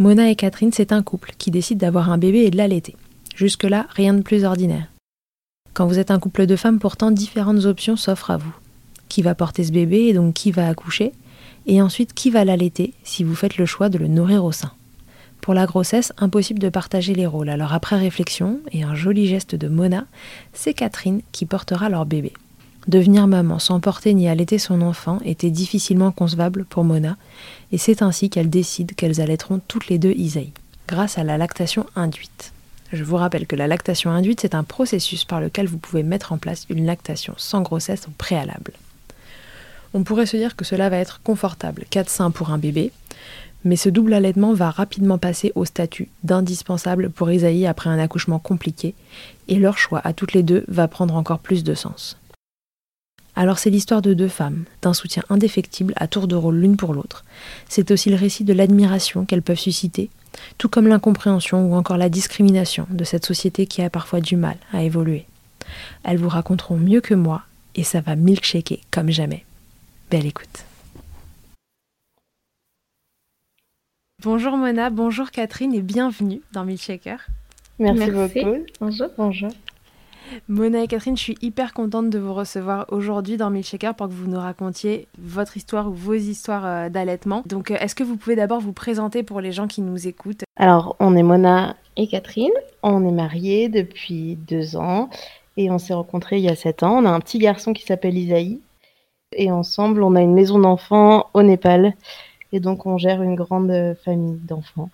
Mona 0.00 0.30
et 0.30 0.34
Catherine, 0.34 0.72
c'est 0.72 0.92
un 0.92 1.02
couple 1.02 1.34
qui 1.36 1.50
décide 1.50 1.76
d'avoir 1.76 2.10
un 2.10 2.16
bébé 2.16 2.38
et 2.46 2.50
de 2.50 2.56
l'allaiter. 2.56 2.96
Jusque-là, 3.36 3.86
rien 3.90 4.14
de 4.14 4.22
plus 4.22 4.44
ordinaire. 4.44 4.86
Quand 5.74 5.86
vous 5.86 5.98
êtes 5.98 6.10
un 6.10 6.18
couple 6.18 6.46
de 6.46 6.56
femmes, 6.56 6.78
pourtant 6.78 7.10
différentes 7.10 7.66
options 7.66 7.96
s'offrent 7.96 8.30
à 8.30 8.38
vous. 8.38 8.54
Qui 9.10 9.20
va 9.20 9.34
porter 9.34 9.62
ce 9.62 9.72
bébé 9.72 10.06
et 10.06 10.14
donc 10.14 10.32
qui 10.32 10.52
va 10.52 10.68
accoucher? 10.68 11.12
Et 11.66 11.82
ensuite, 11.82 12.14
qui 12.14 12.30
va 12.30 12.46
l'allaiter 12.46 12.94
si 13.04 13.24
vous 13.24 13.34
faites 13.34 13.58
le 13.58 13.66
choix 13.66 13.90
de 13.90 13.98
le 13.98 14.08
nourrir 14.08 14.42
au 14.42 14.52
sein? 14.52 14.72
Pour 15.42 15.52
la 15.52 15.66
grossesse, 15.66 16.14
impossible 16.16 16.60
de 16.60 16.70
partager 16.70 17.12
les 17.12 17.26
rôles. 17.26 17.50
Alors 17.50 17.74
après 17.74 17.98
réflexion 17.98 18.60
et 18.72 18.82
un 18.82 18.94
joli 18.94 19.26
geste 19.26 19.54
de 19.54 19.68
Mona, 19.68 20.06
c'est 20.54 20.72
Catherine 20.72 21.20
qui 21.30 21.44
portera 21.44 21.90
leur 21.90 22.06
bébé. 22.06 22.32
Devenir 22.90 23.28
maman 23.28 23.60
sans 23.60 23.78
porter 23.78 24.14
ni 24.14 24.28
allaiter 24.28 24.58
son 24.58 24.82
enfant 24.82 25.20
était 25.24 25.52
difficilement 25.52 26.10
concevable 26.10 26.64
pour 26.64 26.82
Mona, 26.82 27.16
et 27.70 27.78
c'est 27.78 28.02
ainsi 28.02 28.30
qu'elle 28.30 28.50
décide 28.50 28.96
qu'elles 28.96 29.20
allaiteront 29.20 29.60
toutes 29.68 29.86
les 29.86 29.98
deux 30.00 30.10
Isaïe, 30.10 30.52
grâce 30.88 31.16
à 31.16 31.22
la 31.22 31.38
lactation 31.38 31.86
induite. 31.94 32.52
Je 32.92 33.04
vous 33.04 33.14
rappelle 33.14 33.46
que 33.46 33.54
la 33.54 33.68
lactation 33.68 34.10
induite, 34.10 34.40
c'est 34.40 34.56
un 34.56 34.64
processus 34.64 35.24
par 35.24 35.40
lequel 35.40 35.68
vous 35.68 35.78
pouvez 35.78 36.02
mettre 36.02 36.32
en 36.32 36.38
place 36.38 36.66
une 36.68 36.84
lactation 36.84 37.34
sans 37.36 37.62
grossesse 37.62 38.08
au 38.08 38.10
préalable. 38.18 38.72
On 39.94 40.02
pourrait 40.02 40.26
se 40.26 40.36
dire 40.36 40.56
que 40.56 40.64
cela 40.64 40.88
va 40.88 40.96
être 40.96 41.20
confortable, 41.22 41.84
4 41.90 42.10
seins 42.10 42.32
pour 42.32 42.50
un 42.50 42.58
bébé, 42.58 42.90
Mais 43.62 43.76
ce 43.76 43.88
double 43.88 44.14
allaitement 44.14 44.54
va 44.54 44.70
rapidement 44.70 45.18
passer 45.18 45.52
au 45.54 45.64
statut 45.64 46.08
d'indispensable 46.24 47.10
pour 47.10 47.30
Isaïe 47.30 47.66
après 47.66 47.90
un 47.90 47.98
accouchement 48.00 48.40
compliqué, 48.40 48.94
et 49.46 49.60
leur 49.60 49.78
choix 49.78 50.00
à 50.02 50.12
toutes 50.12 50.32
les 50.32 50.42
deux 50.42 50.64
va 50.66 50.88
prendre 50.88 51.14
encore 51.14 51.38
plus 51.38 51.62
de 51.62 51.74
sens. 51.74 52.16
Alors 53.40 53.58
c'est 53.58 53.70
l'histoire 53.70 54.02
de 54.02 54.12
deux 54.12 54.28
femmes, 54.28 54.64
d'un 54.82 54.92
soutien 54.92 55.22
indéfectible 55.30 55.94
à 55.96 56.08
tour 56.08 56.28
de 56.28 56.36
rôle 56.36 56.58
l'une 56.58 56.76
pour 56.76 56.92
l'autre. 56.92 57.24
C'est 57.70 57.90
aussi 57.90 58.10
le 58.10 58.16
récit 58.16 58.44
de 58.44 58.52
l'admiration 58.52 59.24
qu'elles 59.24 59.40
peuvent 59.40 59.58
susciter, 59.58 60.10
tout 60.58 60.68
comme 60.68 60.86
l'incompréhension 60.86 61.64
ou 61.64 61.74
encore 61.74 61.96
la 61.96 62.10
discrimination 62.10 62.86
de 62.90 63.02
cette 63.02 63.24
société 63.24 63.64
qui 63.64 63.80
a 63.80 63.88
parfois 63.88 64.20
du 64.20 64.36
mal 64.36 64.58
à 64.74 64.82
évoluer. 64.82 65.24
Elles 66.04 66.18
vous 66.18 66.28
raconteront 66.28 66.76
mieux 66.76 67.00
que 67.00 67.14
moi, 67.14 67.40
et 67.76 67.82
ça 67.82 68.02
va 68.02 68.14
milkshaker 68.14 68.80
comme 68.90 69.08
jamais. 69.08 69.46
Belle 70.10 70.26
écoute. 70.26 70.66
Bonjour 74.22 74.58
Mona, 74.58 74.90
bonjour 74.90 75.30
Catherine 75.30 75.72
et 75.72 75.80
bienvenue 75.80 76.42
dans 76.52 76.66
Milkshaker. 76.66 77.20
Merci, 77.78 78.10
beaucoup. 78.10 78.66
Bonjour, 78.80 79.08
bonjour. 79.16 79.50
Mona 80.48 80.82
et 80.82 80.86
Catherine, 80.86 81.16
je 81.16 81.22
suis 81.22 81.38
hyper 81.42 81.72
contente 81.72 82.10
de 82.10 82.18
vous 82.18 82.34
recevoir 82.34 82.86
aujourd'hui 82.88 83.36
dans 83.36 83.50
Milkshaker 83.50 83.94
pour 83.94 84.08
que 84.08 84.12
vous 84.12 84.28
nous 84.28 84.38
racontiez 84.38 85.08
votre 85.18 85.56
histoire 85.56 85.88
ou 85.88 85.92
vos 85.92 86.14
histoires 86.14 86.66
euh, 86.66 86.88
d'allaitement. 86.88 87.42
Donc, 87.46 87.70
euh, 87.70 87.76
est-ce 87.80 87.94
que 87.94 88.04
vous 88.04 88.16
pouvez 88.16 88.36
d'abord 88.36 88.60
vous 88.60 88.72
présenter 88.72 89.22
pour 89.22 89.40
les 89.40 89.52
gens 89.52 89.66
qui 89.66 89.82
nous 89.82 90.06
écoutent? 90.06 90.44
Alors, 90.56 90.96
on 91.00 91.16
est 91.16 91.22
Mona 91.22 91.76
et 91.96 92.06
Catherine. 92.06 92.52
On 92.82 93.06
est 93.06 93.12
mariés 93.12 93.68
depuis 93.68 94.36
deux 94.36 94.76
ans 94.76 95.10
et 95.56 95.70
on 95.70 95.78
s'est 95.78 95.94
rencontrés 95.94 96.38
il 96.38 96.44
y 96.44 96.48
a 96.48 96.56
sept 96.56 96.82
ans. 96.82 96.98
On 96.98 97.04
a 97.04 97.10
un 97.10 97.20
petit 97.20 97.38
garçon 97.38 97.72
qui 97.72 97.84
s'appelle 97.84 98.16
Isaïe 98.16 98.60
et 99.36 99.50
ensemble, 99.50 100.02
on 100.02 100.16
a 100.16 100.20
une 100.20 100.34
maison 100.34 100.58
d'enfants 100.58 101.26
au 101.34 101.42
Népal 101.42 101.94
et 102.52 102.58
donc 102.58 102.86
on 102.86 102.98
gère 102.98 103.22
une 103.22 103.36
grande 103.36 103.96
famille 104.04 104.40
d'enfants. 104.42 104.90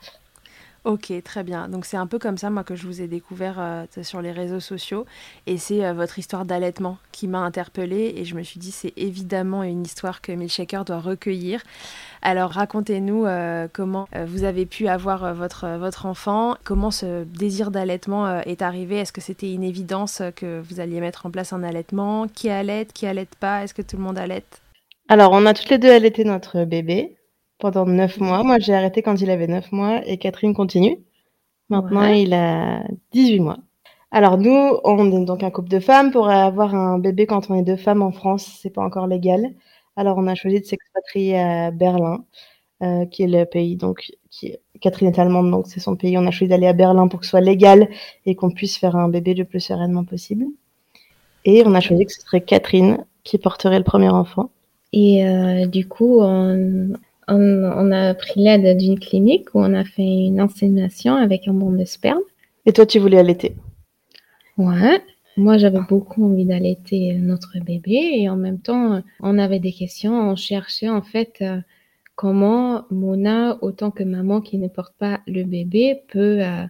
Ok, 0.87 1.12
très 1.25 1.43
bien. 1.43 1.69
Donc 1.69 1.85
c'est 1.85 1.97
un 1.97 2.06
peu 2.06 2.21
comme 2.21 2.38
ça, 2.38 2.49
moi, 2.49 2.62
que 2.62 2.77
je 2.77 2.87
vous 2.87 3.03
ai 3.03 3.09
découvert 3.09 3.56
euh, 3.59 3.87
sur 4.03 4.23
les 4.23 4.31
réseaux 4.31 4.61
sociaux. 4.61 5.05
Et 5.49 5.59
c'est 5.59 5.85
euh, 5.85 5.93
votre 5.93 6.21
histoire 6.21 6.44
d'allaitement 6.44 6.99
qui 7.11 7.27
m'a 7.27 7.41
interpellée. 7.41 8.15
Et 8.17 8.25
je 8.25 8.37
me 8.37 8.44
suis 8.44 8.61
dit, 8.61 8.71
c'est 8.71 8.93
évidemment 8.97 9.65
une 9.65 9.83
histoire 9.83 10.21
que 10.21 10.31
Milkshaker 10.31 10.85
doit 10.85 11.00
recueillir. 11.00 11.61
Alors 12.23 12.53
racontez-nous 12.53 13.27
euh, 13.27 13.67
comment 13.73 14.06
vous 14.27 14.44
avez 14.44 14.65
pu 14.65 14.87
avoir 14.87 15.35
votre, 15.35 15.77
votre 15.77 16.06
enfant, 16.06 16.55
comment 16.62 16.93
ce 16.93 17.25
désir 17.25 17.73
d'allaitement 17.73 18.41
est 18.43 18.62
arrivé? 18.62 18.99
Est-ce 18.99 19.12
que 19.12 19.21
c'était 19.21 19.53
une 19.53 19.65
évidence 19.65 20.23
que 20.37 20.61
vous 20.61 20.79
alliez 20.79 21.00
mettre 21.00 21.27
en 21.27 21.32
place 21.32 21.53
un 21.53 21.65
allaitement? 21.65 22.29
Qui 22.29 22.49
allaite 22.49 22.93
Qui 22.93 23.06
allaite 23.09 23.35
pas? 23.41 23.65
Est-ce 23.65 23.75
que 23.75 23.82
tout 23.82 23.97
le 23.97 24.05
monde 24.05 24.19
allaite 24.19 24.62
Alors, 25.09 25.32
on 25.32 25.47
a 25.47 25.53
toutes 25.53 25.71
les 25.71 25.79
deux 25.79 25.91
allaité 25.91 26.23
notre 26.25 26.65
bébé 26.65 27.16
pendant 27.58 27.87
neuf 27.87 28.19
mois. 28.19 28.43
Moi, 28.43 28.58
j'ai 28.58 28.75
arrêté 28.75 29.03
quand 29.03 29.20
il 29.20 29.31
avait 29.31 29.47
neuf 29.47 29.73
mois 29.73 30.06
et 30.06 30.19
Catherine 30.19 30.55
continue. 30.55 30.99
Maintenant, 31.69 32.06
il 32.06 32.32
a 32.32 32.85
18 33.12 33.41
mois. 33.41 33.58
Alors 34.12 34.38
nous, 34.38 34.79
on 34.85 35.11
est 35.11 35.25
donc 35.25 35.43
un 35.43 35.50
couple 35.50 35.69
de 35.69 35.81
femmes. 35.81 36.11
Pour 36.12 36.29
avoir 36.29 36.75
un 36.75 36.99
bébé 36.99 37.26
quand 37.26 37.50
on 37.50 37.55
est 37.56 37.62
deux 37.62 37.76
femmes 37.76 38.03
en 38.03 38.12
France, 38.12 38.58
c'est 38.62 38.70
pas 38.70 38.82
encore 38.82 39.06
légal. 39.06 39.53
Alors 39.97 40.19
on 40.19 40.26
a 40.26 40.35
choisi 40.35 40.61
de 40.61 40.64
s'expatrier 40.64 41.38
à 41.38 41.70
Berlin, 41.70 42.25
euh, 42.82 43.06
qui 43.06 43.25
est 43.25 43.26
le 43.26 43.44
pays 43.44 43.76
donc 43.76 44.12
qui 44.31 44.55
Catherine 44.81 45.08
est 45.08 45.19
allemande 45.19 45.50
donc 45.50 45.67
c'est 45.67 45.81
son 45.81 45.97
pays. 45.97 46.17
On 46.19 46.26
a 46.26 46.31
choisi 46.31 46.49
d'aller 46.50 46.67
à 46.67 46.73
Berlin 46.73 47.08
pour 47.08 47.20
que 47.20 47.26
ce 47.26 47.31
soit 47.31 47.41
légal 47.41 47.88
et 48.26 48.37
qu'on 48.37 48.50
puisse 48.50 48.76
faire 48.79 48.97
un 48.97 49.08
bébé 49.08 49.35
le 49.35 49.44
plus 49.44 49.61
sereinement 49.61 50.05
possible. 50.05 50.47
Et 51.44 51.62
on 51.67 51.75
a 51.75 51.81
choisi 51.81 52.06
que 52.06 52.12
ce 52.12 52.20
serait 52.20 52.41
Catherine 52.43 53.05
qui 53.25 53.38
porterait 53.38 53.79
le 53.79 53.85
premier 53.85 54.08
enfant. 54.08 54.50
Et 54.93 55.26
euh, 55.26 55.67
du 55.67 55.87
coup, 55.88 56.20
on, 56.20 56.93
on, 57.28 57.90
a 57.93 58.14
pris 58.14 58.43
l'aide 58.43 58.76
d'une 58.78 58.99
clinique 58.99 59.55
où 59.55 59.61
on 59.61 59.75
a 59.75 59.84
fait 59.84 60.02
une 60.02 60.40
insémination 60.40 61.17
avec 61.17 61.49
un 61.49 61.55
bon 61.55 61.73
de 61.73 61.84
sperme. 61.84 62.23
Et 62.67 62.73
toi, 62.73 62.87
tu 62.87 62.99
voulais 62.99 63.19
allaiter? 63.19 63.55
Ouais. 64.58 65.02
Moi, 65.37 65.58
j'avais 65.58 65.81
beaucoup 65.88 66.25
envie 66.25 66.46
d'allaiter 66.46 67.12
notre 67.14 67.58
bébé 67.61 68.12
et 68.14 68.28
en 68.31 68.37
même 68.37 68.58
temps, 68.58 69.02
on 69.20 69.38
avait 69.38 69.58
des 69.58 69.73
questions. 69.73 70.14
On 70.31 70.37
cherchait 70.37 70.88
en 70.88 71.02
fait 71.02 71.38
euh, 71.43 71.61
comment 72.14 72.84
Mona, 72.90 73.58
autant 73.61 73.90
que 73.90 74.02
maman 74.02 74.40
qui 74.40 74.56
ne 74.56 74.69
porte 74.69 74.94
pas 74.99 75.20
le 75.26 75.44
bébé, 75.44 76.02
peut, 76.08 76.40
euh, 76.40 76.64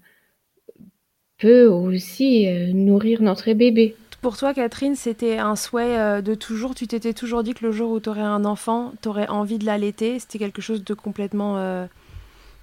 peut 1.38 1.66
aussi 1.66 2.48
euh, 2.48 2.72
nourrir 2.72 3.22
notre 3.22 3.52
bébé. 3.52 3.94
Pour 4.26 4.36
toi, 4.36 4.54
Catherine, 4.54 4.96
c'était 4.96 5.38
un 5.38 5.54
souhait 5.54 5.96
euh, 5.96 6.20
de 6.20 6.34
toujours 6.34 6.74
Tu 6.74 6.88
t'étais 6.88 7.12
toujours 7.12 7.44
dit 7.44 7.54
que 7.54 7.64
le 7.64 7.70
jour 7.70 7.92
où 7.92 8.00
tu 8.00 8.08
aurais 8.08 8.22
un 8.22 8.44
enfant, 8.44 8.90
tu 9.00 9.08
aurais 9.08 9.28
envie 9.28 9.56
de 9.56 9.64
l'allaiter 9.64 10.18
C'était 10.18 10.40
quelque 10.40 10.60
chose 10.60 10.82
de 10.82 10.94
complètement 10.94 11.58
euh, 11.58 11.86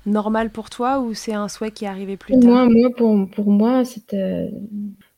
normal 0.05 0.49
pour 0.49 0.69
toi 0.69 0.99
ou 0.99 1.13
c'est 1.13 1.31
un 1.31 1.47
souhait 1.47 1.71
qui 1.71 1.85
est 1.85 1.87
arrivé 1.87 2.17
plus 2.17 2.37
tard? 2.37 2.51
Moi, 2.51 2.67
moi, 2.67 2.89
pour, 3.33 3.49
moi, 3.49 3.85
c'était 3.85 4.51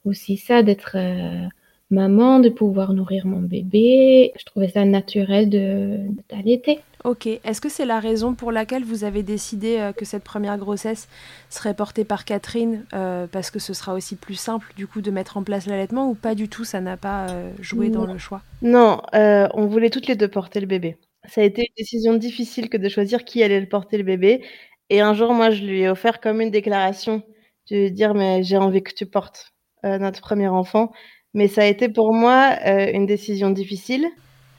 aussi 0.05 0.37
ça 0.37 0.61
d'être 0.61 0.97
euh, 0.99 1.47
maman, 1.89 2.39
de 2.39 2.49
pouvoir 2.49 2.93
nourrir 2.93 3.25
mon 3.25 3.41
bébé. 3.41 4.31
Je 4.37 4.45
trouvais 4.45 4.67
ça 4.67 4.85
naturel 4.85 5.49
de 5.49 5.97
d'allaiter. 6.29 6.77
Ok. 7.05 7.27
Est-ce 7.27 7.61
que 7.61 7.69
c'est 7.69 7.85
la 7.85 7.99
raison 7.99 8.33
pour 8.33 8.51
laquelle 8.51 8.83
vous 8.83 9.03
avez 9.03 9.21
décidé 9.21 9.77
euh, 9.77 9.93
que 9.93 10.05
cette 10.05 10.23
première 10.23 10.57
grossesse 10.57 11.07
serait 11.51 11.75
portée 11.75 12.03
par 12.03 12.25
Catherine 12.25 12.83
euh, 12.93 13.27
parce 13.27 13.51
que 13.51 13.59
ce 13.59 13.75
sera 13.75 13.93
aussi 13.93 14.15
plus 14.15 14.33
simple 14.33 14.73
du 14.75 14.87
coup 14.87 15.01
de 15.01 15.11
mettre 15.11 15.37
en 15.37 15.43
place 15.43 15.67
l'allaitement 15.67 16.09
ou 16.09 16.15
pas 16.15 16.33
du 16.33 16.49
tout 16.49 16.63
Ça 16.63 16.81
n'a 16.81 16.97
pas 16.97 17.29
euh, 17.29 17.51
joué 17.61 17.89
dans 17.89 18.07
le 18.07 18.17
choix? 18.17 18.41
Non, 18.63 19.01
on 19.13 19.67
voulait 19.67 19.91
toutes 19.91 20.07
les 20.07 20.15
deux 20.15 20.27
porter 20.27 20.59
le 20.59 20.65
bébé. 20.65 20.97
Ça 21.27 21.41
a 21.41 21.43
été 21.43 21.61
une 21.61 21.75
décision 21.77 22.15
difficile 22.15 22.69
que 22.69 22.77
de 22.77 22.89
choisir 22.89 23.23
qui 23.23 23.43
allait 23.43 23.61
le 23.61 23.69
porter 23.69 23.97
le 23.97 24.03
bébé. 24.03 24.43
Et 24.89 25.01
un 25.01 25.13
jour, 25.13 25.31
moi, 25.33 25.51
je 25.51 25.63
lui 25.63 25.81
ai 25.81 25.89
offert 25.89 26.19
comme 26.19 26.41
une 26.41 26.51
déclaration 26.51 27.21
de 27.69 27.89
dire 27.89 28.15
mais 28.15 28.41
j'ai 28.41 28.57
envie 28.57 28.81
que 28.81 28.93
tu 28.93 29.05
portes 29.05 29.53
notre 29.83 30.21
premier 30.21 30.47
enfant. 30.47 30.91
Mais 31.35 31.47
ça 31.47 31.61
a 31.61 31.65
été 31.65 31.87
pour 31.87 32.13
moi 32.13 32.57
une 32.65 33.05
décision 33.05 33.51
difficile 33.51 34.07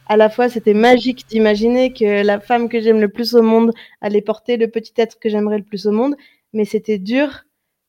à 0.06 0.16
la 0.16 0.30
fois 0.30 0.48
c'était 0.48 0.74
magique 0.74 1.26
d'imaginer 1.28 1.92
que 1.92 2.24
la 2.24 2.40
femme 2.40 2.68
que 2.68 2.80
j'aime 2.80 3.00
le 3.00 3.08
plus 3.08 3.34
au 3.34 3.42
monde 3.42 3.72
allait 4.00 4.22
porter 4.22 4.56
le 4.56 4.68
petit 4.68 4.92
être 4.96 5.18
que 5.18 5.28
j'aimerais 5.28 5.58
le 5.58 5.64
plus 5.64 5.86
au 5.86 5.92
monde, 5.92 6.16
mais 6.52 6.64
c'était 6.64 6.98
dur 6.98 7.44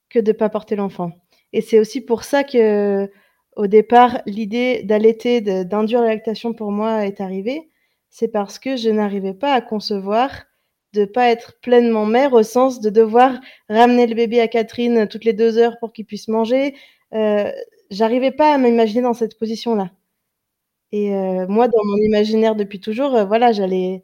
que 0.09 0.19
de 0.19 0.31
pas 0.31 0.49
porter 0.49 0.75
l'enfant. 0.75 1.11
Et 1.53 1.61
c'est 1.61 1.79
aussi 1.79 2.01
pour 2.01 2.23
ça 2.23 2.43
que 2.43 3.09
au 3.55 3.67
départ 3.67 4.21
l'idée 4.25 4.83
d'allaiter, 4.83 5.41
d'induire 5.41 6.01
la 6.01 6.09
lactation 6.09 6.53
pour 6.53 6.71
moi 6.71 7.05
est 7.05 7.21
arrivée, 7.21 7.69
c'est 8.09 8.27
parce 8.27 8.59
que 8.59 8.75
je 8.75 8.89
n'arrivais 8.89 9.33
pas 9.33 9.53
à 9.53 9.61
concevoir 9.61 10.31
de 10.93 11.05
pas 11.05 11.29
être 11.29 11.59
pleinement 11.61 12.05
mère 12.05 12.33
au 12.33 12.43
sens 12.43 12.79
de 12.81 12.89
devoir 12.89 13.39
ramener 13.69 14.07
le 14.07 14.15
bébé 14.15 14.39
à 14.39 14.47
Catherine 14.47 15.07
toutes 15.07 15.25
les 15.25 15.33
deux 15.33 15.57
heures 15.57 15.77
pour 15.79 15.93
qu'il 15.93 16.05
puisse 16.05 16.27
manger. 16.27 16.75
Euh, 17.13 17.51
J'arrivais 17.89 18.31
pas 18.31 18.53
à 18.53 18.57
m'imaginer 18.57 19.01
dans 19.01 19.13
cette 19.13 19.39
position-là. 19.39 19.91
Et 20.91 21.13
euh, 21.15 21.45
moi, 21.47 21.67
dans 21.67 21.83
mon 21.85 21.97
imaginaire 21.97 22.55
depuis 22.55 22.79
toujours, 22.79 23.15
euh, 23.15 23.25
voilà, 23.25 23.51
j'allais 23.51 24.03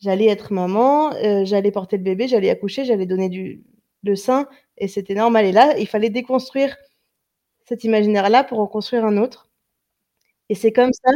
j'allais 0.00 0.26
être 0.26 0.52
maman, 0.52 1.12
euh, 1.16 1.44
j'allais 1.44 1.70
porter 1.72 1.96
le 1.98 2.02
bébé, 2.04 2.26
j'allais 2.28 2.50
accoucher, 2.50 2.84
j'allais 2.84 3.06
donner 3.06 3.28
du 3.28 3.64
le 4.04 4.16
sein 4.16 4.48
et 4.78 4.88
c'était 4.88 5.14
normal 5.14 5.44
et 5.46 5.52
là, 5.52 5.78
il 5.78 5.86
fallait 5.88 6.10
déconstruire 6.10 6.76
cet 7.66 7.84
imaginaire-là 7.84 8.44
pour 8.44 8.60
en 8.60 8.66
construire 8.68 9.04
un 9.06 9.16
autre 9.18 9.50
et 10.48 10.54
c'est 10.54 10.72
comme 10.72 10.92
ça 10.92 11.10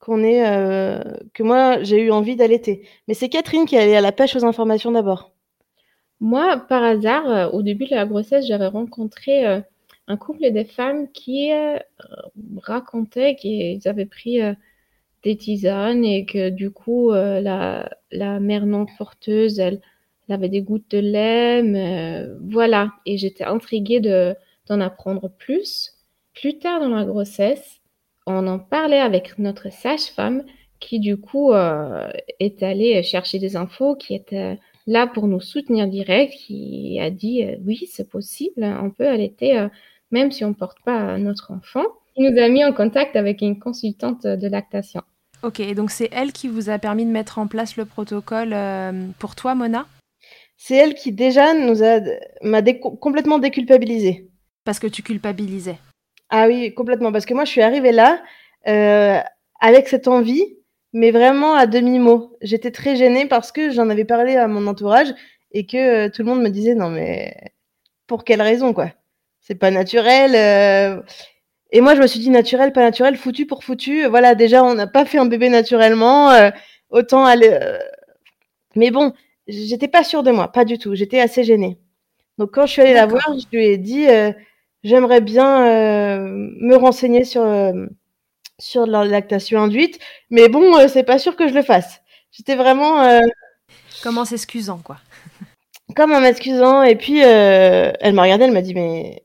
qu'on 0.00 0.22
est, 0.24 0.42
que 1.34 1.42
moi, 1.42 1.82
j'ai 1.82 2.00
eu 2.02 2.10
envie 2.12 2.36
d'allaiter. 2.36 2.86
Mais 3.08 3.14
c'est 3.14 3.28
Catherine 3.28 3.66
qui 3.66 3.76
est 3.76 3.80
allée 3.80 3.96
à 3.96 4.00
la 4.00 4.12
pêche 4.12 4.36
aux 4.36 4.44
informations 4.44 4.92
d'abord. 4.92 5.32
Moi, 6.20 6.58
par 6.68 6.82
hasard, 6.84 7.54
au 7.54 7.62
début 7.62 7.86
de 7.86 7.94
la 7.96 8.06
grossesse, 8.06 8.46
j'avais 8.46 8.68
rencontré, 8.68 9.62
un 10.08 10.16
couple 10.16 10.50
de 10.50 10.64
femmes 10.64 11.10
qui 11.12 11.52
euh, 11.52 11.78
racontaient 12.62 13.36
qu'ils 13.36 13.86
avaient 13.86 14.06
pris 14.06 14.40
euh, 14.42 14.54
des 15.22 15.36
tisanes 15.36 16.04
et 16.04 16.24
que 16.24 16.48
du 16.48 16.70
coup 16.70 17.12
euh, 17.12 17.40
la, 17.40 17.90
la 18.10 18.40
mère 18.40 18.66
non 18.66 18.86
porteuse 18.96 19.60
elle, 19.60 19.80
avait 20.30 20.48
des 20.48 20.62
gouttes 20.62 20.90
de 20.90 20.98
lait 20.98 22.36
voilà. 22.42 22.92
Et 23.06 23.16
j'étais 23.16 23.44
intriguée 23.44 24.00
de 24.00 24.34
d'en 24.66 24.80
apprendre 24.80 25.30
plus. 25.38 25.94
Plus 26.34 26.58
tard 26.58 26.80
dans 26.80 26.88
la 26.88 27.04
grossesse 27.04 27.80
on 28.26 28.46
en 28.46 28.58
parlait 28.58 29.00
avec 29.00 29.38
notre 29.38 29.72
sage-femme 29.72 30.44
qui 30.80 31.00
du 31.00 31.16
coup 31.16 31.52
est 31.54 32.62
allée 32.62 33.02
chercher 33.02 33.38
des 33.38 33.56
infos 33.56 33.96
qui 33.96 34.14
était 34.14 34.58
là 34.86 35.06
pour 35.06 35.28
nous 35.28 35.40
soutenir 35.40 35.88
direct 35.88 36.34
qui 36.34 36.98
a 37.00 37.10
dit 37.10 37.44
oui 37.64 37.88
c'est 37.90 38.10
possible 38.10 38.62
on 38.62 38.90
peut 38.90 39.08
allaiter 39.08 39.68
même 40.10 40.32
si 40.32 40.44
on 40.44 40.48
ne 40.48 40.54
porte 40.54 40.78
pas 40.84 41.18
notre 41.18 41.52
enfant. 41.52 41.84
Il 42.16 42.30
nous 42.30 42.40
a 42.40 42.48
mis 42.48 42.64
en 42.64 42.72
contact 42.72 43.16
avec 43.16 43.40
une 43.42 43.58
consultante 43.58 44.26
de 44.26 44.48
lactation. 44.48 45.02
Ok, 45.42 45.62
donc 45.74 45.90
c'est 45.90 46.08
elle 46.12 46.32
qui 46.32 46.48
vous 46.48 46.68
a 46.68 46.78
permis 46.78 47.04
de 47.04 47.10
mettre 47.10 47.38
en 47.38 47.46
place 47.46 47.76
le 47.76 47.84
protocole 47.84 48.52
euh, 48.52 49.06
pour 49.20 49.36
toi, 49.36 49.54
Mona? 49.54 49.86
C'est 50.56 50.74
elle 50.74 50.94
qui 50.94 51.12
déjà 51.12 51.54
nous 51.54 51.84
a 51.84 52.00
m'a 52.42 52.62
complètement 53.00 53.38
déculpabilisée. 53.38 54.28
Parce 54.64 54.80
que 54.80 54.88
tu 54.88 55.02
culpabilisais. 55.02 55.78
Ah 56.30 56.46
oui, 56.48 56.74
complètement. 56.74 57.12
Parce 57.12 57.24
que 57.24 57.34
moi, 57.34 57.44
je 57.44 57.50
suis 57.50 57.62
arrivée 57.62 57.92
là 57.92 58.20
euh, 58.66 59.20
avec 59.60 59.88
cette 59.88 60.08
envie, 60.08 60.56
mais 60.92 61.12
vraiment 61.12 61.54
à 61.54 61.66
demi 61.66 62.00
mot. 62.00 62.36
J'étais 62.42 62.72
très 62.72 62.96
gênée 62.96 63.26
parce 63.26 63.52
que 63.52 63.70
j'en 63.70 63.88
avais 63.90 64.04
parlé 64.04 64.36
à 64.36 64.48
mon 64.48 64.66
entourage 64.66 65.14
et 65.52 65.66
que 65.66 66.06
euh, 66.06 66.10
tout 66.10 66.22
le 66.22 66.28
monde 66.28 66.42
me 66.42 66.50
disait 66.50 66.74
non 66.74 66.90
mais 66.90 67.34
pour 68.06 68.24
quelle 68.24 68.42
raison 68.42 68.72
quoi? 68.72 68.90
C'est 69.48 69.54
pas 69.56 69.70
naturel. 69.70 70.34
euh. 70.34 71.00
Et 71.72 71.80
moi 71.80 71.94
je 71.94 72.00
me 72.02 72.06
suis 72.06 72.20
dit 72.20 72.30
naturel, 72.30 72.72
pas 72.72 72.82
naturel, 72.82 73.16
foutu 73.16 73.46
pour 73.46 73.64
foutu. 73.64 74.06
Voilà 74.06 74.34
déjà 74.34 74.62
on 74.62 74.74
n'a 74.74 74.86
pas 74.86 75.04
fait 75.06 75.18
un 75.18 75.26
bébé 75.26 75.48
naturellement, 75.48 76.30
euh, 76.30 76.50
autant 76.90 77.24
aller. 77.24 77.48
euh. 77.50 77.78
Mais 78.76 78.90
bon, 78.90 79.12
j'étais 79.48 79.88
pas 79.88 80.04
sûre 80.04 80.22
de 80.22 80.30
moi, 80.30 80.48
pas 80.52 80.64
du 80.64 80.78
tout. 80.78 80.94
J'étais 80.94 81.20
assez 81.20 81.44
gênée. 81.44 81.78
Donc 82.38 82.52
quand 82.52 82.66
je 82.66 82.72
suis 82.72 82.82
allée 82.82 82.94
la 82.94 83.06
voir, 83.06 83.24
je 83.38 83.56
lui 83.56 83.66
ai 83.66 83.78
dit 83.78 84.06
euh, 84.08 84.32
j'aimerais 84.84 85.20
bien 85.22 85.66
euh, 85.66 86.20
me 86.60 86.76
renseigner 86.76 87.24
sur 87.24 87.42
euh, 87.42 87.72
sur 88.58 88.86
la 88.86 89.04
lactation 89.04 89.60
induite, 89.62 89.98
mais 90.30 90.48
bon 90.48 90.76
euh, 90.78 90.88
c'est 90.88 91.04
pas 91.04 91.18
sûr 91.18 91.36
que 91.36 91.48
je 91.48 91.54
le 91.54 91.62
fasse. 91.62 92.00
J'étais 92.32 92.54
vraiment 92.56 93.02
euh, 93.02 93.20
Comment 94.02 94.24
s'excusant, 94.24 94.78
quoi. 94.84 94.98
comme 95.96 96.12
en 96.12 96.20
m'excusant. 96.20 96.82
Et 96.84 96.94
puis, 96.96 97.24
euh, 97.24 97.92
elle 98.00 98.14
m'a 98.14 98.22
regardé, 98.22 98.44
elle 98.44 98.52
m'a 98.52 98.62
dit, 98.62 98.74
mais, 98.74 99.24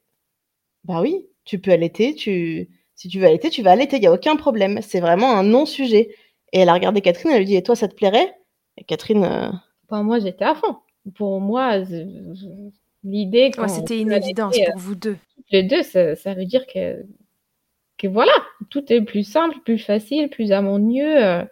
bah 0.83 1.01
oui, 1.01 1.27
tu 1.45 1.59
peux 1.59 1.71
allaiter, 1.71 2.15
tu, 2.15 2.69
si 2.95 3.07
tu 3.07 3.19
veux 3.19 3.25
allaiter, 3.27 3.49
tu 3.49 3.61
vas 3.63 3.71
allaiter, 3.71 3.97
il 3.97 4.01
n'y 4.01 4.07
a 4.07 4.13
aucun 4.13 4.35
problème. 4.35 4.79
C'est 4.81 4.99
vraiment 4.99 5.35
un 5.37 5.43
non-sujet. 5.43 6.15
Et 6.53 6.59
elle 6.59 6.69
a 6.69 6.73
regardé 6.73 7.01
Catherine, 7.01 7.31
elle 7.31 7.39
lui 7.39 7.45
dit, 7.45 7.55
et 7.55 7.63
toi, 7.63 7.75
ça 7.75 7.87
te 7.87 7.95
plairait? 7.95 8.33
Et 8.77 8.83
Catherine, 8.83 9.23
euh, 9.23 9.49
Pour 9.87 10.03
moi, 10.03 10.19
j'étais 10.19 10.45
à 10.45 10.55
fond. 10.55 10.77
Pour 11.15 11.39
moi, 11.41 11.77
l'idée 13.03 13.51
Ouais, 13.57 13.67
c'était 13.67 13.99
une 13.99 14.11
évidence 14.13 14.55
pour 14.65 14.77
vous 14.77 14.95
deux. 14.95 15.11
euh, 15.11 15.15
les 15.51 15.63
deux, 15.63 15.83
ça, 15.83 16.15
ça 16.15 16.33
veut 16.33 16.45
dire 16.45 16.65
que, 16.67 17.03
que 17.97 18.07
voilà, 18.07 18.31
tout 18.69 18.91
est 18.91 19.01
plus 19.01 19.23
simple, 19.23 19.57
plus 19.65 19.79
facile, 19.79 20.29
plus 20.29 20.51
harmonieux. 20.51 21.23
euh, 21.23 21.43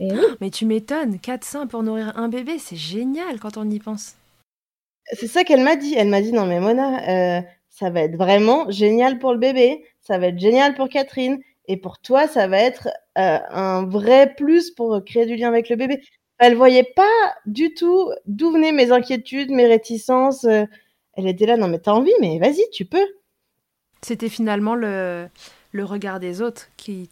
et 0.00 0.12
oui. 0.12 0.20
Mais 0.40 0.50
tu 0.50 0.66
m'étonnes, 0.66 1.18
4 1.20 1.44
seins 1.44 1.66
pour 1.66 1.82
nourrir 1.82 2.16
un 2.16 2.28
bébé, 2.28 2.58
c'est 2.58 2.76
génial 2.76 3.38
quand 3.40 3.56
on 3.56 3.68
y 3.70 3.78
pense. 3.78 4.16
c'est 5.12 5.26
ça 5.26 5.44
qu'elle 5.44 5.62
m'a 5.62 5.76
dit. 5.76 5.94
Elle 5.96 6.08
m'a 6.08 6.20
dit, 6.20 6.32
non, 6.32 6.46
mais 6.46 6.60
Mona, 6.60 7.38
euh, 7.38 7.42
ça 7.78 7.90
va 7.90 8.00
être 8.02 8.16
vraiment 8.16 8.68
génial 8.70 9.18
pour 9.18 9.32
le 9.32 9.38
bébé, 9.38 9.84
ça 10.00 10.18
va 10.18 10.28
être 10.28 10.38
génial 10.38 10.74
pour 10.74 10.88
Catherine, 10.88 11.38
et 11.66 11.76
pour 11.76 11.98
toi, 11.98 12.26
ça 12.26 12.48
va 12.48 12.58
être 12.58 12.88
euh, 13.18 13.38
un 13.50 13.84
vrai 13.86 14.34
plus 14.34 14.70
pour 14.70 15.04
créer 15.04 15.26
du 15.26 15.36
lien 15.36 15.48
avec 15.48 15.68
le 15.68 15.76
bébé. 15.76 16.02
Elle 16.38 16.54
voyait 16.56 16.90
pas 16.96 17.34
du 17.46 17.74
tout 17.74 18.10
d'où 18.26 18.50
venaient 18.50 18.72
mes 18.72 18.90
inquiétudes, 18.90 19.50
mes 19.50 19.66
réticences. 19.66 20.44
euh, 20.44 20.64
Elle 21.14 21.28
était 21.28 21.46
là, 21.46 21.56
non, 21.56 21.68
mais 21.68 21.78
t'as 21.78 21.92
envie, 21.92 22.12
mais 22.20 22.38
vas-y, 22.38 22.68
tu 22.72 22.84
peux. 22.84 23.06
C'était 24.02 24.28
finalement 24.28 24.74
le, 24.74 25.28
le 25.72 25.84
regard 25.84 26.20
des 26.20 26.40
autres 26.42 26.68
qui, 26.76 27.10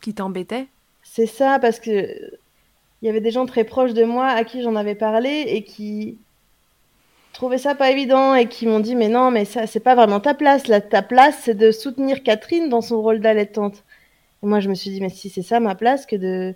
qui 0.00 0.14
t'embêtait. 0.14 0.66
C'est 1.02 1.26
ça, 1.26 1.58
parce 1.60 1.78
que 1.78 1.90
il 3.02 3.06
y 3.06 3.08
avait 3.10 3.20
des 3.20 3.32
gens 3.32 3.44
très 3.46 3.64
proches 3.64 3.92
de 3.92 4.04
moi 4.04 4.26
à 4.28 4.44
qui 4.44 4.62
j'en 4.62 4.76
avais 4.76 4.94
parlé 4.94 5.44
et 5.48 5.62
qui 5.62 6.18
trouvaient 7.34 7.58
ça 7.58 7.74
pas 7.74 7.90
évident 7.90 8.34
et 8.34 8.48
qui 8.48 8.66
m'ont 8.66 8.80
dit 8.80 8.94
mais 8.96 9.08
non 9.08 9.30
mais 9.30 9.44
ça 9.44 9.66
c'est 9.66 9.80
pas 9.80 9.94
vraiment 9.94 10.20
ta 10.20 10.34
place. 10.34 10.68
Là 10.68 10.80
ta 10.80 11.02
place 11.02 11.36
c'est 11.42 11.54
de 11.54 11.70
soutenir 11.70 12.22
Catherine 12.22 12.68
dans 12.68 12.80
son 12.80 13.02
rôle 13.02 13.20
d'allaitante 13.20 13.84
et 14.42 14.46
moi 14.46 14.60
je 14.60 14.68
me 14.70 14.74
suis 14.74 14.90
dit 14.90 15.00
mais 15.00 15.10
si 15.10 15.28
c'est 15.28 15.42
ça 15.42 15.60
ma 15.60 15.74
place 15.74 16.06
que 16.06 16.16
de 16.16 16.54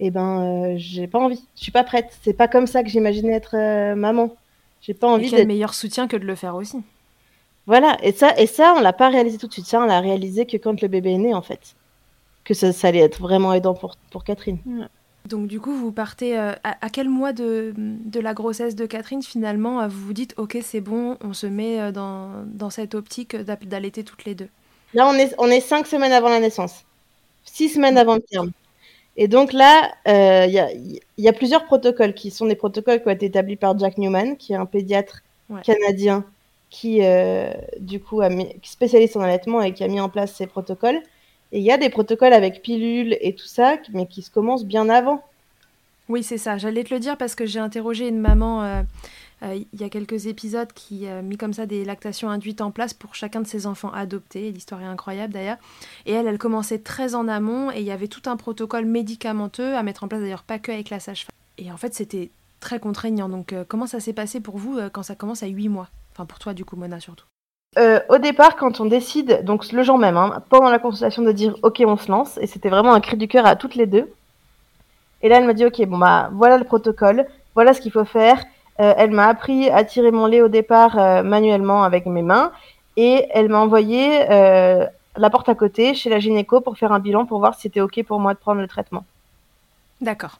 eh 0.00 0.10
ben 0.10 0.72
euh, 0.72 0.74
j'ai 0.76 1.06
pas 1.08 1.18
envie. 1.18 1.44
Je 1.56 1.62
suis 1.62 1.72
pas 1.72 1.84
prête. 1.84 2.16
C'est 2.22 2.32
pas 2.32 2.48
comme 2.48 2.66
ça 2.66 2.82
que 2.82 2.88
j'imaginais 2.88 3.32
être 3.32 3.56
euh, 3.56 3.94
maman. 3.96 4.36
J'ai 4.80 4.94
pas 4.94 5.08
envie 5.08 5.30
d'être 5.30 5.46
meilleur 5.46 5.74
soutien 5.74 6.06
que 6.06 6.16
de 6.16 6.24
le 6.24 6.36
faire 6.36 6.54
aussi. 6.54 6.78
voilà. 7.66 7.96
Et 8.02 8.12
ça 8.12 8.38
et 8.38 8.46
ça 8.46 8.74
on 8.76 8.80
l'a 8.80 8.92
pas 8.92 9.08
réalisé 9.08 9.38
tout 9.38 9.48
de 9.48 9.52
suite. 9.52 9.66
Ça 9.66 9.80
on 9.80 9.86
l'a 9.86 10.00
réalisé 10.00 10.46
que 10.46 10.56
quand 10.56 10.80
le 10.80 10.88
bébé 10.88 11.12
est 11.12 11.18
né 11.18 11.34
en 11.34 11.42
fait. 11.42 11.74
Que 12.44 12.54
ça, 12.54 12.72
ça 12.72 12.88
allait 12.88 13.00
être 13.00 13.20
vraiment 13.20 13.52
aidant 13.52 13.74
pour 13.74 13.96
pour 14.10 14.24
Catherine 14.24 14.58
Donc 15.28 15.46
du 15.48 15.60
coup, 15.60 15.72
vous 15.72 15.92
partez 15.92 16.38
euh, 16.38 16.52
à, 16.64 16.84
à 16.84 16.90
quel 16.90 17.08
mois 17.08 17.32
de, 17.32 17.74
de 17.76 18.20
la 18.20 18.34
grossesse 18.34 18.74
de 18.74 18.86
Catherine 18.86 19.22
finalement 19.22 19.80
euh, 19.82 19.88
vous 19.88 20.06
vous 20.06 20.12
dites 20.12 20.34
ok 20.38 20.58
c'est 20.62 20.80
bon, 20.80 21.16
on 21.22 21.32
se 21.34 21.46
met 21.46 21.80
euh, 21.80 21.92
dans, 21.92 22.44
dans 22.46 22.70
cette 22.70 22.94
optique 22.94 23.36
d'a- 23.36 23.56
d'allaiter 23.56 24.04
toutes 24.04 24.24
les 24.24 24.34
deux? 24.34 24.48
Là, 24.94 25.06
on 25.08 25.14
est, 25.14 25.34
on 25.38 25.48
est 25.48 25.60
cinq 25.60 25.86
semaines 25.86 26.12
avant 26.12 26.28
la 26.30 26.40
naissance, 26.40 26.84
six 27.44 27.68
semaines 27.70 27.98
avant 27.98 28.16
le 28.16 28.22
terme. 28.22 28.52
Et 29.16 29.28
donc 29.28 29.52
là, 29.52 29.92
euh, 30.08 30.46
il 30.46 30.52
y, 30.54 30.58
a, 30.60 30.72
il 30.72 31.00
y 31.18 31.28
a 31.28 31.34
plusieurs 31.34 31.66
protocoles 31.66 32.14
qui 32.14 32.30
sont 32.30 32.46
des 32.46 32.56
protocoles 32.56 33.02
qui 33.02 33.08
ont 33.08 33.12
été 33.12 33.26
établis 33.26 33.56
par 33.56 33.78
Jack 33.78 33.98
Newman, 33.98 34.36
qui 34.36 34.52
est 34.54 34.56
un 34.56 34.66
pédiatre 34.66 35.22
Ouais. 35.48 35.64
canadien 35.64 36.26
qui, 36.70 37.04
euh, 37.04 37.52
du 37.80 38.00
coup, 38.00 38.20
a 38.22 38.30
mis, 38.30 38.48
spécialiste 38.64 39.16
en 39.16 39.22
allaitement 39.22 39.62
et 39.62 39.74
qui 39.74 39.84
a 39.84 39.88
mis 39.88 40.00
en 40.00 40.08
place 40.10 40.34
ces 40.34 40.46
protocoles. 40.48 41.00
Et 41.52 41.58
il 41.58 41.64
y 41.64 41.72
a 41.72 41.78
des 41.78 41.88
protocoles 41.88 42.32
avec 42.32 42.62
pilules 42.62 43.16
et 43.20 43.34
tout 43.34 43.46
ça, 43.46 43.76
mais 43.92 44.06
qui 44.06 44.22
se 44.22 44.30
commencent 44.30 44.66
bien 44.66 44.88
avant. 44.88 45.24
Oui 46.08 46.22
c'est 46.22 46.38
ça, 46.38 46.56
j'allais 46.56 46.84
te 46.84 46.94
le 46.94 47.00
dire 47.00 47.18
parce 47.18 47.34
que 47.34 47.44
j'ai 47.44 47.58
interrogé 47.58 48.08
une 48.08 48.18
maman 48.18 48.62
euh, 48.62 48.82
euh, 49.42 49.62
il 49.72 49.80
y 49.80 49.84
a 49.84 49.88
quelques 49.88 50.26
épisodes 50.26 50.72
qui 50.72 51.06
a 51.06 51.22
mis 51.22 51.36
comme 51.36 51.52
ça 51.52 51.66
des 51.66 51.84
lactations 51.84 52.28
induites 52.28 52.60
en 52.60 52.70
place 52.70 52.92
pour 52.92 53.14
chacun 53.14 53.40
de 53.40 53.46
ses 53.46 53.66
enfants 53.66 53.92
adoptés. 53.92 54.50
L'histoire 54.50 54.82
est 54.82 54.86
incroyable 54.86 55.32
d'ailleurs. 55.32 55.58
Et 56.06 56.12
elle, 56.12 56.26
elle 56.26 56.38
commençait 56.38 56.78
très 56.78 57.14
en 57.14 57.28
amont 57.28 57.70
et 57.70 57.78
il 57.78 57.84
y 57.84 57.90
avait 57.90 58.08
tout 58.08 58.28
un 58.28 58.36
protocole 58.36 58.84
médicamenteux 58.84 59.76
à 59.76 59.82
mettre 59.82 60.04
en 60.04 60.08
place 60.08 60.20
d'ailleurs 60.20 60.42
pas 60.42 60.58
que 60.58 60.72
avec 60.72 60.90
la 60.90 61.00
sage-femme. 61.00 61.34
Et 61.58 61.70
en 61.70 61.76
fait 61.76 61.94
c'était 61.94 62.30
très 62.60 62.80
contraignant. 62.80 63.28
Donc 63.28 63.52
euh, 63.52 63.64
comment 63.66 63.86
ça 63.86 64.00
s'est 64.00 64.12
passé 64.12 64.40
pour 64.40 64.58
vous 64.58 64.78
euh, 64.78 64.88
quand 64.90 65.02
ça 65.02 65.14
commence 65.14 65.42
à 65.42 65.46
8 65.46 65.68
mois? 65.68 65.88
Enfin 66.12 66.26
pour 66.26 66.38
toi 66.38 66.54
du 66.54 66.64
coup 66.64 66.76
Mona 66.76 66.98
surtout. 66.98 67.26
Euh, 67.76 68.00
au 68.08 68.18
départ, 68.18 68.56
quand 68.56 68.80
on 68.80 68.86
décide, 68.86 69.44
donc 69.44 69.70
le 69.72 69.82
jour 69.82 69.98
même, 69.98 70.16
hein, 70.16 70.42
pendant 70.48 70.70
la 70.70 70.78
consultation, 70.78 71.22
de 71.22 71.32
dire 71.32 71.54
OK, 71.62 71.82
on 71.86 71.96
se 71.96 72.10
lance, 72.10 72.38
et 72.38 72.46
c'était 72.46 72.70
vraiment 72.70 72.94
un 72.94 73.00
cri 73.00 73.16
du 73.16 73.28
cœur 73.28 73.44
à 73.46 73.56
toutes 73.56 73.74
les 73.74 73.86
deux. 73.86 74.10
Et 75.20 75.28
là, 75.28 75.36
elle 75.38 75.44
m'a 75.44 75.52
dit 75.52 75.66
OK, 75.66 75.84
bon 75.86 75.98
bah 75.98 76.30
voilà 76.32 76.56
le 76.56 76.64
protocole, 76.64 77.26
voilà 77.54 77.74
ce 77.74 77.80
qu'il 77.80 77.92
faut 77.92 78.04
faire. 78.04 78.42
Euh, 78.80 78.94
elle 78.96 79.10
m'a 79.10 79.26
appris 79.26 79.68
à 79.70 79.84
tirer 79.84 80.12
mon 80.12 80.26
lait 80.26 80.40
au 80.40 80.48
départ 80.48 80.98
euh, 80.98 81.22
manuellement 81.22 81.82
avec 81.82 82.06
mes 82.06 82.22
mains, 82.22 82.52
et 82.96 83.26
elle 83.30 83.48
m'a 83.48 83.58
envoyé 83.58 84.26
la 84.28 85.30
porte 85.30 85.48
à 85.48 85.54
côté 85.54 85.94
chez 85.94 86.10
la 86.10 86.20
gynéco 86.20 86.60
pour 86.60 86.78
faire 86.78 86.92
un 86.92 87.00
bilan 87.00 87.26
pour 87.26 87.40
voir 87.40 87.54
si 87.54 87.62
c'était 87.62 87.80
OK 87.80 88.02
pour 88.04 88.20
moi 88.20 88.34
de 88.34 88.38
prendre 88.38 88.60
le 88.60 88.68
traitement. 88.68 89.04
D'accord. 90.00 90.38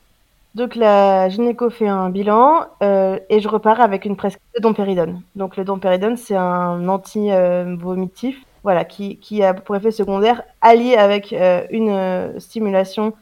Donc 0.55 0.75
la 0.75 1.29
gynéco 1.29 1.71
fait 1.71 1.89
un 1.89 2.11
bilan 2.11 2.67
euh, 2.83 3.19
et 3.29 3.41
je 3.41 3.49
repars 3.49 3.81
avec 3.81 4.05
une 4.05 4.17
prescription 4.17 4.51
de 4.57 4.63
dompéridone. 4.63 5.23
Donc 5.37 5.57
le 5.57 5.65
dompéridone, 5.65 6.17
c'est 6.17 6.37
un 6.37 6.89
anti-vomitif, 6.89 8.45
voilà, 8.63 8.85
qui, 8.85 9.19
qui 9.19 9.43
a 9.43 9.55
pour 9.55 9.77
effet 9.77 9.91
secondaire, 9.91 10.43
allié 10.61 10.97
avec 10.97 11.33
euh, 11.33 11.67
une 11.71 11.91
euh, 11.91 12.41
stimulation 12.41 13.15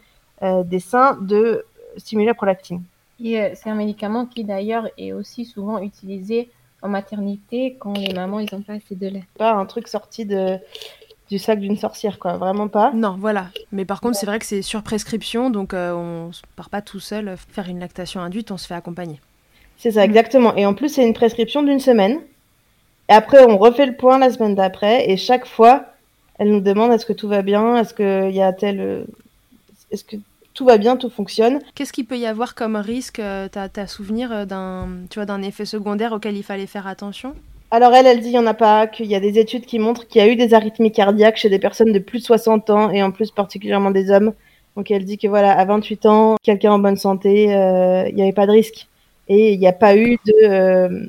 euh, 0.42 0.62
des 0.62 0.80
seins, 0.80 1.18
de 1.20 1.64
stimuler 1.96 2.28
la 2.28 2.34
prolactine. 2.34 2.82
C'est 3.18 3.66
un 3.66 3.74
médicament 3.74 4.26
qui 4.26 4.44
d'ailleurs 4.44 4.88
est 4.98 5.12
aussi 5.12 5.46
souvent 5.46 5.78
utilisé 5.78 6.50
en 6.82 6.88
maternité 6.88 7.76
quand 7.80 7.96
les 7.96 8.12
mamans 8.12 8.40
ils 8.40 8.48
n'ont 8.52 8.60
pas 8.60 8.74
assez 8.74 8.94
de 8.94 9.08
lait. 9.08 9.24
Pas 9.38 9.52
un 9.52 9.64
truc 9.64 9.88
sorti 9.88 10.26
de, 10.26 10.58
du 11.30 11.38
sac 11.38 11.58
d'une 11.58 11.76
sorcière, 11.76 12.18
quoi, 12.18 12.36
vraiment 12.36 12.68
pas. 12.68 12.92
Non, 12.94 13.16
voilà. 13.18 13.48
Mais 13.72 13.84
par 13.84 14.00
contre, 14.00 14.16
c'est 14.16 14.26
vrai 14.26 14.38
que 14.38 14.46
c'est 14.46 14.62
sur 14.62 14.82
prescription, 14.82 15.50
donc 15.50 15.74
euh, 15.74 15.92
on 15.92 16.30
part 16.54 16.70
pas 16.70 16.82
tout 16.82 17.00
seul 17.00 17.28
euh, 17.28 17.36
faire 17.36 17.68
une 17.68 17.80
lactation 17.80 18.20
induite, 18.20 18.50
on 18.52 18.56
se 18.56 18.66
fait 18.66 18.74
accompagner. 18.74 19.20
C'est 19.76 19.90
ça, 19.90 20.04
exactement. 20.04 20.54
Et 20.56 20.64
en 20.66 20.72
plus, 20.74 20.88
c'est 20.88 21.06
une 21.06 21.14
prescription 21.14 21.62
d'une 21.62 21.80
semaine. 21.80 22.20
Et 23.08 23.12
après, 23.12 23.44
on 23.44 23.58
refait 23.58 23.86
le 23.86 23.96
point 23.96 24.18
la 24.18 24.30
semaine 24.30 24.54
d'après. 24.54 25.10
Et 25.10 25.16
chaque 25.16 25.46
fois, 25.46 25.84
elle 26.38 26.50
nous 26.50 26.60
demande 26.60 26.92
est-ce 26.92 27.06
que 27.06 27.12
tout 27.12 27.28
va 27.28 27.42
bien? 27.42 27.76
Est-ce 27.76 27.92
qu'il 27.92 28.34
y 28.34 28.42
a 28.42 28.52
tel. 28.52 28.80
euh, 28.80 29.04
Est-ce 29.90 30.04
que 30.04 30.16
tout 30.54 30.64
va 30.64 30.78
bien 30.78 30.96
Tout 30.96 31.10
fonctionne? 31.10 31.60
Qu'est-ce 31.74 31.92
qu'il 31.92 32.06
peut 32.06 32.18
y 32.18 32.26
avoir 32.26 32.54
comme 32.54 32.76
risque 32.76 33.18
euh, 33.18 33.48
T'as 33.50 33.86
souvenir 33.86 34.46
d'un, 34.46 34.88
tu 35.10 35.18
vois, 35.18 35.26
d'un 35.26 35.42
effet 35.42 35.64
secondaire 35.66 36.12
auquel 36.12 36.36
il 36.36 36.42
fallait 36.42 36.66
faire 36.66 36.86
attention? 36.86 37.34
Alors, 37.70 37.94
elle, 37.94 38.06
elle 38.06 38.20
dit 38.20 38.28
il 38.28 38.32
n'y 38.32 38.38
en 38.38 38.46
a 38.46 38.54
pas, 38.54 38.86
qu'il 38.86 39.06
y 39.06 39.14
a 39.14 39.20
des 39.20 39.38
études 39.38 39.66
qui 39.66 39.78
montrent 39.78 40.06
qu'il 40.06 40.20
y 40.22 40.24
a 40.24 40.28
eu 40.28 40.36
des 40.36 40.54
arythmies 40.54 40.92
cardiaques 40.92 41.36
chez 41.36 41.50
des 41.50 41.58
personnes 41.58 41.92
de 41.92 41.98
plus 41.98 42.20
de 42.20 42.24
60 42.24 42.70
ans 42.70 42.90
et 42.90 43.02
en 43.02 43.10
plus 43.10 43.30
particulièrement 43.30 43.90
des 43.90 44.10
hommes. 44.10 44.32
Donc, 44.76 44.90
elle 44.90 45.04
dit 45.04 45.18
que 45.18 45.26
voilà, 45.28 45.52
à 45.58 45.64
28 45.64 46.06
ans, 46.06 46.36
quelqu'un 46.42 46.72
en 46.72 46.78
bonne 46.78 46.96
santé, 46.96 47.54
euh, 47.54 48.08
il 48.08 48.14
n'y 48.14 48.22
avait 48.22 48.32
pas 48.32 48.46
de 48.46 48.52
risque. 48.52 48.88
Et 49.28 49.52
il 49.54 49.58
n'y 49.58 49.66
a 49.66 49.72
pas 49.72 49.96
eu 49.96 50.18
de 50.26 50.32
euh, 50.44 51.06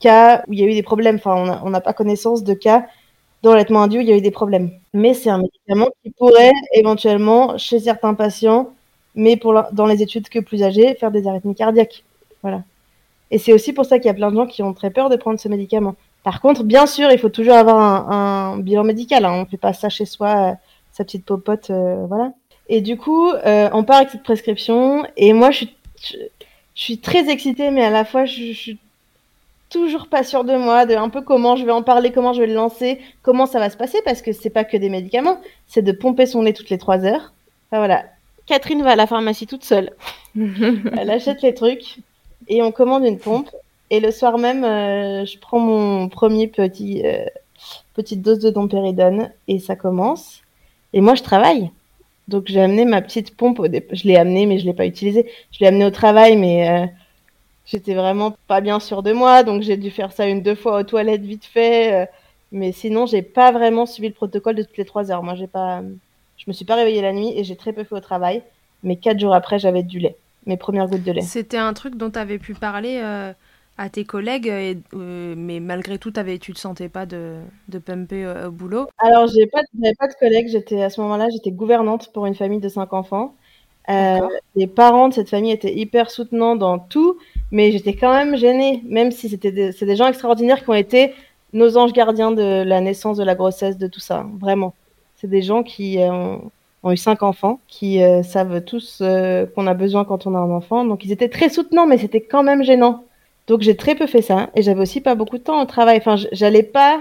cas 0.00 0.44
où 0.48 0.52
il 0.52 0.60
y 0.60 0.64
a 0.64 0.66
eu 0.66 0.74
des 0.74 0.82
problèmes. 0.82 1.16
Enfin, 1.16 1.60
on 1.64 1.70
n'a 1.70 1.80
pas 1.80 1.92
connaissance 1.94 2.44
de 2.44 2.54
cas 2.54 2.86
dans 3.42 3.52
l'allaitement 3.52 3.82
induit 3.82 3.98
où 3.98 4.02
il 4.02 4.08
y 4.08 4.12
a 4.12 4.16
eu 4.16 4.20
des 4.20 4.30
problèmes. 4.30 4.70
Mais 4.94 5.14
c'est 5.14 5.30
un 5.30 5.38
médicament 5.38 5.88
qui 6.02 6.10
pourrait 6.10 6.52
éventuellement, 6.74 7.56
chez 7.58 7.80
certains 7.80 8.14
patients, 8.14 8.72
mais 9.14 9.36
pour 9.36 9.54
dans 9.72 9.86
les 9.86 10.02
études 10.02 10.28
que 10.28 10.40
plus 10.40 10.62
âgés, 10.62 10.94
faire 10.96 11.10
des 11.10 11.26
arythmies 11.26 11.54
cardiaques. 11.54 12.04
Voilà. 12.42 12.62
Et 13.30 13.38
c'est 13.38 13.52
aussi 13.52 13.72
pour 13.72 13.84
ça 13.84 13.98
qu'il 13.98 14.06
y 14.06 14.10
a 14.10 14.14
plein 14.14 14.30
de 14.30 14.36
gens 14.36 14.46
qui 14.46 14.62
ont 14.62 14.72
très 14.72 14.90
peur 14.90 15.10
de 15.10 15.16
prendre 15.16 15.38
ce 15.38 15.48
médicament. 15.48 15.96
Par 16.22 16.40
contre, 16.40 16.64
bien 16.64 16.86
sûr, 16.86 17.10
il 17.10 17.18
faut 17.18 17.28
toujours 17.28 17.54
avoir 17.54 17.78
un, 17.78 18.52
un 18.54 18.58
bilan 18.58 18.84
médical. 18.84 19.24
Hein. 19.24 19.32
On 19.32 19.40
ne 19.40 19.46
fait 19.46 19.56
pas 19.56 19.72
ça 19.72 19.88
chez 19.88 20.04
soi, 20.04 20.50
euh, 20.50 20.54
sa 20.92 21.04
petite 21.04 21.24
popote, 21.24 21.70
euh, 21.70 22.06
voilà. 22.06 22.32
Et 22.68 22.80
du 22.80 22.96
coup, 22.96 23.30
euh, 23.30 23.68
on 23.72 23.84
part 23.84 23.98
avec 23.98 24.10
cette 24.10 24.22
prescription. 24.22 25.06
Et 25.16 25.32
moi, 25.32 25.50
je 25.50 25.56
suis, 25.58 25.76
je, 26.02 26.16
je 26.74 26.82
suis 26.82 26.98
très 26.98 27.30
excitée, 27.30 27.70
mais 27.70 27.84
à 27.84 27.90
la 27.90 28.04
fois, 28.04 28.24
je, 28.24 28.44
je 28.44 28.52
suis 28.52 28.78
toujours 29.70 30.08
pas 30.08 30.24
sûre 30.24 30.44
de 30.44 30.56
moi, 30.56 30.86
de 30.86 30.94
un 30.94 31.08
peu 31.08 31.20
comment 31.22 31.56
je 31.56 31.64
vais 31.64 31.72
en 31.72 31.82
parler, 31.82 32.10
comment 32.12 32.32
je 32.32 32.40
vais 32.40 32.46
le 32.46 32.54
lancer, 32.54 33.00
comment 33.22 33.46
ça 33.46 33.58
va 33.58 33.70
se 33.70 33.76
passer, 33.76 33.98
parce 34.04 34.22
que 34.22 34.32
c'est 34.32 34.50
pas 34.50 34.64
que 34.64 34.76
des 34.76 34.88
médicaments, 34.88 35.40
c'est 35.66 35.82
de 35.82 35.92
pomper 35.92 36.26
son 36.26 36.42
lait 36.42 36.52
toutes 36.52 36.70
les 36.70 36.78
trois 36.78 37.04
heures. 37.04 37.32
Enfin, 37.70 37.78
voilà. 37.78 38.04
Catherine 38.46 38.82
va 38.82 38.92
à 38.92 38.96
la 38.96 39.06
pharmacie 39.06 39.46
toute 39.46 39.64
seule. 39.64 39.92
Elle 40.34 41.10
achète 41.10 41.42
les 41.42 41.52
trucs 41.52 41.98
et 42.46 42.62
on 42.62 42.72
commande 42.72 43.04
une 43.04 43.18
pompe. 43.18 43.50
Et 43.90 44.00
le 44.00 44.10
soir 44.10 44.38
même, 44.38 44.64
euh, 44.64 45.24
je 45.24 45.38
prends 45.38 45.58
mon 45.58 46.08
premier 46.08 46.46
petit 46.46 47.02
euh, 47.06 47.24
petite 47.94 48.22
dose 48.22 48.38
de 48.38 48.50
dompéridone 48.50 49.32
et 49.48 49.58
ça 49.58 49.76
commence. 49.76 50.42
Et 50.92 51.00
moi, 51.00 51.14
je 51.14 51.22
travaille. 51.22 51.70
Donc 52.28 52.44
j'ai 52.46 52.60
amené 52.60 52.84
ma 52.84 53.00
petite 53.00 53.36
pompe. 53.36 53.58
Au 53.60 53.66
Je 53.66 54.06
l'ai 54.06 54.16
amenée, 54.16 54.46
mais 54.46 54.58
je 54.58 54.66
l'ai 54.66 54.74
pas 54.74 54.86
utilisée. 54.86 55.30
Je 55.52 55.60
l'ai 55.60 55.66
amenée 55.66 55.86
au 55.86 55.90
travail, 55.90 56.36
mais 56.36 56.68
euh, 56.68 56.86
j'étais 57.66 57.94
vraiment 57.94 58.34
pas 58.46 58.60
bien 58.60 58.80
sûre 58.80 59.02
de 59.02 59.12
moi. 59.12 59.42
Donc 59.42 59.62
j'ai 59.62 59.76
dû 59.76 59.90
faire 59.90 60.12
ça 60.12 60.26
une 60.26 60.42
deux 60.42 60.54
fois 60.54 60.80
aux 60.80 60.84
toilettes 60.84 61.22
vite 61.22 61.46
fait. 61.46 62.08
mais 62.52 62.72
sinon, 62.72 63.06
j'ai 63.06 63.22
pas 63.22 63.52
vraiment 63.52 63.86
suivi 63.86 64.08
le 64.08 64.14
protocole 64.14 64.56
de 64.56 64.62
toutes 64.62 64.76
les 64.78 64.84
trois 64.84 65.10
heures. 65.10 65.22
Moi, 65.22 65.34
j'ai 65.34 65.46
pas. 65.46 65.82
Je 66.36 66.44
me 66.46 66.52
suis 66.52 66.64
pas 66.64 66.76
réveillée 66.76 67.02
la 67.02 67.12
nuit 67.12 67.32
et 67.36 67.44
j'ai 67.44 67.56
très 67.56 67.72
peu 67.72 67.84
fait 67.84 67.94
au 67.94 68.00
travail. 68.00 68.42
Mais 68.82 68.96
quatre 68.96 69.18
jours 69.18 69.34
après, 69.34 69.58
j'avais 69.58 69.82
du 69.82 69.98
lait, 69.98 70.16
mes 70.46 70.56
premières 70.56 70.88
gouttes 70.88 71.04
de 71.04 71.12
lait. 71.12 71.22
C'était 71.22 71.58
un 71.58 71.72
truc 71.72 71.96
dont 71.96 72.10
tu 72.10 72.18
avais 72.18 72.38
pu 72.38 72.54
parler 72.54 73.00
à 73.78 73.88
tes 73.88 74.04
collègues, 74.04 74.48
euh, 74.48 75.34
mais 75.36 75.60
malgré 75.60 75.98
tout, 75.98 76.12
avais, 76.16 76.38
tu 76.38 76.52
te 76.52 76.58
sentais 76.58 76.88
pas 76.88 77.06
de, 77.06 77.36
de 77.68 77.78
pumper 77.78 78.24
euh, 78.24 78.48
au 78.48 78.50
boulot? 78.50 78.88
Alors, 78.98 79.28
j'ai 79.28 79.46
pas, 79.46 79.60
pas 79.98 80.08
de 80.08 80.14
collègues. 80.18 80.48
J'étais 80.48 80.82
à 80.82 80.90
ce 80.90 81.00
moment-là, 81.00 81.28
j'étais 81.30 81.52
gouvernante 81.52 82.12
pour 82.12 82.26
une 82.26 82.34
famille 82.34 82.58
de 82.58 82.68
cinq 82.68 82.92
enfants. 82.92 83.36
Euh, 83.88 84.18
les 84.56 84.66
parents 84.66 85.08
de 85.08 85.14
cette 85.14 85.30
famille 85.30 85.52
étaient 85.52 85.72
hyper 85.72 86.10
soutenants 86.10 86.56
dans 86.56 86.80
tout, 86.80 87.18
mais 87.52 87.70
j'étais 87.70 87.94
quand 87.94 88.12
même 88.12 88.36
gênée, 88.36 88.82
même 88.84 89.12
si 89.12 89.28
c'était 89.28 89.52
des, 89.52 89.70
c'est 89.70 89.86
des 89.86 89.96
gens 89.96 90.08
extraordinaires 90.08 90.64
qui 90.64 90.70
ont 90.70 90.74
été 90.74 91.14
nos 91.52 91.78
anges 91.78 91.92
gardiens 91.92 92.32
de 92.32 92.64
la 92.64 92.80
naissance, 92.80 93.16
de 93.16 93.24
la 93.24 93.36
grossesse, 93.36 93.78
de 93.78 93.86
tout 93.86 94.00
ça. 94.00 94.26
Vraiment, 94.40 94.74
c'est 95.16 95.30
des 95.30 95.40
gens 95.40 95.62
qui 95.62 95.98
ont, 96.00 96.50
ont 96.82 96.92
eu 96.92 96.96
cinq 96.96 97.22
enfants, 97.22 97.60
qui 97.68 98.00
savent 98.22 98.62
tous 98.62 99.02
qu'on 99.54 99.66
a 99.66 99.74
besoin 99.74 100.04
quand 100.04 100.26
on 100.26 100.34
a 100.34 100.38
un 100.38 100.50
enfant. 100.50 100.84
Donc, 100.84 101.04
ils 101.04 101.12
étaient 101.12 101.28
très 101.28 101.48
soutenants, 101.48 101.86
mais 101.86 101.98
c'était 101.98 102.20
quand 102.20 102.42
même 102.42 102.62
gênant. 102.62 103.04
Donc 103.48 103.62
j'ai 103.62 103.76
très 103.76 103.94
peu 103.94 104.06
fait 104.06 104.22
ça 104.22 104.50
et 104.54 104.62
j'avais 104.62 104.82
aussi 104.82 105.00
pas 105.00 105.14
beaucoup 105.14 105.38
de 105.38 105.42
temps 105.42 105.60
au 105.60 105.64
travail. 105.64 105.96
Enfin, 105.96 106.16
j'allais 106.32 106.62
pas, 106.62 107.00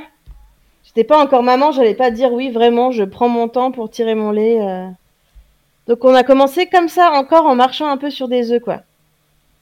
j'étais 0.84 1.04
pas 1.04 1.22
encore 1.22 1.44
maman, 1.44 1.72
j'allais 1.72 1.94
pas 1.94 2.10
dire 2.10 2.32
oui 2.32 2.50
vraiment, 2.50 2.90
je 2.92 3.04
prends 3.04 3.30
mon 3.30 3.50
temps 3.50 3.72
pour 3.72 3.90
tirer 3.92 4.16
mon 4.16 4.32
lait. 4.32 4.62
Euh. 4.62 4.88
Donc 5.88 6.06
on 6.06 6.16
a 6.16 6.24
commencé 6.24 6.68
comme 6.68 6.88
ça, 6.88 7.12
encore 7.12 7.46
en 7.46 7.56
marchant 7.56 7.88
un 7.88 7.98
peu 7.98 8.10
sur 8.10 8.30
des 8.30 8.54
œufs 8.54 8.64
quoi, 8.64 8.82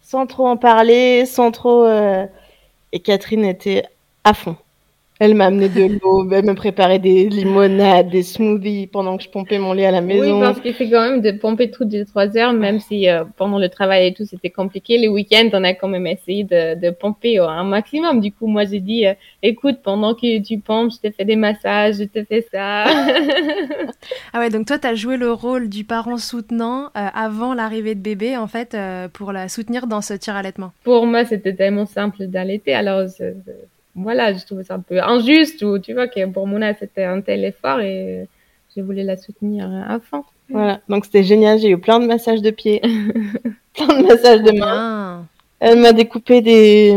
sans 0.03 0.27
trop 0.27 0.47
en 0.47 0.57
parler, 0.57 1.25
sans 1.25 1.51
trop. 1.51 1.85
Euh, 1.85 2.25
et 2.91 2.99
Catherine 2.99 3.45
était 3.45 3.83
à 4.23 4.35
fond. 4.35 4.55
Elle 5.17 5.33
m'a 5.33 5.45
amené 5.45 5.69
de 5.69 5.97
l'eau, 6.01 6.29
elle 6.29 6.43
me 6.43 6.55
préparait 6.55 6.99
des 6.99 7.29
limonades, 7.29 8.09
des 8.09 8.21
smoothies 8.21 8.87
pendant 8.87 9.15
que 9.15 9.23
je 9.23 9.29
pompais 9.29 9.59
mon 9.59 9.71
lait 9.71 9.85
à 9.85 9.91
la 9.91 10.01
maison. 10.01 10.39
Oui, 10.39 10.41
parce 10.41 10.59
qu'il 10.59 10.73
fait 10.73 10.89
quand 10.89 11.09
même 11.09 11.21
de 11.21 11.31
pomper 11.31 11.71
toutes 11.71 11.93
les 11.93 12.05
trois 12.05 12.35
heures, 12.35 12.51
même 12.51 12.81
si 12.81 13.07
euh, 13.07 13.23
pendant 13.37 13.57
le 13.57 13.69
travail 13.69 14.07
et 14.07 14.13
tout 14.13 14.25
c'était 14.25 14.49
compliqué. 14.49 14.97
Les 14.97 15.07
week-ends, 15.07 15.49
on 15.53 15.63
a 15.63 15.73
quand 15.73 15.87
même 15.87 16.05
essayé 16.05 16.43
de, 16.43 16.77
de 16.77 16.89
pomper 16.89 17.39
un 17.39 17.63
maximum. 17.63 18.19
Du 18.19 18.33
coup, 18.33 18.47
moi 18.47 18.65
j'ai 18.65 18.81
dit, 18.81 19.07
euh, 19.07 19.13
écoute, 19.41 19.77
pendant 19.81 20.15
que 20.15 20.41
tu 20.41 20.59
pompes, 20.59 20.91
je 20.91 21.07
te 21.07 21.13
fais 21.15 21.23
des 21.23 21.37
massages, 21.37 21.95
je 21.95 22.03
te 22.03 22.21
fais 22.25 22.45
ça. 22.51 22.83
ah 24.33 24.39
ouais, 24.39 24.49
donc 24.49 24.67
toi, 24.67 24.77
tu 24.79 24.87
as 24.87 24.95
joué 24.95 25.15
le 25.15 25.31
rôle 25.31 25.69
du 25.69 25.85
parent 25.85 26.17
soutenant 26.17 26.87
euh, 26.87 27.07
avant 27.13 27.53
l'arrivée 27.53 27.95
de 27.95 28.01
bébé, 28.01 28.35
en 28.35 28.47
fait, 28.47 28.75
pour 29.13 29.31
la 29.31 29.47
soutenir 29.47 29.87
dans 29.87 30.01
ce 30.01 30.13
tir 30.13 30.35
allaitement. 30.35 30.73
Pour 30.83 31.05
moi, 31.05 31.23
c'était 31.23 31.55
tellement 31.55 31.85
simple 31.85 32.25
d'allaiter, 32.27 32.73
alors 32.73 33.07
voilà, 33.95 34.33
je 34.33 34.45
trouvais 34.45 34.63
ça 34.63 34.75
un 34.75 34.79
peu 34.79 35.01
injuste 35.01 35.61
ou 35.61 35.79
tu 35.79 35.93
vois 35.93 36.07
que 36.07 36.25
pour 36.27 36.47
Mona 36.47 36.73
c'était 36.73 37.05
un 37.05 37.21
tel 37.21 37.45
effort 37.45 37.79
et 37.79 38.27
je 38.75 38.81
voulais 38.81 39.03
la 39.03 39.15
soutenir 39.15 39.69
à 39.87 39.99
fond. 39.99 40.23
Voilà, 40.49 40.79
donc 40.89 41.05
c'était 41.05 41.23
génial, 41.23 41.57
j'ai 41.59 41.69
eu 41.69 41.77
plein 41.77 41.99
de 41.99 42.05
massages 42.05 42.41
de 42.41 42.51
pieds, 42.51 42.81
plein 43.73 43.87
de 43.87 44.07
massages 44.07 44.41
de 44.41 44.51
mains. 44.51 45.25
Elle 45.59 45.79
m'a 45.79 45.93
découpé 45.93 46.41
des 46.41 46.95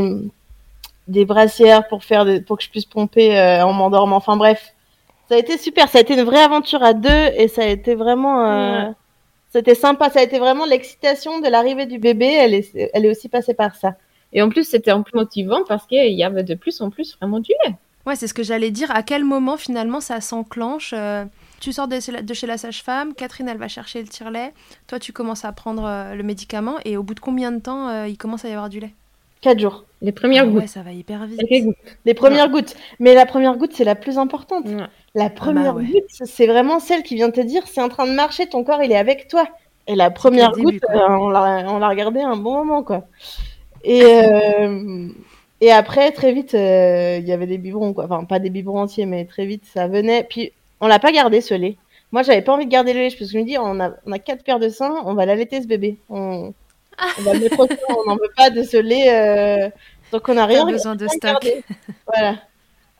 des 1.06 1.24
brassières 1.24 1.88
pour 1.88 2.04
faire 2.04 2.26
pour 2.46 2.58
que 2.58 2.64
je 2.64 2.68
puisse 2.68 2.84
pomper 2.84 3.38
euh, 3.38 3.64
en 3.64 3.72
m'endormant. 3.72 4.16
Enfin 4.16 4.36
bref, 4.36 4.74
ça 5.28 5.36
a 5.36 5.38
été 5.38 5.56
super, 5.56 5.88
ça 5.88 5.98
a 5.98 6.00
été 6.00 6.14
une 6.14 6.24
vraie 6.24 6.42
aventure 6.42 6.82
à 6.82 6.94
deux 6.94 7.26
et 7.37 7.48
ça 7.48 7.62
a 7.62 7.66
été 7.66 7.94
vraiment 7.94 8.44
euh, 8.44 8.90
c'était 9.50 9.76
sympa, 9.76 10.11
ça 10.11 10.18
a 10.18 10.22
été 10.22 10.38
vraiment 10.38 10.66
l'excitation 10.66 11.40
de 11.40 11.48
l'arrivée 11.48 11.87
du 11.87 11.98
bébé, 11.98 12.26
elle 12.26 12.54
est 12.54 12.90
elle 12.92 13.06
est 13.06 13.11
aussi 13.11 13.28
passée 13.28 13.54
par 13.54 13.76
ça. 13.76 13.94
Et 14.32 14.42
en 14.42 14.48
plus, 14.48 14.64
c'était 14.64 14.90
un 14.90 15.02
peu 15.02 15.16
motivant 15.16 15.60
parce 15.66 15.86
qu'il 15.86 16.12
y 16.12 16.24
avait 16.24 16.44
de 16.44 16.54
plus 16.54 16.80
en 16.80 16.90
plus 16.90 17.16
vraiment 17.16 17.40
du 17.40 17.52
lait. 17.64 17.74
Ouais, 18.08 18.16
c'est 18.16 18.26
ce 18.26 18.32
que 18.32 18.42
j'allais 18.42 18.70
dire. 18.70 18.90
À 18.90 19.02
quel 19.02 19.22
moment 19.22 19.58
finalement 19.58 20.00
ça 20.00 20.22
s'enclenche 20.22 20.94
euh, 20.96 21.26
Tu 21.60 21.72
sors 21.72 21.88
de, 21.88 21.98
chez 22.00 22.46
la 22.46 22.56
sage-femme, 22.56 23.12
Catherine 23.12 23.48
elle 23.48 23.58
va 23.58 23.68
chercher 23.68 24.00
le 24.00 24.08
tire-lait, 24.08 24.54
toi 24.86 24.98
tu 24.98 25.12
commences 25.12 25.44
à 25.44 25.52
prendre 25.52 25.84
euh, 25.84 26.14
le 26.14 26.22
médicament 26.22 26.76
et 26.86 26.96
au 26.96 27.02
bout 27.02 27.12
de 27.12 27.20
combien 27.20 27.52
de 27.52 27.60
temps 27.60 27.90
euh, 27.90 28.08
il 28.08 28.16
commence 28.16 28.46
à 28.46 28.48
y 28.48 28.52
avoir 28.52 28.70
du 28.70 28.80
lait? 28.80 28.94
Quatre 29.42 29.58
jours. 29.60 29.84
Les 30.00 30.12
premières 30.12 30.44
ah 30.44 30.46
gouttes. 30.46 30.62
Ouais, 30.62 30.66
ça 30.66 30.80
va 30.80 30.92
hyper 30.92 31.26
vite. 31.26 31.40
Les 32.06 32.14
premières 32.14 32.48
gouttes. 32.48 32.74
Mais 32.98 33.12
la 33.12 33.26
première 33.26 33.56
goutte, 33.58 33.72
c'est 33.74 33.84
la 33.84 33.94
plus 33.94 34.16
importante. 34.16 34.64
La 35.14 35.24
ah 35.24 35.30
première 35.30 35.74
bah 35.74 35.82
goutte, 35.82 36.08
c'est 36.08 36.46
vraiment 36.46 36.80
celle 36.80 37.02
qui 37.02 37.14
vient 37.14 37.30
te 37.30 37.40
dire 37.42 37.64
c'est 37.66 37.82
en 37.82 37.90
train 37.90 38.06
de 38.06 38.12
marcher, 38.12 38.48
ton 38.48 38.64
corps 38.64 38.82
il 38.82 38.90
est 38.90 38.96
avec 38.96 39.28
toi. 39.28 39.46
Et 39.86 39.94
la 39.94 40.10
première 40.10 40.52
goutte, 40.52 40.82
on 40.94 41.28
l'a 41.28 41.88
regardé 41.88 42.20
un 42.20 42.36
bon 42.36 42.54
moment 42.54 42.82
quoi. 42.82 43.04
Et, 43.84 44.02
euh, 44.04 45.08
et 45.60 45.72
après, 45.72 46.12
très 46.12 46.32
vite, 46.32 46.54
euh, 46.54 47.18
il 47.20 47.26
y 47.26 47.32
avait 47.32 47.46
des 47.46 47.58
biberons, 47.58 47.92
quoi. 47.92 48.04
Enfin, 48.04 48.24
pas 48.24 48.38
des 48.38 48.50
biberons 48.50 48.82
entiers, 48.82 49.06
mais 49.06 49.24
très 49.24 49.46
vite, 49.46 49.64
ça 49.72 49.88
venait. 49.88 50.24
Puis, 50.28 50.52
on 50.80 50.86
l'a 50.86 50.98
pas 50.98 51.12
gardé, 51.12 51.40
ce 51.40 51.54
lait. 51.54 51.76
Moi, 52.12 52.22
j'avais 52.22 52.42
pas 52.42 52.54
envie 52.54 52.66
de 52.66 52.70
garder 52.70 52.92
le 52.92 53.00
lait, 53.00 53.08
parce 53.08 53.16
que 53.16 53.26
je 53.26 53.38
me 53.38 53.44
dis, 53.44 53.58
on 53.58 53.80
a, 53.80 53.92
on 54.06 54.12
a 54.12 54.18
quatre 54.18 54.44
paires 54.44 54.58
de 54.58 54.68
seins, 54.68 54.94
on 55.04 55.14
va 55.14 55.26
l'allaiter, 55.26 55.60
ce 55.60 55.66
bébé. 55.66 55.98
On, 56.08 56.52
on 57.18 57.22
va 57.22 57.34
le 57.34 57.40
mettre 57.40 57.60
au 57.60 57.68
on 57.98 58.08
n'en 58.08 58.16
veut 58.16 58.32
pas 58.36 58.50
de 58.50 58.62
ce 58.62 58.76
lait. 58.76 59.12
Euh... 59.12 59.70
Donc, 60.12 60.28
on 60.28 60.36
a 60.36 60.46
rien. 60.46 60.64
besoin 60.64 60.96
de 60.96 61.06
stock. 61.06 61.46
voilà. 62.06 62.36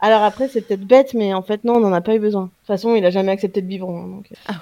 Alors 0.01 0.23
après, 0.23 0.49
c'est 0.49 0.61
peut-être 0.61 0.87
bête, 0.87 1.15
mais 1.15 1.35
en 1.35 1.43
fait, 1.43 1.65
non, 1.65 1.77
on 1.77 1.81
n'en 1.81 1.93
a 1.93 2.01
pas 2.01 2.15
eu 2.15 2.21
besoin. 2.21 2.43
De 2.43 2.49
toute 2.49 2.67
façon, 2.67 2.95
il 2.95 3.05
a 3.05 3.11
jamais 3.11 3.33
accepté 3.33 3.63
de 3.63 3.67
biberon. 3.67 4.07
Donc... 4.07 4.27
Euh. 4.31 4.37
Ah. 4.47 4.55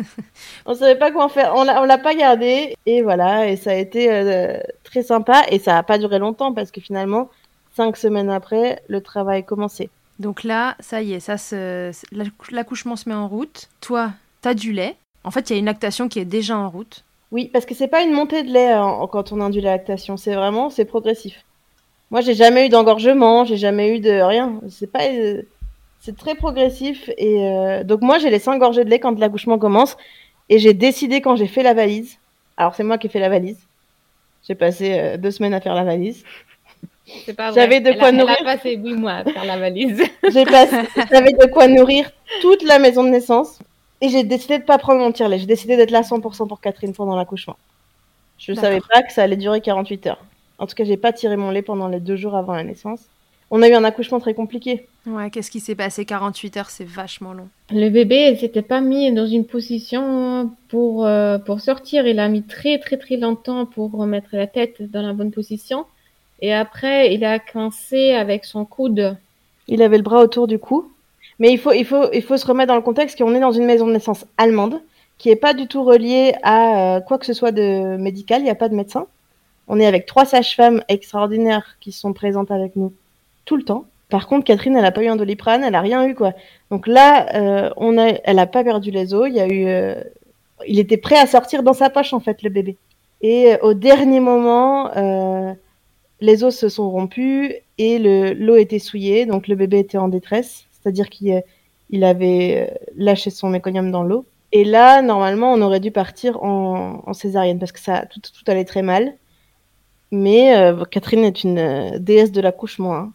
on 0.66 0.74
savait 0.74 0.98
pas 0.98 1.10
comment 1.10 1.28
faire. 1.28 1.54
On 1.54 1.64
l'a 1.64 1.98
pas 1.98 2.14
gardé. 2.14 2.76
Et 2.84 3.02
voilà, 3.02 3.48
et 3.48 3.56
ça 3.56 3.70
a 3.70 3.74
été 3.74 4.12
euh, 4.12 4.58
très 4.84 5.02
sympa. 5.02 5.44
Et 5.50 5.58
ça 5.58 5.72
n'a 5.72 5.82
pas 5.82 5.98
duré 5.98 6.18
longtemps 6.18 6.52
parce 6.52 6.70
que 6.70 6.80
finalement, 6.80 7.30
cinq 7.74 7.96
semaines 7.96 8.30
après, 8.30 8.82
le 8.88 9.00
travail 9.00 9.44
commençait. 9.44 9.88
Donc 10.18 10.44
là, 10.44 10.76
ça 10.80 11.02
y 11.02 11.12
est, 11.14 11.20
ça 11.20 11.38
se... 11.38 11.92
l'accouchement 12.50 12.96
se 12.96 13.08
met 13.08 13.14
en 13.14 13.28
route. 13.28 13.68
Toi, 13.80 14.12
tu 14.42 14.48
as 14.48 14.54
du 14.54 14.72
lait. 14.72 14.96
En 15.24 15.30
fait, 15.30 15.50
il 15.50 15.54
y 15.54 15.56
a 15.56 15.58
une 15.58 15.66
lactation 15.66 16.08
qui 16.08 16.18
est 16.18 16.24
déjà 16.24 16.56
en 16.56 16.70
route. 16.70 17.04
Oui, 17.32 17.50
parce 17.52 17.66
que 17.66 17.74
c'est 17.74 17.88
pas 17.88 18.02
une 18.02 18.12
montée 18.12 18.42
de 18.42 18.50
lait 18.50 18.72
hein, 18.72 18.98
quand 19.10 19.32
on 19.32 19.40
induit 19.40 19.60
la 19.60 19.72
lactation. 19.72 20.16
C'est 20.16 20.34
vraiment, 20.34 20.70
c'est 20.70 20.84
progressif. 20.84 21.44
Moi, 22.10 22.20
j'ai 22.20 22.34
jamais 22.34 22.66
eu 22.66 22.68
d'engorgement, 22.68 23.44
j'ai 23.44 23.56
jamais 23.56 23.96
eu 23.96 24.00
de 24.00 24.20
rien. 24.20 24.60
C'est 24.68 24.90
pas, 24.90 25.00
c'est 26.06 26.16
très 26.16 26.36
progressif 26.36 27.10
et 27.18 27.44
euh, 27.44 27.82
donc 27.82 28.00
moi 28.00 28.18
j'ai 28.18 28.38
cinq 28.38 28.58
gorgées 28.58 28.84
de 28.84 28.90
lait 28.90 29.00
quand 29.00 29.18
l'accouchement 29.18 29.58
commence 29.58 29.96
et 30.48 30.60
j'ai 30.60 30.72
décidé 30.72 31.20
quand 31.20 31.34
j'ai 31.34 31.48
fait 31.48 31.64
la 31.64 31.74
valise. 31.74 32.18
Alors 32.56 32.76
c'est 32.76 32.84
moi 32.84 32.96
qui 32.96 33.08
ai 33.08 33.10
fait 33.10 33.18
la 33.18 33.28
valise. 33.28 33.58
J'ai 34.46 34.54
passé 34.54 34.96
euh, 34.96 35.16
deux 35.16 35.32
semaines 35.32 35.54
à 35.54 35.60
faire 35.60 35.74
la 35.74 35.82
valise. 35.82 36.22
J'avais 37.54 37.80
de 37.80 37.92
quoi 37.98 38.12
nourrir. 38.12 38.36
Elle 38.40 38.46
a 38.46 38.56
passé 38.56 38.76
huit 38.76 38.94
mois 38.94 39.14
à 39.14 39.24
faire 39.24 39.44
la 39.44 39.58
valise. 39.58 40.00
j'ai 40.32 40.44
passé, 40.44 40.76
j'avais 41.10 41.32
de 41.32 41.46
quoi 41.46 41.66
nourrir 41.66 42.08
toute 42.40 42.62
la 42.62 42.78
maison 42.78 43.02
de 43.02 43.08
naissance 43.08 43.58
et 44.00 44.08
j'ai 44.08 44.22
décidé 44.22 44.58
de 44.58 44.64
pas 44.64 44.78
prendre 44.78 45.00
mon 45.00 45.10
tire-lait. 45.10 45.38
J'ai 45.38 45.46
décidé 45.46 45.76
d'être 45.76 45.90
là 45.90 46.02
100% 46.02 46.46
pour 46.46 46.60
Catherine 46.60 46.92
pendant 46.92 47.16
l'accouchement. 47.16 47.56
Je 48.38 48.52
savais 48.52 48.80
pas 48.80 49.02
que 49.02 49.12
ça 49.12 49.24
allait 49.24 49.36
durer 49.36 49.60
48 49.60 50.06
heures. 50.06 50.24
En 50.58 50.66
tout 50.66 50.74
cas, 50.74 50.84
j'ai 50.84 50.96
pas 50.96 51.12
tiré 51.12 51.36
mon 51.36 51.50
lait 51.50 51.62
pendant 51.62 51.88
les 51.88 52.00
deux 52.00 52.16
jours 52.16 52.34
avant 52.34 52.54
la 52.54 52.64
naissance. 52.64 53.00
On 53.50 53.62
a 53.62 53.68
eu 53.68 53.74
un 53.74 53.84
accouchement 53.84 54.18
très 54.18 54.34
compliqué. 54.34 54.86
Ouais, 55.06 55.30
qu'est-ce 55.30 55.52
qui 55.52 55.60
s'est 55.60 55.76
passé? 55.76 56.04
48 56.04 56.56
heures, 56.56 56.70
c'est 56.70 56.86
vachement 56.86 57.32
long. 57.32 57.48
Le 57.70 57.88
bébé, 57.90 58.30
il 58.32 58.38
s'était 58.38 58.62
pas 58.62 58.80
mis 58.80 59.12
dans 59.12 59.26
une 59.26 59.46
position 59.46 60.50
pour, 60.68 61.06
euh, 61.06 61.38
pour 61.38 61.60
sortir. 61.60 62.06
Il 62.08 62.18
a 62.18 62.28
mis 62.28 62.42
très 62.42 62.78
très 62.78 62.96
très 62.96 63.16
longtemps 63.16 63.66
pour 63.66 63.92
remettre 63.92 64.30
la 64.32 64.48
tête 64.48 64.82
dans 64.90 65.02
la 65.02 65.12
bonne 65.12 65.30
position. 65.30 65.86
Et 66.40 66.52
après, 66.52 67.14
il 67.14 67.24
a 67.24 67.38
coincé 67.38 68.12
avec 68.12 68.44
son 68.44 68.64
coude. 68.64 69.16
Il 69.68 69.80
avait 69.80 69.96
le 69.96 70.02
bras 70.02 70.22
autour 70.22 70.48
du 70.48 70.58
cou. 70.58 70.90
Mais 71.38 71.52
il 71.52 71.58
faut, 71.58 71.72
il 71.72 71.84
faut, 71.84 72.10
il 72.12 72.22
faut 72.22 72.36
se 72.36 72.46
remettre 72.46 72.68
dans 72.68 72.76
le 72.76 72.82
contexte 72.82 73.18
qu'on 73.18 73.34
est 73.34 73.40
dans 73.40 73.52
une 73.52 73.66
maison 73.66 73.86
de 73.86 73.92
naissance 73.92 74.26
allemande 74.38 74.80
qui 75.18 75.30
est 75.30 75.36
pas 75.36 75.54
du 75.54 75.66
tout 75.66 75.84
reliée 75.84 76.34
à 76.42 76.96
euh, 76.96 77.00
quoi 77.00 77.18
que 77.18 77.26
ce 77.26 77.32
soit 77.32 77.52
de 77.52 77.96
médical. 77.96 78.40
Il 78.40 78.44
n'y 78.44 78.50
a 78.50 78.56
pas 78.56 78.68
de 78.68 78.74
médecin. 78.74 79.06
On 79.68 79.80
est 79.80 79.86
avec 79.86 80.06
trois 80.06 80.24
sages-femmes 80.24 80.82
extraordinaires 80.88 81.76
qui 81.80 81.92
sont 81.92 82.12
présentes 82.12 82.50
avec 82.50 82.76
nous 82.76 82.92
tout 83.44 83.56
le 83.56 83.62
temps. 83.64 83.86
Par 84.08 84.28
contre, 84.28 84.44
Catherine, 84.44 84.76
elle 84.76 84.84
a 84.84 84.92
pas 84.92 85.02
eu 85.02 85.08
un 85.08 85.16
doliprane, 85.16 85.64
elle 85.64 85.74
a 85.74 85.80
rien 85.80 86.06
eu 86.06 86.14
quoi. 86.14 86.32
Donc 86.70 86.86
là, 86.86 87.26
euh, 87.34 88.18
elle 88.24 88.38
a 88.38 88.46
pas 88.46 88.62
perdu 88.62 88.90
les 88.90 89.14
os. 89.14 89.28
Il 89.28 89.38
a 89.40 89.48
eu, 89.48 89.66
euh, 89.66 90.00
il 90.66 90.78
était 90.78 90.96
prêt 90.96 91.18
à 91.18 91.26
sortir 91.26 91.62
dans 91.62 91.72
sa 91.72 91.90
poche 91.90 92.12
en 92.12 92.20
fait 92.20 92.42
le 92.42 92.50
bébé. 92.50 92.76
Et 93.22 93.54
euh, 93.54 93.58
au 93.62 93.74
dernier 93.74 94.20
moment, 94.20 94.90
les 96.20 96.44
os 96.44 96.56
se 96.56 96.68
sont 96.68 96.88
rompus 96.90 97.52
et 97.78 97.98
le 97.98 98.32
l'eau 98.32 98.56
était 98.56 98.78
souillée, 98.78 99.26
donc 99.26 99.48
le 99.48 99.54
bébé 99.54 99.80
était 99.80 99.98
en 99.98 100.08
détresse, 100.08 100.64
c'est-à-dire 100.70 101.10
qu'il 101.10 101.42
il 101.90 102.04
avait 102.04 102.72
lâché 102.96 103.30
son 103.30 103.48
méconium 103.48 103.90
dans 103.90 104.02
l'eau. 104.02 104.24
Et 104.52 104.64
là, 104.64 105.02
normalement, 105.02 105.52
on 105.52 105.60
aurait 105.60 105.80
dû 105.80 105.90
partir 105.90 106.42
en, 106.42 107.02
en 107.04 107.12
césarienne 107.12 107.58
parce 107.58 107.72
que 107.72 107.80
ça 107.80 108.06
tout, 108.06 108.20
tout 108.20 108.50
allait 108.50 108.64
très 108.64 108.82
mal. 108.82 109.14
Mais 110.12 110.56
euh, 110.56 110.84
Catherine 110.84 111.24
est 111.24 111.42
une 111.44 111.58
euh, 111.58 111.98
déesse 111.98 112.32
de 112.32 112.40
l'accouchement. 112.40 112.94
hein. 112.94 113.12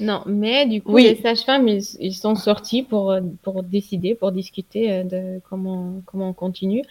Non, 0.00 0.22
mais 0.26 0.66
du 0.66 0.82
coup, 0.82 0.92
Oui. 0.94 1.04
les 1.04 1.14
sages-femmes, 1.16 1.68
ils, 1.68 1.82
ils 2.00 2.14
sont 2.14 2.34
sortis 2.34 2.82
pour, 2.82 3.12
euh, 3.12 3.20
pour 3.42 3.62
décider, 3.62 4.14
pour 4.16 4.32
discuter 4.32 4.90
euh, 4.90 5.04
de 5.04 5.40
comment, 5.48 5.92
comment 6.06 6.30
on 6.30 6.32
continue. 6.32 6.82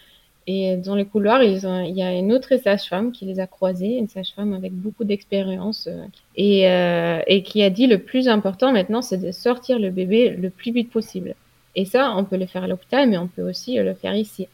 Et 0.47 0.75
dans 0.77 0.95
les 0.95 1.05
couloirs, 1.05 1.41
ils 1.43 1.65
ont, 1.67 1.81
il 1.83 1.95
y 1.95 2.01
a 2.01 2.13
une 2.13 2.31
autre 2.33 2.55
sage-femme 2.57 3.11
qui 3.11 3.25
les 3.25 3.39
a 3.39 3.47
croisés, 3.47 3.97
une 3.97 4.07
sage-femme 4.09 4.53
avec 4.53 4.73
beaucoup 4.73 5.03
d'expérience, 5.05 5.87
euh, 5.87 6.05
et, 6.35 6.69
euh, 6.69 7.19
et 7.27 7.43
qui 7.43 7.63
a 7.63 7.69
dit 7.69 7.87
le 7.87 7.97
plus 7.99 8.27
important 8.27 8.71
maintenant, 8.73 9.01
c'est 9.01 9.17
de 9.17 9.31
sortir 9.31 9.79
le 9.79 9.89
bébé 9.89 10.29
le 10.29 10.49
plus 10.49 10.71
vite 10.71 10.89
possible. 10.89 11.35
Et 11.75 11.85
ça, 11.85 12.13
on 12.17 12.23
peut 12.23 12.37
le 12.37 12.45
faire 12.45 12.63
à 12.63 12.67
l'hôpital, 12.67 13.09
mais 13.09 13.17
on 13.17 13.27
peut 13.27 13.41
aussi 13.49 13.79
euh, 13.79 13.83
le 13.83 13.93
faire 13.93 14.15
ici. 14.15 14.47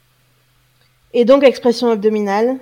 Et 1.14 1.26
donc, 1.26 1.44
expression 1.44 1.90
abdominale. 1.90 2.58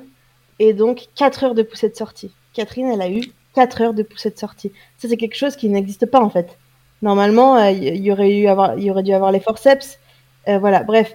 Et 0.59 0.73
donc, 0.73 1.07
4 1.15 1.43
heures 1.43 1.55
de 1.55 1.63
poussée 1.63 1.89
de 1.89 1.95
sortie. 1.95 2.31
Catherine, 2.53 2.89
elle 2.91 3.01
a 3.01 3.09
eu 3.09 3.21
4 3.55 3.81
heures 3.81 3.93
de 3.93 4.03
poussée 4.03 4.31
de 4.31 4.37
sortie. 4.37 4.71
Ça, 4.97 5.07
c'est 5.07 5.17
quelque 5.17 5.35
chose 5.35 5.55
qui 5.55 5.69
n'existe 5.69 6.05
pas, 6.05 6.21
en 6.21 6.29
fait. 6.29 6.57
Normalement, 7.01 7.57
euh, 7.57 7.71
il 7.71 7.97
y, 7.97 8.11
aurait 8.11 8.35
eu 8.35 8.47
avoir, 8.47 8.77
y 8.79 8.89
aurait 8.89 9.03
dû 9.03 9.13
avoir 9.13 9.31
les 9.31 9.39
forceps. 9.39 9.99
Euh, 10.47 10.57
voilà, 10.59 10.83
bref. 10.83 11.13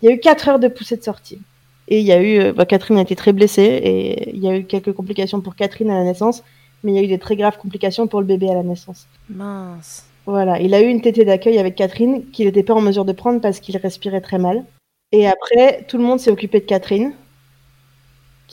Il 0.00 0.08
y 0.08 0.12
a 0.12 0.14
eu 0.14 0.20
4 0.20 0.48
heures 0.48 0.58
de 0.58 0.68
poussée 0.68 0.96
de 0.96 1.02
sortie. 1.02 1.40
Et 1.88 2.00
il 2.00 2.06
y 2.06 2.12
a 2.12 2.22
eu, 2.22 2.38
euh, 2.38 2.52
bah, 2.52 2.66
Catherine 2.66 2.98
a 2.98 3.02
été 3.02 3.16
très 3.16 3.32
blessée 3.32 3.62
et 3.62 4.30
il 4.30 4.42
y 4.42 4.48
a 4.48 4.56
eu 4.56 4.64
quelques 4.64 4.92
complications 4.92 5.40
pour 5.40 5.54
Catherine 5.54 5.90
à 5.90 5.98
la 5.98 6.04
naissance, 6.04 6.42
mais 6.82 6.92
il 6.92 6.94
y 6.94 6.98
a 6.98 7.02
eu 7.02 7.08
des 7.08 7.18
très 7.18 7.36
graves 7.36 7.58
complications 7.58 8.06
pour 8.06 8.20
le 8.20 8.26
bébé 8.26 8.50
à 8.50 8.54
la 8.54 8.62
naissance. 8.62 9.06
Mince. 9.28 10.06
Voilà, 10.26 10.58
il 10.60 10.72
a 10.72 10.80
eu 10.80 10.86
une 10.86 11.02
tétée 11.02 11.24
d'accueil 11.24 11.58
avec 11.58 11.74
Catherine 11.74 12.24
qu'il 12.30 12.46
n'était 12.46 12.62
pas 12.62 12.72
en 12.72 12.80
mesure 12.80 13.04
de 13.04 13.12
prendre 13.12 13.40
parce 13.40 13.60
qu'il 13.60 13.76
respirait 13.76 14.22
très 14.22 14.38
mal. 14.38 14.64
Et 15.12 15.26
après, 15.26 15.84
tout 15.86 15.98
le 15.98 16.04
monde 16.04 16.18
s'est 16.18 16.30
occupé 16.30 16.60
de 16.60 16.64
Catherine, 16.64 17.12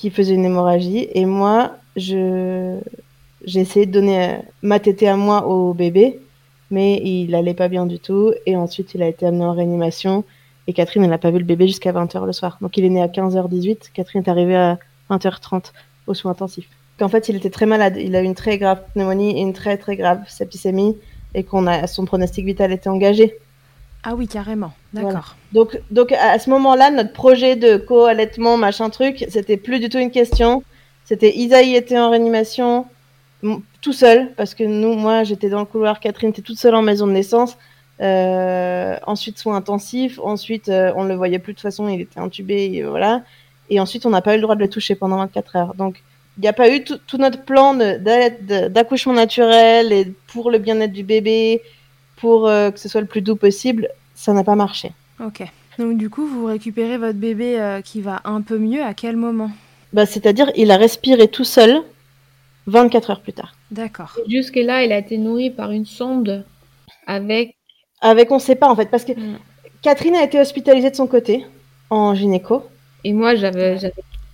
qui 0.01 0.09
faisait 0.09 0.33
une 0.33 0.45
hémorragie. 0.45 1.07
Et 1.13 1.25
moi, 1.25 1.75
je 1.95 2.79
j'ai 3.45 3.59
essayé 3.59 3.85
de 3.85 3.91
donner 3.91 4.23
euh, 4.23 4.37
ma 4.63 4.79
tétée 4.79 5.07
à 5.07 5.15
moi 5.15 5.45
au 5.45 5.73
bébé, 5.75 6.19
mais 6.71 6.99
il 7.03 7.35
allait 7.35 7.53
pas 7.53 7.67
bien 7.67 7.85
du 7.85 7.99
tout. 7.99 8.33
Et 8.47 8.55
ensuite, 8.55 8.95
il 8.95 9.03
a 9.03 9.07
été 9.07 9.27
amené 9.27 9.45
en 9.45 9.53
réanimation. 9.53 10.23
Et 10.65 10.73
Catherine, 10.73 11.03
elle 11.03 11.11
n'a 11.11 11.19
pas 11.19 11.29
vu 11.29 11.37
le 11.37 11.45
bébé 11.45 11.67
jusqu'à 11.67 11.91
20h 11.91 12.25
le 12.25 12.33
soir. 12.33 12.57
Donc 12.61 12.77
il 12.77 12.83
est 12.85 12.89
né 12.89 13.01
à 13.01 13.07
15h18. 13.07 13.91
Catherine 13.93 14.23
est 14.23 14.29
arrivée 14.29 14.55
à 14.55 14.79
20h30 15.11 15.71
aux 16.07 16.15
soins 16.15 16.31
intensifs. 16.31 16.69
En 16.99 17.09
fait, 17.09 17.29
il 17.29 17.35
était 17.35 17.51
très 17.51 17.67
malade. 17.67 17.97
Il 17.97 18.15
a 18.15 18.21
eu 18.21 18.25
une 18.25 18.35
très 18.35 18.57
grave 18.57 18.81
pneumonie 18.95 19.37
et 19.37 19.41
une 19.41 19.53
très 19.53 19.77
très 19.77 19.95
grave 19.95 20.21
septicémie 20.27 20.97
et 21.35 21.43
qu'on 21.43 21.67
a 21.67 21.85
son 21.85 22.05
pronostic 22.05 22.45
vital 22.45 22.71
était 22.71 22.89
engagé. 22.89 23.35
Ah 24.03 24.15
oui, 24.15 24.27
carrément. 24.27 24.73
D'accord. 24.93 25.35
Donc, 25.53 25.79
donc 25.91 26.11
à 26.11 26.39
ce 26.39 26.49
moment-là, 26.49 26.89
notre 26.89 27.13
projet 27.13 27.55
de 27.55 27.77
co-allaitement, 27.77 28.57
machin 28.57 28.89
truc, 28.89 29.25
c'était 29.29 29.57
plus 29.57 29.79
du 29.79 29.89
tout 29.89 29.99
une 29.99 30.11
question. 30.11 30.63
C'était 31.05 31.35
Isaïe 31.35 31.75
était 31.75 31.97
en 31.97 32.09
réanimation, 32.09 32.87
tout 33.81 33.93
seul, 33.93 34.31
parce 34.35 34.55
que 34.55 34.63
nous, 34.63 34.93
moi, 34.93 35.23
j'étais 35.23 35.49
dans 35.49 35.59
le 35.59 35.65
couloir, 35.65 35.99
Catherine 35.99 36.29
était 36.29 36.41
toute 36.41 36.57
seule 36.57 36.75
en 36.75 36.81
maison 36.81 37.05
de 37.05 37.11
naissance. 37.11 37.57
Euh, 38.01 38.97
ensuite, 39.05 39.37
soins 39.37 39.55
intensifs. 39.55 40.19
Ensuite, 40.23 40.69
euh, 40.69 40.91
on 40.95 41.03
le 41.03 41.15
voyait 41.15 41.37
plus 41.37 41.53
de 41.53 41.57
toute 41.57 41.63
façon, 41.63 41.87
il 41.87 42.01
était 42.01 42.19
intubé, 42.19 42.71
et 42.73 42.83
voilà. 42.83 43.21
Et 43.69 43.79
ensuite, 43.79 44.05
on 44.05 44.09
n'a 44.09 44.21
pas 44.21 44.33
eu 44.33 44.37
le 44.37 44.41
droit 44.41 44.55
de 44.55 44.61
le 44.61 44.69
toucher 44.69 44.95
pendant 44.95 45.17
24 45.17 45.55
heures. 45.55 45.73
Donc, 45.75 46.01
il 46.37 46.41
n'y 46.41 46.47
a 46.47 46.53
pas 46.53 46.69
eu 46.69 46.83
tout, 46.83 46.97
tout 47.05 47.17
notre 47.17 47.43
plan 47.43 47.75
d'accouchement 47.75 49.13
naturel 49.13 49.91
et 49.91 50.11
pour 50.27 50.49
le 50.49 50.57
bien-être 50.57 50.93
du 50.93 51.03
bébé, 51.03 51.61
pour 52.21 52.47
euh, 52.47 52.71
que 52.71 52.79
ce 52.79 52.87
soit 52.87 53.01
le 53.01 53.07
plus 53.07 53.21
doux 53.21 53.35
possible. 53.35 53.89
Ça 54.15 54.31
n'a 54.31 54.43
pas 54.43 54.55
marché. 54.55 54.91
Ok. 55.19 55.43
Donc 55.79 55.97
du 55.97 56.09
coup, 56.09 56.25
vous 56.25 56.45
récupérez 56.45 56.97
votre 56.97 57.17
bébé 57.17 57.59
euh, 57.59 57.81
qui 57.81 58.01
va 58.01 58.21
un 58.23 58.41
peu 58.41 58.57
mieux 58.57 58.83
à 58.83 58.93
quel 58.93 59.17
moment? 59.17 59.51
Bah, 59.91 60.05
C'est-à-dire, 60.05 60.51
il 60.55 60.71
a 60.71 60.77
respiré 60.77 61.27
tout 61.27 61.43
seul 61.43 61.81
24 62.67 63.09
heures 63.09 63.21
plus 63.21 63.33
tard. 63.33 63.55
D'accord. 63.71 64.15
Jusque-là, 64.29 64.83
il 64.83 64.91
a 64.91 64.99
été 64.99 65.17
nourri 65.17 65.49
par 65.49 65.71
une 65.71 65.85
sonde 65.85 66.45
avec 67.07 67.55
Avec, 68.01 68.31
on 68.31 68.39
sait 68.39 68.55
pas 68.55 68.69
en 68.69 68.75
fait, 68.75 68.85
parce 68.85 69.03
que 69.03 69.13
Mm. 69.13 69.37
Catherine 69.81 70.15
a 70.15 70.23
été 70.23 70.39
hospitalisée 70.39 70.91
de 70.91 70.95
son 70.95 71.07
côté 71.07 71.45
en 71.89 72.13
gynéco. 72.13 72.63
Et 73.03 73.13
moi, 73.13 73.33
j'avais 73.33 73.79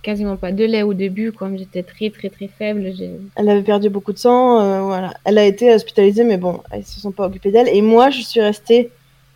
quasiment 0.02 0.36
pas 0.36 0.52
de 0.52 0.64
lait 0.64 0.82
au 0.82 0.94
début, 0.94 1.32
comme 1.32 1.58
j'étais 1.58 1.82
très, 1.82 2.10
très, 2.10 2.28
très 2.28 2.48
faible. 2.48 2.92
Elle 3.36 3.48
avait 3.48 3.62
perdu 3.62 3.90
beaucoup 3.90 4.12
de 4.12 4.18
sang, 4.18 4.60
euh, 4.60 4.82
voilà. 4.82 5.14
Elle 5.24 5.38
a 5.38 5.44
été 5.44 5.74
hospitalisée, 5.74 6.24
mais 6.24 6.36
bon, 6.36 6.60
ils 6.76 6.84
se 6.84 7.00
sont 7.00 7.12
pas 7.12 7.26
occupés 7.26 7.50
d'elle. 7.50 7.68
Et 7.68 7.82
moi, 7.82 8.10
je 8.10 8.22
suis 8.22 8.40
restée 8.40 8.90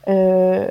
euh, 0.09 0.69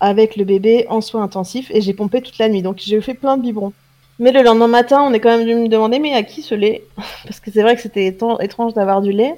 avec 0.00 0.36
le 0.36 0.44
bébé 0.44 0.86
en 0.88 1.00
soins 1.00 1.22
intensifs 1.22 1.70
et 1.70 1.80
j'ai 1.80 1.94
pompé 1.94 2.22
toute 2.22 2.38
la 2.38 2.48
nuit. 2.48 2.62
Donc 2.62 2.78
j'ai 2.78 3.00
fait 3.00 3.14
plein 3.14 3.36
de 3.36 3.42
biberons. 3.42 3.72
Mais 4.18 4.32
le 4.32 4.42
lendemain 4.42 4.68
matin, 4.68 5.02
on 5.02 5.12
est 5.12 5.20
quand 5.20 5.30
même 5.30 5.46
venu 5.46 5.62
me 5.62 5.68
demander, 5.68 5.98
mais 5.98 6.12
à 6.14 6.22
qui 6.22 6.42
ce 6.42 6.54
lait? 6.54 6.84
Parce 7.24 7.40
que 7.40 7.50
c'est 7.50 7.62
vrai 7.62 7.76
que 7.76 7.82
c'était 7.82 8.06
étrange 8.06 8.74
d'avoir 8.74 9.00
du 9.02 9.12
lait. 9.12 9.34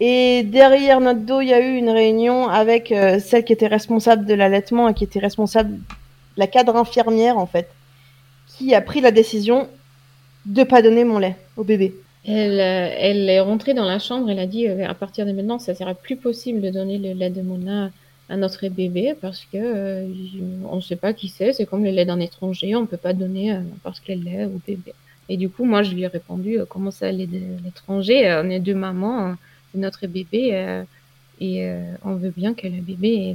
Et 0.00 0.42
derrière 0.42 1.00
notre 1.00 1.20
dos, 1.20 1.40
il 1.40 1.48
y 1.48 1.54
a 1.54 1.60
eu 1.60 1.76
une 1.76 1.90
réunion 1.90 2.48
avec 2.48 2.90
euh, 2.90 3.20
celle 3.20 3.44
qui 3.44 3.52
était 3.52 3.68
responsable 3.68 4.26
de 4.26 4.34
l'allaitement 4.34 4.88
et 4.88 4.94
qui 4.94 5.04
était 5.04 5.20
responsable, 5.20 5.78
la 6.36 6.46
cadre 6.46 6.76
infirmière 6.76 7.38
en 7.38 7.46
fait, 7.46 7.68
qui 8.56 8.74
a 8.74 8.80
pris 8.80 9.00
la 9.00 9.10
décision 9.10 9.68
de 10.46 10.62
pas 10.62 10.82
donner 10.82 11.04
mon 11.04 11.18
lait 11.18 11.36
au 11.56 11.64
bébé. 11.64 11.94
Elle, 12.26 12.60
euh, 12.60 13.28
est 13.28 13.40
rentrée 13.40 13.74
dans 13.74 13.84
la 13.84 13.98
chambre, 13.98 14.30
elle 14.30 14.38
a 14.38 14.46
dit 14.46 14.66
euh, 14.66 14.88
à 14.88 14.94
partir 14.94 15.26
de 15.26 15.32
maintenant, 15.32 15.58
ça 15.58 15.74
sera 15.74 15.94
plus 15.94 16.16
possible 16.16 16.62
de 16.62 16.70
donner 16.70 16.98
le 16.98 17.12
lait 17.12 17.30
de 17.30 17.42
Mona 17.42 17.90
à 18.30 18.36
notre 18.38 18.66
bébé 18.68 19.14
parce 19.20 19.44
que 19.44 19.58
euh, 19.58 20.08
on 20.70 20.76
ne 20.76 20.80
sait 20.80 20.96
pas 20.96 21.12
qui 21.12 21.28
c'est, 21.28 21.52
c'est 21.52 21.66
comme 21.66 21.84
le 21.84 21.90
lait 21.90 22.06
d'un 22.06 22.20
étranger, 22.20 22.74
on 22.76 22.86
peut 22.86 22.96
pas 22.96 23.12
donner 23.12 23.52
euh, 23.52 23.60
n'importe 23.60 24.00
quel 24.04 24.22
lait 24.22 24.46
au 24.46 24.60
bébé. 24.66 24.94
Et 25.28 25.36
du 25.36 25.48
coup, 25.48 25.64
moi, 25.64 25.82
je 25.82 25.92
lui 25.92 26.02
ai 26.02 26.06
répondu, 26.06 26.58
comment 26.68 26.90
ça, 26.90 27.10
l'étranger 27.10 28.40
On 28.44 28.50
est 28.50 28.60
deux 28.60 28.74
mamans, 28.74 29.36
c'est 29.72 29.78
notre 29.78 30.06
bébé 30.06 30.84
et 31.40 31.66
on 32.04 32.16
veut 32.16 32.32
bien 32.36 32.52
que 32.52 32.66
le 32.66 32.82
bébé 32.82 33.34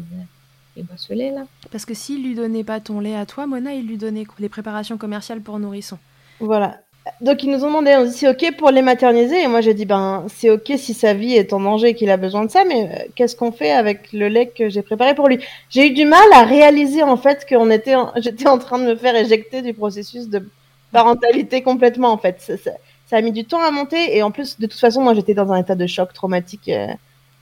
ait, 0.76 0.80
ait 0.82 0.84
bah, 0.84 0.96
ce 0.98 1.14
lait-là. 1.14 1.46
Parce 1.72 1.86
que 1.86 1.94
s'il 1.94 2.24
lui 2.24 2.36
donnait 2.36 2.64
pas 2.64 2.80
ton 2.80 3.00
lait 3.00 3.16
à 3.16 3.26
toi, 3.26 3.48
Mona, 3.48 3.74
il 3.74 3.88
lui 3.88 3.98
donnait 3.98 4.26
quoi? 4.26 4.36
Les 4.40 4.50
préparations 4.50 4.98
commerciales 4.98 5.42
pour 5.42 5.60
nourrissons. 5.60 5.98
Voilà. 6.40 6.78
Donc 7.22 7.44
ils 7.44 7.50
nous 7.50 7.64
ont 7.64 7.68
demandé, 7.68 7.96
on 7.98 8.06
dit 8.06 8.12
c'est 8.12 8.30
ok 8.30 8.56
pour 8.58 8.70
les 8.72 8.82
materniser? 8.82 9.42
Et 9.42 9.48
moi 9.48 9.62
j'ai 9.62 9.74
dit 9.74 9.86
ben 9.86 10.26
c'est 10.30 10.50
ok 10.52 10.74
si 10.78 10.94
sa 10.94 11.14
vie 11.14 11.34
est 11.34 11.54
en 11.54 11.60
danger 11.60 11.90
et 11.90 11.96
qu'il 11.96 12.10
a 12.12 12.18
besoin 12.18 12.46
de 12.46 12.52
ça, 12.52 12.64
mais 12.66 12.90
euh, 12.90 13.08
qu'est-ce 13.16 13.36
qu'on 13.36 13.52
fait 13.52 13.72
avec 13.72 14.14
le 14.14 14.28
lait 14.28 14.48
que 14.50 14.70
j'ai 14.70 14.84
préparé 14.84 15.16
pour 15.16 15.28
lui? 15.28 15.40
J'ai 15.70 15.88
eu 15.88 15.92
du 15.94 16.06
mal 16.06 16.22
à 16.34 16.44
réaliser 16.44 17.02
en 17.04 17.18
fait 17.18 17.46
qu'on 17.50 17.72
était, 17.72 17.96
en- 17.96 18.12
j'étais 18.18 18.48
en 18.48 18.58
train 18.60 18.78
de 18.80 18.84
me 18.86 18.96
faire 18.96 19.16
éjecter 19.16 19.62
du 19.62 19.74
processus 19.74 20.30
de 20.30 20.48
parentalité 20.92 21.62
complètement 21.64 22.12
en 22.12 22.18
fait. 22.18 22.42
Ça, 22.42 22.58
ça- 22.58 22.72
ça 23.08 23.18
a 23.18 23.22
mis 23.22 23.32
du 23.32 23.46
temps 23.46 23.62
à 23.64 23.72
monter 23.72 24.16
et 24.16 24.22
en 24.22 24.30
plus 24.32 24.60
de 24.60 24.68
toute 24.68 24.80
façon 24.80 25.02
moi 25.02 25.14
j'étais 25.16 25.34
dans 25.34 25.52
un 25.52 25.58
état 25.60 25.76
de 25.76 25.88
choc 25.88 26.14
traumatique. 26.14 26.70
euh, 26.70 26.88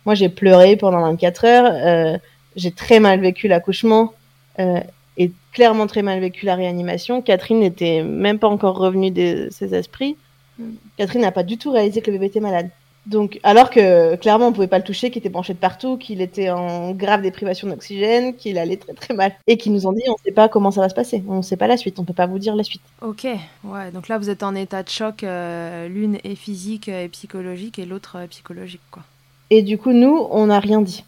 moi 0.05 0.15
j'ai 0.15 0.29
pleuré 0.29 0.77
pendant 0.77 1.01
24 1.01 1.45
heures, 1.45 1.65
euh, 1.73 2.17
j'ai 2.57 2.71
très 2.71 2.99
mal 2.99 3.21
vécu 3.21 3.47
l'accouchement. 3.47 4.13
euh, 4.59 4.81
et 5.17 5.31
clairement 5.51 5.87
très 5.87 6.03
mal 6.03 6.19
vécu 6.19 6.45
la 6.45 6.55
réanimation. 6.55 7.21
Catherine 7.21 7.59
n'était 7.59 8.03
même 8.03 8.39
pas 8.39 8.47
encore 8.47 8.77
revenue 8.77 9.11
de 9.11 9.47
ses 9.51 9.73
esprits. 9.73 10.15
Mm. 10.59 10.63
Catherine 10.97 11.21
n'a 11.21 11.31
pas 11.31 11.43
du 11.43 11.57
tout 11.57 11.71
réalisé 11.71 12.01
que 12.01 12.11
le 12.11 12.17
bébé 12.17 12.27
était 12.27 12.39
malade. 12.39 12.69
Donc, 13.07 13.39
alors 13.43 13.69
que 13.69 14.15
clairement 14.17 14.47
on 14.47 14.51
pouvait 14.51 14.67
pas 14.67 14.79
le 14.79 14.83
toucher, 14.83 15.09
qu'il 15.09 15.19
était 15.19 15.29
branché 15.29 15.53
de 15.53 15.59
partout, 15.59 15.95
qu'il 15.97 16.19
était 16.21 16.49
en 16.49 16.91
grave 16.91 17.21
déprivation 17.21 17.69
d'oxygène, 17.69 18.35
qu'il 18.35 18.57
allait 18.57 18.75
très 18.75 18.93
très 18.93 19.13
mal, 19.13 19.33
et 19.47 19.57
qu'ils 19.57 19.71
nous 19.71 19.87
ont 19.87 19.93
dit 19.93 20.03
on 20.09 20.17
sait 20.25 20.33
pas 20.33 20.49
comment 20.49 20.71
ça 20.71 20.81
va 20.81 20.89
se 20.89 20.93
passer, 20.93 21.23
on 21.29 21.41
sait 21.41 21.55
pas 21.55 21.67
la 21.67 21.77
suite, 21.77 21.99
on 21.99 22.03
peut 22.03 22.13
pas 22.13 22.25
vous 22.25 22.37
dire 22.37 22.53
la 22.53 22.65
suite. 22.65 22.81
Ok, 23.01 23.25
ouais, 23.63 23.91
donc 23.93 24.09
là 24.09 24.17
vous 24.17 24.29
êtes 24.29 24.43
en 24.43 24.55
état 24.55 24.83
de 24.83 24.89
choc, 24.89 25.23
euh, 25.23 25.87
l'une 25.87 26.17
est 26.25 26.35
physique 26.35 26.89
et 26.89 27.07
psychologique 27.07 27.79
et 27.79 27.85
l'autre 27.85 28.17
euh, 28.17 28.27
psychologique, 28.27 28.81
quoi. 28.91 29.03
Et 29.51 29.61
du 29.61 29.77
coup 29.77 29.93
nous 29.93 30.27
on 30.29 30.47
n'a 30.47 30.59
rien 30.59 30.81
dit. 30.81 31.05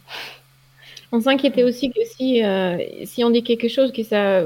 On 1.12 1.22
s'inquiétait 1.22 1.64
aussi 1.64 1.90
que 1.90 2.02
si, 2.06 2.44
euh, 2.44 2.78
si 3.06 3.24
on 3.24 3.32
dit 3.32 3.44
quelque 3.44 3.68
chose, 3.68 3.92
que 3.92 4.04
ça, 4.04 4.44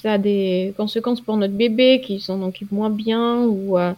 ça 0.00 0.12
a 0.12 0.18
des 0.18 0.72
conséquences 0.76 1.20
pour 1.20 1.36
notre 1.36 1.54
bébé, 1.54 2.00
qu'il 2.00 2.20
s'en 2.20 2.40
occupe 2.42 2.70
moins 2.70 2.90
bien, 2.90 3.42
ou 3.42 3.76
euh, 3.76 3.92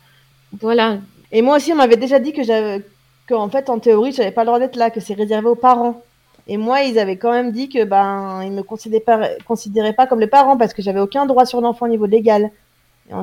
voilà. 0.60 0.98
Et 1.30 1.42
moi 1.42 1.56
aussi 1.56 1.72
on 1.72 1.76
m'avait 1.76 1.98
déjà 1.98 2.18
dit 2.18 2.32
que 2.32 2.42
j'avais, 2.42 2.82
qu'en 3.28 3.50
fait 3.50 3.68
en 3.68 3.78
théorie 3.78 4.12
j'avais 4.12 4.32
pas 4.32 4.42
le 4.42 4.46
droit 4.46 4.58
d'être 4.58 4.76
là, 4.76 4.90
que 4.90 5.00
c'est 5.00 5.14
réservé 5.14 5.48
aux 5.48 5.54
parents. 5.54 6.02
Et 6.48 6.56
moi, 6.56 6.82
ils 6.82 6.98
avaient 6.98 7.16
quand 7.16 7.30
même 7.32 7.52
dit 7.52 7.68
que 7.68 7.84
ben 7.84 8.42
ils 8.42 8.50
me 8.50 8.62
considéraient 8.62 9.04
pas, 9.04 9.28
considéraient 9.46 9.92
pas 9.92 10.06
comme 10.06 10.20
les 10.20 10.26
parents 10.26 10.56
parce 10.56 10.74
que 10.74 10.82
j'avais 10.82 11.00
aucun 11.00 11.26
droit 11.26 11.46
sur 11.46 11.60
l'enfant 11.60 11.86
au 11.86 11.88
niveau 11.88 12.06
légal. 12.06 12.50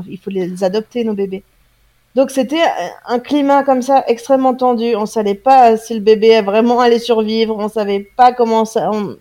Il 0.08 0.18
faut 0.18 0.30
les 0.30 0.64
adopter 0.64 1.04
nos 1.04 1.14
bébés. 1.14 1.44
Donc 2.18 2.32
c'était 2.32 2.64
un 3.06 3.20
climat 3.20 3.62
comme 3.64 3.84
ça 3.84 4.04
extrêmement 4.08 4.56
tendu. 4.56 4.96
On 4.96 5.06
savait 5.06 5.36
pas 5.36 5.78
si 5.78 5.94
le 5.94 6.00
bébé 6.00 6.42
vraiment 6.42 6.80
allait 6.80 6.98
survivre. 7.00 7.56
On 7.58 7.70
savait 7.70 8.10
pas 8.18 8.34
comment 8.34 8.66
ça. 8.66 8.90
on- 8.92 9.16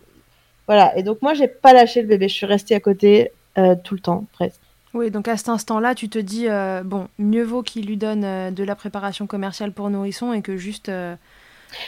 Voilà. 0.67 0.97
Et 0.97 1.03
donc 1.03 1.21
moi, 1.21 1.35
j'ai 1.35 1.47
pas 1.47 1.75
lâché 1.75 2.01
le 2.01 2.09
bébé. 2.09 2.27
Je 2.29 2.35
suis 2.35 2.47
restée 2.47 2.75
à 2.75 2.81
côté 2.81 3.31
euh, 3.59 3.75
tout 3.85 3.95
le 3.95 4.01
temps 4.01 4.25
presque. 4.33 4.59
Oui, 4.95 5.11
donc 5.11 5.29
à 5.29 5.37
cet 5.37 5.51
instant-là, 5.51 5.95
tu 5.95 6.09
te 6.09 6.19
dis, 6.19 6.47
euh, 6.49 6.81
bon, 6.83 7.09
mieux 7.19 7.43
vaut 7.45 7.63
qu'il 7.63 7.85
lui 7.87 7.99
donne 7.99 8.25
euh, 8.25 8.51
de 8.51 8.65
la 8.65 8.75
préparation 8.75 9.27
commerciale 9.27 9.73
pour 9.73 9.91
nourrissons 9.91 10.33
et 10.33 10.41
que 10.41 10.57
juste... 10.57 10.91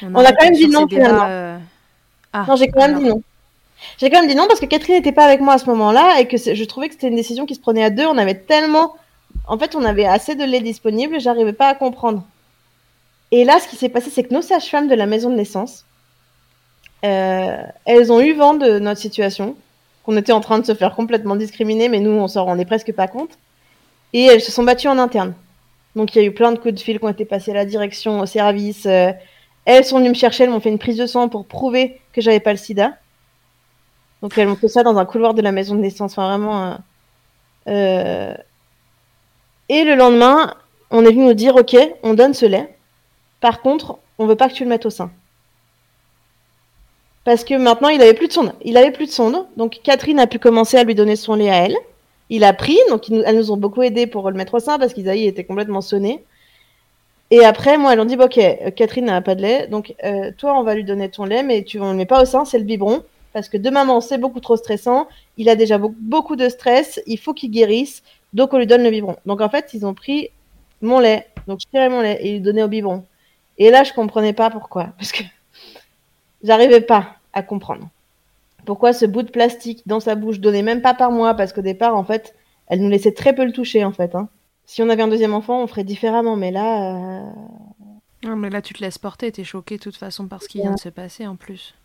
On 0.03 0.15
a 0.15 0.33
quand 0.33 0.45
même 0.45 0.53
dit 0.55 0.69
non, 0.69 0.87
finalement. 0.87 1.59
Ah, 2.35 2.45
Non, 2.47 2.57
j'ai 2.57 2.69
quand 2.69 2.81
même 2.81 2.91
alors. 2.97 3.03
dit 3.03 3.09
non. 3.09 3.23
J'ai 3.97 4.11
quand 4.11 4.21
même 4.21 4.29
dit 4.29 4.35
non 4.37 4.47
parce 4.47 4.61
que 4.61 4.67
Catherine 4.67 4.97
n'était 4.97 5.13
pas 5.13 5.25
avec 5.25 5.41
moi 5.41 5.55
à 5.55 5.59
ce 5.59 5.65
moment-là 5.67 6.21
et 6.21 6.27
que 6.29 6.37
je 6.37 6.65
trouvais 6.65 6.89
que 6.89 6.95
c'était 6.95 7.09
une 7.09 7.17
décision 7.17 7.47
qui 7.47 7.55
se 7.55 7.61
prenait 7.61 7.83
à 7.85 7.89
deux. 7.89 8.05
On 8.05 8.19
avait 8.19 8.35
tellement 8.35 8.95
En 9.49 9.59
fait, 9.59 9.75
on 9.75 9.83
avait 9.83 10.05
assez 10.05 10.35
de 10.35 10.45
lait 10.45 10.61
disponible, 10.61 11.19
j'arrivais 11.21 11.55
pas 11.55 11.69
à 11.69 11.75
comprendre. 11.75 12.23
Et 13.31 13.45
là, 13.45 13.59
ce 13.61 13.67
qui 13.69 13.77
s'est 13.77 13.89
passé, 13.89 14.11
c'est 14.11 14.23
que 14.23 14.35
nos 14.35 14.43
sages-femmes 14.43 14.89
de 14.89 14.95
la 14.95 15.07
maison 15.07 15.31
de 15.31 15.37
naissance, 15.37 15.87
euh, 17.05 17.63
elles 17.87 18.13
ont 18.13 18.21
eu 18.21 18.35
vent 18.35 18.55
de 18.55 18.79
notre 18.79 19.01
situation, 19.01 19.57
qu'on 20.05 20.17
était 20.19 20.33
en 20.33 20.41
train 20.41 20.59
de 20.59 20.67
se 20.67 20.75
faire 20.75 20.95
complètement 20.95 21.35
discriminer, 21.35 21.89
mais 21.89 22.01
nous, 22.01 22.11
on 22.11 22.29
s'en 22.29 22.45
rendait 22.45 22.67
presque 22.67 22.93
pas 22.93 23.09
compte. 23.09 23.39
Et 24.13 24.25
elles 24.25 24.43
se 24.43 24.53
sont 24.53 24.65
battues 24.65 24.89
en 24.89 24.99
interne. 24.99 25.35
Donc, 25.97 26.15
il 26.15 26.19
y 26.19 26.25
a 26.25 26.25
eu 26.27 26.33
plein 26.33 26.53
de 26.53 26.59
coups 26.59 26.75
de 26.75 26.81
fil 26.81 26.99
qui 26.99 27.05
ont 27.05 27.09
été 27.09 27.25
passés 27.25 27.51
à 27.51 27.55
la 27.55 27.65
direction, 27.65 28.21
au 28.21 28.27
service. 28.27 28.85
Euh, 28.85 29.13
elles 29.65 29.85
sont 29.85 29.99
venues 29.99 30.11
me 30.11 30.15
chercher, 30.15 30.45
elles 30.45 30.51
m'ont 30.51 30.61
fait 30.61 30.71
une 30.71 30.79
prise 30.79 30.99
de 30.99 31.07
sang 31.07 31.29
pour 31.29 31.47
prouver 31.47 32.01
que 32.13 32.21
j'avais 32.21 32.41
pas 32.41 32.53
le 32.53 32.59
sida. 32.59 32.97
Donc, 34.23 34.37
elles 34.37 34.49
m'ont 34.49 34.57
fait 34.57 34.69
ça 34.69 34.83
dans 34.83 34.97
un 34.99 35.07
couloir 35.07 35.33
de 35.33 35.43
la 35.43 35.53
maison 35.53 35.75
de 35.75 35.81
naissance. 35.81 36.13
Enfin, 36.13 36.29
vraiment. 36.29 36.79
Euh... 37.69 38.35
Et 39.69 39.85
le 39.85 39.95
lendemain, 39.95 40.55
on 40.91 41.05
est 41.05 41.11
venu 41.13 41.25
nous 41.25 41.35
dire, 41.35 41.57
OK, 41.57 41.77
on 42.03 42.15
donne 42.15 42.35
ce 42.35 42.47
lait. 42.47 42.75
Par 43.41 43.61
contre, 43.61 43.99
on 44.19 44.27
veut 44.27 44.37
pas 44.37 44.49
que 44.49 44.55
tu 44.55 44.65
le 44.65 44.71
mettes 44.71 44.87
au 44.87 44.91
sein. 44.91 45.11
Parce 47.25 47.45
que 47.45 47.55
maintenant, 47.55 47.89
il 47.89 48.01
avait 48.01 48.15
plus 48.15 48.29
de 48.29 48.33
sonde. 48.33 48.55
Il 48.63 48.77
avait 48.77 48.91
plus 48.91 49.07
de 49.07 49.11
sonde. 49.11 49.47
Donc, 49.57 49.81
Catherine 49.83 50.19
a 50.19 50.27
pu 50.27 50.39
commencer 50.39 50.79
à 50.79 50.85
lui 50.85 50.95
donner 50.95 51.15
son 51.15 51.35
lait 51.35 51.51
à 51.51 51.57
elle. 51.67 51.77
Il 52.31 52.43
a 52.45 52.53
pris. 52.55 52.79
Donc, 52.89 53.11
elles 53.11 53.37
nous 53.37 53.53
ont 53.53 53.57
beaucoup 53.57 53.83
aidé 53.83 54.07
pour 54.07 54.31
le 54.31 54.37
mettre 54.37 54.55
au 54.55 54.61
sein 54.61 54.79
parce 54.79 54.95
qu'Isaïe 54.95 55.27
était 55.27 55.45
complètement 55.45 55.83
sonné. 55.83 56.25
Et 57.31 57.45
après, 57.45 57.77
moi, 57.77 57.93
elles 57.93 58.01
ont 58.01 58.07
dit, 58.07 58.17
OK, 58.17 58.41
Catherine 58.75 59.05
n'a 59.05 59.21
pas 59.21 59.35
de 59.35 59.43
lait. 59.43 59.67
Donc, 59.67 59.95
euh, 60.05 60.31
toi, 60.39 60.59
on 60.59 60.63
va 60.63 60.75
lui 60.75 60.85
donner 60.85 61.11
ton 61.11 61.25
lait, 61.27 61.43
mais 61.43 61.63
tu 61.63 61.79
ne 61.79 61.91
le 61.91 61.95
mets 61.95 62.07
pas 62.07 62.23
au 62.23 62.25
sein, 62.25 62.47
c'est 62.47 62.59
le 62.59 62.65
biberon. 62.65 63.03
Parce 63.39 63.49
que 63.49 63.57
de 63.57 63.71
maman, 63.71 64.01
c'est 64.01 64.19
beaucoup 64.19 64.41
trop 64.41 64.57
stressant. 64.57 65.07
Il 65.37 65.49
a 65.49 65.55
déjà 65.55 65.79
beaucoup 65.79 66.35
de 66.35 66.49
stress. 66.49 67.01
Il 67.07 67.19
faut 67.19 67.35
qu'il 67.35 67.53
guérisse. 67.53 68.03
Donc, 68.33 68.53
on 68.53 68.59
lui 68.59 68.67
donne 68.67 68.83
le 68.83 68.91
biberon. 68.91 69.15
Donc, 69.27 69.41
en 69.41 69.49
fait, 69.49 69.75
ils 69.75 69.87
ont 69.87 69.95
pris 69.95 70.31
mon 70.83 70.99
lait. 70.99 71.29
Donc, 71.47 71.61
je 71.61 71.67
tirais 71.69 71.89
mon 71.89 72.01
lait 72.01 72.19
et 72.21 72.33
lui 72.33 72.41
donnais 72.41 72.65
au 72.65 72.69
biberon. 72.69 73.05
Et 73.57 73.71
là, 73.71 73.85
je 73.85 73.93
comprenais 73.93 74.33
pas 74.33 74.51
pourquoi. 74.51 74.89
Parce 74.99 75.13
que 75.13 75.23
j'arrivais 76.43 76.81
pas 76.81 77.15
à 77.33 77.45
comprendre. 77.45 77.89
Pourquoi 78.67 78.93
ce 78.93 79.07
bout 79.07 79.23
de 79.23 79.31
plastique 79.31 79.85
dans 79.87 80.01
sa 80.01 80.17
bouche 80.17 80.41
donnait 80.41 80.63
même 80.63 80.83
pas 80.83 80.95
par 80.95 81.13
moi 81.13 81.35
Parce 81.35 81.53
qu'au 81.53 81.63
départ, 81.63 81.95
en 81.95 82.03
fait, 82.03 82.35
elle 82.67 82.81
nous 82.81 82.91
laissait 82.91 83.15
très 83.15 83.37
peu 83.37 83.45
le 83.45 83.53
toucher, 83.53 83.85
en 83.85 83.93
fait. 83.93 84.17
Hein. 84.17 84.29
Si 84.67 84.83
on 84.83 84.89
avait 84.89 85.03
un 85.03 85.09
deuxième 85.09 85.33
enfant, 85.33 85.63
on 85.63 85.69
ferait 85.69 85.85
différemment. 85.85 86.35
Mais 86.35 86.51
là. 86.51 86.97
Euh, 86.97 87.31
non, 88.25 88.35
mais 88.35 88.51
là, 88.51 88.63
tu 88.63 88.75
te 88.75 88.83
laisses 88.83 88.99
porter. 88.99 89.31
T'es 89.31 89.45
choquée 89.45 89.77
de 89.77 89.83
toute 89.83 89.97
façon 89.97 90.27
par 90.27 90.43
ce 90.43 90.49
qui 90.49 90.61
vient 90.61 90.75
de 90.75 90.81
se 90.81 90.89
passer 90.89 91.25
en 91.25 91.37
plus. 91.37 91.77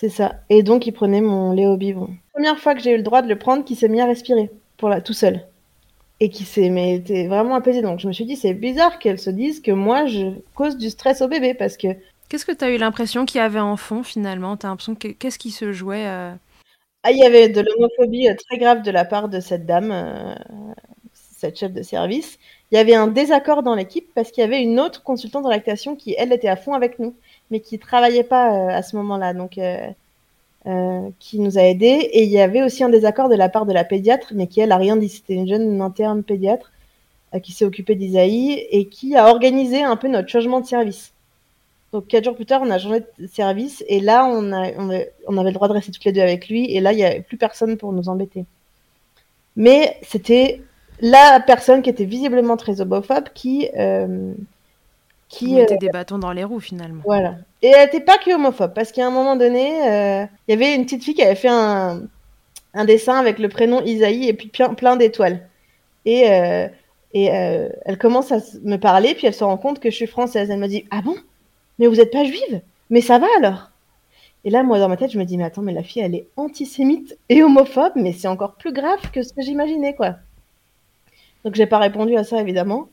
C'est 0.00 0.08
ça. 0.08 0.36
Et 0.48 0.62
donc, 0.62 0.86
il 0.86 0.92
prenait 0.92 1.20
mon 1.20 1.52
lait 1.52 1.66
au 1.66 1.76
biberon. 1.76 2.08
Première 2.32 2.58
fois 2.58 2.74
que 2.74 2.80
j'ai 2.80 2.92
eu 2.92 2.96
le 2.96 3.02
droit 3.02 3.20
de 3.20 3.28
le 3.28 3.36
prendre, 3.36 3.66
qui 3.66 3.76
s'est 3.76 3.86
mis 3.86 4.00
à 4.00 4.06
respirer 4.06 4.50
pour 4.78 4.88
la... 4.88 5.02
tout 5.02 5.12
seul 5.12 5.46
et 6.20 6.28
qui 6.28 6.44
s'est 6.44 6.70
mais 6.70 6.94
était 6.94 7.26
vraiment 7.26 7.54
apaisé. 7.54 7.82
Donc 7.82 7.98
je 7.98 8.06
me 8.06 8.12
suis 8.12 8.24
dit 8.24 8.36
c'est 8.36 8.54
bizarre 8.54 8.98
qu'elle 8.98 9.18
se 9.18 9.30
dise 9.30 9.60
que 9.60 9.72
moi 9.72 10.06
je 10.06 10.32
cause 10.54 10.76
du 10.76 10.90
stress 10.90 11.20
au 11.22 11.28
bébé 11.28 11.54
parce 11.54 11.76
que. 11.76 11.88
Qu'est-ce 12.28 12.46
que 12.46 12.52
tu 12.52 12.64
as 12.64 12.70
eu 12.70 12.76
l'impression 12.76 13.26
qu'il 13.26 13.40
y 13.40 13.42
avait 13.44 13.60
en 13.60 13.76
fond 13.76 14.02
finalement? 14.02 14.56
T'as 14.56 14.68
l'impression 14.68 14.94
que 14.94 15.08
qu'est-ce 15.08 15.38
qui 15.38 15.50
se 15.50 15.72
jouait 15.72 16.06
euh? 16.06 16.32
Ah 17.02 17.10
il 17.10 17.18
y 17.18 17.24
avait 17.24 17.48
de 17.48 17.60
l'homophobie 17.62 18.28
euh, 18.28 18.34
très 18.48 18.58
grave 18.58 18.82
de 18.82 18.90
la 18.90 19.04
part 19.04 19.28
de 19.30 19.40
cette 19.40 19.64
dame, 19.64 19.90
euh, 19.90 20.34
cette 21.12 21.58
chef 21.58 21.72
de 21.72 21.82
service. 21.82 22.38
Il 22.70 22.76
y 22.76 22.78
avait 22.78 22.94
un 22.94 23.06
désaccord 23.06 23.62
dans 23.62 23.74
l'équipe 23.74 24.10
parce 24.14 24.30
qu'il 24.30 24.42
y 24.42 24.44
avait 24.44 24.62
une 24.62 24.78
autre 24.78 25.02
consultante 25.02 25.46
en 25.46 25.50
lactation 25.50 25.96
qui 25.96 26.14
elle 26.18 26.32
était 26.32 26.48
à 26.48 26.56
fond 26.56 26.74
avec 26.74 26.98
nous, 26.98 27.16
mais 27.50 27.60
qui 27.60 27.78
travaillait 27.78 28.24
pas 28.24 28.70
à 28.70 28.82
ce 28.82 28.96
moment-là. 28.96 29.34
Donc 29.34 29.58
euh, 30.66 31.08
qui 31.18 31.38
nous 31.40 31.56
a 31.56 31.62
aidés. 31.62 32.10
Et 32.12 32.24
il 32.24 32.28
y 32.28 32.38
avait 32.38 32.62
aussi 32.62 32.84
un 32.84 32.90
désaccord 32.90 33.30
de 33.30 33.34
la 33.34 33.48
part 33.48 33.64
de 33.64 33.72
la 33.72 33.82
pédiatre, 33.82 34.32
mais 34.34 34.46
qui, 34.46 34.60
elle, 34.60 34.72
a 34.72 34.76
rien 34.76 34.96
dit. 34.96 35.08
C'était 35.08 35.32
une 35.32 35.48
jeune 35.48 35.80
interne 35.80 36.22
pédiatre 36.22 36.70
euh, 37.34 37.38
qui 37.38 37.52
s'est 37.52 37.64
occupée 37.64 37.94
d'Isaïe 37.94 38.66
et 38.70 38.84
qui 38.84 39.16
a 39.16 39.28
organisé 39.28 39.82
un 39.82 39.96
peu 39.96 40.08
notre 40.08 40.28
changement 40.28 40.60
de 40.60 40.66
service. 40.66 41.14
Donc, 41.94 42.08
quatre 42.08 42.24
jours 42.24 42.36
plus 42.36 42.44
tard, 42.44 42.60
on 42.62 42.70
a 42.70 42.78
changé 42.78 43.00
de 43.18 43.26
service 43.26 43.82
et 43.88 44.00
là, 44.00 44.26
on, 44.26 44.52
a, 44.52 44.70
on, 45.26 45.38
avait 45.38 45.48
le 45.48 45.54
droit 45.54 45.66
de 45.68 45.72
rester 45.72 45.92
toutes 45.92 46.04
les 46.04 46.12
deux 46.12 46.20
avec 46.20 46.50
lui. 46.50 46.70
Et 46.74 46.80
là, 46.80 46.92
il 46.92 46.96
n'y 46.96 47.04
avait 47.04 47.22
plus 47.22 47.38
personne 47.38 47.78
pour 47.78 47.94
nous 47.94 48.10
embêter. 48.10 48.44
Mais 49.56 49.96
c'était 50.02 50.60
la 51.00 51.40
personne 51.40 51.80
qui 51.80 51.88
était 51.88 52.04
visiblement 52.04 52.58
très 52.58 52.82
homophobe 52.82 53.30
qui, 53.32 53.70
euh, 53.78 54.34
qui 55.30 55.54
mettait 55.54 55.78
des 55.78 55.88
bâtons 55.88 56.18
dans 56.18 56.32
les 56.32 56.44
roues 56.44 56.60
finalement. 56.60 57.02
Voilà. 57.06 57.36
Et 57.62 57.68
elle 57.68 57.84
n'était 57.84 58.00
pas 58.00 58.18
que 58.18 58.34
homophobe, 58.34 58.74
parce 58.74 58.92
qu'à 58.92 59.06
un 59.06 59.10
moment 59.10 59.36
donné, 59.36 59.88
euh, 59.88 60.26
il 60.46 60.50
y 60.50 60.54
avait 60.54 60.74
une 60.74 60.84
petite 60.84 61.04
fille 61.04 61.14
qui 61.14 61.22
avait 61.22 61.36
fait 61.36 61.48
un, 61.48 62.02
un 62.74 62.84
dessin 62.84 63.16
avec 63.16 63.38
le 63.38 63.48
prénom 63.48 63.80
Isaïe 63.82 64.28
et 64.28 64.32
puis 64.34 64.48
plein, 64.48 64.74
plein 64.74 64.96
d'étoiles. 64.96 65.48
Et, 66.04 66.30
euh, 66.30 66.66
et 67.14 67.30
euh, 67.32 67.68
elle 67.84 67.96
commence 67.96 68.32
à 68.32 68.38
me 68.64 68.76
parler, 68.76 69.14
puis 69.14 69.28
elle 69.28 69.34
se 69.34 69.44
rend 69.44 69.56
compte 69.56 69.78
que 69.78 69.90
je 69.90 69.96
suis 69.96 70.08
française. 70.08 70.50
Elle 70.50 70.58
me 70.58 70.66
dit 70.66 70.84
Ah 70.90 71.00
bon? 71.00 71.14
Mais 71.78 71.86
vous 71.86 71.96
n'êtes 71.96 72.12
pas 72.12 72.24
juive? 72.24 72.60
Mais 72.90 73.00
ça 73.00 73.18
va 73.18 73.28
alors? 73.38 73.70
Et 74.44 74.50
là, 74.50 74.64
moi, 74.64 74.80
dans 74.80 74.88
ma 74.88 74.96
tête, 74.96 75.12
je 75.12 75.18
me 75.18 75.24
dis 75.24 75.38
Mais 75.38 75.44
attends, 75.44 75.62
mais 75.62 75.72
la 75.72 75.84
fille, 75.84 76.02
elle 76.02 76.16
est 76.16 76.26
antisémite 76.36 77.16
et 77.28 77.42
homophobe, 77.44 77.92
mais 77.94 78.12
c'est 78.12 78.28
encore 78.28 78.54
plus 78.54 78.72
grave 78.72 79.10
que 79.12 79.22
ce 79.22 79.32
que 79.32 79.42
j'imaginais, 79.42 79.94
quoi. 79.94 80.16
Donc, 81.44 81.54
j'ai 81.54 81.66
pas 81.66 81.78
répondu 81.78 82.16
à 82.16 82.24
ça, 82.24 82.40
évidemment. 82.40 82.88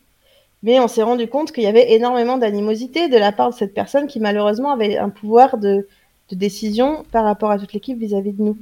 Mais 0.64 0.80
on 0.80 0.88
s'est 0.88 1.04
rendu 1.04 1.28
compte 1.28 1.52
qu'il 1.52 1.64
y 1.64 1.68
avait 1.68 1.94
énormément 1.94 2.38
d'animosité 2.38 3.10
de 3.10 3.18
la 3.18 3.32
part 3.32 3.52
de 3.52 3.56
cette 3.56 3.74
personne 3.74 4.08
qui 4.08 4.20
malheureusement 4.20 4.72
avait 4.72 4.98
un 4.98 5.10
pouvoir 5.10 5.58
de, 5.58 5.88
décision 6.32 7.06
par 7.12 7.24
rapport 7.24 7.52
à 7.52 7.58
toute 7.58 7.74
l'équipe 7.74 7.98
vis-à-vis 7.98 8.34
de 8.34 8.42
nous. 8.42 8.58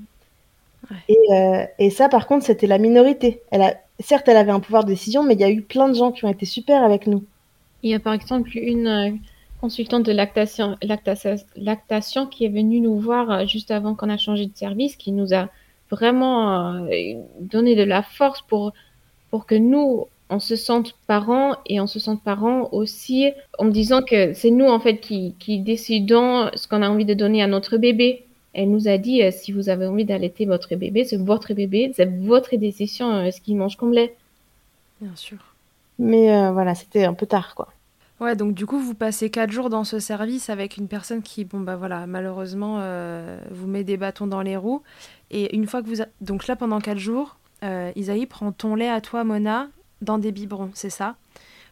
Euh, 1.32 1.66
et, 1.80 1.90
ça, 1.90 2.10
par 2.10 2.28
contre, 2.28 2.46
c'était 2.46 2.68
la 2.68 2.78
minorité. 2.78 3.42
Elle 3.50 3.64
a, 3.64 3.74
certes, 4.00 4.28
elle 4.28 4.38
avait 4.38 4.52
un 4.52 4.60
pouvoir 4.60 4.84
de 4.84 4.90
décision, 4.90 5.24
mais 5.24 5.34
il 5.34 5.40
y 5.40 5.44
a 5.44 5.50
eu 5.50 5.62
plein 5.62 5.90
de 5.90 5.96
gens 5.96 6.12
qui 6.12 6.26
ont 6.26 6.30
été 6.30 6.46
super 6.46 6.84
avec 6.84 7.08
nous. 7.08 7.24
Il 7.82 7.90
y 7.90 7.96
a 7.96 8.00
par 8.00 8.14
exemple 8.14 8.56
une 8.56 8.88
euh, 8.88 9.12
consultante 9.62 10.04
de 10.04 10.12
lactation, 10.12 10.78
lactation, 10.84 12.28
qui 12.28 12.46
est 12.46 12.50
venue 12.50 12.82
nous 12.82 13.00
voir 13.00 13.32
euh, 13.32 13.46
juste 13.48 13.72
avant 13.72 13.96
qu'on 13.96 14.10
a 14.10 14.18
changé 14.18 14.46
de 14.46 14.56
service, 14.56 14.96
qui 14.96 15.12
nous 15.12 15.34
a 15.34 15.50
vraiment 15.90 16.88
donné 17.40 17.76
de 17.76 17.84
la 17.84 18.04
force 18.04 18.42
pour, 18.42 18.74
pour 19.30 19.46
que 19.46 19.56
nous, 19.56 20.08
on 20.30 20.40
se 20.40 20.56
sente 20.56 20.94
parents 21.08 21.58
et 21.68 21.80
on 21.80 21.88
se 21.88 22.00
sente 22.00 22.24
parents 22.24 22.70
aussi 22.72 23.32
en 23.60 23.66
me 23.66 23.72
disant 23.72 24.02
que 24.02 24.34
c'est 24.34 24.52
nous 24.52 24.66
en 24.66 24.80
fait 24.80 24.98
qui, 24.98 25.36
qui 25.40 25.60
décidons 25.60 26.50
ce 26.56 26.68
qu'on 26.68 26.82
a 26.82 26.90
envie 26.90 27.06
de 27.06 27.14
donner 27.14 27.44
à 27.44 27.48
notre 27.48 27.78
bébé. 27.78 28.26
Elle 28.54 28.72
nous 28.72 28.88
a 28.88 28.98
dit 28.98 29.22
euh, 29.22 29.32
si 29.32 29.52
vous 29.52 29.70
avez 29.70 29.86
envie 29.86 30.06
d'allaiter 30.06 30.46
votre 30.46 30.76
bébé, 30.76 31.04
c'est 31.04 31.18
votre 31.18 31.54
bébé, 31.54 31.92
c'est 31.96 32.10
votre 32.24 32.56
décision 32.56 33.12
euh, 33.12 33.32
ce 33.32 33.42
qu'il 33.42 33.58
mange 33.58 33.76
comme 33.76 33.94
lait. 33.94 34.16
Bien 35.02 35.16
sûr. 35.16 35.38
Mais 36.00 36.34
euh, 36.34 36.52
voilà, 36.52 36.74
c'était 36.74 37.04
un 37.04 37.14
peu 37.14 37.26
tard 37.26 37.54
quoi. 37.54 37.68
Ouais, 38.22 38.38
donc 38.38 38.54
du 38.54 38.66
coup, 38.66 38.80
vous 38.80 38.96
passez 38.96 39.30
quatre 39.30 39.52
jours 39.52 39.70
dans 39.70 39.84
ce 39.84 40.00
service 40.00 40.50
avec 40.50 40.78
une 40.78 40.88
personne 40.88 41.22
qui, 41.22 41.44
bon 41.44 41.60
bah 41.60 41.76
voilà, 41.76 42.08
malheureusement, 42.08 42.80
vous 43.52 43.68
met 43.68 43.84
des 43.84 43.98
bâtons 43.98 44.26
dans 44.26 44.42
les 44.42 44.56
roues. 44.56 44.84
Et 45.32 45.54
une 45.54 45.68
fois 45.68 45.84
que 45.84 45.88
vous, 45.88 46.02
donc 46.22 46.48
là 46.48 46.56
pendant 46.56 46.80
quatre 46.80 46.98
jours, 46.98 47.36
Isaïe 47.62 48.26
prend 48.26 48.54
ton 48.54 48.76
lait 48.76 48.88
à 48.88 49.02
toi, 49.02 49.26
Mona, 49.26 49.68
dans 50.06 50.18
des 50.18 50.32
biberons, 50.32 50.72
c'est 50.74 50.89
ça 50.89 51.15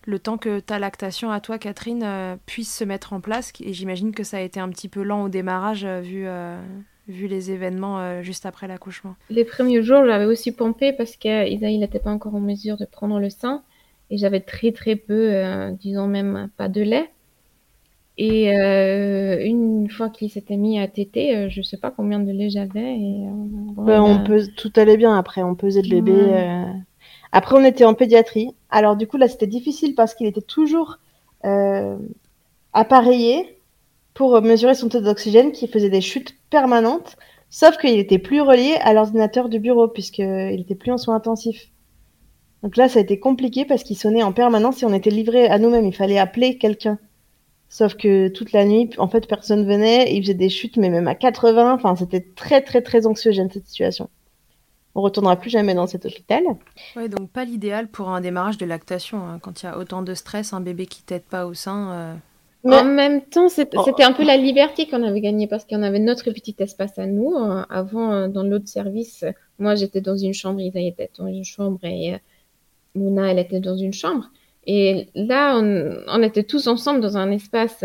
le 0.06 0.20
temps 0.20 0.38
que 0.38 0.60
ta 0.60 0.80
lactation 0.80 1.32
à 1.32 1.40
toi, 1.40 1.58
Catherine, 1.58 2.04
euh, 2.04 2.36
puisse 2.46 2.76
se 2.76 2.84
mettre 2.84 3.14
en 3.14 3.22
place. 3.22 3.52
Et 3.64 3.74
j'imagine 3.74 4.14
que 4.14 4.24
ça 4.24 4.38
a 4.38 4.42
été 4.42 4.60
un 4.60 4.70
petit 4.70 4.90
peu 4.90 5.04
lent 5.04 5.24
au 5.24 5.30
démarrage 5.30 5.86
euh, 5.86 6.02
vu, 6.02 6.24
euh, 6.26 6.60
vu 7.08 7.28
les 7.28 7.52
événements 7.52 8.22
juste 8.22 8.46
après 8.46 8.68
l'accouchement. 8.68 9.16
Les 9.30 9.46
premiers 9.46 9.82
jours, 9.82 10.06
j'avais 10.06 10.26
aussi 10.26 10.52
pompé 10.52 10.94
parce 10.94 11.16
qu'Isaïe 11.16 11.78
n'était 11.78 12.00
pas 12.00 12.12
encore 12.12 12.36
en 12.36 12.40
mesure 12.40 12.78
de 12.78 12.86
prendre 12.86 13.20
le 13.20 13.30
sein. 13.30 13.64
Et 14.10 14.18
j'avais 14.18 14.42
très 14.42 14.72
très 14.72 14.96
peu, 14.96 15.34
disons 15.80 16.08
même 16.08 16.50
pas 16.56 16.70
de 16.70 16.82
lait. 16.82 17.10
Et 18.18 18.54
une 18.54 19.90
fois 19.90 20.10
qu'il 20.10 20.30
s'était 20.30 20.56
mis 20.56 20.80
à 20.80 20.88
téter, 20.88 21.50
je 21.50 21.62
sais 21.62 21.78
pas 21.78 21.92
combien 21.92 22.20
de 22.20 22.32
lait 22.32 22.50
j'avais. 22.50 22.96
Et, 22.96 23.26
ben, 23.78 24.02
on 24.02 24.24
peut, 24.24 24.42
tout 24.56 24.72
allait 24.76 24.98
bien 24.98 25.18
après, 25.18 25.44
on 25.44 25.56
pesait 25.56 25.82
le 25.82 26.00
bébé. 26.00 26.14
Après, 27.36 27.56
on 27.58 27.66
était 27.66 27.84
en 27.84 27.96
pédiatrie. 27.96 28.54
Alors, 28.70 28.96
du 28.96 29.08
coup, 29.08 29.18
là, 29.18 29.28
c'était 29.28 29.48
difficile 29.48 29.96
parce 29.96 30.14
qu'il 30.14 30.28
était 30.28 30.40
toujours 30.40 31.00
euh, 31.46 31.98
appareillé 32.74 33.58
pour 34.14 34.40
mesurer 34.44 34.76
son 34.76 34.88
taux 34.88 35.02
d'oxygène 35.02 35.52
qui 35.52 35.68
faisait 35.68 35.90
des 35.90 36.00
chutes 36.00 36.36
permanentes. 36.52 37.18
Sauf 37.50 37.78
qu'il 37.78 37.98
était 37.98 38.20
plus 38.20 38.42
relié 38.42 38.76
à 38.82 38.94
l'ordinateur 38.94 39.50
du 39.50 39.60
bureau 39.60 39.88
puisqu'il 39.88 40.60
était 40.60 40.76
plus 40.76 40.92
en 40.92 41.00
soins 41.00 41.16
intensifs. 41.16 41.72
Donc 42.62 42.78
là, 42.78 42.88
ça 42.88 43.00
a 43.00 43.02
été 43.02 43.20
compliqué 43.20 43.66
parce 43.66 43.82
qu'il 43.82 43.98
sonnait 43.98 44.22
en 44.22 44.32
permanence 44.32 44.84
et 44.84 44.86
on 44.86 44.94
était 44.94 45.10
livré 45.10 45.48
à 45.48 45.58
nous-mêmes. 45.58 45.88
Il 45.88 45.96
fallait 45.96 46.20
appeler 46.20 46.60
quelqu'un. 46.60 47.00
Sauf 47.68 47.96
que 47.96 48.28
toute 48.28 48.52
la 48.52 48.66
nuit, 48.66 48.92
en 49.00 49.08
fait, 49.08 49.28
personne 49.28 49.66
venait. 49.66 50.14
Il 50.16 50.22
faisait 50.22 50.36
des 50.36 50.50
chutes, 50.50 50.78
mais 50.78 50.90
même 50.90 51.08
à 51.08 51.16
80. 51.16 51.74
Enfin, 51.74 51.96
c'était 51.96 52.22
très, 52.36 52.62
très, 52.62 52.84
très 52.84 53.08
anxiogène 53.08 53.50
cette 53.52 53.66
situation 53.66 54.08
on 54.96 55.02
retournera 55.02 55.36
plus 55.36 55.50
jamais 55.50 55.74
dans 55.74 55.88
cet 55.88 56.06
hôpital. 56.06 56.44
Oui, 56.96 57.10
donc 57.10 57.30
pas 57.30 57.46
l'idéal 57.46 57.88
pour 57.88 58.10
un 58.10 58.22
démarrage 58.22 58.58
de 58.58 58.66
lactation. 58.66 59.18
Hein. 59.26 59.40
Quand 59.42 59.64
il 59.64 59.66
y 59.66 59.70
a 59.70 59.78
autant 59.78 60.04
de 60.04 60.14
stress, 60.14 60.54
un 60.54 60.62
bébé 60.62 60.86
qui 60.86 61.02
t'aide 61.04 61.24
pas 61.24 61.46
au 61.46 61.54
sein. 61.54 61.92
Euh. 61.92 62.16
Mais 62.64 62.78
en 62.78 62.86
même 62.86 63.22
temps, 63.22 63.48
oh. 63.48 63.50
c'était 63.50 64.04
un 64.04 64.14
peu 64.14 64.24
la 64.24 64.38
liberté 64.38 64.88
qu'on 64.88 65.04
avait 65.04 65.20
gagnée 65.20 65.48
parce 65.48 65.66
qu'on 65.66 65.82
avait 65.82 66.00
notre 66.00 66.32
petit 66.32 66.56
espace 66.60 66.98
à 67.00 67.08
nous. 67.08 67.34
Euh, 67.36 67.64
avant, 67.70 68.12
euh, 68.14 68.28
dans 68.28 68.44
l'autre 68.44 68.68
service, 68.68 69.26
moi 69.58 69.76
j'étais 69.76 70.02
dans 70.02 70.16
une 70.16 70.34
chambre, 70.34 70.62
ils 70.62 70.78
étaient 70.78 71.10
dans 71.18 71.28
une 71.28 71.44
chambre 71.44 71.80
et 71.84 72.16
Luna, 72.96 73.32
elle 73.32 73.40
était 73.40 73.60
dans 73.60 73.76
une 73.76 73.94
chambre. 73.94 74.30
Et 74.66 75.08
là, 75.14 75.58
on, 75.58 76.24
était 76.24 76.44
tous 76.44 76.68
ensemble 76.68 77.02
dans 77.02 77.18
un 77.18 77.32
espace 77.32 77.84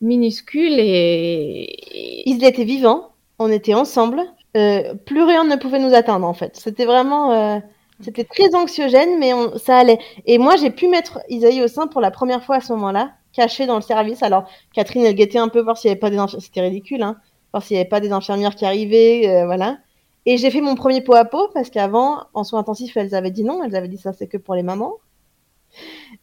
minuscule 0.00 0.78
et... 0.78 2.22
Ils 2.24 2.44
étaient 2.44 2.62
vivants, 2.62 3.10
on 3.40 3.50
était 3.50 3.74
ensemble. 3.74 4.20
Euh, 4.56 4.94
plus 4.94 5.22
rien 5.22 5.44
ne 5.44 5.56
pouvait 5.56 5.78
nous 5.78 5.94
atteindre 5.94 6.26
en 6.26 6.34
fait. 6.34 6.56
C'était 6.56 6.84
vraiment... 6.84 7.32
Euh, 7.32 7.58
c'était 8.02 8.24
très 8.24 8.54
anxiogène, 8.54 9.18
mais 9.18 9.32
ça 9.58 9.76
allait. 9.76 9.98
Et 10.24 10.38
moi, 10.38 10.56
j'ai 10.56 10.70
pu 10.70 10.88
mettre 10.88 11.20
Isaïe 11.28 11.62
au 11.62 11.68
sein 11.68 11.86
pour 11.86 12.00
la 12.00 12.10
première 12.10 12.42
fois 12.42 12.56
à 12.56 12.60
ce 12.60 12.72
moment-là, 12.72 13.12
caché 13.34 13.66
dans 13.66 13.74
le 13.74 13.82
service. 13.82 14.22
Alors, 14.22 14.44
Catherine, 14.72 15.04
elle 15.04 15.14
guettait 15.14 15.38
un 15.38 15.48
peu 15.48 15.60
voir 15.60 15.76
s'il 15.76 15.88
n'y 15.88 15.92
avait 15.92 16.00
pas 16.00 16.08
des 16.08 16.16
infirmières. 16.16 16.42
C'était 16.42 16.62
ridicule, 16.62 17.02
hein. 17.02 17.16
Voir 17.52 17.62
s'il 17.62 17.74
n'y 17.74 17.80
avait 17.82 17.88
pas 17.90 18.00
des 18.00 18.10
infirmières 18.12 18.54
qui 18.54 18.64
arrivaient, 18.64 19.44
voilà. 19.44 19.76
Et 20.24 20.38
j'ai 20.38 20.50
fait 20.50 20.62
mon 20.62 20.76
premier 20.76 21.02
pot 21.02 21.12
à 21.14 21.26
pot 21.26 21.50
parce 21.52 21.68
qu'avant, 21.68 22.22
en 22.32 22.42
soins 22.42 22.60
intensifs, 22.60 22.96
elles 22.96 23.14
avaient 23.14 23.30
dit 23.30 23.44
non. 23.44 23.62
Elles 23.62 23.76
avaient 23.76 23.88
dit 23.88 23.98
ça, 23.98 24.14
c'est 24.14 24.28
que 24.28 24.38
pour 24.38 24.54
les 24.54 24.62
mamans. 24.62 24.94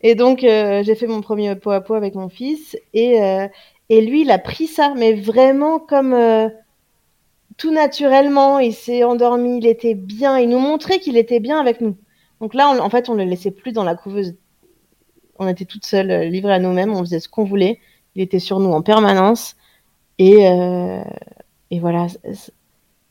Et 0.01 0.15
donc, 0.15 0.43
euh, 0.43 0.83
j'ai 0.83 0.95
fait 0.95 1.07
mon 1.07 1.21
premier 1.21 1.55
pot 1.55 1.71
à 1.71 1.81
pot 1.81 1.93
avec 1.93 2.15
mon 2.15 2.29
fils. 2.29 2.77
Et, 2.93 3.21
euh, 3.21 3.47
et 3.89 4.01
lui, 4.01 4.21
il 4.21 4.31
a 4.31 4.39
pris 4.39 4.67
ça, 4.67 4.93
mais 4.95 5.13
vraiment 5.13 5.79
comme 5.79 6.13
euh, 6.13 6.49
tout 7.57 7.71
naturellement. 7.71 8.59
Il 8.59 8.73
s'est 8.73 9.03
endormi, 9.03 9.57
il 9.57 9.67
était 9.67 9.95
bien. 9.95 10.39
Il 10.39 10.49
nous 10.49 10.59
montrait 10.59 10.99
qu'il 10.99 11.17
était 11.17 11.39
bien 11.39 11.59
avec 11.59 11.81
nous. 11.81 11.97
Donc 12.39 12.53
là, 12.53 12.69
en 12.69 12.89
fait, 12.89 13.09
on 13.09 13.15
le 13.15 13.23
laissait 13.23 13.51
plus 13.51 13.71
dans 13.71 13.83
la 13.83 13.95
couveuse. 13.95 14.35
On 15.39 15.47
était 15.47 15.65
toutes 15.65 15.85
seules, 15.85 16.29
livrées 16.29 16.53
à 16.53 16.59
nous-mêmes. 16.59 16.93
On 16.93 16.99
faisait 16.99 17.19
ce 17.19 17.29
qu'on 17.29 17.43
voulait. 17.43 17.79
Il 18.15 18.21
était 18.21 18.39
sur 18.39 18.59
nous 18.59 18.71
en 18.71 18.81
permanence. 18.81 19.55
Et, 20.19 20.43
et 21.71 21.79
voilà, 21.79 22.07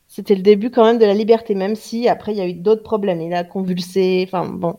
c'était 0.07 0.35
le 0.35 0.41
début 0.41 0.71
quand 0.71 0.83
même 0.83 0.97
de 0.97 1.05
la 1.05 1.13
liberté, 1.13 1.55
même 1.55 1.75
si 1.75 2.07
après, 2.09 2.33
il 2.33 2.37
y 2.37 2.41
a 2.41 2.47
eu 2.47 2.53
d'autres 2.53 2.83
problèmes. 2.83 3.21
Il 3.21 3.33
a 3.33 3.43
convulsé. 3.43 4.23
Enfin, 4.27 4.45
bon. 4.45 4.77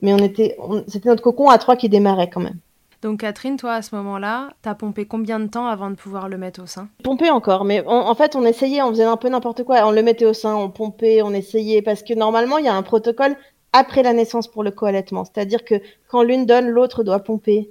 Mais 0.00 0.12
on 0.12 0.18
était, 0.18 0.56
c'était 0.86 1.08
notre 1.08 1.22
cocon 1.22 1.48
à 1.48 1.58
trois 1.58 1.76
qui 1.76 1.88
démarrait 1.88 2.30
quand 2.30 2.40
même. 2.40 2.58
Donc 3.00 3.20
Catherine, 3.20 3.56
toi 3.56 3.74
à 3.74 3.82
ce 3.82 3.94
moment-là, 3.94 4.48
t'as 4.62 4.74
pompé 4.74 5.06
combien 5.06 5.38
de 5.38 5.46
temps 5.46 5.66
avant 5.66 5.88
de 5.90 5.94
pouvoir 5.94 6.28
le 6.28 6.36
mettre 6.36 6.62
au 6.62 6.66
sein? 6.66 6.88
Pompé 7.04 7.30
encore, 7.30 7.64
mais 7.64 7.84
en 7.86 8.14
fait 8.14 8.34
on 8.34 8.44
essayait, 8.44 8.82
on 8.82 8.90
faisait 8.90 9.04
un 9.04 9.16
peu 9.16 9.28
n'importe 9.28 9.62
quoi. 9.62 9.86
On 9.86 9.92
le 9.92 10.02
mettait 10.02 10.24
au 10.24 10.34
sein, 10.34 10.54
on 10.56 10.68
pompait, 10.68 11.22
on 11.22 11.32
essayait, 11.32 11.80
parce 11.80 12.02
que 12.02 12.14
normalement 12.14 12.58
il 12.58 12.64
y 12.64 12.68
a 12.68 12.74
un 12.74 12.82
protocole 12.82 13.36
après 13.72 14.02
la 14.02 14.12
naissance 14.12 14.48
pour 14.48 14.64
le 14.64 14.72
co-allaitement. 14.72 15.24
C'est-à-dire 15.24 15.64
que 15.64 15.76
quand 16.08 16.22
l'une 16.22 16.44
donne, 16.44 16.68
l'autre 16.68 17.04
doit 17.04 17.20
pomper. 17.20 17.70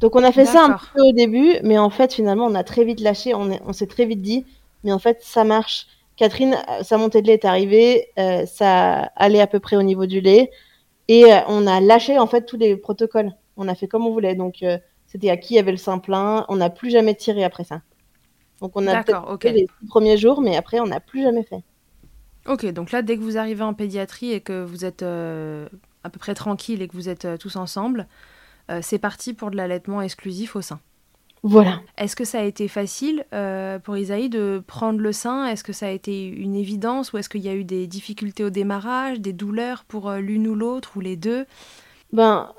Donc 0.00 0.16
on 0.16 0.24
a 0.24 0.32
fait 0.32 0.46
ça 0.46 0.64
un 0.64 0.78
peu 0.94 1.02
au 1.02 1.12
début, 1.12 1.52
mais 1.62 1.78
en 1.78 1.90
fait 1.90 2.14
finalement 2.14 2.46
on 2.46 2.54
a 2.54 2.64
très 2.64 2.84
vite 2.84 3.00
lâché, 3.00 3.34
on, 3.34 3.50
on 3.66 3.72
s'est 3.72 3.86
très 3.86 4.06
vite 4.06 4.22
dit, 4.22 4.46
mais 4.84 4.92
en 4.92 4.98
fait 4.98 5.18
ça 5.20 5.44
marche. 5.44 5.86
Catherine, 6.16 6.56
sa 6.82 6.96
montée 6.96 7.20
de 7.20 7.26
lait 7.26 7.34
est 7.34 7.44
arrivée, 7.44 8.08
euh, 8.18 8.46
ça 8.46 9.10
allait 9.16 9.42
à 9.42 9.46
peu 9.46 9.60
près 9.60 9.76
au 9.76 9.82
niveau 9.82 10.06
du 10.06 10.22
lait. 10.22 10.50
Et 11.08 11.30
euh, 11.30 11.40
on 11.48 11.66
a 11.66 11.80
lâché 11.80 12.18
en 12.18 12.26
fait 12.26 12.46
tous 12.46 12.56
les 12.56 12.74
protocoles. 12.76 13.32
On 13.56 13.68
a 13.68 13.74
fait 13.74 13.88
comme 13.88 14.06
on 14.06 14.12
voulait. 14.12 14.34
Donc 14.34 14.62
euh, 14.62 14.78
c'était 15.06 15.30
à 15.30 15.36
qui 15.36 15.54
y 15.54 15.58
avait 15.58 15.70
le 15.70 15.76
sein 15.76 15.98
plein. 15.98 16.44
On 16.48 16.56
n'a 16.56 16.70
plus 16.70 16.90
jamais 16.90 17.14
tiré 17.14 17.44
après 17.44 17.64
ça. 17.64 17.82
Donc 18.60 18.72
on 18.74 18.86
a 18.86 19.02
fait 19.02 19.52
les 19.52 19.66
premiers 19.88 20.16
jours, 20.16 20.40
mais 20.40 20.56
après 20.56 20.80
on 20.80 20.86
n'a 20.86 21.00
plus 21.00 21.22
jamais 21.22 21.42
fait. 21.42 21.62
Ok, 22.46 22.64
donc 22.66 22.92
là 22.92 23.02
dès 23.02 23.16
que 23.16 23.22
vous 23.22 23.36
arrivez 23.38 23.62
en 23.62 23.74
pédiatrie 23.74 24.32
et 24.32 24.40
que 24.40 24.64
vous 24.64 24.84
êtes 24.84 25.02
euh, 25.02 25.68
à 26.04 26.10
peu 26.10 26.18
près 26.18 26.34
tranquille 26.34 26.80
et 26.80 26.88
que 26.88 26.94
vous 26.94 27.08
êtes 27.08 27.26
tous 27.38 27.56
ensemble, 27.56 28.06
c'est 28.80 28.98
parti 28.98 29.32
pour 29.32 29.50
de 29.50 29.56
l'allaitement 29.56 30.02
exclusif 30.02 30.56
au 30.56 30.62
sein. 30.62 30.80
Voilà. 31.42 31.80
Est-ce 31.96 32.16
que 32.16 32.24
ça 32.24 32.40
a 32.40 32.42
été 32.42 32.66
facile 32.66 33.24
euh, 33.32 33.78
pour 33.78 33.96
Isaïe 33.96 34.28
de 34.28 34.62
prendre 34.66 34.98
le 34.98 35.12
sein? 35.12 35.46
Est-ce 35.46 35.62
que 35.62 35.72
ça 35.72 35.86
a 35.86 35.90
été 35.90 36.26
une 36.26 36.56
évidence? 36.56 37.12
Ou 37.12 37.18
est-ce 37.18 37.28
qu'il 37.28 37.42
y 37.42 37.48
a 37.48 37.54
eu 37.54 37.62
des 37.62 37.86
difficultés 37.86 38.42
au 38.42 38.50
démarrage, 38.50 39.20
des 39.20 39.32
douleurs 39.32 39.84
pour 39.84 40.08
euh, 40.08 40.18
l'une 40.18 40.48
ou 40.48 40.56
l'autre 40.56 40.96
ou 40.96 41.00
les 41.00 41.16
deux? 41.16 41.46
Ben 42.12 42.52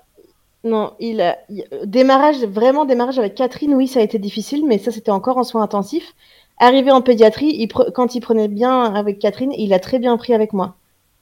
non, 0.63 0.93
il 0.99 1.21
a 1.21 1.37
démarrage 1.85 2.43
vraiment 2.43 2.85
démarrage 2.85 3.19
avec 3.19 3.35
Catherine, 3.35 3.73
oui, 3.73 3.87
ça 3.87 3.99
a 3.99 4.03
été 4.03 4.19
difficile, 4.19 4.65
mais 4.65 4.77
ça 4.77 4.91
c'était 4.91 5.11
encore 5.11 5.37
en 5.37 5.43
soins 5.43 5.63
intensifs. 5.63 6.13
Arrivé 6.59 6.91
en 6.91 7.01
pédiatrie, 7.01 7.67
quand 7.93 8.15
il 8.15 8.21
prenait 8.21 8.47
bien 8.47 8.81
avec 8.81 9.19
Catherine, 9.19 9.53
il 9.57 9.73
a 9.73 9.79
très 9.79 9.99
bien 9.99 10.17
pris 10.17 10.33
avec 10.33 10.53
moi 10.53 10.75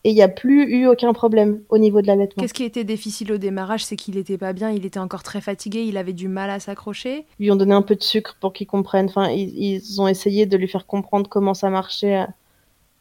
et 0.06 0.12
il 0.12 0.14
n'y 0.14 0.22
a 0.22 0.28
plus 0.28 0.72
eu 0.72 0.88
aucun 0.88 1.14
problème 1.14 1.62
au 1.70 1.80
niveau 1.80 2.00
de 2.00 2.06
l'allaitement. 2.06 2.40
Qu'est-ce 2.40 2.54
qui 2.54 2.64
était 2.64 2.84
difficile 2.84 3.32
au 3.32 3.38
démarrage 3.40 3.84
C'est 3.84 3.96
qu'il 3.96 4.16
n'était 4.16 4.38
pas 4.38 4.54
bien, 4.54 4.70
il 4.70 4.86
était 4.86 5.00
encore 5.00 5.24
très 5.24 5.42
fatigué, 5.42 5.82
il 5.82 5.98
avait 5.98 6.14
du 6.14 6.28
mal 6.28 6.52
à 6.52 6.60
s'accrocher? 6.60 7.26
Ils 7.40 7.46
lui 7.46 7.52
ont 7.52 7.56
donné 7.56 7.74
un 7.74 7.82
peu 7.82 7.96
de 7.96 8.04
sucre 8.04 8.38
pour 8.40 8.54
qu'il 8.54 8.68
comprenne. 8.68 9.08
Enfin, 9.08 9.32
ils, 9.32 10.00
ont 10.00 10.08
essayé 10.08 10.46
de 10.46 10.56
lui 10.58 10.68
faire 10.68 10.86
comprendre 10.86 11.28
comment 11.28 11.56
ça 11.56 11.72
marchait 11.72 12.18
euh, 12.18 12.26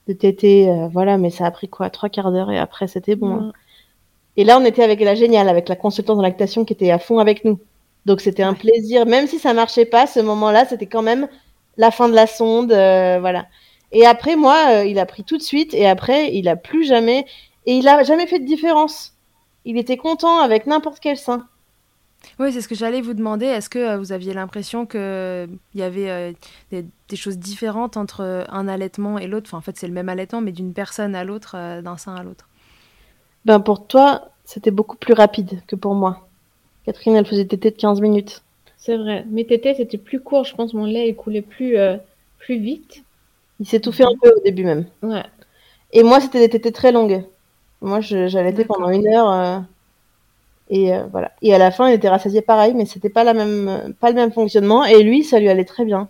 de 0.08 0.14
téter, 0.14 0.70
euh, 0.70 0.88
voilà, 0.88 1.18
mais 1.18 1.28
ça 1.28 1.44
a 1.44 1.50
pris 1.50 1.68
quoi, 1.68 1.90
trois 1.90 2.08
quarts 2.08 2.32
d'heure 2.32 2.50
et 2.50 2.58
après 2.58 2.88
c'était 2.88 3.16
bon. 3.16 3.34
Hein. 3.34 3.52
Et 4.36 4.44
là, 4.44 4.58
on 4.58 4.64
était 4.64 4.82
avec 4.82 5.00
la 5.00 5.14
géniale, 5.14 5.48
avec 5.48 5.68
la 5.68 5.76
consultante 5.76 6.18
en 6.18 6.22
lactation 6.22 6.64
qui 6.64 6.72
était 6.72 6.90
à 6.90 6.98
fond 6.98 7.18
avec 7.18 7.44
nous. 7.44 7.58
Donc 8.06 8.20
c'était 8.20 8.42
un 8.42 8.54
plaisir, 8.54 9.06
même 9.06 9.26
si 9.26 9.38
ça 9.38 9.54
marchait 9.54 9.86
pas, 9.86 10.06
ce 10.06 10.20
moment-là, 10.20 10.66
c'était 10.66 10.86
quand 10.86 11.02
même 11.02 11.28
la 11.76 11.90
fin 11.90 12.08
de 12.08 12.14
la 12.14 12.26
sonde, 12.26 12.72
euh, 12.72 13.18
voilà. 13.20 13.46
Et 13.94 14.04
après, 14.04 14.36
moi, 14.36 14.80
euh, 14.80 14.84
il 14.84 14.98
a 14.98 15.06
pris 15.06 15.24
tout 15.24 15.38
de 15.38 15.42
suite. 15.42 15.72
Et 15.72 15.86
après, 15.86 16.34
il 16.34 16.48
a 16.48 16.56
plus 16.56 16.84
jamais. 16.84 17.24
Et 17.64 17.78
il 17.78 17.88
a 17.88 18.02
jamais 18.02 18.26
fait 18.26 18.40
de 18.40 18.44
différence. 18.44 19.14
Il 19.64 19.78
était 19.78 19.96
content 19.96 20.40
avec 20.40 20.66
n'importe 20.66 20.98
quel 21.00 21.16
sein. 21.16 21.46
Oui, 22.38 22.52
c'est 22.52 22.60
ce 22.60 22.68
que 22.68 22.74
j'allais 22.74 23.00
vous 23.00 23.14
demander. 23.14 23.46
Est-ce 23.46 23.70
que 23.70 23.78
euh, 23.78 23.98
vous 23.98 24.12
aviez 24.12 24.34
l'impression 24.34 24.84
qu'il 24.84 25.48
y 25.74 25.82
avait 25.82 26.10
euh, 26.10 26.32
des, 26.72 27.16
choses 27.16 27.38
différentes 27.38 27.96
entre 27.96 28.44
un 28.48 28.66
allaitement 28.66 29.18
et 29.18 29.28
l'autre? 29.28 29.48
Enfin, 29.48 29.58
En 29.58 29.60
fait, 29.60 29.78
c'est 29.78 29.86
le 29.86 29.92
même 29.92 30.08
allaitement, 30.08 30.40
mais 30.40 30.52
d'une 30.52 30.74
personne 30.74 31.14
à 31.14 31.22
l'autre, 31.22 31.52
d'un 31.80 31.96
sein 31.96 32.16
à 32.16 32.22
l'autre. 32.24 32.48
Ben, 33.44 33.60
pour 33.60 33.86
toi, 33.86 34.30
c'était 34.44 34.70
beaucoup 34.70 34.96
plus 34.96 35.14
rapide 35.14 35.60
que 35.66 35.76
pour 35.76 35.94
moi. 35.94 36.26
Catherine, 36.86 37.16
elle 37.16 37.26
faisait 37.26 37.46
tété 37.46 37.70
de 37.70 37.76
15 37.76 38.00
minutes. 38.00 38.42
C'est 38.76 38.96
vrai. 38.96 39.24
Mes 39.30 39.46
tétés, 39.46 39.74
c'était 39.74 39.98
plus 39.98 40.20
court. 40.20 40.44
Je 40.44 40.54
pense 40.54 40.74
mon 40.74 40.84
lait, 40.84 41.08
il 41.08 41.16
coulait 41.16 41.42
plus, 41.42 41.76
plus 42.38 42.58
vite. 42.58 43.04
Il 43.60 43.66
s'est 43.66 43.80
tout 43.80 43.92
fait 43.92 44.04
un 44.04 44.16
peu 44.20 44.30
au 44.36 44.40
début 44.40 44.64
même. 44.64 44.86
Ouais. 45.02 45.22
Et 45.92 46.02
moi, 46.02 46.20
c'était 46.20 46.40
des 46.40 46.48
tétés 46.48 46.72
très 46.72 46.92
longues. 46.92 47.24
Moi, 47.80 48.00
j'allaitais 48.00 48.64
pendant 48.64 48.90
une 48.90 49.06
heure. 49.06 49.30
Euh, 49.30 49.58
et 50.70 50.94
euh, 50.94 51.04
voilà. 51.12 51.32
Et 51.40 51.54
à 51.54 51.58
la 51.58 51.70
fin, 51.70 51.88
il 51.88 51.94
était 51.94 52.08
rassasié 52.08 52.42
pareil, 52.42 52.74
mais 52.74 52.86
c'était 52.86 53.10
pas 53.10 53.24
la 53.24 53.32
même, 53.32 53.94
pas 54.00 54.08
le 54.08 54.16
même 54.16 54.32
fonctionnement. 54.32 54.84
Et 54.84 55.02
lui, 55.02 55.22
ça 55.22 55.38
lui 55.38 55.48
allait 55.48 55.64
très 55.64 55.84
bien. 55.84 56.08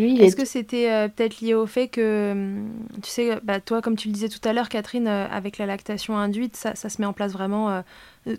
Est-ce 0.00 0.36
que 0.36 0.44
c'était 0.44 0.90
euh, 0.90 1.08
peut-être 1.08 1.40
lié 1.40 1.54
au 1.54 1.66
fait 1.66 1.88
que, 1.88 2.32
hum, 2.32 2.68
tu 3.02 3.10
sais, 3.10 3.38
bah, 3.42 3.60
toi, 3.60 3.82
comme 3.82 3.96
tu 3.96 4.08
le 4.08 4.14
disais 4.14 4.28
tout 4.28 4.46
à 4.46 4.52
l'heure, 4.52 4.68
Catherine, 4.68 5.08
euh, 5.08 5.26
avec 5.30 5.58
la 5.58 5.66
lactation 5.66 6.16
induite, 6.16 6.56
ça, 6.56 6.74
ça, 6.74 6.88
se 6.88 7.00
met 7.00 7.06
en 7.06 7.12
place 7.12 7.32
vraiment 7.32 7.70
euh, 7.70 7.82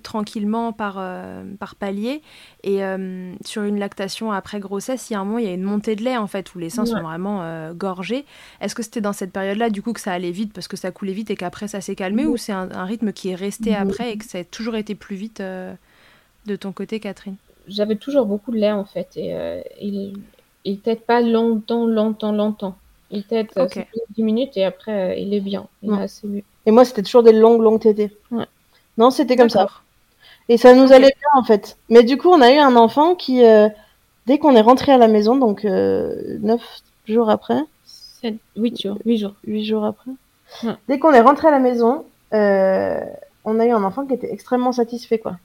tranquillement 0.04 0.74
par, 0.74 1.04
par 1.60 1.76
palier. 1.76 2.22
Et 2.64 2.84
hum, 2.84 3.36
sur 3.46 3.64
une 3.64 3.80
lactation 3.80 4.32
après 4.32 4.60
grossesse, 4.60 5.10
il 5.10 5.14
y 5.14 5.16
a 5.16 5.20
un 5.20 5.26
moment, 5.26 5.40
il 5.40 5.46
y 5.46 5.50
a 5.50 5.54
une 5.54 5.64
montée 5.64 5.96
de 5.96 6.04
lait, 6.04 6.18
en 6.18 6.28
fait, 6.28 6.54
où 6.56 6.60
les 6.60 6.70
seins 6.70 6.86
sont 6.86 7.02
vraiment 7.02 7.72
gorgés. 7.74 8.26
Est-ce 8.62 8.76
que 8.76 8.84
c'était 8.84 9.02
dans 9.02 9.14
cette 9.14 9.32
période-là, 9.32 9.70
du 9.70 9.82
coup, 9.82 9.94
que 9.94 10.02
ça 10.02 10.12
allait 10.12 10.32
vite 10.32 10.54
parce 10.54 10.68
que 10.68 10.78
ça 10.78 10.92
coulait 10.92 11.14
vite 11.14 11.32
et 11.32 11.36
qu'après 11.36 11.68
ça 11.68 11.82
s'est 11.82 11.96
calmé, 11.96 12.26
ou 12.26 12.38
c'est 12.38 12.52
un, 12.52 12.86
rythme 12.86 13.12
qui 13.12 13.30
est 13.30 13.36
resté 13.36 13.76
après 13.76 14.12
et 14.12 14.18
que 14.18 14.26
ça 14.26 14.40
a 14.40 14.44
toujours 14.44 14.76
été 14.76 14.96
plus 14.96 15.16
vite 15.16 15.42
de 15.42 16.56
ton 16.56 16.72
côté, 16.72 17.00
Catherine? 17.00 17.36
J'avais 17.68 17.96
toujours 17.96 18.26
beaucoup 18.26 18.52
de 18.52 18.58
lait, 18.58 18.72
en 18.72 18.86
fait. 18.86 19.10
Et, 19.16 19.64
et 19.80 20.14
il 20.66 20.80
t'aide 20.80 21.02
pas 21.02 21.22
longtemps, 21.22 21.86
longtemps, 21.86 22.32
longtemps. 22.32 22.76
Il 23.12 23.24
t'aide 23.24 23.50
10 24.16 24.24
minutes 24.24 24.56
et 24.56 24.66
après, 24.66 25.12
euh, 25.12 25.16
il 25.16 25.34
est 25.34 25.40
bien. 25.40 25.68
Il 25.82 25.92
assez 25.94 26.44
Et 26.66 26.72
moi, 26.72 26.86
c'était 26.86 27.02
toujours 27.02 27.24
des 27.24 27.34
longues, 27.34 27.62
longues 27.62 27.82
tétées. 27.82 28.16
Non, 28.98 29.10
c'était 29.10 29.36
comme 29.36 29.50
ça. 29.50 29.68
Et 30.48 30.58
ça 30.58 30.74
nous 30.74 30.92
allait 30.92 31.08
bien, 31.08 31.30
en 31.36 31.44
fait. 31.44 31.78
Mais 31.90 32.04
du 32.04 32.18
coup, 32.18 32.30
on 32.30 32.42
a 32.42 32.52
eu 32.52 32.58
un 32.58 32.76
enfant 32.76 33.16
qui, 33.16 33.44
euh, 33.44 33.70
dès 34.26 34.38
qu'on 34.38 34.56
est 34.56 34.62
rentré 34.62 34.92
à 34.92 34.98
la 34.98 35.08
maison, 35.08 35.38
donc 35.38 35.66
euh, 35.66 36.38
9 36.42 36.62
jours 37.08 37.30
après. 37.30 37.62
8 38.56 38.82
jours. 38.82 38.98
8 39.06 39.18
jours. 39.18 39.34
8 39.46 39.64
jours 39.64 39.86
après. 39.86 40.12
Dès 40.88 41.00
qu'on 41.00 41.14
est 41.14 41.22
rentré 41.22 41.48
à 41.48 41.52
la 41.52 41.60
maison, 41.60 42.06
euh, 42.34 43.00
on 43.46 43.60
a 43.60 43.66
eu 43.66 43.72
un 43.72 43.84
enfant 43.84 44.06
qui 44.06 44.14
était 44.14 44.32
extrêmement 44.32 44.72
satisfait, 44.72 45.20
quoi. 45.20 45.38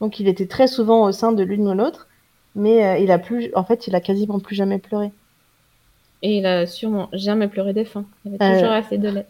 Donc, 0.00 0.18
il 0.18 0.28
était 0.28 0.46
très 0.46 0.66
souvent 0.66 1.02
au 1.02 1.12
sein 1.12 1.32
de 1.32 1.42
l'une 1.42 1.68
ou 1.68 1.74
l'autre 1.74 2.08
mais 2.54 2.84
euh, 2.84 2.98
il 2.98 3.10
a 3.10 3.18
plus, 3.18 3.50
en 3.54 3.64
fait, 3.64 3.86
il 3.86 3.94
a 3.94 4.00
quasiment 4.00 4.38
plus 4.38 4.54
jamais 4.54 4.78
pleuré. 4.78 5.10
Et 6.22 6.38
il 6.38 6.46
a 6.46 6.66
sûrement 6.66 7.08
jamais 7.12 7.48
pleuré 7.48 7.72
des 7.72 7.84
fins. 7.84 8.06
Il 8.24 8.34
avait 8.34 8.44
euh, 8.44 8.54
toujours 8.54 8.72
euh, 8.72 8.78
assez 8.78 8.98
de 8.98 9.08
lait. 9.08 9.26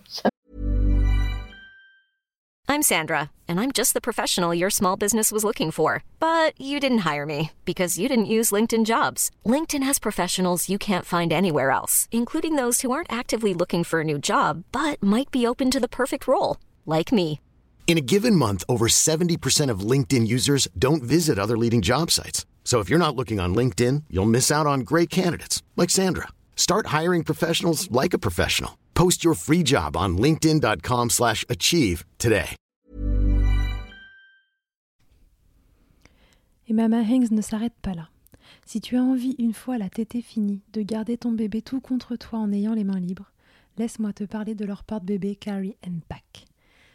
I'm 2.66 2.82
Sandra, 2.82 3.30
and 3.46 3.60
I'm 3.60 3.72
just 3.72 3.94
the 3.94 4.00
professional 4.00 4.54
your 4.54 4.70
small 4.70 4.96
business 4.96 5.30
was 5.30 5.44
looking 5.44 5.70
for. 5.70 6.02
But 6.18 6.58
you 6.58 6.80
didn't 6.80 7.04
hire 7.04 7.26
me 7.26 7.50
because 7.64 7.98
you 7.98 8.08
didn't 8.08 8.26
use 8.26 8.50
LinkedIn 8.52 8.84
Jobs. 8.84 9.30
LinkedIn 9.46 9.84
has 9.84 9.98
professionals 9.98 10.68
you 10.68 10.78
can't 10.78 11.04
find 11.04 11.32
anywhere 11.32 11.70
else, 11.70 12.08
including 12.10 12.56
those 12.56 12.80
who 12.80 12.90
aren't 12.90 13.12
actively 13.12 13.54
looking 13.54 13.84
for 13.84 14.00
a 14.00 14.04
new 14.04 14.18
job 14.18 14.64
but 14.72 15.00
might 15.02 15.30
be 15.30 15.46
open 15.46 15.70
to 15.70 15.78
the 15.78 15.88
perfect 15.88 16.26
role, 16.26 16.56
like 16.84 17.12
me. 17.12 17.38
In 17.86 17.98
a 17.98 18.00
given 18.00 18.34
month, 18.34 18.64
over 18.68 18.88
70% 18.88 19.70
of 19.70 19.88
LinkedIn 19.90 20.26
users 20.26 20.66
don't 20.76 21.02
visit 21.02 21.38
other 21.38 21.58
leading 21.58 21.82
job 21.82 22.10
sites. 22.10 22.46
So 22.64 22.80
if 22.80 22.88
you're 22.88 22.98
not 22.98 23.14
looking 23.14 23.38
on 23.38 23.54
LinkedIn, 23.54 24.04
you'll 24.10 24.26
miss 24.26 24.50
out 24.50 24.66
on 24.66 24.80
great 24.80 25.10
candidates 25.10 25.62
like 25.76 25.90
Sandra. 25.90 26.28
Start 26.56 26.86
hiring 26.86 27.22
professionals 27.22 27.88
like 27.92 28.14
a 28.14 28.18
professional. 28.18 28.78
Post 28.94 29.22
your 29.22 29.34
free 29.34 29.62
job 29.62 29.96
on 29.96 30.16
linkedin.com/achieve 30.18 32.04
today. 32.18 32.56
Et 36.66 36.72
Mama 36.72 37.02
Hanks 37.02 37.30
ne 37.30 37.42
s'arrête 37.42 37.74
pas 37.82 37.94
là. 37.94 38.08
Si 38.66 38.80
tu 38.80 38.96
as 38.96 39.02
envie 39.02 39.34
une 39.38 39.52
fois 39.52 39.76
la 39.76 39.90
tétée 39.90 40.22
finie 40.22 40.62
de 40.72 40.82
garder 40.82 41.18
ton 41.18 41.32
bébé 41.32 41.60
tout 41.60 41.80
contre 41.80 42.16
toi 42.16 42.38
en 42.38 42.52
ayant 42.52 42.74
les 42.74 42.84
mains 42.84 43.00
libres, 43.00 43.30
laisse-moi 43.76 44.12
te 44.12 44.24
parler 44.24 44.54
de 44.54 44.64
leur 44.64 44.84
porte-bébé 44.84 45.36
Carry 45.36 45.76
and 45.86 45.98
Pack. 46.08 46.46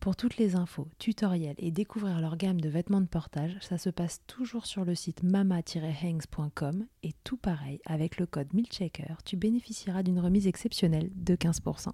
Pour 0.00 0.16
toutes 0.16 0.38
les 0.38 0.56
infos, 0.56 0.88
tutoriels 0.98 1.56
et 1.58 1.70
découvrir 1.70 2.20
leur 2.20 2.38
gamme 2.38 2.58
de 2.58 2.70
vêtements 2.70 3.02
de 3.02 3.06
portage, 3.06 3.58
ça 3.60 3.76
se 3.76 3.90
passe 3.90 4.22
toujours 4.26 4.64
sur 4.64 4.86
le 4.86 4.94
site 4.94 5.22
mama-hangs.com 5.22 6.86
et 7.02 7.10
tout 7.22 7.36
pareil, 7.36 7.80
avec 7.84 8.16
le 8.16 8.24
code 8.24 8.54
MILCHECKER, 8.54 9.16
tu 9.26 9.36
bénéficieras 9.36 10.02
d'une 10.02 10.18
remise 10.18 10.46
exceptionnelle 10.46 11.10
de 11.16 11.36
15%. 11.36 11.90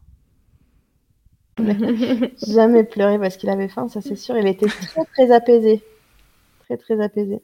Jamais 2.47 2.85
pleuré 2.85 3.19
parce 3.19 3.37
qu'il 3.37 3.51
avait 3.51 3.69
faim, 3.69 3.89
ça 3.89 4.01
c'est 4.01 4.15
sûr. 4.15 4.37
Il 4.37 4.47
était 4.47 4.67
très 4.67 5.05
très 5.07 5.33
apaisé. 5.33 5.83
Très 6.61 6.77
très 6.77 7.03
apaisé. 7.03 7.43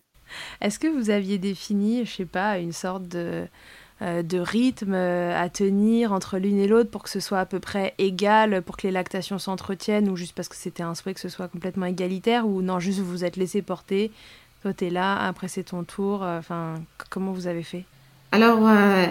Est-ce 0.60 0.78
que 0.78 0.86
vous 0.86 1.10
aviez 1.10 1.38
défini, 1.38 2.04
je 2.04 2.12
sais 2.12 2.26
pas, 2.26 2.58
une 2.58 2.72
sorte 2.72 3.08
de 3.08 3.18
euh, 3.18 3.46
de 4.22 4.38
rythme 4.38 4.94
euh, 4.94 5.40
à 5.40 5.48
tenir 5.48 6.12
entre 6.12 6.38
l'une 6.38 6.58
et 6.58 6.66
l'autre 6.66 6.90
pour 6.90 7.02
que 7.04 7.10
ce 7.10 7.20
soit 7.20 7.38
à 7.38 7.46
peu 7.46 7.60
près 7.60 7.94
égal, 7.98 8.62
pour 8.62 8.76
que 8.76 8.86
les 8.86 8.92
lactations 8.92 9.38
s'entretiennent, 9.38 10.08
ou 10.08 10.16
juste 10.16 10.34
parce 10.34 10.48
que 10.48 10.56
c'était 10.56 10.82
un 10.82 10.94
souhait 10.94 11.14
que 11.14 11.20
ce 11.20 11.28
soit 11.28 11.48
complètement 11.48 11.86
égalitaire, 11.86 12.46
ou 12.46 12.62
non, 12.62 12.80
juste 12.80 12.98
vous 12.98 13.10
vous 13.10 13.24
êtes 13.24 13.36
laissé 13.36 13.62
porter, 13.62 14.10
toi 14.62 14.72
t'es 14.72 14.90
là, 14.90 15.16
après 15.16 15.46
c'est 15.46 15.62
ton 15.64 15.84
tour, 15.84 16.22
euh, 16.22 16.38
enfin, 16.38 16.74
comment 17.10 17.32
vous 17.32 17.46
avez 17.46 17.62
fait? 17.62 17.84
Alors, 18.32 18.60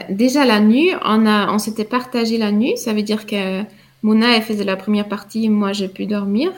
déjà 0.09 0.45
la 0.45 0.59
nuit, 0.59 0.89
on, 1.05 1.27
on 1.27 1.59
s'était 1.59 1.85
partagé 1.85 2.37
la 2.37 2.51
nuit, 2.51 2.75
ça 2.75 2.91
veut 2.91 3.03
dire 3.03 3.27
que 3.27 3.61
Mona, 4.01 4.35
elle 4.35 4.41
faisait 4.41 4.63
la 4.63 4.75
première 4.75 5.07
partie, 5.07 5.47
moi 5.47 5.73
j'ai 5.73 5.87
pu 5.87 6.07
dormir, 6.07 6.51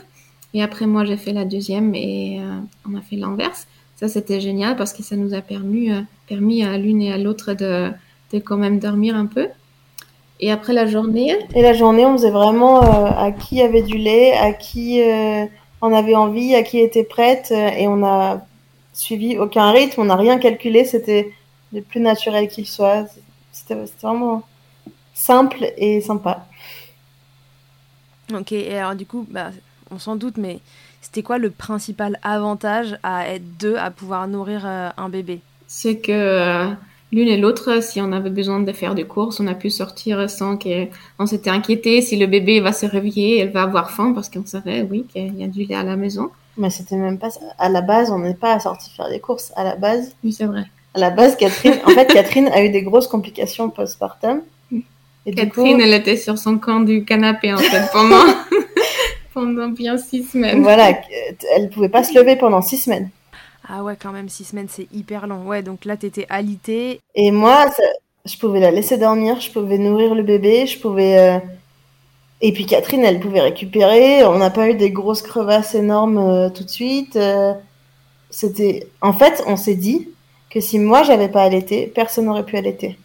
et 0.53 0.63
après 0.63 0.87
moi 0.87 1.03
j'ai 1.03 1.17
fait 1.17 1.33
la 1.33 1.43
deuxième, 1.43 1.93
et 1.93 2.39
on 2.89 2.95
a 2.95 3.01
fait 3.01 3.17
l'inverse. 3.17 3.67
Ça, 3.95 4.07
c'était 4.07 4.41
génial 4.41 4.75
parce 4.75 4.91
que 4.91 5.03
ça 5.03 5.15
nous 5.15 5.33
a 5.33 5.41
permis, 5.41 5.91
permis 6.27 6.63
à 6.63 6.77
l'une 6.77 7.01
et 7.01 7.13
à 7.13 7.17
l'autre 7.17 7.53
de, 7.53 7.91
quand 8.41 8.57
même 8.57 8.79
dormir 8.79 9.15
un 9.15 9.25
peu. 9.25 9.49
Et 10.39 10.51
après 10.51 10.73
la 10.73 10.85
journée 10.85 11.37
Et 11.55 11.61
la 11.61 11.73
journée, 11.73 12.05
on 12.05 12.17
faisait 12.17 12.29
vraiment 12.29 12.83
euh, 12.83 13.11
à 13.15 13.31
qui 13.31 13.61
avait 13.61 13.81
du 13.81 13.97
lait, 13.97 14.33
à 14.33 14.51
qui 14.51 15.01
euh, 15.01 15.45
en 15.81 15.93
avait 15.93 16.15
envie, 16.15 16.53
à 16.55 16.63
qui 16.63 16.79
était 16.79 17.03
prête. 17.03 17.49
Euh, 17.51 17.69
et 17.69 17.87
on 17.87 18.03
a 18.03 18.45
suivi 18.93 19.37
aucun 19.37 19.71
rythme, 19.71 20.01
on 20.01 20.05
n'a 20.05 20.15
rien 20.15 20.37
calculé. 20.39 20.85
C'était 20.85 21.31
le 21.71 21.81
plus 21.81 22.01
naturel 22.01 22.47
qu'il 22.47 22.67
soit. 22.67 23.05
C'était 23.51 23.77
vraiment 24.01 24.43
simple 25.13 25.71
et 25.77 26.01
sympa. 26.01 26.45
Ok, 28.33 28.51
et 28.51 28.77
alors 28.77 28.95
du 28.95 29.05
coup, 29.05 29.25
bah, 29.29 29.51
on 29.91 29.99
s'en 29.99 30.15
doute, 30.15 30.37
mais 30.37 30.59
c'était 31.01 31.23
quoi 31.23 31.37
le 31.37 31.51
principal 31.51 32.19
avantage 32.23 32.97
à 33.03 33.29
être 33.29 33.57
deux, 33.57 33.75
à 33.75 33.91
pouvoir 33.91 34.27
nourrir 34.27 34.65
un 34.65 35.09
bébé? 35.09 35.41
C'est 35.67 35.99
que 35.99 36.73
l'une 37.13 37.27
et 37.27 37.37
l'autre, 37.37 37.81
si 37.81 38.01
on 38.01 38.11
avait 38.11 38.29
besoin 38.29 38.59
de 38.59 38.71
faire 38.71 38.95
des 38.95 39.05
courses, 39.05 39.39
on 39.39 39.47
a 39.47 39.53
pu 39.53 39.69
sortir 39.69 40.29
sans 40.29 40.57
qu'on 40.57 41.25
s'était 41.25 41.49
inquiété 41.49 42.01
si 42.01 42.17
le 42.17 42.25
bébé 42.25 42.59
va 42.59 42.73
se 42.73 42.85
réveiller, 42.85 43.39
elle 43.39 43.51
va 43.51 43.63
avoir 43.63 43.91
faim 43.91 44.11
parce 44.13 44.29
qu'on 44.29 44.45
savait, 44.45 44.81
oui, 44.81 45.05
qu'il 45.11 45.39
y 45.39 45.43
a 45.43 45.47
du 45.47 45.63
lait 45.63 45.75
à 45.75 45.83
la 45.83 45.95
maison. 45.95 46.31
Mais 46.57 46.69
c'était 46.69 46.95
même 46.95 47.17
pas 47.17 47.29
à 47.57 47.69
la 47.69 47.81
base, 47.81 48.11
on 48.11 48.19
n'est 48.19 48.33
pas 48.33 48.59
sorti 48.59 48.91
faire 48.91 49.09
des 49.09 49.19
courses. 49.19 49.51
À 49.55 49.63
la 49.63 49.75
base. 49.75 50.15
Oui, 50.23 50.33
c'est 50.33 50.45
vrai. 50.45 50.65
À 50.93 50.99
la 50.99 51.09
base, 51.09 51.35
Catherine, 51.35 51.75
en 51.85 51.89
fait, 51.89 52.05
Catherine 52.05 52.47
a 52.47 52.63
eu 52.63 52.69
des 52.69 52.83
grosses 52.83 53.07
complications 53.07 53.69
postpartum. 53.69 54.41
Et 55.25 55.33
Catherine, 55.33 55.79
elle 55.79 55.93
était 55.93 56.17
sur 56.17 56.37
son 56.37 56.57
camp 56.57 56.81
du 56.81 57.05
canapé 57.05 57.53
en 57.53 57.57
fait 57.57 57.89
pendant 57.93 58.25
pendant 59.33 59.69
bien 59.69 59.97
six 59.97 60.23
semaines. 60.23 60.61
Voilà, 60.61 60.99
elle 61.55 61.69
pouvait 61.69 61.89
pas 61.89 62.03
se 62.03 62.13
lever 62.13 62.35
pendant 62.35 62.61
six 62.61 62.77
semaines. 62.77 63.09
Ah 63.67 63.83
ouais, 63.83 63.95
quand 63.95 64.11
même, 64.11 64.29
six 64.29 64.43
semaines, 64.43 64.67
c'est 64.69 64.87
hyper 64.91 65.27
long. 65.27 65.47
Ouais, 65.47 65.63
donc 65.63 65.85
là, 65.85 65.95
t'étais 65.95 66.25
alitée. 66.29 66.99
Et 67.15 67.31
moi, 67.31 67.69
je 68.25 68.37
pouvais 68.37 68.59
la 68.59 68.71
laisser 68.71 68.97
dormir, 68.97 69.39
je 69.39 69.51
pouvais 69.51 69.77
nourrir 69.77 70.15
le 70.15 70.23
bébé, 70.23 70.67
je 70.67 70.79
pouvais... 70.79 71.17
Euh, 71.19 71.39
et 72.41 72.51
puis 72.51 72.65
Catherine, 72.65 73.05
elle 73.05 73.21
pouvait 73.21 73.39
récupérer. 73.39 74.25
On 74.25 74.37
n'a 74.37 74.49
pas 74.49 74.69
eu 74.69 74.75
des 74.75 74.91
grosses 74.91 75.21
crevasses 75.21 75.75
énormes 75.75 76.17
euh, 76.17 76.49
tout 76.49 76.63
de 76.63 76.69
suite. 76.69 77.15
Euh, 77.15 77.53
c'était... 78.29 78.87
En 79.01 79.13
fait, 79.13 79.41
on 79.47 79.55
s'est 79.55 79.75
dit 79.75 80.09
que 80.49 80.59
si 80.59 80.77
moi, 80.77 81.03
j'avais 81.03 81.29
pas 81.29 81.43
allaité, 81.43 81.87
personne 81.87 82.25
n'aurait 82.25 82.45
pu 82.45 82.57
allaiter. 82.57 82.97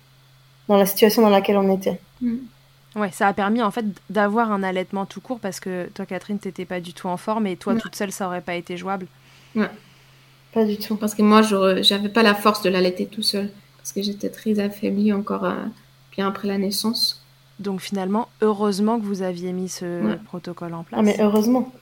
Dans 0.67 0.77
la 0.77 0.87
situation 0.87 1.23
dans 1.23 1.31
laquelle 1.31 1.57
on 1.57 1.73
était. 1.75 2.01
Mm. 2.21 2.37
Ouais, 2.97 3.11
ça 3.13 3.29
a 3.29 3.33
permis 3.33 3.63
en 3.63 3.71
fait 3.71 3.85
d'avoir 4.11 4.51
un 4.51 4.65
allaitement 4.65 5.07
tout 5.07 5.21
court 5.21 5.39
parce 5.39 5.61
que 5.61 5.89
toi, 5.95 6.05
Catherine, 6.05 6.39
t'étais 6.39 6.65
pas 6.65 6.81
du 6.81 6.93
tout 6.93 7.07
en 7.07 7.17
forme 7.17 7.47
et 7.47 7.57
toi, 7.57 7.77
toute 7.77 7.95
seule, 7.95 8.11
ça 8.11 8.27
aurait 8.27 8.41
pas 8.41 8.57
été 8.57 8.77
jouable. 8.77 9.07
Ouais. 9.55 9.69
Pas 10.59 10.65
du 10.65 10.77
tout. 10.77 10.97
Parce 10.97 11.15
que 11.15 11.23
moi, 11.23 11.43
je 11.43 11.95
n'avais 11.95 12.09
pas 12.09 12.25
la 12.25 12.35
force 12.35 12.63
de 12.63 12.69
l'allaiter 12.69 13.07
tout 13.07 13.23
seul. 13.23 13.49
Parce 13.77 13.93
que 13.93 14.03
j'étais 14.03 14.29
très 14.29 14.59
affaiblie 14.59 15.13
encore 15.13 15.45
euh, 15.45 15.55
bien 16.11 16.27
après 16.27 16.49
la 16.49 16.59
naissance. 16.59 17.25
Donc 17.61 17.81
finalement, 17.81 18.29
heureusement 18.43 18.99
que 18.99 19.05
vous 19.05 19.23
aviez 19.23 19.53
mis 19.53 19.69
ce 19.69 20.17
protocole 20.25 20.75
en 20.75 20.83
place. 20.83 20.99
Ah, 20.99 21.05
mais 21.05 21.17
heureusement. 21.21 21.73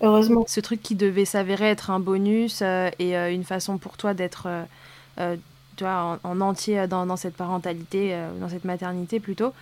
Heureusement. 0.00 0.46
Ce 0.48 0.60
truc 0.60 0.80
qui 0.80 0.94
devait 0.94 1.26
s'avérer 1.26 1.66
être 1.66 1.90
un 1.90 2.00
bonus 2.00 2.60
euh, 2.62 2.88
et 2.98 3.18
euh, 3.18 3.30
une 3.30 3.44
façon 3.44 3.76
pour 3.76 3.98
toi 3.98 4.14
d'être 4.14 4.48
vois, 5.78 6.18
en, 6.24 6.40
entier 6.40 6.86
dans, 6.86 7.04
dans, 7.04 7.16
cette 7.16 7.36
parentalité, 7.36 8.18
dans 8.40 8.48
cette 8.48 8.64
maternité 8.64 9.20
plutôt. 9.20 9.52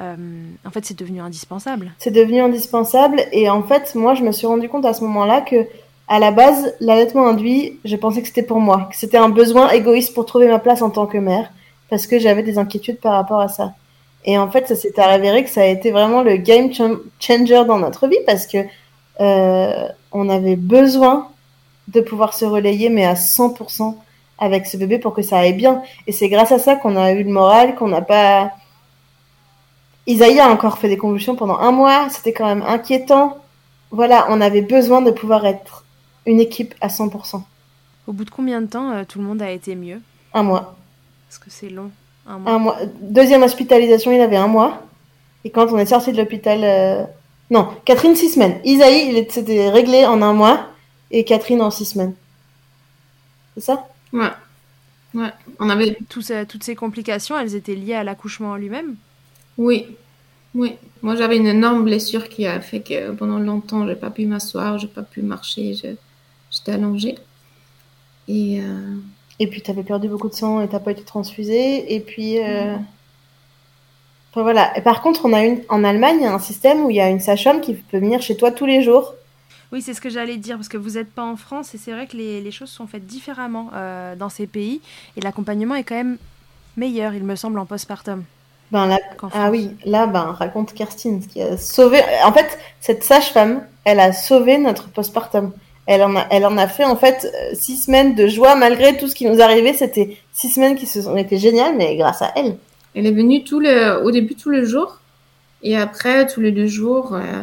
en 0.00 0.70
fait, 0.72 0.86
c'est 0.86 0.98
devenu 0.98 1.20
indispensable. 1.20 1.92
C'est 1.98 2.12
devenu 2.12 2.40
indispensable. 2.40 3.20
Et 3.32 3.50
en 3.50 3.62
fait, 3.62 3.94
moi, 3.94 4.14
je 4.14 4.22
me 4.22 4.32
suis 4.32 4.46
rendu 4.46 4.70
compte 4.70 4.86
à 4.86 4.94
ce 4.94 5.04
moment-là 5.04 5.42
que 5.42 5.66
à 6.08 6.18
la 6.18 6.30
base, 6.30 6.74
l'allaitement 6.80 7.26
induit, 7.26 7.78
je 7.84 7.96
pensais 7.96 8.22
que 8.22 8.28
c'était 8.28 8.42
pour 8.42 8.60
moi, 8.60 8.88
que 8.90 8.96
c'était 8.96 9.18
un 9.18 9.28
besoin 9.28 9.70
égoïste 9.70 10.14
pour 10.14 10.24
trouver 10.24 10.48
ma 10.48 10.58
place 10.58 10.80
en 10.80 10.88
tant 10.88 11.06
que 11.06 11.18
mère, 11.18 11.50
parce 11.90 12.06
que 12.06 12.18
j'avais 12.18 12.42
des 12.42 12.58
inquiétudes 12.58 12.98
par 12.98 13.12
rapport 13.12 13.40
à 13.40 13.48
ça. 13.48 13.74
Et 14.24 14.38
en 14.38 14.50
fait, 14.50 14.66
ça 14.66 14.74
s'est 14.74 14.98
avéré 14.98 15.44
que 15.44 15.50
ça 15.50 15.62
a 15.62 15.66
été 15.66 15.90
vraiment 15.90 16.22
le 16.22 16.36
game 16.36 16.72
changer 16.72 17.64
dans 17.66 17.78
notre 17.78 18.08
vie, 18.08 18.18
parce 18.26 18.46
que 18.46 18.58
euh, 19.20 19.88
on 20.12 20.28
avait 20.30 20.56
besoin 20.56 21.28
de 21.88 22.00
pouvoir 22.00 22.32
se 22.34 22.46
relayer, 22.46 22.88
mais 22.88 23.04
à 23.04 23.14
100% 23.14 23.94
avec 24.38 24.66
ce 24.66 24.76
bébé 24.76 24.98
pour 24.98 25.12
que 25.12 25.22
ça 25.22 25.38
aille 25.38 25.52
bien. 25.52 25.82
Et 26.06 26.12
c'est 26.12 26.28
grâce 26.28 26.52
à 26.52 26.58
ça 26.58 26.76
qu'on 26.76 26.96
a 26.96 27.12
eu 27.12 27.22
le 27.22 27.30
moral, 27.30 27.74
qu'on 27.74 27.88
n'a 27.88 28.02
pas... 28.02 28.52
Isaïe 30.06 30.40
a 30.40 30.48
encore 30.48 30.78
fait 30.78 30.88
des 30.88 30.96
convulsions 30.96 31.36
pendant 31.36 31.58
un 31.58 31.72
mois, 31.72 32.08
c'était 32.08 32.32
quand 32.32 32.46
même 32.46 32.64
inquiétant. 32.66 33.36
Voilà, 33.90 34.26
on 34.30 34.40
avait 34.40 34.62
besoin 34.62 35.02
de 35.02 35.10
pouvoir 35.10 35.44
être 35.44 35.84
une 36.28 36.40
équipe 36.40 36.74
à 36.80 36.88
100%. 36.88 37.42
Au 38.06 38.12
bout 38.12 38.24
de 38.24 38.30
combien 38.30 38.60
de 38.60 38.66
temps 38.66 38.90
euh, 38.90 39.04
tout 39.08 39.18
le 39.18 39.24
monde 39.24 39.42
a 39.42 39.50
été 39.50 39.74
mieux? 39.74 40.00
Un 40.34 40.42
mois. 40.42 40.76
Parce 41.26 41.38
que 41.38 41.50
c'est 41.50 41.70
long. 41.70 41.90
Un 42.26 42.38
mois. 42.38 42.52
un 42.52 42.58
mois. 42.58 42.76
Deuxième 43.00 43.42
hospitalisation, 43.42 44.12
il 44.12 44.20
avait 44.20 44.36
un 44.36 44.46
mois. 44.46 44.82
Et 45.44 45.50
quand 45.50 45.72
on 45.72 45.78
est 45.78 45.86
sorti 45.86 46.12
de 46.12 46.18
l'hôpital. 46.18 46.60
Euh, 46.62 47.04
non, 47.50 47.68
Catherine, 47.86 48.14
six 48.14 48.30
semaines. 48.30 48.60
Isaïe, 48.64 49.08
il 49.10 49.32
s'était 49.32 49.70
réglé 49.70 50.04
en 50.04 50.20
un 50.20 50.34
mois. 50.34 50.68
Et 51.10 51.24
Catherine 51.24 51.62
en 51.62 51.70
six 51.70 51.86
semaines. 51.86 52.14
C'est 53.54 53.64
ça? 53.64 53.88
Ouais. 54.12 54.28
Ouais. 55.14 55.32
On 55.58 55.70
avait. 55.70 55.96
toutes 56.08 56.62
ces 56.62 56.74
complications, 56.74 57.38
elles 57.38 57.54
étaient 57.54 57.74
liées 57.74 57.94
à 57.94 58.04
l'accouchement 58.04 58.50
en 58.50 58.56
lui-même? 58.56 58.96
Oui. 59.56 59.86
Oui. 60.54 60.76
Moi, 61.02 61.16
j'avais 61.16 61.38
une 61.38 61.46
énorme 61.46 61.84
blessure 61.84 62.28
qui 62.28 62.46
a 62.46 62.60
fait 62.60 62.80
que 62.80 63.12
pendant 63.12 63.38
longtemps, 63.38 63.86
j'ai 63.86 63.94
pas 63.94 64.10
pu 64.10 64.26
m'asseoir, 64.26 64.78
j'ai 64.78 64.88
pas 64.88 65.02
pu 65.02 65.22
marcher. 65.22 65.74
Je 65.74 65.88
j'étais 66.58 66.72
allongée. 66.72 67.16
Et, 68.28 68.60
euh... 68.60 68.96
et 69.38 69.46
puis, 69.46 69.62
tu 69.62 69.70
avais 69.70 69.82
perdu 69.82 70.08
beaucoup 70.08 70.28
de 70.28 70.34
sang 70.34 70.60
et 70.60 70.68
tu 70.68 70.78
pas 70.78 70.90
été 70.90 71.02
transfusée. 71.02 71.94
Et 71.94 72.00
puis, 72.00 72.38
euh... 72.38 72.76
voilà. 74.34 74.76
Et 74.76 74.82
par 74.82 75.02
contre, 75.02 75.24
on 75.24 75.32
a 75.32 75.44
une, 75.44 75.62
en 75.68 75.84
Allemagne, 75.84 76.16
il 76.20 76.22
y 76.22 76.26
a 76.26 76.34
un 76.34 76.38
système 76.38 76.84
où 76.84 76.90
il 76.90 76.96
y 76.96 77.00
a 77.00 77.08
une 77.08 77.20
sage-femme 77.20 77.60
qui 77.60 77.74
peut 77.74 77.98
venir 77.98 78.22
chez 78.22 78.36
toi 78.36 78.50
tous 78.50 78.66
les 78.66 78.82
jours. 78.82 79.14
Oui, 79.70 79.82
c'est 79.82 79.92
ce 79.92 80.00
que 80.00 80.08
j'allais 80.08 80.38
dire, 80.38 80.56
parce 80.56 80.68
que 80.68 80.78
vous 80.78 80.92
n'êtes 80.92 81.12
pas 81.12 81.24
en 81.24 81.36
France 81.36 81.74
et 81.74 81.78
c'est 81.78 81.92
vrai 81.92 82.06
que 82.06 82.16
les, 82.16 82.40
les, 82.40 82.50
choses 82.50 82.70
sont 82.70 82.86
faites 82.86 83.04
différemment 83.04 83.70
euh, 83.74 84.16
dans 84.16 84.30
ces 84.30 84.46
pays 84.46 84.80
et 85.16 85.20
l'accompagnement 85.20 85.74
est 85.74 85.84
quand 85.84 85.94
même 85.94 86.16
meilleur, 86.78 87.12
il 87.12 87.22
me 87.22 87.36
semble, 87.36 87.58
en 87.58 87.66
postpartum. 87.66 88.24
Ben 88.70 88.86
là, 88.86 88.98
ah 89.32 89.50
oui, 89.50 89.70
là, 89.84 90.06
ben, 90.06 90.32
raconte 90.32 90.74
Kerstin, 90.74 91.20
qui 91.20 91.40
a 91.40 91.56
sauvé. 91.56 92.00
En 92.24 92.32
fait, 92.32 92.58
cette 92.80 93.02
sage-femme, 93.02 93.62
elle 93.84 93.98
a 93.98 94.12
sauvé 94.12 94.58
notre 94.58 94.88
postpartum. 94.88 95.52
Elle 95.90 96.02
en 96.02 96.14
a, 96.16 96.26
elle 96.30 96.44
en 96.44 96.58
a 96.58 96.68
fait 96.68 96.84
en 96.84 96.96
fait 96.96 97.24
euh, 97.24 97.54
six 97.54 97.78
semaines 97.78 98.14
de 98.14 98.26
joie 98.28 98.56
malgré 98.56 98.98
tout 98.98 99.08
ce 99.08 99.14
qui 99.14 99.24
nous 99.24 99.40
arrivait. 99.40 99.72
C'était 99.72 100.18
six 100.34 100.50
semaines 100.50 100.76
qui 100.76 100.84
se 100.84 101.00
sont 101.00 101.16
été 101.16 101.38
géniales, 101.38 101.76
mais 101.78 101.96
grâce 101.96 102.20
à 102.20 102.30
elle. 102.36 102.58
Elle 102.94 103.06
est 103.06 103.12
venue 103.12 103.42
tout 103.42 103.58
le, 103.58 104.04
au 104.04 104.10
début 104.10 104.34
tous 104.34 104.50
les 104.50 104.66
jours 104.66 105.00
et 105.62 105.78
après 105.78 106.26
tous 106.26 106.42
les 106.42 106.52
deux 106.52 106.66
jours. 106.66 107.14
Euh, 107.14 107.42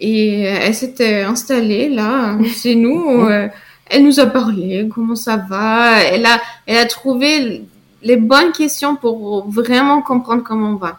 et 0.00 0.42
elle 0.42 0.74
s'était 0.74 1.22
installée 1.22 1.88
là, 1.88 2.36
chez 2.62 2.74
nous. 2.74 3.26
Euh, 3.26 3.48
elle 3.86 4.04
nous 4.04 4.20
a 4.20 4.26
parlé, 4.26 4.86
comment 4.94 5.16
ça 5.16 5.38
va. 5.38 6.02
Elle 6.02 6.26
a, 6.26 6.42
elle 6.66 6.76
a 6.76 6.84
trouvé 6.84 7.62
les 8.02 8.16
bonnes 8.16 8.52
questions 8.52 8.96
pour 8.96 9.48
vraiment 9.48 10.02
comprendre 10.02 10.42
comment 10.44 10.72
on 10.72 10.76
va. 10.76 10.98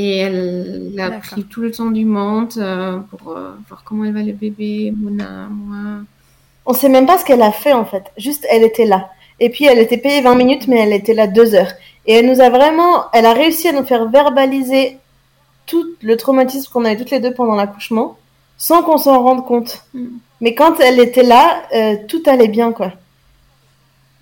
Et 0.00 0.18
elle 0.18 0.94
a 1.00 1.10
pris 1.10 1.42
tout 1.42 1.60
le 1.60 1.72
temps 1.72 1.90
du 1.90 2.04
monde 2.04 2.52
euh, 2.56 2.98
pour 3.10 3.32
euh, 3.32 3.50
voir 3.68 3.82
comment 3.84 4.04
elle 4.04 4.12
va 4.12 4.22
le 4.22 4.30
bébé, 4.30 4.94
Mona, 4.96 5.48
moi. 5.50 6.04
On 6.66 6.72
sait 6.72 6.88
même 6.88 7.04
pas 7.04 7.18
ce 7.18 7.24
qu'elle 7.24 7.42
a 7.42 7.50
fait 7.50 7.72
en 7.72 7.84
fait. 7.84 8.04
Juste, 8.16 8.46
elle 8.48 8.62
était 8.62 8.84
là. 8.84 9.10
Et 9.40 9.50
puis, 9.50 9.64
elle 9.64 9.80
était 9.80 9.96
payée 9.96 10.20
20 10.20 10.36
minutes, 10.36 10.68
mais 10.68 10.78
elle 10.78 10.92
était 10.92 11.14
là 11.14 11.26
deux 11.26 11.52
heures. 11.56 11.72
Et 12.06 12.14
elle 12.14 12.26
nous 12.26 12.40
a 12.40 12.48
vraiment, 12.48 13.10
elle 13.12 13.26
a 13.26 13.32
réussi 13.32 13.66
à 13.66 13.72
nous 13.72 13.82
faire 13.82 14.08
verbaliser 14.08 14.98
tout 15.66 15.84
le 16.00 16.16
traumatisme 16.16 16.70
qu'on 16.72 16.84
avait 16.84 16.96
toutes 16.96 17.10
les 17.10 17.18
deux 17.18 17.34
pendant 17.34 17.56
l'accouchement, 17.56 18.18
sans 18.56 18.84
qu'on 18.84 18.98
s'en 18.98 19.20
rende 19.20 19.44
compte. 19.44 19.82
Mm. 19.94 20.06
Mais 20.40 20.54
quand 20.54 20.78
elle 20.78 21.00
était 21.00 21.24
là, 21.24 21.64
euh, 21.74 21.96
tout 22.06 22.22
allait 22.26 22.46
bien, 22.46 22.70
quoi. 22.70 22.92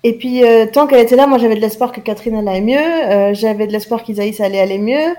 Et 0.03 0.13
puis, 0.13 0.41
tant 0.73 0.87
qu'elle 0.87 1.01
était 1.01 1.15
là, 1.15 1.27
moi, 1.27 1.37
j'avais 1.37 1.55
de 1.55 1.61
l'espoir 1.61 1.91
que 1.91 1.99
Catherine 1.99 2.47
allait 2.47 2.61
mieux. 2.61 3.33
J'avais 3.33 3.67
de 3.67 3.73
l'espoir 3.73 4.03
qu'Isaïs 4.03 4.39
allait 4.39 4.59
aller 4.59 4.77
mieux. 4.77 5.13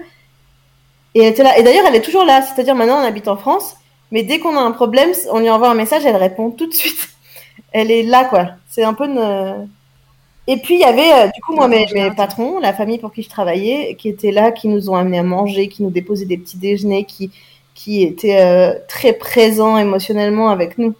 Et 1.15 1.21
elle 1.21 1.33
était 1.33 1.43
là. 1.43 1.59
Et 1.59 1.63
d'ailleurs, 1.63 1.85
elle 1.87 1.97
est 1.97 2.03
toujours 2.03 2.25
là. 2.25 2.43
C'est-à-dire, 2.43 2.75
maintenant, 2.75 2.99
on 3.01 3.05
habite 3.05 3.29
en 3.29 3.37
France. 3.37 3.77
Mais 4.11 4.23
dès 4.23 4.39
qu'on 4.39 4.57
a 4.57 4.61
un 4.61 4.73
problème, 4.73 5.11
on 5.31 5.41
lui 5.41 5.51
envoie 5.51 5.71
un 5.71 5.75
message, 5.75 6.07
elle 6.07 6.17
répond 6.17 6.51
tout 6.51 6.67
de 6.67 6.75
suite. 6.75 7.09
elle 7.73 7.91
est 7.91 8.03
là, 8.03 8.25
quoi. 8.25 8.51
C'est 8.69 8.85
un 8.85 8.95
peu 8.95 9.05
une... 9.05 9.69
Et 10.47 10.57
puis, 10.57 10.77
il 10.77 10.81
y 10.81 10.85
avait, 10.85 11.13
euh, 11.13 11.27
du 11.27 11.43
coup, 11.43 11.55
moi, 11.55 11.69
mes, 11.69 11.87
mes, 11.93 12.11
patrons, 12.11 12.59
la 12.59 12.73
famille 12.73 12.99
pour 12.99 13.13
qui 13.13 13.23
je 13.23 13.29
travaillais, 13.29 13.97
qui 13.97 14.09
étaient 14.09 14.33
là, 14.33 14.51
qui 14.51 14.69
nous 14.69 14.89
ont 14.89 14.95
amenés 14.95 15.19
à 15.19 15.23
manger, 15.23 15.69
qui 15.69 15.83
nous 15.83 15.91
déposaient 15.91 16.25
des 16.25 16.39
petits 16.39 16.57
déjeuners, 16.57 17.05
qui, 17.05 17.31
qui 17.75 18.03
étaient 18.03 18.75
très 18.89 19.13
présents 19.13 19.77
émotionnellement 19.77 20.49
avec 20.49 20.79
nous. 20.79 20.95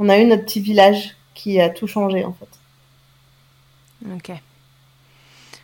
On 0.00 0.08
a 0.08 0.18
eu 0.18 0.24
notre 0.24 0.44
petit 0.46 0.58
village 0.58 1.14
qui 1.34 1.60
a 1.60 1.68
tout 1.68 1.86
changé, 1.86 2.24
en 2.24 2.32
fait. 2.32 2.48
Ok. 4.16 4.36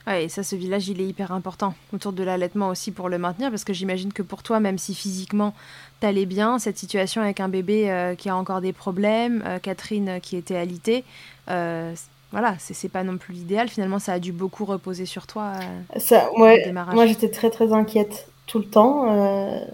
Ouais, 0.06 0.24
et 0.24 0.28
ça, 0.28 0.44
ce 0.44 0.54
village, 0.54 0.88
il 0.88 1.00
est 1.00 1.06
hyper 1.06 1.32
important 1.32 1.74
autour 1.92 2.12
de 2.12 2.22
l'allaitement 2.22 2.68
aussi 2.68 2.92
pour 2.92 3.08
le 3.08 3.18
maintenir, 3.18 3.50
parce 3.50 3.64
que 3.64 3.72
j'imagine 3.72 4.12
que 4.12 4.22
pour 4.22 4.42
toi, 4.44 4.60
même 4.60 4.78
si 4.78 4.94
physiquement 4.94 5.52
t'allais 5.98 6.26
bien, 6.26 6.60
cette 6.60 6.78
situation 6.78 7.22
avec 7.22 7.40
un 7.40 7.48
bébé 7.48 7.90
euh, 7.90 8.14
qui 8.14 8.28
a 8.28 8.36
encore 8.36 8.60
des 8.60 8.72
problèmes, 8.72 9.42
euh, 9.46 9.58
Catherine 9.58 10.08
euh, 10.08 10.18
qui 10.20 10.36
était 10.36 10.56
alitée, 10.56 11.02
euh, 11.50 11.92
voilà, 12.30 12.54
c'est 12.58 12.88
pas 12.88 13.02
non 13.02 13.16
plus 13.16 13.34
l'idéal. 13.34 13.68
Finalement, 13.68 13.98
ça 13.98 14.12
a 14.12 14.18
dû 14.18 14.30
beaucoup 14.32 14.64
reposer 14.64 15.06
sur 15.06 15.26
toi. 15.26 15.52
ça, 15.96 16.30
ouais, 16.36 16.70
moi, 16.92 17.06
j'étais 17.06 17.30
très 17.30 17.50
très 17.50 17.72
inquiète 17.72 18.28
tout 18.46 18.58
le 18.58 18.64
temps 18.64 19.06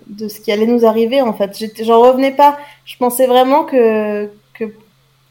de 0.06 0.28
ce 0.28 0.38
qui 0.38 0.52
allait 0.52 0.66
nous 0.66 0.84
arriver. 0.86 1.22
En 1.22 1.32
fait, 1.32 1.58
j'en 1.82 2.00
revenais 2.00 2.30
pas. 2.30 2.58
Je 2.84 2.96
pensais 2.98 3.26
vraiment 3.26 3.64
que 3.64 4.30
que 4.52 4.64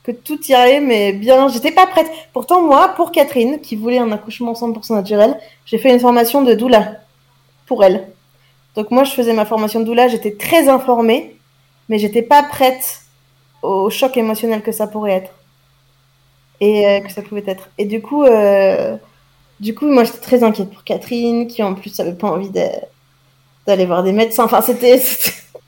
que 0.03 0.11
tout 0.11 0.39
irait, 0.47 0.81
mais 0.81 1.13
bien, 1.13 1.47
j'étais 1.47 1.71
pas 1.71 1.85
prête. 1.85 2.09
Pourtant, 2.33 2.61
moi, 2.61 2.89
pour 2.95 3.11
Catherine, 3.11 3.59
qui 3.61 3.75
voulait 3.75 3.99
un 3.99 4.11
accouchement 4.11 4.53
100% 4.53 4.93
naturel, 4.95 5.37
j'ai 5.65 5.77
fait 5.77 5.93
une 5.93 5.99
formation 5.99 6.41
de 6.41 6.53
doula 6.53 6.97
pour 7.67 7.83
elle. 7.83 8.07
Donc 8.75 8.89
moi, 8.91 9.03
je 9.03 9.11
faisais 9.11 9.33
ma 9.33 9.45
formation 9.45 9.79
de 9.79 9.85
doula, 9.85 10.07
j'étais 10.07 10.35
très 10.35 10.69
informée, 10.69 11.35
mais 11.89 11.99
j'étais 11.99 12.21
pas 12.21 12.43
prête 12.43 13.01
au 13.61 13.89
choc 13.89 14.17
émotionnel 14.17 14.61
que 14.63 14.71
ça 14.71 14.87
pourrait 14.87 15.11
être 15.11 15.31
et 16.61 16.87
euh, 16.87 16.99
que 17.01 17.11
ça 17.11 17.21
pouvait 17.21 17.43
être. 17.45 17.69
Et 17.77 17.85
du 17.85 18.01
coup, 18.01 18.23
euh, 18.23 18.95
du 19.59 19.75
coup, 19.75 19.87
moi, 19.87 20.03
j'étais 20.03 20.19
très 20.19 20.43
inquiète 20.43 20.71
pour 20.71 20.83
Catherine, 20.83 21.47
qui 21.47 21.61
en 21.61 21.73
plus 21.75 21.99
avait 21.99 22.13
pas 22.13 22.29
envie 22.29 22.49
d'aller 22.49 23.85
voir 23.85 24.03
des 24.03 24.13
médecins. 24.13 24.45
Enfin, 24.45 24.61
c'était 24.61 25.01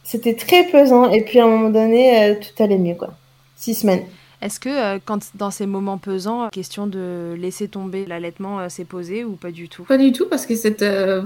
c'était 0.04 0.36
très 0.36 0.66
pesant. 0.66 1.10
Et 1.10 1.22
puis 1.22 1.40
à 1.40 1.46
un 1.46 1.48
moment 1.48 1.70
donné, 1.70 2.24
euh, 2.24 2.36
tout 2.36 2.64
allait 2.64 2.78
mieux, 2.78 2.96
quoi. 2.96 3.10
Six 3.56 3.76
semaines. 3.76 4.06
Est-ce 4.44 4.60
que 4.60 4.68
euh, 4.70 5.00
quand 5.04 5.20
dans 5.36 5.52
ces 5.52 5.66
moments 5.66 5.98
pesants, 5.98 6.50
question 6.50 6.86
de 6.86 7.34
laisser 7.38 7.70
tomber 7.70 8.06
l'allaitement 8.06 8.60
euh, 8.60 8.68
s'est 8.68 8.84
posée 8.84 9.24
ou 9.24 9.38
pas 9.38 9.52
du 9.52 9.70
tout? 9.70 9.84
Pas 9.84 9.98
du 9.98 10.12
tout 10.12 10.26
parce 10.30 10.46
que 10.46 10.56
c'était 10.56 10.86
euh, 10.86 11.22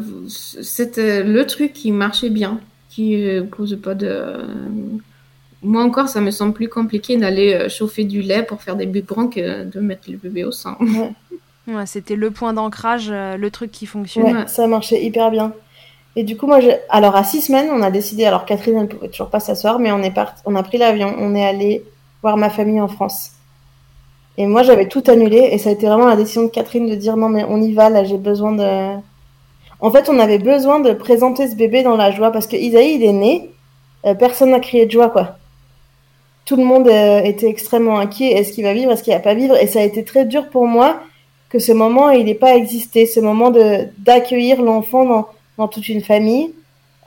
le 1.24 1.42
truc 1.46 1.74
qui 1.74 1.92
marchait 1.92 2.30
bien, 2.30 2.60
qui 2.90 3.28
pose 3.52 3.80
pas 3.82 3.96
de. 3.96 4.46
Moi 5.64 5.84
encore, 5.84 6.10
ça 6.10 6.22
me 6.22 6.30
semble 6.30 6.54
plus 6.54 6.70
compliqué 6.70 7.18
d'aller 7.18 7.68
chauffer 7.70 8.04
du 8.04 8.22
lait 8.22 8.44
pour 8.44 8.62
faire 8.62 8.76
des 8.76 8.86
biberons 8.86 9.30
que 9.30 9.64
de 9.64 9.80
mettre 9.80 10.12
le 10.12 10.18
bébé 10.18 10.44
au 10.44 10.52
sein. 10.52 10.78
Ouais. 10.80 11.86
c'était 11.88 12.16
le 12.16 12.30
point 12.30 12.54
d'ancrage, 12.54 13.10
le 13.12 13.50
truc 13.50 13.72
qui 13.72 13.88
fonctionnait. 13.88 14.34
Ouais, 14.34 14.48
ça 14.48 14.68
marchait 14.68 15.04
hyper 15.04 15.32
bien. 15.32 15.54
Et 16.16 16.24
du 16.24 16.38
coup, 16.38 16.46
moi, 16.46 16.60
alors 16.90 17.16
à 17.16 17.24
six 17.24 17.42
semaines, 17.42 17.70
on 17.72 17.82
a 17.82 17.90
décidé. 17.90 18.26
Alors 18.26 18.46
Catherine, 18.46 18.78
elle 18.78 18.88
pouvait 18.88 19.10
toujours 19.10 19.32
pas 19.32 19.40
s'asseoir, 19.40 19.80
mais 19.80 19.92
on 19.92 20.04
est 20.04 20.14
parti, 20.14 20.40
on 20.46 20.56
a 20.56 20.62
pris 20.62 20.78
l'avion, 20.78 21.16
on 21.18 21.34
est 21.34 21.46
allé 21.46 21.84
voir 22.22 22.38
ma 22.38 22.50
famille 22.50 22.82
en 22.82 22.88
France. 22.88 23.32
Et 24.38 24.46
moi, 24.46 24.64
j'avais 24.64 24.88
tout 24.88 25.04
annulé 25.08 25.50
et 25.52 25.58
ça 25.58 25.70
a 25.70 25.74
été 25.74 25.88
vraiment 25.88 26.06
la 26.06 26.16
décision 26.16 26.44
de 26.44 26.50
Catherine 26.50 26.88
de 26.88 26.96
dire 26.96 27.18
non, 27.18 27.30
mais 27.30 27.44
on 27.44 27.60
y 27.62 27.74
va, 27.74 27.90
là, 27.90 28.04
j'ai 28.04 28.18
besoin 28.18 28.52
de. 28.52 28.98
En 29.80 29.92
fait, 29.92 30.10
on 30.10 30.20
avait 30.20 30.40
besoin 30.40 30.80
de 30.80 30.94
présenter 30.94 31.48
ce 31.48 31.56
bébé 31.56 31.84
dans 31.84 31.98
la 31.98 32.12
joie 32.12 32.32
parce 32.32 32.48
que 32.48 32.56
Isaïe, 32.56 32.96
il 32.96 33.04
est 33.04 33.14
né, 33.14 33.50
euh, 34.06 34.14
personne 34.14 34.52
n'a 34.52 34.60
crié 34.60 34.86
de 34.86 34.92
joie, 34.92 35.10
quoi. 35.10 35.38
Tout 36.46 36.56
le 36.56 36.64
monde 36.64 36.88
euh, 36.88 37.22
était 37.24 37.50
extrêmement 37.50 38.00
inquiet. 38.00 38.32
Est-ce 38.32 38.54
qu'il 38.54 38.64
va 38.64 38.74
vivre, 38.74 38.92
est-ce 38.92 39.04
qu'il 39.04 39.14
va 39.14 39.20
pas 39.20 39.34
vivre? 39.34 39.56
Et 39.62 39.68
ça 39.68 39.80
a 39.80 39.84
été 39.84 40.04
très 40.04 40.26
dur 40.26 40.50
pour 40.50 40.66
moi 40.66 41.02
que 41.50 41.60
ce 41.60 41.72
moment, 41.72 42.10
il 42.10 42.26
n'ait 42.26 42.36
pas 42.36 42.56
existé, 42.56 43.06
ce 43.06 43.20
moment 43.20 43.52
d'accueillir 43.98 44.62
l'enfant 44.62 45.06
dans, 45.06 45.28
dans 45.58 45.68
toute 45.68 45.90
une 45.90 46.02
famille. 46.02 46.54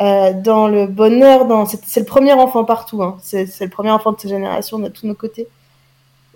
Euh, 0.00 0.32
dans 0.32 0.66
le 0.66 0.86
bonheur, 0.86 1.44
dans 1.46 1.66
c'est 1.66 2.00
le 2.00 2.06
premier 2.06 2.32
enfant 2.32 2.64
partout, 2.64 3.02
hein. 3.02 3.18
c'est 3.20 3.60
le 3.60 3.68
premier 3.68 3.90
enfant 3.90 4.12
de 4.12 4.20
sa 4.20 4.28
génération 4.28 4.78
de 4.78 4.88
tous 4.88 5.06
nos 5.06 5.14
côtés. 5.14 5.46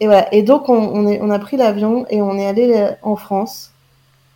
Et 0.01 0.07
voilà. 0.07 0.33
Et 0.35 0.43
donc 0.43 0.69
on, 0.69 0.75
on, 0.75 1.07
est, 1.07 1.21
on 1.23 1.31
a 1.31 1.39
pris 1.39 1.57
l'avion 1.57 2.05
et 2.11 2.21
on 2.21 2.37
est 2.37 2.47
allé 2.47 2.75
euh, 2.75 2.91
en 3.03 3.17
France. 3.17 3.73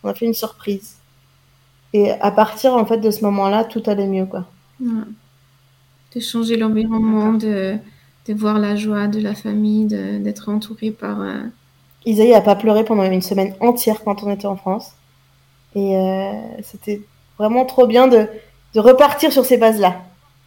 On 0.03 0.09
a 0.09 0.13
fait 0.15 0.25
une 0.25 0.33
surprise. 0.33 0.97
Et 1.93 2.11
à 2.11 2.31
partir 2.31 2.73
en 2.73 2.85
fait 2.85 2.97
de 2.97 3.11
ce 3.11 3.23
moment-là, 3.25 3.65
tout 3.65 3.83
allait 3.85 4.07
mieux 4.07 4.25
quoi. 4.25 4.45
De 4.79 6.19
changer 6.19 6.57
l'environnement, 6.57 7.33
de, 7.33 7.77
de 8.27 8.33
voir 8.33 8.57
la 8.57 8.75
joie 8.75 9.07
de 9.07 9.19
la 9.19 9.35
famille, 9.35 9.85
d'être 9.85 10.49
entouré 10.49 10.91
par. 10.91 11.21
Euh... 11.21 11.43
Isaïe 12.05 12.33
a 12.33 12.41
pas 12.41 12.55
pleuré 12.55 12.83
pendant 12.83 13.03
une 13.03 13.21
semaine 13.21 13.53
entière 13.59 14.03
quand 14.03 14.23
on 14.23 14.31
était 14.31 14.47
en 14.47 14.55
France. 14.55 14.93
Et 15.75 15.97
euh, 15.97 16.31
c'était 16.63 17.01
vraiment 17.37 17.65
trop 17.65 17.85
bien 17.85 18.07
de 18.07 18.27
de 18.73 18.79
repartir 18.79 19.31
sur 19.31 19.45
ces 19.45 19.57
bases-là. 19.57 19.95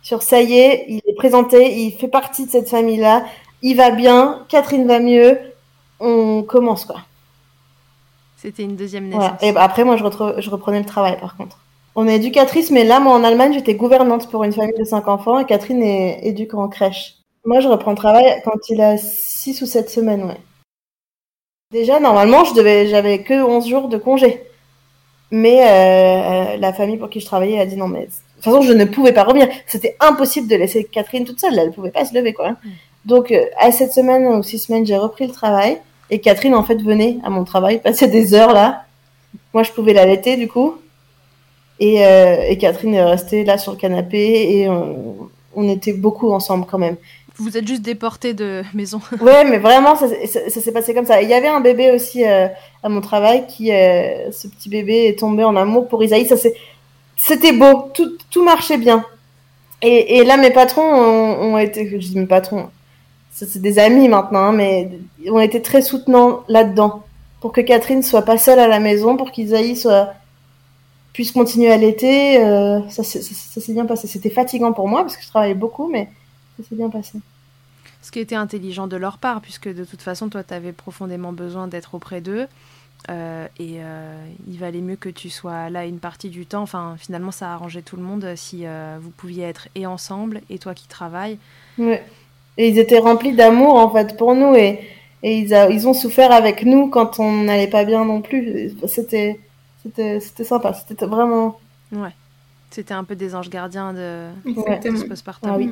Sur 0.02 0.22
ça 0.22 0.40
y 0.40 0.54
est, 0.54 0.84
il 0.88 1.00
est 1.06 1.14
présenté, 1.14 1.78
il 1.80 1.92
fait 1.92 2.08
partie 2.08 2.46
de 2.46 2.50
cette 2.50 2.68
famille-là, 2.68 3.24
il 3.62 3.76
va 3.76 3.90
bien, 3.90 4.44
Catherine 4.48 4.86
va 4.86 4.98
mieux, 4.98 5.38
on 6.00 6.42
commence 6.42 6.84
quoi. 6.84 7.00
C'était 8.36 8.64
une 8.64 8.74
deuxième 8.74 9.08
naissance. 9.08 9.40
Et 9.40 9.52
bah, 9.52 9.62
après, 9.62 9.84
moi, 9.84 9.96
je, 9.96 10.02
je, 10.02 10.50
reprenais 10.50 10.80
le 10.80 10.84
travail 10.84 11.16
par 11.20 11.36
contre. 11.36 11.58
On 11.94 12.08
est 12.08 12.16
éducatrice, 12.16 12.72
mais 12.72 12.82
là, 12.82 12.98
moi, 12.98 13.14
en 13.14 13.22
Allemagne, 13.22 13.52
j'étais 13.52 13.76
gouvernante 13.76 14.28
pour 14.30 14.42
une 14.42 14.52
famille 14.52 14.76
de 14.76 14.84
cinq 14.84 15.06
enfants 15.06 15.38
et 15.38 15.44
Catherine 15.44 15.82
est 15.82 16.26
éduque 16.26 16.54
en 16.54 16.66
crèche. 16.68 17.18
Moi, 17.44 17.60
je 17.60 17.68
reprends 17.68 17.92
le 17.92 17.96
travail 17.96 18.40
quand 18.44 18.58
il 18.68 18.80
a 18.80 18.96
six 18.98 19.62
ou 19.62 19.66
sept 19.66 19.90
semaines, 19.90 20.24
ouais. 20.24 20.40
Déjà, 21.70 22.00
normalement, 22.00 22.44
je 22.44 22.54
devais, 22.54 22.88
j'avais 22.88 23.22
que 23.22 23.42
11 23.42 23.68
jours 23.68 23.88
de 23.88 23.96
congé. 23.96 24.42
Mais 25.34 25.62
euh, 25.62 26.58
la 26.58 26.74
famille 26.74 26.98
pour 26.98 27.08
qui 27.08 27.18
je 27.18 27.24
travaillais 27.24 27.58
a 27.58 27.64
dit 27.64 27.76
non, 27.76 27.88
mais 27.88 28.02
de 28.02 28.04
toute 28.04 28.44
façon, 28.44 28.60
je 28.60 28.72
ne 28.74 28.84
pouvais 28.84 29.12
pas 29.12 29.24
revenir. 29.24 29.48
C'était 29.66 29.96
impossible 29.98 30.46
de 30.46 30.56
laisser 30.56 30.84
Catherine 30.84 31.24
toute 31.24 31.40
seule. 31.40 31.58
Elle 31.58 31.68
ne 31.68 31.72
pouvait 31.72 31.90
pas 31.90 32.04
se 32.04 32.14
lever, 32.14 32.34
quoi. 32.34 32.50
Mm. 32.50 32.56
Donc, 33.06 33.32
euh, 33.32 33.46
à 33.58 33.72
cette 33.72 33.94
semaine 33.94 34.26
ou 34.26 34.42
six 34.42 34.58
semaines, 34.58 34.84
j'ai 34.84 34.98
repris 34.98 35.26
le 35.26 35.32
travail. 35.32 35.78
Et 36.10 36.20
Catherine, 36.20 36.54
en 36.54 36.62
fait, 36.62 36.76
venait 36.82 37.16
à 37.24 37.30
mon 37.30 37.44
travail, 37.44 37.80
passait 37.80 38.08
des 38.08 38.34
heures 38.34 38.52
là. 38.52 38.84
Moi, 39.54 39.62
je 39.62 39.72
pouvais 39.72 39.94
l'allaiter, 39.94 40.36
du 40.36 40.48
coup. 40.48 40.76
Et, 41.80 42.06
euh, 42.06 42.42
et, 42.46 42.58
Catherine 42.58 42.92
est 42.92 43.02
restée 43.02 43.44
là 43.44 43.56
sur 43.56 43.72
le 43.72 43.78
canapé 43.78 44.58
et 44.58 44.68
on, 44.68 45.30
on 45.56 45.68
était 45.68 45.94
beaucoup 45.94 46.30
ensemble 46.30 46.66
quand 46.70 46.78
même. 46.78 46.96
Vous 47.38 47.56
êtes 47.56 47.66
juste 47.66 47.82
déporté 47.82 48.34
de 48.34 48.62
maison. 48.74 49.00
ouais, 49.20 49.44
mais 49.44 49.58
vraiment, 49.58 49.96
ça, 49.96 50.06
s'est 50.08 50.72
passé 50.72 50.94
comme 50.94 51.06
ça. 51.06 51.22
Il 51.22 51.28
y 51.28 51.34
avait 51.34 51.48
un 51.48 51.60
bébé 51.60 51.90
aussi 51.90 52.24
euh, 52.24 52.46
à 52.82 52.88
mon 52.88 53.00
travail 53.00 53.46
qui, 53.46 53.72
euh, 53.72 54.30
ce 54.30 54.48
petit 54.48 54.68
bébé 54.68 55.06
est 55.06 55.18
tombé 55.18 55.44
en 55.44 55.56
amour 55.56 55.88
pour 55.88 56.02
Isaïe. 56.04 56.26
Ça 56.26 56.36
c'était 57.16 57.52
beau, 57.52 57.90
tout, 57.94 58.18
tout 58.30 58.42
marchait 58.42 58.78
bien. 58.78 59.04
Et, 59.84 60.22
là, 60.24 60.36
mes 60.36 60.50
patrons 60.50 60.82
ont, 60.82 61.58
été, 61.58 61.88
je 61.88 61.96
dis 61.96 62.16
mes 62.16 62.26
patrons, 62.26 62.68
c'est 63.32 63.60
des 63.60 63.80
amis 63.80 64.08
maintenant, 64.08 64.38
hein, 64.40 64.52
mais 64.52 64.88
ont 65.28 65.40
été 65.40 65.60
très 65.60 65.82
soutenants 65.82 66.44
là-dedans 66.46 67.02
pour 67.40 67.50
que 67.50 67.60
Catherine 67.60 68.04
soit 68.04 68.22
pas 68.22 68.38
seule 68.38 68.60
à 68.60 68.68
la 68.68 68.78
maison, 68.78 69.16
pour 69.16 69.32
qu'Isaïe 69.32 69.76
puisse 71.12 71.32
continuer 71.32 71.72
à 71.72 71.76
l'été. 71.76 72.40
Euh, 72.44 72.80
ça 72.90 73.02
s'est 73.02 73.72
bien 73.72 73.86
passé. 73.86 74.06
C'était 74.06 74.30
fatigant 74.30 74.72
pour 74.72 74.86
moi 74.86 75.02
parce 75.02 75.16
que 75.16 75.24
je 75.24 75.28
travaillais 75.28 75.54
beaucoup, 75.54 75.88
mais 75.88 76.08
ça 76.56 76.68
s'est 76.68 76.74
bien 76.76 76.90
passé. 76.90 77.18
Ce 78.02 78.10
qui 78.10 78.18
était 78.18 78.34
intelligent 78.34 78.86
de 78.88 78.96
leur 78.96 79.18
part, 79.18 79.40
puisque 79.40 79.68
de 79.72 79.84
toute 79.84 80.02
façon, 80.02 80.28
toi, 80.28 80.42
tu 80.42 80.54
avais 80.54 80.72
profondément 80.72 81.32
besoin 81.32 81.68
d'être 81.68 81.94
auprès 81.94 82.20
d'eux. 82.20 82.46
euh, 83.10 83.46
et 83.58 83.76
euh, 83.80 84.24
il 84.48 84.58
valait 84.58 84.80
mieux 84.80 84.96
que 84.96 85.08
tu 85.08 85.28
sois 85.30 85.70
là 85.70 85.84
une 85.86 85.98
partie 85.98 86.28
du 86.30 86.46
temps. 86.46 86.62
Enfin, 86.62 86.94
finalement, 86.98 87.32
ça 87.32 87.52
arrangeait 87.52 87.82
tout 87.82 87.96
le 87.96 88.02
monde 88.02 88.26
si 88.36 88.66
euh, 88.66 88.98
vous 89.00 89.10
pouviez 89.10 89.44
être 89.44 89.68
et 89.74 89.86
ensemble, 89.86 90.40
et 90.50 90.58
toi 90.58 90.74
qui 90.74 90.86
travailles. 90.86 91.38
Ouais. 91.78 92.04
Et 92.58 92.68
ils 92.68 92.78
étaient 92.78 92.98
remplis 93.00 93.32
d'amour 93.34 93.74
en 93.76 93.90
fait 93.90 94.16
pour 94.16 94.34
nous 94.34 94.54
et, 94.54 94.78
et 95.22 95.38
ils, 95.38 95.54
a- 95.54 95.70
ils 95.70 95.88
ont 95.88 95.94
souffert 95.94 96.30
avec 96.32 96.64
nous 96.64 96.88
quand 96.90 97.18
on 97.18 97.42
n'allait 97.44 97.66
pas 97.70 97.84
bien 97.84 98.04
non 98.04 98.20
plus. 98.20 98.70
C'était 98.86 99.40
c'était 99.82 100.20
c'était 100.20 100.44
sympa. 100.44 100.72
C'était 100.74 101.06
vraiment. 101.06 101.58
Ouais. 101.92 102.12
C'était 102.70 102.94
un 102.94 103.04
peu 103.04 103.16
des 103.16 103.34
anges 103.34 103.50
gardiens 103.50 103.92
de, 103.92 104.28
de 104.46 104.96
ce 104.96 105.04
postpartum. 105.04 105.50
Ah 105.50 105.56
oui. 105.56 105.70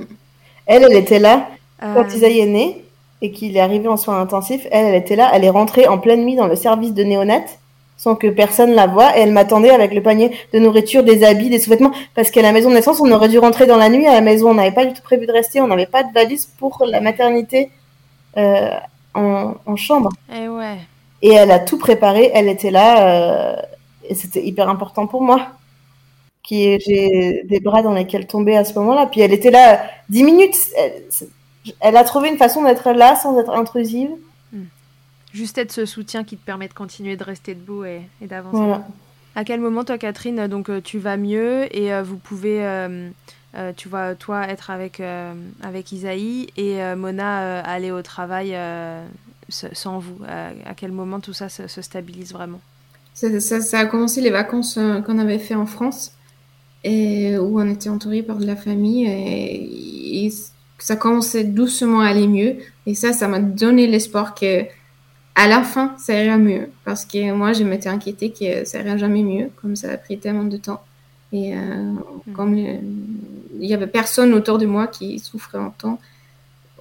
Elle, 0.67 0.85
elle 0.85 0.97
était 0.97 1.19
là 1.19 1.49
quand 1.81 2.03
Euh, 2.05 2.15
Isaïe 2.17 2.41
est 2.41 2.47
né 2.47 2.85
et 3.23 3.31
qu'il 3.33 3.57
est 3.57 3.61
arrivé 3.61 3.89
en 3.89 3.97
soins 3.97 4.21
intensifs. 4.21 4.67
Elle, 4.71 4.87
elle 4.87 4.95
était 4.95 5.17
là. 5.17 5.31
Elle 5.35 5.45
est 5.45 5.51
rentrée 5.51 5.87
en 5.89 5.99
pleine 5.99 6.25
nuit 6.25 6.37
dans 6.37 6.47
le 6.47 6.57
service 6.57 6.95
de 6.95 7.03
néonat 7.03 7.43
sans 7.97 8.15
que 8.17 8.29
personne 8.29 8.73
la 8.73 8.87
voie 8.87 9.17
et 9.17 9.21
elle 9.21 9.33
m'attendait 9.33 9.71
avec 9.71 9.93
le 9.93 10.03
panier 10.03 10.31
de 10.55 10.59
nourriture, 10.59 11.03
des 11.03 11.23
habits, 11.23 11.51
des 11.51 11.59
sous-vêtements 11.59 11.93
parce 12.15 12.31
qu'à 12.31 12.41
la 12.41 12.53
maison 12.53 12.71
de 12.71 12.75
naissance, 12.75 12.99
on 13.01 13.11
aurait 13.13 13.29
dû 13.29 13.39
rentrer 13.39 13.67
dans 13.67 13.77
la 13.77 13.91
nuit 13.91 14.07
à 14.07 14.15
la 14.15 14.23
maison. 14.23 14.51
On 14.51 14.55
n'avait 14.55 14.73
pas 14.73 14.87
du 14.87 14.95
tout 14.95 15.03
prévu 15.03 15.27
de 15.27 15.33
rester. 15.33 15.61
On 15.61 15.67
n'avait 15.67 15.87
pas 15.87 16.03
de 16.03 16.13
valise 16.13 16.47
pour 16.59 16.83
la 16.87 17.01
maternité 17.01 17.71
euh, 18.37 18.71
en, 19.15 19.55
en 19.67 19.77
chambre. 19.77 20.11
Eh 20.35 20.49
ouais. 20.49 20.77
Et 21.23 21.33
elle 21.35 21.51
a 21.51 21.59
tout 21.59 21.77
préparé, 21.79 22.31
elle 22.33 22.49
était 22.49 22.71
là, 22.71 22.89
euh, 23.07 23.57
et 24.09 24.15
c'était 24.15 24.43
hyper 24.43 24.71
important 24.71 25.07
pour 25.07 25.21
moi. 25.21 25.49
Qui 26.43 26.81
j'ai 26.81 27.43
des 27.45 27.61
bras 27.61 27.83
dans 27.83 27.93
lesquels 27.93 28.27
tomber 28.27 28.57
à 28.57 28.65
ce 28.65 28.75
moment-là. 28.79 29.07
Puis 29.07 29.21
elle 29.21 29.33
était 29.33 29.51
là 29.51 29.83
dix 30.09 30.25
minutes. 30.25 30.57
Elle, 31.81 31.97
a 31.97 32.05
trouvé 32.05 32.29
une 32.31 32.39
façon 32.39 32.65
d'être 32.65 32.91
là 32.93 33.15
sans 33.17 33.39
être 33.39 33.51
intrusive. 33.51 34.11
Juste 35.33 35.59
être 35.59 35.71
ce 35.71 35.87
soutien 35.87 36.25
qui 36.25 36.37
te 36.37 36.45
permet 36.45 36.67
de 36.67 36.73
continuer 36.75 37.17
de 37.17 37.23
rester 37.23 37.55
debout 37.55 37.85
et, 37.85 38.03
et 38.21 38.27
d'avancer. 38.27 38.57
Voilà. 38.57 38.85
À 39.37 39.45
quel 39.45 39.61
moment, 39.61 39.85
toi, 39.85 39.97
Catherine, 39.97 40.49
donc 40.49 40.69
euh, 40.71 40.81
tu 40.81 40.99
vas 40.99 41.17
mieux 41.17 41.69
et 41.77 41.93
euh, 41.95 42.03
vous 42.03 42.17
pouvez, 42.17 42.65
euh, 42.65 43.09
euh, 43.55 43.73
tu 43.77 43.89
vois, 43.89 44.17
toi, 44.17 44.49
être 44.49 44.71
avec, 44.71 44.99
euh, 44.99 45.33
avec 45.63 45.93
Isaïe 45.93 46.49
et 46.57 46.83
euh, 46.83 46.97
Mona 46.97 47.43
euh, 47.43 47.63
aller 47.65 47.93
au 47.93 48.03
travail 48.03 48.57
euh, 48.57 49.07
sans 49.51 50.01
vous? 50.01 50.19
Euh, 50.29 50.51
À 50.67 50.75
quel 50.75 50.91
moment 50.91 51.21
tout 51.21 51.33
ça 51.33 51.49
se, 51.49 51.69
se 51.69 51.81
stabilise 51.81 52.33
vraiment? 52.33 52.61
Ça, 53.15 53.39
ça- 53.41 53.61
ça 53.61 53.79
a 53.81 53.87
commencé 53.87 54.21
les 54.21 54.31
vacances 54.31 54.79
euh, 54.79 55.01
qu'on 55.01 55.19
avait 55.19 55.39
fait 55.39 55.55
en 55.55 55.67
France 55.67 56.13
et 56.85 57.37
où 57.39 57.61
on 57.61 57.69
était 57.69 57.89
entouré 57.89 58.23
par 58.23 58.37
de 58.37 58.47
la 58.47 58.57
famille 58.57 59.07
et, 59.07 60.27
et 60.27 60.33
ça 60.79 60.97
commençait 60.97 61.45
doucement 61.45 62.01
à 62.01 62.09
aller 62.09 62.27
mieux. 62.27 62.57
Et 62.87 62.95
ça, 62.95 63.13
ça 63.13 63.29
m'a 63.29 63.41
donné 63.41 63.87
l'espoir 63.87 64.35
que 64.35 64.65
à 65.35 65.47
la 65.47 65.63
fin, 65.63 65.95
ça 65.99 66.23
ira 66.23 66.37
mieux. 66.37 66.69
Parce 66.85 67.05
que 67.05 67.33
moi, 67.33 67.53
je 67.53 67.65
m'étais 67.65 67.89
inquiétée 67.89 68.31
que 68.31 68.65
ça 68.65 68.81
ira 68.81 68.97
jamais 68.97 69.23
mieux 69.23 69.51
comme 69.61 69.77
ça 69.77 69.91
a 69.91 69.97
pris 69.97 70.19
tellement 70.19 70.45
de 70.45 70.57
temps. 70.57 70.83
Et 71.33 71.55
euh, 71.55 71.93
comme 72.35 72.55
euh, 72.59 72.79
il 73.61 73.69
y 73.69 73.75
avait 73.75 73.87
personne 73.87 74.35
autour 74.35 74.59
de 74.59 74.67
moi 74.67 74.87
qui 74.87 75.19
souffrait 75.19 75.59
en 75.59 75.71
temps 75.71 76.01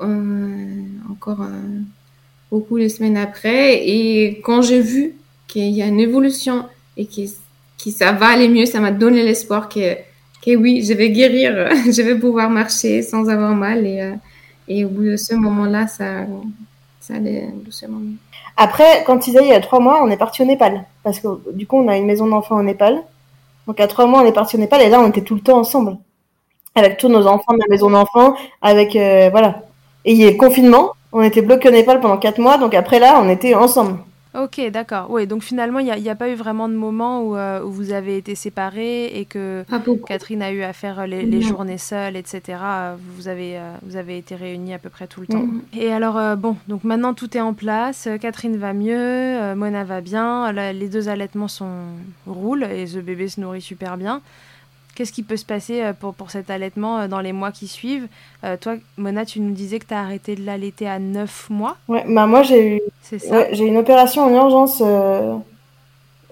euh, 0.01 0.83
encore 1.11 1.41
euh, 1.41 1.79
beaucoup 2.49 2.77
les 2.77 2.89
semaines 2.89 3.17
après. 3.17 3.87
Et 3.87 4.41
quand 4.43 4.61
j'ai 4.61 4.81
vu 4.81 5.15
qu'il 5.47 5.69
y 5.69 5.81
a 5.81 5.87
une 5.87 5.99
évolution 5.99 6.65
et 6.97 7.05
que, 7.05 7.21
que 7.83 7.91
ça 7.91 8.11
va 8.11 8.27
aller 8.27 8.49
mieux, 8.49 8.65
ça 8.65 8.79
m'a 8.79 8.91
donné 8.91 9.23
l'espoir 9.23 9.69
que, 9.69 9.95
que 10.45 10.55
oui, 10.55 10.83
je 10.83 10.93
vais 10.93 11.09
guérir, 11.09 11.69
je 11.85 12.01
vais 12.01 12.15
pouvoir 12.15 12.49
marcher 12.49 13.01
sans 13.01 13.29
avoir 13.29 13.55
mal. 13.55 13.85
Et, 13.85 14.01
euh, 14.01 14.13
et 14.67 14.85
au 14.85 14.89
bout 14.89 15.03
de 15.03 15.15
ce 15.17 15.33
moment-là, 15.35 15.87
ça, 15.87 16.25
ça 16.99 17.15
allait 17.15 17.49
doucement 17.65 17.97
mieux. 17.97 18.17
Après, 18.55 19.03
quand 19.05 19.25
Isaïe 19.25 19.53
a 19.53 19.61
trois 19.61 19.79
mois, 19.79 20.03
on 20.03 20.11
est 20.11 20.17
parti 20.17 20.41
au 20.41 20.45
Népal. 20.45 20.85
Parce 21.03 21.19
que 21.19 21.27
du 21.53 21.65
coup, 21.65 21.77
on 21.77 21.87
a 21.87 21.97
une 21.97 22.05
maison 22.05 22.27
d'enfants 22.27 22.57
au 22.57 22.63
Népal. 22.63 23.01
Donc 23.67 23.79
à 23.79 23.87
trois 23.87 24.05
mois, 24.05 24.21
on 24.21 24.25
est 24.25 24.33
parti 24.33 24.57
au 24.57 24.59
Népal 24.59 24.81
et 24.81 24.89
là, 24.89 24.99
on 24.99 25.07
était 25.07 25.21
tout 25.21 25.35
le 25.35 25.41
temps 25.41 25.59
ensemble. 25.59 25.97
Avec 26.75 26.97
tous 26.97 27.07
nos 27.07 27.25
enfants 27.25 27.53
de 27.53 27.59
la 27.59 27.67
maison 27.69 27.89
d'enfants, 27.89 28.35
avec... 28.61 28.95
euh, 28.95 29.29
voilà. 29.31 29.63
Et 30.05 30.13
il 30.13 30.17
y 30.17 30.27
a 30.27 30.33
confinement. 30.33 30.91
On 31.11 31.21
était 31.21 31.41
bloqués 31.41 31.69
au 31.69 31.71
Népal 31.71 31.99
pendant 31.99 32.17
quatre 32.17 32.39
mois. 32.39 32.57
Donc 32.57 32.73
après 32.73 32.99
là, 32.99 33.19
on 33.23 33.29
était 33.29 33.55
ensemble. 33.55 33.97
Ok, 34.35 34.61
d'accord. 34.71 35.07
Oui, 35.09 35.25
donc 35.25 35.41
finalement, 35.41 35.79
il 35.79 35.85
n'y 35.85 36.09
a, 36.09 36.15
pas 36.15 36.29
eu 36.29 36.35
vraiment 36.35 36.69
de 36.69 36.75
moment 36.75 37.23
où, 37.23 37.35
euh, 37.35 37.63
où 37.63 37.71
vous 37.71 37.91
avez 37.91 38.15
été 38.15 38.35
séparés 38.35 39.05
et 39.05 39.25
que. 39.25 39.65
Catherine 40.05 40.43
a 40.43 40.51
eu 40.51 40.61
à 40.61 40.71
faire 40.71 41.07
les, 41.07 41.23
les 41.23 41.41
journées 41.41 41.79
seules, 41.79 42.15
etc. 42.15 42.59
Euh, 42.61 42.95
Vous 43.15 43.27
avez, 43.27 43.57
euh, 43.57 43.73
vous 43.81 43.95
avez 43.95 44.19
été 44.19 44.35
réunis 44.35 44.75
à 44.75 44.77
peu 44.77 44.89
près 44.89 45.07
tout 45.07 45.21
le 45.21 45.27
temps. 45.27 45.41
Mhm. 45.41 45.61
Et 45.75 45.91
alors, 45.91 46.17
euh, 46.17 46.35
bon, 46.35 46.57
donc 46.67 46.83
maintenant 46.83 47.15
tout 47.15 47.35
est 47.35 47.41
en 47.41 47.55
place. 47.55 48.05
Euh, 48.05 48.17
Catherine 48.17 48.57
va 48.57 48.73
mieux, 48.73 48.95
euh, 48.95 49.55
Mona 49.55 49.83
va 49.83 50.01
bien, 50.01 50.51
les 50.51 50.89
deux 50.89 51.09
allaitements 51.09 51.47
sont 51.47 51.85
roulent 52.27 52.63
et 52.63 52.85
The 52.85 52.97
bébé 52.97 53.29
se 53.29 53.41
nourrit 53.41 53.61
super 53.61 53.97
bien. 53.97 54.21
Qu'est-ce 54.99 55.13
qui 55.13 55.23
peut 55.23 55.37
se 55.37 55.45
passer 55.45 55.81
euh, 55.81 55.93
pour, 55.93 56.13
pour 56.13 56.29
cet 56.29 56.49
allaitement 56.49 56.99
euh, 56.99 57.07
dans 57.07 57.21
les 57.21 57.31
mois 57.31 57.53
qui 57.53 57.69
suivent? 57.69 58.09
Euh, 58.43 58.57
Toi, 58.59 58.75
Mona, 58.97 59.23
tu 59.23 59.39
nous 59.39 59.53
disais 59.53 59.79
que 59.79 59.85
tu 59.85 59.93
as 59.93 60.01
arrêté 60.01 60.35
de 60.35 60.45
l'allaiter 60.45 60.89
à 60.89 60.99
9 60.99 61.49
mois, 61.49 61.77
Ouais, 61.87 62.03
bah 62.05 62.25
moi, 62.25 62.43
j'ai 62.43 62.75
eu 62.75 62.81
Ouais, 63.31 63.47
j'ai 63.53 63.63
une 63.65 63.77
opération 63.77 64.23
en 64.23 64.33
urgence. 64.35 64.83
euh, 64.85 65.35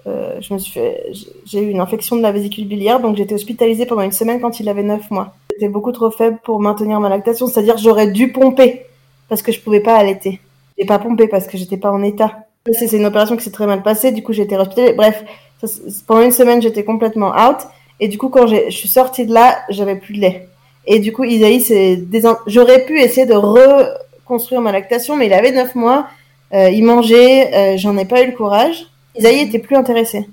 euh, 0.06 0.38
je 0.42 0.52
me 0.52 0.58
suis 0.58 0.72
fait, 0.72 1.02
j'ai- 1.46 1.62
eu 1.62 1.70
une 1.70 1.80
infection 1.80 2.16
de 2.16 2.20
la 2.20 2.30
vésicule 2.30 2.68
biliaire, 2.68 3.00
donc 3.00 3.16
j'étais 3.16 3.34
hospitalisée 3.34 3.86
pendant 3.86 4.02
une 4.02 4.12
semaine 4.12 4.38
quand 4.38 4.60
il 4.60 4.68
avait 4.68 4.82
9 4.82 5.10
mois. 5.10 5.34
J'étais 5.52 5.70
beaucoup 5.70 5.92
trop 5.92 6.10
faible 6.10 6.38
pour 6.44 6.60
maintenir 6.60 7.00
ma 7.00 7.08
lactation, 7.08 7.46
c'est-à-dire 7.46 7.78
j'aurais 7.78 8.10
dû 8.10 8.32
pomper 8.32 8.82
parce 9.30 9.40
que 9.40 9.50
je 9.50 9.60
pouvais 9.60 9.80
pas 9.80 9.96
allaiter. 9.96 10.42
J'ai 10.78 10.84
pas 10.84 10.98
pompé 10.98 11.26
parce 11.26 11.46
que 11.46 11.56
j'étais 11.56 11.78
pas 11.78 11.90
en 11.90 12.02
état. 12.02 12.40
C'est 12.70 12.92
une 12.92 13.06
opération 13.06 13.34
qui 13.38 13.44
s'est 13.44 13.50
très 13.50 13.66
mal 13.66 13.82
passée, 13.82 14.12
du 14.12 14.22
coup 14.22 14.34
j'ai 14.34 14.42
été 14.42 14.58
hospitalisée. 14.58 14.92
Bref, 14.94 15.24
ça, 15.64 15.68
pendant 16.06 16.20
une 16.20 16.32
semaine 16.32 16.60
j'étais 16.60 16.84
complètement 16.84 17.30
out, 17.30 17.56
et 18.00 18.08
du 18.08 18.18
coup 18.18 18.28
quand 18.28 18.46
je 18.46 18.70
suis 18.70 18.88
sortie 18.88 19.26
de 19.26 19.34
là, 19.34 19.58
j'avais 19.68 19.96
plus 19.96 20.14
de 20.14 20.20
lait. 20.20 20.48
Et 20.86 20.98
du 21.00 21.12
coup 21.12 21.24
Isaïe, 21.24 21.60
c'est 21.60 22.02
j'aurais 22.46 22.84
pu 22.84 23.00
essayer 23.00 23.26
de 23.26 23.34
reconstruire 23.34 24.60
ma 24.60 24.72
lactation, 24.72 25.16
mais 25.16 25.26
il 25.26 25.32
avait 25.32 25.52
9 25.52 25.74
mois. 25.74 26.08
Euh, 26.54 26.70
il 26.70 26.82
mangeait, 26.84 27.54
euh, 27.54 27.76
j'en 27.76 27.96
ai 27.98 28.06
pas 28.06 28.22
eu 28.22 28.26
le 28.26 28.32
courage. 28.32 28.86
Isaïe 29.16 29.40
était 29.40 29.58
plus 29.58 29.76
intéressé. 29.76 30.26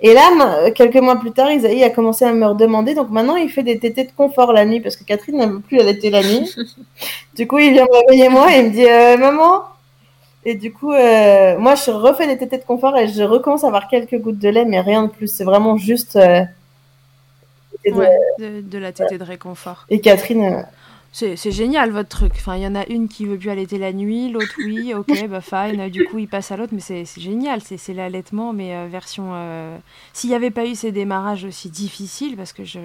Et 0.00 0.14
là, 0.14 0.70
quelques 0.70 0.96
mois 0.96 1.16
plus 1.16 1.32
tard, 1.32 1.50
Isaïe 1.50 1.82
a 1.82 1.90
commencé 1.90 2.24
à 2.24 2.32
me 2.32 2.46
redemander. 2.46 2.94
Donc 2.94 3.10
maintenant, 3.10 3.36
il 3.36 3.48
fait 3.50 3.64
des 3.64 3.78
tétés 3.78 4.04
de 4.04 4.12
confort 4.16 4.52
la 4.52 4.64
nuit 4.64 4.80
parce 4.80 4.96
que 4.96 5.04
Catherine 5.04 5.38
ne 5.38 5.46
veut 5.46 5.60
plus 5.60 5.80
allaiter 5.80 6.10
la 6.10 6.22
nuit. 6.22 6.54
du 7.36 7.46
coup, 7.48 7.58
il 7.58 7.72
vient 7.72 7.84
me 7.84 8.06
réveiller 8.06 8.28
moi 8.28 8.52
et 8.54 8.60
il 8.60 8.64
me 8.66 8.70
dit 8.70 8.88
euh, 8.88 9.16
Maman 9.16 9.62
Et 10.44 10.54
du 10.54 10.72
coup, 10.72 10.92
euh, 10.92 11.58
moi, 11.58 11.74
je 11.74 11.90
refais 11.90 12.28
des 12.28 12.38
tétés 12.38 12.58
de 12.58 12.64
confort 12.64 12.96
et 12.96 13.08
je 13.08 13.22
recommence 13.24 13.64
à 13.64 13.68
avoir 13.68 13.88
quelques 13.88 14.18
gouttes 14.18 14.38
de 14.38 14.48
lait, 14.48 14.64
mais 14.64 14.80
rien 14.80 15.04
de 15.04 15.08
plus. 15.08 15.26
C'est 15.26 15.44
vraiment 15.44 15.76
juste. 15.76 16.16
euh, 16.16 16.42
de- 17.86 17.92
Ouais, 17.92 18.10
de, 18.38 18.60
de 18.60 18.78
la 18.78 18.92
tétée 18.92 19.18
de 19.18 19.24
réconfort. 19.24 19.88
Et 19.90 20.00
Catherine, 20.00 20.42
euh, 20.42 20.62
C'est 21.10 21.36
c'est 21.36 21.52
génial 21.52 21.90
votre 21.90 22.08
truc. 22.10 22.34
Enfin, 22.36 22.56
il 22.56 22.62
y 22.62 22.66
en 22.66 22.74
a 22.74 22.86
une 22.88 23.08
qui 23.08 23.24
veut 23.24 23.38
plus 23.38 23.48
allaiter 23.50 23.78
la 23.78 23.92
nuit, 23.94 24.30
l'autre 24.30 24.56
oui, 24.58 24.92
ok, 24.94 25.26
bah 25.28 25.40
fine. 25.40 25.88
Du 25.88 26.02
coup, 26.04 26.18
il 26.18 26.28
passe 26.28 26.52
à 26.52 26.56
l'autre, 26.56 26.74
mais 26.74 26.80
c'est 26.80 27.04
c'est 27.06 27.20
génial. 27.22 27.62
C'est 27.62 27.78
c'est 27.78 27.94
l'allaitement, 27.94 28.52
mais 28.52 28.74
euh, 28.76 28.88
version. 28.88 29.30
euh, 29.34 29.78
S'il 30.12 30.28
n'y 30.30 30.36
avait 30.36 30.50
pas 30.50 30.66
eu 30.66 30.74
ces 30.74 30.92
démarrages 30.92 31.44
aussi 31.44 31.70
difficiles, 31.70 32.36
parce 32.36 32.52
que 32.52 32.64
je 32.64 32.78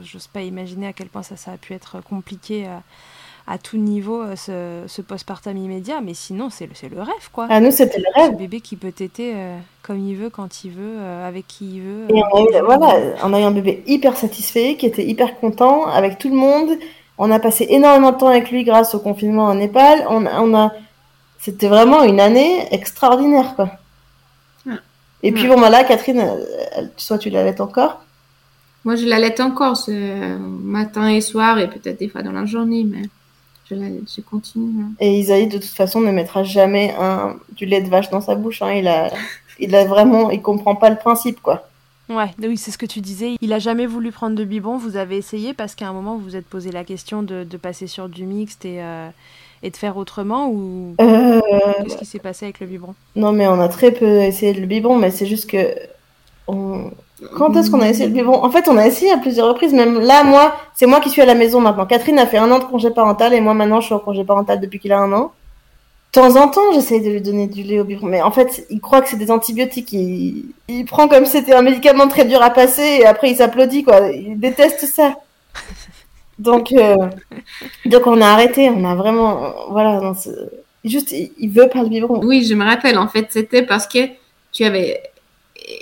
j'ose 0.00 0.28
pas 0.28 0.42
imaginer 0.42 0.86
à 0.88 0.92
quel 0.94 1.08
point 1.08 1.22
ça, 1.22 1.36
ça 1.36 1.52
a 1.52 1.58
pu 1.58 1.74
être 1.74 2.00
compliqué 2.02 2.66
à 3.50 3.56
tout 3.56 3.78
niveau, 3.78 4.20
euh, 4.22 4.36
ce, 4.36 4.82
ce 4.86 5.00
postpartum 5.00 5.56
immédiat, 5.56 6.00
mais 6.02 6.12
sinon, 6.12 6.50
c'est 6.50 6.66
le, 6.66 6.72
c'est 6.74 6.90
le 6.90 7.00
rêve, 7.00 7.30
quoi. 7.32 7.46
à 7.48 7.60
nous, 7.60 7.70
c'était 7.70 7.96
le 7.98 8.04
Ce 8.14 8.20
rêve. 8.20 8.36
bébé 8.36 8.60
qui 8.60 8.76
peut 8.76 8.92
téter 8.92 9.32
euh, 9.34 9.56
comme 9.82 9.98
il 10.06 10.16
veut, 10.16 10.28
quand 10.28 10.64
il 10.64 10.70
veut, 10.72 10.96
euh, 10.98 11.26
avec 11.26 11.46
qui 11.46 11.76
il 11.76 11.80
veut. 11.82 12.04
Et 12.14 12.22
on 12.32 12.36
a, 12.36 12.42
eu, 12.42 12.62
voilà, 12.64 13.14
on 13.24 13.32
a 13.32 13.40
eu 13.40 13.44
un 13.44 13.50
bébé 13.50 13.82
hyper 13.86 14.16
satisfait, 14.16 14.76
qui 14.76 14.84
était 14.84 15.06
hyper 15.06 15.40
content 15.40 15.86
avec 15.86 16.18
tout 16.18 16.28
le 16.28 16.34
monde. 16.36 16.70
On 17.16 17.30
a 17.30 17.38
passé 17.40 17.66
énormément 17.70 18.12
de 18.12 18.18
temps 18.18 18.28
avec 18.28 18.50
lui 18.50 18.64
grâce 18.64 18.94
au 18.94 19.00
confinement 19.00 19.44
en 19.46 19.54
Népal. 19.54 20.04
On, 20.10 20.26
a- 20.26 20.40
on 20.42 20.54
a, 20.54 20.72
c'était 21.38 21.68
vraiment 21.68 22.02
une 22.02 22.20
année 22.20 22.66
extraordinaire, 22.72 23.54
quoi. 23.56 23.70
Ouais. 24.66 24.74
Et 25.22 25.32
puis 25.32 25.48
Ouais. 25.48 25.54
bon, 25.54 25.60
bah 25.60 25.70
là, 25.70 25.84
Catherine, 25.84 26.18
elle- 26.76 26.90
soit 26.98 27.16
tu 27.18 27.30
l'allaites 27.30 27.60
encore? 27.62 28.02
Moi, 28.84 28.94
je 28.96 29.06
l'allaite 29.06 29.40
encore 29.40 29.76
ce 29.78 30.36
matin 30.36 31.08
et 31.08 31.20
soir 31.22 31.58
et 31.58 31.68
peut-être 31.68 31.98
des 31.98 32.08
fois 32.08 32.22
dans 32.22 32.32
la 32.32 32.44
journée, 32.44 32.84
mais 32.84 33.02
je, 33.70 34.20
continue. 34.22 34.82
hein. 34.82 34.90
Et 35.00 35.18
Isaïe, 35.18 35.46
de 35.48 35.58
toute 35.58 35.66
façon, 35.70 36.00
ne 36.00 36.10
mettra 36.10 36.42
jamais 36.44 36.94
un, 36.98 37.36
du 37.56 37.66
lait 37.66 37.80
de 37.82 37.88
vache 37.88 38.10
dans 38.10 38.20
sa 38.20 38.34
bouche. 38.34 38.62
Hein. 38.62 38.72
Il 38.72 38.88
a, 38.88 39.10
il 39.58 39.74
a 39.74 39.84
vraiment, 39.84 40.30
il 40.30 40.40
comprend 40.42 40.74
pas 40.74 40.90
le 40.90 40.96
principe, 40.96 41.40
quoi. 41.40 41.68
Ouais, 42.08 42.30
oui, 42.42 42.56
c'est 42.56 42.70
ce 42.70 42.78
que 42.78 42.86
tu 42.86 43.00
disais. 43.02 43.36
Il 43.42 43.52
a 43.52 43.58
jamais 43.58 43.84
voulu 43.84 44.10
prendre 44.12 44.34
de 44.34 44.42
biberon. 44.44 44.78
Vous 44.78 44.96
avez 44.96 45.18
essayé 45.18 45.52
parce 45.52 45.74
qu'à 45.74 45.88
un 45.88 45.92
moment 45.92 46.16
vous 46.16 46.24
vous 46.24 46.36
êtes 46.36 46.46
posé 46.46 46.72
la 46.72 46.82
question 46.82 47.22
de, 47.22 47.44
de 47.44 47.56
passer 47.58 47.86
sur 47.86 48.08
du 48.08 48.24
mixte 48.24 48.64
et, 48.64 48.82
euh, 48.82 49.10
et 49.62 49.68
de 49.68 49.76
faire 49.76 49.98
autrement 49.98 50.48
ou 50.48 50.94
Euh, 51.02 51.40
qu'est-ce 51.84 51.98
qui 51.98 52.06
s'est 52.06 52.18
passé 52.18 52.46
avec 52.46 52.60
le 52.60 52.66
biberon 52.66 52.94
Non, 53.14 53.32
mais 53.32 53.46
on 53.46 53.60
a 53.60 53.68
très 53.68 53.92
peu 53.92 54.22
essayé 54.22 54.54
le 54.54 54.66
biberon, 54.66 54.96
mais 54.96 55.10
c'est 55.10 55.26
juste 55.26 55.50
que. 55.50 55.74
on- 56.46 56.90
Quand 57.36 57.54
est-ce 57.56 57.70
qu'on 57.70 57.80
a 57.80 57.88
essayé 57.88 58.06
le 58.06 58.12
biberon 58.12 58.44
En 58.44 58.50
fait, 58.50 58.68
on 58.68 58.76
a 58.76 58.86
essayé 58.86 59.10
à 59.10 59.18
plusieurs 59.18 59.48
reprises. 59.48 59.72
Même 59.72 59.98
là, 60.00 60.22
moi, 60.22 60.56
c'est 60.74 60.86
moi 60.86 61.00
qui 61.00 61.10
suis 61.10 61.22
à 61.22 61.26
la 61.26 61.34
maison 61.34 61.60
maintenant. 61.60 61.86
Catherine 61.86 62.18
a 62.18 62.26
fait 62.26 62.38
un 62.38 62.50
an 62.50 62.60
de 62.60 62.64
congé 62.64 62.90
parental 62.90 63.34
et 63.34 63.40
moi 63.40 63.54
maintenant, 63.54 63.80
je 63.80 63.86
suis 63.86 63.94
en 63.94 63.98
congé 63.98 64.24
parental 64.24 64.60
depuis 64.60 64.78
qu'il 64.78 64.92
a 64.92 65.00
un 65.00 65.12
an. 65.12 65.32
De 66.12 66.20
temps 66.20 66.36
en 66.36 66.48
temps, 66.48 66.72
j'essaye 66.72 67.02
de 67.02 67.10
lui 67.10 67.20
donner 67.20 67.48
du 67.48 67.62
lait 67.62 67.80
au 67.80 67.84
biberon, 67.84 68.06
mais 68.06 68.22
en 68.22 68.30
fait, 68.30 68.66
il 68.70 68.80
croit 68.80 69.02
que 69.02 69.08
c'est 69.08 69.16
des 69.16 69.30
antibiotiques. 69.30 69.92
Il, 69.92 70.46
il 70.68 70.84
prend 70.84 71.08
comme 71.08 71.26
si 71.26 71.32
c'était 71.32 71.54
un 71.54 71.62
médicament 71.62 72.08
très 72.08 72.24
dur 72.24 72.40
à 72.40 72.50
passer 72.50 72.98
et 73.00 73.06
après 73.06 73.30
il 73.30 73.36
s'applaudit, 73.36 73.82
quoi. 73.82 74.08
Il 74.10 74.38
déteste 74.38 74.86
ça. 74.86 75.14
Donc, 76.38 76.70
euh, 76.70 76.94
donc 77.84 78.06
on 78.06 78.20
a 78.20 78.26
arrêté. 78.28 78.70
On 78.70 78.84
a 78.84 78.94
vraiment, 78.94 79.54
voilà, 79.70 80.00
non, 80.00 80.12
juste, 80.84 81.10
il, 81.10 81.32
il 81.36 81.50
veut 81.50 81.68
pas 81.68 81.82
le 81.82 81.88
biberon. 81.88 82.20
Oui, 82.24 82.44
je 82.44 82.54
me 82.54 82.64
rappelle, 82.64 82.96
en 82.96 83.08
fait, 83.08 83.26
c'était 83.30 83.64
parce 83.64 83.88
que 83.88 83.98
tu 84.52 84.64
avais 84.64 85.02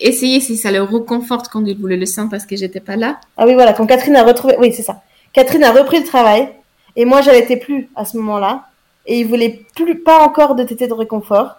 essayé 0.01 0.41
si 0.41 0.57
ça 0.57 0.71
le 0.71 0.83
reconforte 0.83 1.49
quand 1.49 1.65
il 1.65 1.77
voulait 1.79 1.97
le 1.97 2.07
sein 2.07 2.29
parce 2.29 2.47
que 2.47 2.57
j'étais 2.57 2.81
pas 2.81 2.97
là. 2.97 3.21
Ah 3.37 3.47
oui, 3.47 3.55
voilà, 3.55 3.73
quand 3.73 3.87
Catherine 3.87 4.17
a 4.17 4.25
retrouvé, 4.25 4.57
oui, 4.59 4.73
c'est 4.73 4.83
ça. 4.83 5.03
Catherine 5.33 5.65
a 5.65 5.73
repris 5.73 5.99
le 6.01 6.07
travail 6.07 6.49
et 6.97 7.05
moi, 7.05 7.21
j'allaitais 7.21 7.57
plus 7.57 7.89
à 7.95 8.05
ce 8.05 8.17
moment-là 8.17 8.67
et 9.07 9.21
il 9.21 9.27
voulait 9.27 9.61
plus, 9.75 10.01
pas 10.01 10.25
encore 10.25 10.55
de 10.55 10.65
tétée 10.65 10.89
de 10.89 10.93
réconfort. 10.93 11.57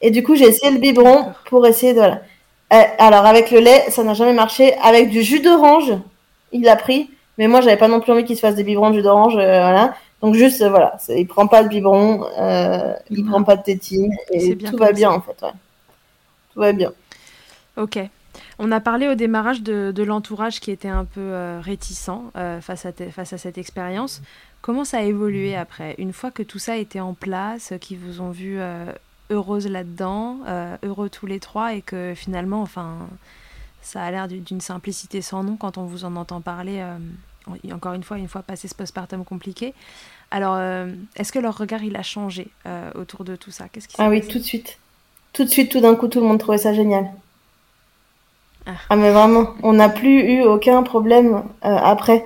Et 0.00 0.10
du 0.10 0.22
coup, 0.22 0.34
j'ai 0.34 0.46
essayé 0.46 0.72
le 0.72 0.78
biberon 0.78 1.32
pour 1.46 1.66
essayer 1.66 1.92
de, 1.92 1.98
voilà. 1.98 2.20
Euh, 2.72 2.82
alors, 2.98 3.26
avec 3.26 3.50
le 3.50 3.60
lait, 3.60 3.84
ça 3.90 4.02
n'a 4.02 4.14
jamais 4.14 4.32
marché. 4.32 4.74
Avec 4.82 5.10
du 5.10 5.22
jus 5.22 5.40
d'orange, 5.40 5.92
il 6.52 6.62
l'a 6.62 6.76
pris. 6.76 7.10
Mais 7.38 7.48
moi, 7.48 7.60
j'avais 7.60 7.76
pas 7.76 7.88
non 7.88 8.00
plus 8.00 8.12
envie 8.12 8.24
qu'il 8.24 8.36
se 8.36 8.40
fasse 8.40 8.54
des 8.54 8.64
biberons 8.64 8.90
de 8.90 8.96
jus 8.96 9.02
d'orange, 9.02 9.36
euh, 9.36 9.60
voilà. 9.60 9.94
Donc 10.22 10.34
juste, 10.36 10.62
euh, 10.62 10.70
voilà, 10.70 10.96
il 11.10 11.26
prend 11.26 11.46
pas 11.46 11.62
de 11.62 11.68
biberon, 11.68 12.24
euh, 12.38 12.94
il 13.10 13.26
prend 13.26 13.42
pas 13.42 13.56
de 13.56 13.62
tétine 13.62 14.10
et 14.30 14.56
tout 14.56 14.76
va 14.78 14.92
bien 14.92 15.10
en 15.10 15.20
fait, 15.20 15.36
ouais. 15.42 15.52
Tout 16.54 16.60
va 16.60 16.72
bien. 16.72 16.92
Ok. 17.76 17.98
On 18.58 18.72
a 18.72 18.80
parlé 18.80 19.08
au 19.08 19.14
démarrage 19.14 19.62
de, 19.62 19.92
de 19.94 20.02
l'entourage 20.02 20.58
qui 20.60 20.70
était 20.70 20.88
un 20.88 21.04
peu 21.04 21.20
euh, 21.20 21.60
réticent 21.62 22.10
euh, 22.36 22.60
face, 22.60 22.84
à 22.86 22.92
te- 22.92 23.08
face 23.10 23.32
à 23.32 23.38
cette 23.38 23.58
expérience. 23.58 24.22
Comment 24.60 24.84
ça 24.84 24.98
a 24.98 25.02
évolué 25.02 25.54
après? 25.56 25.94
Une 25.98 26.12
fois 26.12 26.30
que 26.30 26.42
tout 26.42 26.58
ça 26.58 26.76
était 26.76 27.00
en 27.00 27.14
place, 27.14 27.72
euh, 27.72 27.78
qu'ils 27.78 27.98
vous 27.98 28.20
ont 28.20 28.30
vu 28.30 28.56
euh, 28.58 28.86
heureuse 29.30 29.66
là-dedans, 29.68 30.38
heureux 30.82 31.08
tous 31.08 31.26
les 31.26 31.38
trois, 31.40 31.74
et 31.74 31.80
que 31.82 32.12
finalement, 32.16 32.60
enfin, 32.62 32.96
ça 33.82 34.02
a 34.02 34.10
l'air 34.10 34.28
du- 34.28 34.38
d'une 34.40 34.60
simplicité 34.60 35.22
sans 35.22 35.42
nom 35.44 35.56
quand 35.56 35.78
on 35.78 35.84
vous 35.84 36.04
en 36.04 36.14
entend 36.16 36.40
parler, 36.40 36.82
en- 37.46 37.72
encore 37.74 37.92
une 37.94 38.02
fois, 38.02 38.18
une 38.18 38.28
fois 38.28 38.42
passé 38.42 38.68
ce 38.68 38.74
postpartum 38.74 39.24
compliqué. 39.24 39.74
Alors, 40.30 40.58
est-ce 41.16 41.32
que 41.32 41.38
leur 41.38 41.56
regard, 41.56 41.82
il 41.84 41.96
a 41.96 42.02
changé 42.02 42.48
autour 42.96 43.24
de 43.24 43.34
tout 43.36 43.50
ça? 43.50 43.68
Qu'est-ce 43.68 43.88
qui 43.88 43.94
Ah 43.98 44.08
oui, 44.10 44.20
tout 44.26 44.38
de 44.38 44.44
suite. 44.44 44.78
Tout 45.32 45.44
de 45.44 45.50
suite, 45.50 45.70
tout 45.72 45.80
d'un 45.80 45.94
coup, 45.94 46.08
tout 46.08 46.20
le 46.20 46.26
monde 46.26 46.38
trouvait 46.38 46.58
ça 46.58 46.74
génial. 46.74 47.06
Ah. 48.66 48.72
Ah, 48.90 48.96
mais 48.96 49.10
vraiment, 49.10 49.54
on 49.62 49.74
n'a 49.74 49.88
plus 49.88 50.20
eu 50.20 50.42
aucun 50.42 50.82
problème 50.82 51.44
euh, 51.64 51.76
après. 51.76 52.24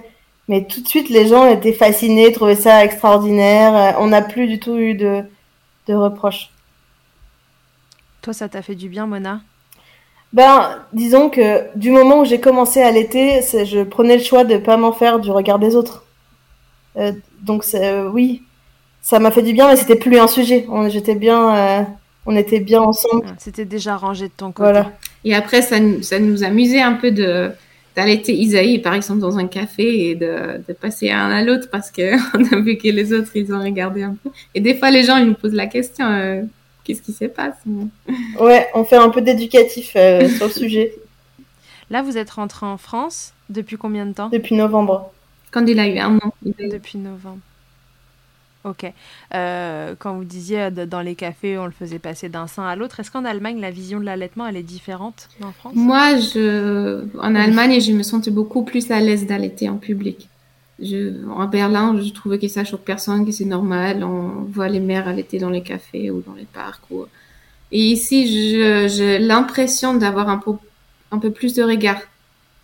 Mais 0.49 0.65
tout 0.65 0.81
de 0.81 0.89
suite, 0.89 1.11
les 1.11 1.27
gens 1.27 1.47
étaient 1.47 1.73
fascinés, 1.73 2.33
trouvaient 2.33 2.55
ça 2.55 2.85
extraordinaire. 2.85 3.77
Euh, 3.77 4.01
on 4.01 4.09
n'a 4.09 4.23
plus 4.23 4.47
du 4.47 4.59
tout 4.59 4.77
eu 4.77 4.95
de, 4.95 5.23
de 5.89 5.95
reproches. 5.95 6.51
Toi, 8.23 8.33
ça 8.33 8.49
t'a 8.49 8.63
fait 8.63 8.75
du 8.75 8.89
bien, 8.89 9.07
Mona? 9.07 9.41
Ben, 10.33 10.79
disons 10.93 11.31
que 11.31 11.65
du 11.77 11.91
moment 11.91 12.21
où 12.21 12.25
j'ai 12.25 12.41
commencé 12.41 12.83
à 12.83 12.91
l'été, 12.91 13.41
je 13.43 13.83
prenais 13.83 14.19
le 14.19 14.23
choix 14.23 14.45
de 14.45 14.59
pas 14.59 14.77
m'en 14.77 14.93
faire 14.93 15.21
du 15.21 15.31
regard 15.31 15.59
des 15.59 15.75
autres. 15.75 16.05
Euh, 16.97 17.13
donc, 17.41 17.65
euh, 17.75 18.11
oui, 18.11 18.43
ça 19.01 19.19
m'a 19.19 19.31
fait 19.31 19.43
du 19.43 19.53
bien, 19.53 19.69
mais 19.69 19.77
c'était 19.77 19.97
plus 19.97 20.19
un 20.19 20.27
sujet. 20.27 20.67
On, 20.69 20.87
bien, 21.15 21.57
euh, 21.57 21.83
on 22.27 22.37
était 22.37 22.61
bien 22.61 22.83
ensemble. 22.83 23.25
Ouais, 23.25 23.33
C'était 23.39 23.65
déjà 23.65 23.97
rangé 23.97 24.29
de 24.29 24.33
ton 24.37 24.53
côté. 24.53 24.71
Voilà. 24.71 24.93
Et 25.25 25.35
après, 25.35 25.63
ça, 25.63 25.81
nous- 25.81 26.03
ça 26.03 26.19
nous 26.19 26.45
amusait 26.45 26.81
un 26.81 26.95
peu 26.95 27.11
de 27.11 27.51
d'allaiter 27.97 28.33
Isaïe, 28.33 28.79
par 28.79 28.95
exemple, 28.95 29.19
dans 29.21 29.39
un 29.39 29.49
café 29.49 30.11
et 30.11 30.15
de, 30.15 30.63
de 30.69 30.73
passer 30.73 31.11
un 31.11 31.31
à 31.33 31.43
l'autre 31.43 31.69
parce 31.71 31.91
que 31.91 32.15
on 32.39 32.57
a 32.57 32.61
vu 32.61 32.77
que 32.79 32.87
les 32.89 33.13
autres, 33.13 33.31
ils 33.35 33.53
ont 33.53 33.61
regardé 33.61 34.05
un 34.05 34.15
peu. 34.23 34.31
Et 34.55 34.61
des 34.61 34.77
fois, 34.77 34.91
les 34.93 35.03
gens, 35.03 35.17
ils 35.17 35.27
nous 35.27 35.35
posent 35.35 35.53
la 35.55 35.67
question, 35.67 36.07
euh, 36.07 36.43
qu'est-ce 36.85 37.03
qui 37.03 37.13
se 37.13 37.25
passe? 37.25 37.57
Ouais, 38.39 38.69
on 38.75 38.85
fait 38.85 38.97
un 38.99 39.09
peu 39.09 39.21
d'éducatif 39.21 39.93
euh, 39.97 40.29
sur 40.37 40.47
le 40.47 40.53
sujet 40.53 40.93
Là, 41.91 42.03
vous 42.03 42.17
êtes 42.19 42.31
rentré 42.31 42.67
en 42.67 42.77
France 42.77 43.33
depuis 43.49 43.77
combien 43.77 44.07
de 44.07 44.13
temps? 44.13 44.29
Depuis 44.29 44.55
novembre. 44.55 45.11
Quand 45.51 45.67
il 45.67 45.81
a 45.81 45.89
eu 45.89 45.99
un 45.99 46.19
an. 46.19 46.33
Depuis 46.45 46.99
novembre. 46.99 47.39
Ok. 48.69 48.93
Euh, 49.35 49.95
quand 49.99 50.15
vous 50.15 50.25
disiez 50.25 50.61
euh, 50.63 50.87
dans 50.87 51.01
les 51.01 51.15
cafés, 51.15 51.57
on 51.59 51.65
le 51.65 51.73
faisait 51.73 51.99
passer 51.99 52.29
d'un 52.29 52.47
sein 52.47 52.65
à 52.65 52.77
l'autre, 52.77 53.01
est-ce 53.01 53.11
qu'en 53.11 53.25
Allemagne, 53.25 53.61
la 53.61 53.71
vision 53.71 53.99
de 53.99 54.05
l'allaitement, 54.05 54.47
elle 54.47 54.57
est 54.57 54.63
différente 54.63 55.29
France? 55.59 55.73
Moi, 55.75 56.19
je, 56.19 57.05
en 57.19 57.35
Allemagne, 57.35 57.81
je 57.81 57.93
me 57.93 58.03
sentais 58.03 58.31
beaucoup 58.31 58.63
plus 58.63 58.91
à 58.91 59.01
l'aise 59.01 59.27
d'allaiter 59.27 59.69
en 59.69 59.77
public. 59.77 60.29
En 61.35 61.47
Berlin, 61.47 61.99
je 62.01 62.13
trouvais 62.13 62.39
que 62.39 62.47
ça 62.47 62.65
choque 62.65 62.85
personne, 62.85 63.25
que 63.25 63.33
c'est 63.33 63.45
normal. 63.45 64.05
On 64.05 64.45
voit 64.49 64.69
les 64.69 64.81
mères 64.81 65.09
allaiter 65.09 65.39
dans 65.39 65.51
les 65.51 65.63
cafés 65.63 66.11
ou 66.11 66.23
dans 66.25 66.35
les 66.35 66.45
parcs. 66.45 66.85
Et 67.73 67.81
ici, 67.81 68.27
j'ai 68.89 69.19
l'impression 69.19 69.95
d'avoir 69.95 70.29
un 70.29 70.39
peu, 70.39 70.53
un 71.11 71.19
peu 71.19 71.31
plus 71.31 71.55
de 71.55 71.63
regard. 71.63 72.01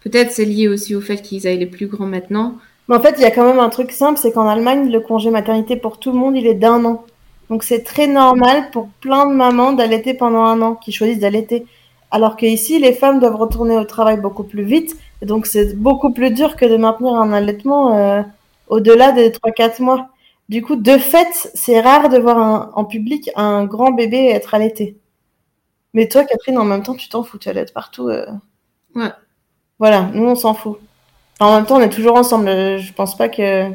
Peut-être 0.02 0.32
c'est 0.32 0.44
lié 0.44 0.68
aussi 0.68 0.94
au 0.94 1.00
fait 1.00 1.22
qu'ils 1.22 1.46
aillent 1.46 1.58
les 1.58 1.66
plus 1.66 1.86
grands 1.86 2.06
maintenant. 2.06 2.58
Mais 2.88 2.96
en 2.96 3.00
fait, 3.00 3.14
il 3.16 3.22
y 3.22 3.24
a 3.24 3.30
quand 3.30 3.46
même 3.46 3.58
un 3.60 3.70
truc 3.70 3.92
simple, 3.92 4.18
c'est 4.18 4.32
qu'en 4.32 4.48
Allemagne, 4.48 4.90
le 4.90 5.00
congé 5.00 5.30
maternité 5.30 5.76
pour 5.76 5.98
tout 5.98 6.12
le 6.12 6.18
monde, 6.18 6.36
il 6.36 6.46
est 6.46 6.54
d'un 6.54 6.84
an. 6.84 7.04
Donc 7.50 7.62
c'est 7.62 7.82
très 7.82 8.06
normal 8.06 8.70
pour 8.72 8.88
plein 9.00 9.26
de 9.26 9.34
mamans 9.34 9.72
d'allaiter 9.72 10.14
pendant 10.14 10.44
un 10.44 10.60
an, 10.62 10.74
qui 10.74 10.92
choisissent 10.92 11.18
d'allaiter. 11.20 11.66
Alors 12.10 12.36
que 12.36 12.46
ici, 12.46 12.78
les 12.78 12.92
femmes 12.92 13.20
doivent 13.20 13.36
retourner 13.36 13.76
au 13.76 13.84
travail 13.84 14.18
beaucoup 14.18 14.44
plus 14.44 14.64
vite, 14.64 14.96
et 15.22 15.26
donc 15.26 15.46
c'est 15.46 15.74
beaucoup 15.76 16.12
plus 16.12 16.30
dur 16.30 16.56
que 16.56 16.64
de 16.66 16.76
maintenir 16.76 17.14
un 17.14 17.32
allaitement 17.32 17.96
euh, 17.96 18.22
au-delà 18.68 19.12
des 19.12 19.30
3-4 19.32 19.80
mois. 19.82 20.08
Du 20.48 20.62
coup, 20.62 20.76
de 20.76 20.98
fait, 20.98 21.50
c'est 21.54 21.80
rare 21.80 22.08
de 22.10 22.18
voir 22.18 22.38
un- 22.38 22.70
en 22.74 22.84
public 22.84 23.30
un 23.34 23.64
grand 23.64 23.92
bébé 23.92 24.26
être 24.28 24.54
allaité. 24.54 24.96
Mais 25.94 26.08
toi, 26.08 26.24
Catherine, 26.24 26.58
en 26.58 26.64
même 26.64 26.82
temps, 26.82 26.94
tu 26.94 27.08
t'en 27.08 27.22
fous, 27.22 27.38
tu 27.38 27.48
allaites 27.48 27.72
partout. 27.72 28.08
euh. 28.08 28.26
Ouais. 28.94 29.10
Voilà, 29.78 30.10
nous, 30.14 30.24
on 30.24 30.34
s'en 30.36 30.54
fout. 30.54 30.78
En 31.44 31.56
même 31.56 31.66
temps, 31.66 31.76
on 31.76 31.80
est 31.80 31.90
toujours 31.90 32.16
ensemble. 32.16 32.46
Je 32.78 32.92
pense 32.92 33.16
pas 33.16 33.28
que 33.28 33.68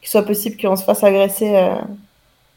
qu'il 0.00 0.08
soit 0.08 0.22
possible 0.24 0.56
qu'on 0.60 0.76
se 0.76 0.82
fasse 0.84 1.04
agresser 1.04 1.54
euh, 1.56 1.76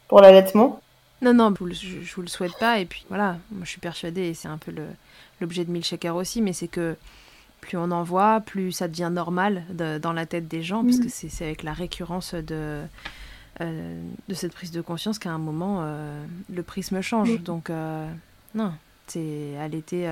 pour 0.08 0.20
l'allaitement. 0.20 0.80
Non, 1.20 1.34
non, 1.34 1.52
je, 1.60 1.74
je 2.02 2.14
vous 2.14 2.22
le 2.22 2.28
souhaite 2.28 2.56
pas. 2.58 2.78
Et 2.80 2.86
puis 2.86 3.04
voilà, 3.08 3.36
moi 3.50 3.64
je 3.64 3.70
suis 3.70 3.80
persuadée, 3.80 4.28
et 4.28 4.34
c'est 4.34 4.48
un 4.48 4.56
peu 4.58 4.72
l'objet 5.40 5.64
de 5.64 5.70
Milkshaker 5.70 6.16
aussi, 6.16 6.40
mais 6.42 6.52
c'est 6.52 6.68
que 6.68 6.96
plus 7.60 7.76
on 7.78 7.90
en 7.90 8.02
voit, 8.02 8.40
plus 8.40 8.72
ça 8.72 8.88
devient 8.88 9.10
normal 9.12 9.62
de- 9.70 9.98
dans 9.98 10.12
la 10.12 10.26
tête 10.26 10.48
des 10.48 10.62
gens, 10.62 10.84
parce 10.84 10.96
Mhm. 10.98 11.04
que 11.04 11.10
c'est 11.10 11.44
avec 11.44 11.62
la 11.62 11.72
récurrence 11.72 12.34
de, 12.34 12.82
euh, 13.60 14.02
de 14.28 14.34
cette 14.34 14.52
prise 14.54 14.70
de 14.70 14.80
conscience 14.80 15.18
qu'à 15.18 15.30
un 15.30 15.38
moment, 15.38 15.78
euh, 15.82 16.24
le 16.52 16.62
prisme 16.62 17.00
change. 17.02 17.30
Mhm. 17.30 17.38
Donc, 17.38 17.70
non, 18.54 18.72
c'est 19.06 19.56
allaiter 19.60 20.08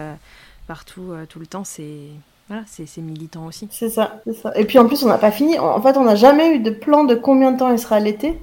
partout, 0.67 1.13
tout 1.29 1.39
le 1.41 1.47
temps, 1.47 1.65
c'est 1.65 2.09
voilà, 2.49 2.65
c'est 2.67 2.99
militant 2.99 3.47
aussi. 3.47 3.69
C'est 3.71 3.89
ça, 3.89 4.21
c'est 4.25 4.35
ça. 4.35 4.53
Et 4.57 4.65
puis 4.65 4.79
en 4.79 4.87
plus, 4.87 5.03
on 5.05 5.09
n'a 5.09 5.19
pas 5.19 5.31
fini. 5.31 5.59
En 5.59 5.81
fait, 5.81 5.97
on 5.97 6.05
n'a 6.05 6.17
jamais 6.17 6.57
eu 6.57 6.59
de 6.59 6.71
plan 6.71 7.05
de 7.05 7.15
combien 7.15 7.53
de 7.53 7.59
temps 7.59 7.71
il 7.71 7.79
sera 7.79 7.97
allaité. 7.97 8.39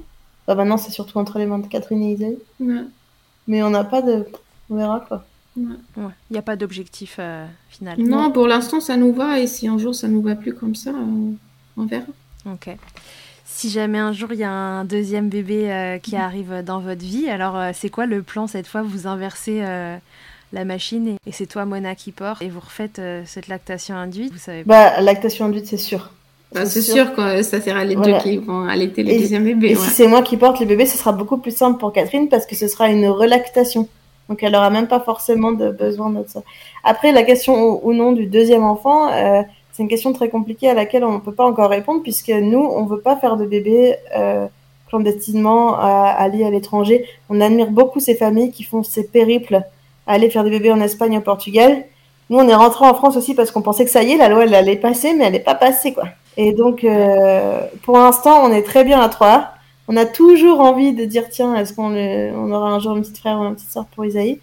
Bah, 0.47 0.55
maintenant, 0.55 0.77
c'est 0.77 0.91
surtout 0.91 1.17
entre 1.19 1.37
les 1.37 1.45
mains 1.45 1.59
de 1.59 1.67
Catherine 1.67 2.01
et 2.01 2.13
Isaïe. 2.13 2.37
Ouais. 2.59 2.81
Mais 3.47 3.61
on 3.61 3.69
n'a 3.69 3.83
pas 3.83 4.01
de. 4.01 4.25
On 4.69 4.75
verra 4.75 4.99
quoi. 5.01 5.25
Il 5.57 5.77
n'y 6.31 6.37
a 6.37 6.41
pas 6.41 6.55
d'objectif 6.55 7.17
euh, 7.19 7.45
final. 7.69 7.99
Non, 7.99 8.31
pour 8.31 8.47
l'instant, 8.47 8.79
ça 8.79 8.97
nous 8.97 9.13
va. 9.13 9.39
Et 9.39 9.47
si 9.47 9.67
un 9.67 9.77
jour 9.77 9.93
ça 9.93 10.07
nous 10.07 10.21
va 10.21 10.35
plus 10.35 10.53
comme 10.53 10.75
ça, 10.75 10.91
on, 10.91 11.33
on 11.75 11.85
verra. 11.85 12.05
Ok. 12.45 12.69
Si 13.45 13.69
jamais 13.69 13.97
un 13.97 14.13
jour 14.13 14.31
il 14.31 14.39
y 14.39 14.43
a 14.43 14.51
un 14.51 14.85
deuxième 14.85 15.27
bébé 15.27 15.71
euh, 15.71 15.97
qui 15.97 16.15
arrive 16.15 16.63
dans 16.63 16.79
votre 16.79 17.03
vie, 17.03 17.27
alors 17.29 17.57
euh, 17.57 17.71
c'est 17.73 17.89
quoi 17.89 18.05
le 18.05 18.21
plan 18.21 18.47
cette 18.47 18.67
fois? 18.67 18.83
Vous 18.83 19.07
inversez 19.07 19.61
euh, 19.63 19.97
la 20.53 20.65
machine 20.65 21.15
et, 21.27 21.31
c'est 21.31 21.45
toi 21.45 21.65
Mona 21.65 21.95
qui 21.95 22.11
porte 22.11 22.41
et 22.41 22.49
vous 22.49 22.59
refaites 22.59 22.99
euh, 22.99 23.21
cette 23.25 23.47
lactation 23.47 23.95
induite. 23.95 24.33
Vous 24.33 24.39
savez 24.39 24.63
pas. 24.63 24.91
Bah, 24.95 25.01
lactation 25.01 25.45
induite, 25.45 25.67
c'est 25.67 25.77
sûr. 25.77 26.09
Bah, 26.51 26.65
c'est 26.65 26.81
sûr 26.81 27.13
que 27.13 27.43
ça 27.43 27.61
sera 27.61 27.83
les 27.85 27.95
Voilà. 27.95 28.17
deux 28.17 28.23
qui 28.23 28.37
vont 28.37 28.67
allaiter 28.67 29.03
le 29.03 29.11
Et- 29.11 29.19
deuxième 29.19 29.43
bébé. 29.43 29.67
Et 29.71 29.75
ouais. 29.75 29.81
si 29.83 29.89
c'est 29.91 30.07
moi 30.07 30.23
qui 30.23 30.35
porte 30.37 30.59
le 30.59 30.65
bébé, 30.65 30.85
ce 30.87 30.97
sera 30.97 31.11
beaucoup 31.11 31.37
plus 31.37 31.55
simple 31.55 31.79
pour 31.79 31.93
Catherine 31.93 32.27
parce 32.29 32.45
que 32.47 32.55
ce 32.55 32.67
sera 32.67 32.89
une 32.89 33.07
relactation. 33.07 33.87
Donc 34.27 34.41
elle 34.43 34.55
aura 34.55 34.69
même 34.71 34.87
pas 34.87 34.99
forcément 34.99 35.51
de 35.51 35.69
besoin 35.71 36.09
de 36.09 36.23
ça. 36.27 36.41
Après, 36.83 37.11
la 37.11 37.23
question 37.23 37.53
ou, 37.69 37.79
ou 37.83 37.93
non 37.93 38.11
du 38.11 38.25
deuxième 38.25 38.63
enfant, 38.63 39.11
euh, 39.11 39.41
c'est 39.71 39.83
une 39.83 39.89
question 39.89 40.11
très 40.13 40.29
compliquée 40.29 40.69
à 40.69 40.73
laquelle 40.73 41.03
on 41.03 41.13
ne 41.13 41.19
peut 41.19 41.31
pas 41.33 41.45
encore 41.45 41.69
répondre 41.69 42.01
puisque 42.01 42.29
nous, 42.29 42.59
on 42.59 42.85
veut 42.85 42.99
pas 43.01 43.15
faire 43.17 43.37
de 43.37 43.45
bébé 43.45 43.95
euh, 44.17 44.47
clandestinement 44.87 45.75
à, 45.79 46.09
à 46.17 46.21
aller 46.23 46.43
à 46.43 46.49
l'étranger. 46.49 47.05
On 47.29 47.39
admire 47.41 47.69
beaucoup 47.69 47.99
ces 47.99 48.15
familles 48.15 48.51
qui 48.51 48.63
font 48.63 48.81
ces 48.83 49.03
périples 49.05 49.61
à 50.09 50.13
aller 50.13 50.29
faire 50.31 50.43
des 50.43 50.49
bébés 50.49 50.71
en 50.71 50.81
Espagne, 50.81 51.17
au 51.19 51.21
Portugal. 51.21 51.85
Nous, 52.29 52.37
on 52.39 52.47
est 52.47 52.55
rentré 52.55 52.85
en 52.85 52.95
France 52.95 53.15
aussi 53.15 53.35
parce 53.35 53.51
qu'on 53.51 53.61
pensait 53.61 53.85
que 53.85 53.91
ça 53.91 54.01
y 54.03 54.11
est, 54.11 54.17
la 54.17 54.27
loi, 54.27 54.43
elle 54.43 54.55
allait 54.55 54.75
passer, 54.75 55.13
mais 55.13 55.25
elle 55.25 55.33
n'est 55.33 55.39
pas 55.39 55.55
passée, 55.55 55.93
quoi. 55.93 56.05
Et 56.35 56.51
donc, 56.51 56.83
euh, 56.83 57.61
pour 57.83 57.95
l'instant, 57.97 58.43
on 58.43 58.51
est 58.51 58.63
très 58.63 58.83
bien 58.83 58.99
à 58.99 59.07
trois. 59.07 59.53
On 59.87 59.95
a 59.95 60.05
toujours 60.05 60.61
envie 60.61 60.93
de 60.93 61.05
dire, 61.05 61.29
tiens, 61.29 61.55
est-ce 61.55 61.73
qu'on 61.73 61.95
on 61.95 62.51
aura 62.51 62.71
un 62.71 62.79
jour 62.79 62.95
une 62.95 63.03
petite 63.03 63.19
frère 63.19 63.39
ou 63.39 63.43
une 63.43 63.55
petite 63.55 63.71
soeur 63.71 63.85
pour 63.85 64.03
Isaïe? 64.03 64.41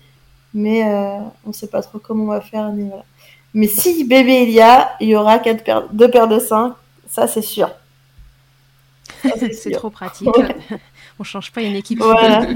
Mais 0.54 0.84
euh, 0.84 1.18
on 1.44 1.48
ne 1.48 1.52
sait 1.52 1.66
pas 1.66 1.82
trop 1.82 1.98
comment 1.98 2.24
on 2.24 2.28
va 2.28 2.40
faire. 2.40 2.70
Mais, 2.72 2.84
voilà. 2.84 3.04
mais 3.52 3.66
si 3.66 4.04
bébé 4.04 4.44
il 4.44 4.50
y 4.50 4.60
a, 4.60 4.92
il 5.00 5.08
y 5.08 5.16
aura 5.16 5.40
quatre 5.40 5.64
paires, 5.64 5.88
deux 5.92 6.10
paires 6.10 6.28
de 6.28 6.38
seins, 6.38 6.76
ça 7.08 7.26
c'est 7.26 7.42
sûr. 7.42 7.70
c'est 9.52 9.72
trop 9.72 9.90
pratique. 9.90 10.28
on 11.18 11.24
change 11.24 11.52
pas 11.52 11.62
une 11.62 11.74
équipe. 11.74 11.98
Voilà. 11.98 12.46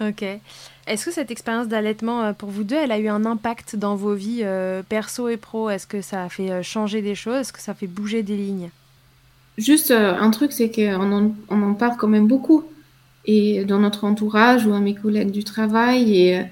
ok. 0.00 0.24
Est-ce 0.86 1.06
que 1.06 1.12
cette 1.12 1.30
expérience 1.30 1.68
d'allaitement 1.68 2.22
euh, 2.22 2.32
pour 2.34 2.50
vous 2.50 2.62
deux, 2.62 2.76
elle 2.76 2.92
a 2.92 2.98
eu 2.98 3.08
un 3.08 3.24
impact 3.24 3.74
dans 3.76 3.96
vos 3.96 4.14
vies 4.14 4.42
euh, 4.42 4.82
perso 4.86 5.28
et 5.28 5.38
pro? 5.38 5.70
Est-ce 5.70 5.86
que 5.86 6.02
ça 6.02 6.24
a 6.24 6.28
fait 6.28 6.50
euh, 6.50 6.62
changer 6.62 7.00
des 7.00 7.14
choses? 7.14 7.36
Est-ce 7.36 7.52
que 7.54 7.60
ça 7.60 7.72
a 7.72 7.74
fait 7.74 7.86
bouger 7.86 8.22
des 8.22 8.36
lignes? 8.36 8.70
Juste 9.56 9.92
un 9.92 10.30
truc, 10.30 10.52
c'est 10.52 10.70
qu'on 10.70 11.12
en, 11.12 11.32
on 11.48 11.62
en 11.62 11.74
parle 11.74 11.96
quand 11.96 12.08
même 12.08 12.26
beaucoup. 12.26 12.64
Et 13.24 13.64
dans 13.64 13.78
notre 13.78 14.04
entourage 14.04 14.66
ou 14.66 14.74
à 14.74 14.80
mes 14.80 14.94
collègues 14.94 15.30
du 15.30 15.44
travail. 15.44 16.18
Et, 16.18 16.42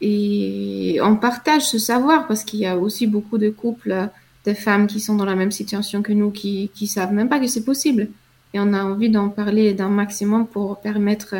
et 0.00 1.00
on 1.00 1.16
partage 1.16 1.62
ce 1.62 1.78
savoir 1.78 2.26
parce 2.26 2.44
qu'il 2.44 2.58
y 2.58 2.66
a 2.66 2.76
aussi 2.76 3.06
beaucoup 3.06 3.38
de 3.38 3.50
couples, 3.50 4.08
de 4.44 4.52
femmes 4.52 4.88
qui 4.88 5.00
sont 5.00 5.14
dans 5.14 5.24
la 5.24 5.36
même 5.36 5.52
situation 5.52 6.02
que 6.02 6.12
nous, 6.12 6.32
qui 6.32 6.70
ne 6.80 6.86
savent 6.86 7.12
même 7.12 7.28
pas 7.28 7.38
que 7.38 7.46
c'est 7.46 7.64
possible. 7.64 8.08
Et 8.52 8.60
on 8.60 8.72
a 8.72 8.82
envie 8.82 9.10
d'en 9.10 9.28
parler 9.28 9.72
d'un 9.72 9.88
maximum 9.88 10.46
pour 10.46 10.80
permettre 10.80 11.36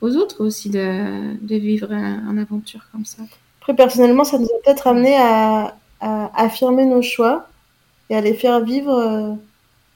aux 0.00 0.16
autres 0.16 0.44
aussi 0.44 0.70
de, 0.70 1.36
vivre 1.42 1.92
une 1.92 2.38
aventure 2.38 2.86
comme 2.92 3.04
ça. 3.04 3.22
Après, 3.60 3.74
personnellement, 3.74 4.24
ça 4.24 4.38
nous 4.38 4.46
a 4.46 4.64
peut-être 4.64 4.86
amené 4.86 5.16
à, 5.16 5.74
affirmer 6.00 6.86
nos 6.86 7.02
choix 7.02 7.46
et 8.08 8.16
à 8.16 8.22
les 8.22 8.32
faire 8.32 8.60
vivre 8.60 8.90
euh, 8.90 9.34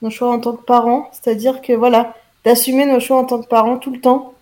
nos 0.03 0.11
choix 0.11 0.31
en 0.31 0.39
tant 0.39 0.53
que 0.53 0.63
parents. 0.63 1.09
C'est-à-dire 1.13 1.63
que 1.63 1.73
voilà, 1.73 2.15
d'assumer 2.45 2.85
nos 2.85 3.01
choix 3.01 3.17
en 3.17 3.25
tant 3.25 3.41
que 3.41 3.49
parents 3.49 3.79
tout 3.79 3.91
le 3.91 4.01
temps. 4.01 4.35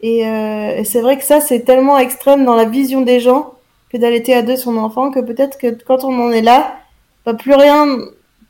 Et, 0.00 0.26
euh, 0.26 0.82
c'est 0.84 1.02
vrai 1.02 1.18
que 1.18 1.24
ça, 1.24 1.40
c'est 1.40 1.60
tellement 1.60 1.98
extrême 1.98 2.46
dans 2.46 2.56
la 2.56 2.64
vision 2.64 3.02
des 3.02 3.20
gens 3.20 3.52
que 3.90 3.98
d'allaiter 3.98 4.34
à 4.34 4.40
deux 4.40 4.56
son 4.56 4.78
enfant 4.78 5.10
que 5.10 5.20
peut-être 5.20 5.58
que 5.58 5.70
quand 5.84 6.04
on 6.04 6.18
en 6.18 6.30
est 6.30 6.42
là, 6.42 6.78
bah, 7.26 7.34
plus 7.34 7.54
rien, 7.54 7.98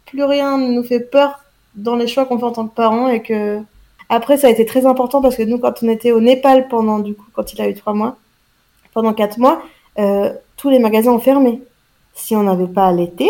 plus 0.07 0.23
rien 0.23 0.59
ne 0.59 0.73
nous 0.73 0.85
fait 0.85 1.01
peur 1.01 1.41
dans 1.75 1.97
les 1.97 2.07
choix 2.07 2.25
qu'on 2.25 2.39
fait 2.39 2.45
en 2.45 2.53
tant 2.53 2.69
que 2.69 2.75
parents 2.75 3.09
et 3.09 3.21
que 3.21 3.61
après, 4.09 4.37
ça 4.37 4.49
a 4.49 4.51
été 4.51 4.65
très 4.67 4.87
important 4.87 5.21
parce 5.21 5.37
que 5.37 5.43
nous, 5.43 5.59
quand 5.59 5.83
on 5.83 5.89
était 5.89 6.13
au 6.13 6.21
Népal 6.21 6.69
pendant, 6.69 6.99
du 6.99 7.15
coup, 7.15 7.27
quand 7.33 7.53
il 7.53 7.61
a 7.61 7.69
eu 7.69 7.75
trois 7.75 7.95
mois, 7.95 8.17
pendant 8.93 9.13
quatre 9.13 9.39
mois, 9.39 9.63
euh, 9.99 10.33
tous 10.57 10.71
les 10.71 10.79
magasins 10.79 11.13
ont 11.13 11.19
fermé. 11.19 11.63
Si 12.15 12.37
on 12.37 12.45
n'avait 12.45 12.67
pas 12.67 12.87
allaité, 12.87 13.29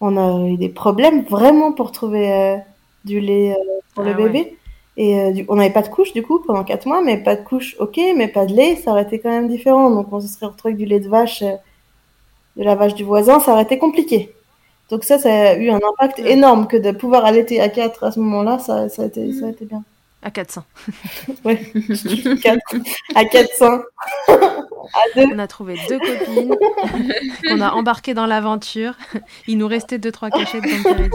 on 0.00 0.16
a 0.16 0.46
eu 0.46 0.56
des 0.56 0.68
problèmes 0.68 1.22
vraiment 1.24 1.72
pour 1.72 1.92
trouver 1.92 2.32
euh, 2.32 2.56
du 3.04 3.20
lait 3.20 3.52
euh, 3.52 3.80
pour 3.94 4.04
le 4.04 4.12
ah 4.12 4.14
bébé. 4.14 4.54
Et 5.00 5.46
on 5.48 5.54
n'avait 5.54 5.72
pas 5.72 5.82
de 5.82 5.88
couche 5.88 6.12
du 6.12 6.22
coup 6.22 6.40
pendant 6.44 6.64
quatre 6.64 6.86
mois, 6.86 7.00
mais 7.02 7.18
pas 7.18 7.36
de 7.36 7.42
couche, 7.42 7.76
ok, 7.78 8.00
mais 8.16 8.26
pas 8.26 8.46
de 8.46 8.52
lait, 8.52 8.74
ça 8.74 8.90
aurait 8.90 9.04
été 9.04 9.20
quand 9.20 9.30
même 9.30 9.48
différent. 9.48 9.90
Donc 9.90 10.12
on 10.12 10.20
se 10.20 10.26
serait 10.26 10.46
retrouvé 10.46 10.72
avec 10.74 10.84
du 10.84 10.86
lait 10.86 10.98
de 10.98 11.08
vache, 11.08 11.42
de 11.42 12.64
la 12.64 12.74
vache 12.74 12.94
du 12.94 13.04
voisin, 13.04 13.38
ça 13.38 13.52
aurait 13.52 13.62
été 13.62 13.78
compliqué. 13.78 14.34
Donc 14.90 15.04
ça, 15.04 15.18
ça 15.18 15.50
a 15.50 15.54
eu 15.54 15.70
un 15.70 15.76
impact 15.76 16.18
énorme 16.18 16.66
que 16.66 16.76
de 16.76 16.90
pouvoir 16.90 17.24
allaiter 17.24 17.60
à 17.60 17.68
quatre 17.68 18.02
à 18.04 18.10
ce 18.10 18.18
moment-là, 18.18 18.58
ça, 18.58 18.88
ça, 18.88 19.02
a 19.02 19.06
été, 19.06 19.32
ça 19.32 19.46
a 19.46 19.50
été 19.50 19.66
bien. 19.66 19.84
À 20.20 20.30
400. 20.32 20.64
ouais, 21.44 21.72
à 23.14 23.24
400. 23.24 23.82
On 25.16 25.38
a 25.38 25.46
trouvé 25.46 25.76
deux 25.88 25.98
copines 25.98 26.56
qu'on 27.46 27.60
a 27.60 27.70
embarquées 27.70 28.14
dans 28.14 28.26
l'aventure. 28.26 28.94
Il 29.46 29.58
nous 29.58 29.68
restait 29.68 29.98
deux, 29.98 30.10
trois 30.10 30.30
cachettes, 30.30 30.64
comme 30.64 31.10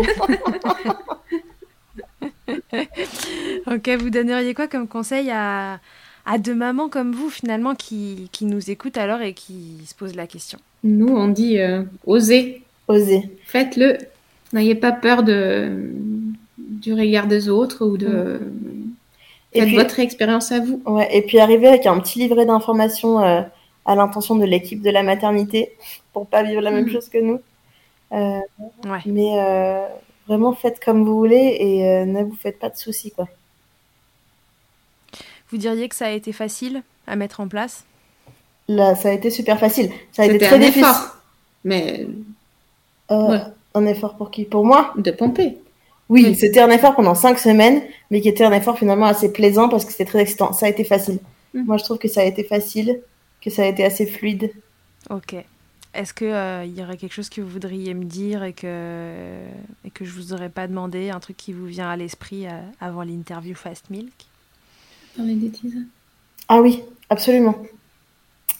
ok, 3.68 3.90
vous 4.00 4.10
donneriez 4.10 4.54
quoi 4.54 4.68
comme 4.68 4.88
conseil 4.88 5.30
à, 5.32 5.80
à 6.26 6.38
deux 6.38 6.56
mamans 6.56 6.90
comme 6.90 7.12
vous, 7.12 7.30
finalement, 7.30 7.76
qui, 7.76 8.30
qui, 8.32 8.46
nous 8.46 8.72
écoutent 8.72 8.98
alors 8.98 9.22
et 9.22 9.34
qui 9.34 9.82
se 9.86 9.96
posent 9.96 10.16
la 10.16 10.28
question? 10.28 10.60
Nous, 10.84 11.08
on 11.08 11.28
dit 11.28 11.60
euh, 11.60 11.84
osez. 12.06 12.62
Osez. 12.88 13.30
Faites-le. 13.46 13.98
N'ayez 14.54 14.76
pas 14.76 14.92
peur 14.92 15.24
de, 15.24 15.90
du 16.58 16.94
regard 16.94 17.28
des 17.28 17.50
autres 17.50 17.86
ou 17.86 17.98
de. 17.98 18.40
Faites 19.54 19.70
votre 19.70 20.00
expérience 20.00 20.52
à 20.52 20.60
vous. 20.60 20.82
Ouais, 20.86 21.08
et 21.16 21.22
puis 21.22 21.40
arriver 21.40 21.68
avec 21.68 21.86
un 21.86 22.00
petit 22.00 22.20
livret 22.20 22.46
d'informations 22.46 23.22
euh, 23.22 23.42
à 23.86 23.96
l'intention 23.96 24.36
de 24.36 24.46
l'équipe 24.46 24.82
de 24.82 24.90
la 24.90 25.04
maternité 25.04 25.76
pour 26.12 26.28
pas 26.28 26.44
vivre 26.44 26.62
la 26.62 26.72
même 26.72 26.86
mm. 26.86 26.92
chose 26.92 27.10
que 27.10 27.20
nous. 27.20 27.40
Euh, 28.12 28.40
ouais. 28.86 29.00
Mais 29.06 29.40
euh, 29.40 29.86
vraiment 30.28 30.54
faites 30.54 30.84
comme 30.84 31.04
vous 31.04 31.18
voulez 31.18 31.58
et 31.60 32.06
ne 32.06 32.24
vous 32.24 32.36
faites 32.36 32.60
pas 32.60 32.70
de 32.70 32.78
soucis 32.78 33.12
quoi. 33.12 33.28
Vous 35.50 35.58
diriez 35.58 35.88
que 35.88 35.96
ça 35.96 36.08
a 36.08 36.12
été 36.12 36.32
facile 36.32 36.82
à 37.06 37.16
mettre 37.16 37.40
en 37.40 37.48
place? 37.48 37.86
Là, 38.68 38.96
ça 38.96 39.10
a 39.10 39.12
été 39.12 39.30
super 39.30 39.60
facile. 39.60 39.92
Ça 40.12 40.24
a 40.24 40.26
été 40.26 40.40
très 40.40 40.56
un 40.56 40.60
difficile. 40.60 40.84
Effort, 40.84 41.18
mais 41.64 42.08
un 43.10 43.86
effort 43.86 44.16
pour 44.16 44.32
qui? 44.32 44.46
Pour 44.46 44.66
moi? 44.66 44.94
De 44.98 45.12
pomper. 45.12 45.58
Oui, 46.10 46.36
c'était 46.36 46.60
un 46.60 46.70
effort 46.70 46.96
pendant 46.96 47.16
cinq 47.16 47.40
semaines, 47.40 47.82
mais 48.12 48.22
qui 48.22 48.30
était 48.30 48.44
un 48.44 48.52
effort 48.52 48.78
finalement 48.78 49.06
assez 49.06 49.32
plaisant 49.32 49.70
parce 49.70 49.86
que 49.86 49.92
c'était 49.92 50.06
très 50.06 50.20
excitant. 50.22 50.54
Ça 50.54 50.66
a 50.66 50.70
été 50.70 50.84
facile. 50.84 51.20
Mm. 51.54 51.66
Moi, 51.66 51.78
je 51.78 51.84
trouve 51.84 51.98
que 51.98 52.08
ça 52.08 52.22
a 52.22 52.26
été 52.26 52.44
facile, 52.44 53.02
que 53.42 53.50
ça 53.50 53.64
a 53.64 53.66
été 53.66 53.84
assez 53.84 54.06
fluide. 54.06 54.52
Ok. 55.10 55.36
Est-ce 55.94 56.14
qu'il 56.14 56.28
euh, 56.28 56.66
y 56.66 56.82
aurait 56.82 56.98
quelque 56.98 57.14
chose 57.14 57.30
que 57.30 57.40
vous 57.40 57.48
voudriez 57.48 57.94
me 57.94 58.04
dire 58.04 58.44
et 58.44 58.54
que, 58.54 59.44
et 59.86 59.92
que 59.92 60.06
je 60.06 60.12
vous 60.12 60.34
aurais 60.34 60.50
pas 60.50 60.68
demandé, 60.68 61.12
un 61.12 61.20
truc 61.20 61.38
qui 61.38 61.54
vous 61.54 61.68
vient 61.68 61.90
à 61.90 61.96
l'esprit 61.96 62.48
euh, 62.48 62.62
avant 62.82 63.04
l'interview 63.04 63.54
Fast 63.54 63.92
Milk? 63.92 64.12
Ah 66.48 66.62
oui, 66.62 66.84
absolument. 67.10 67.56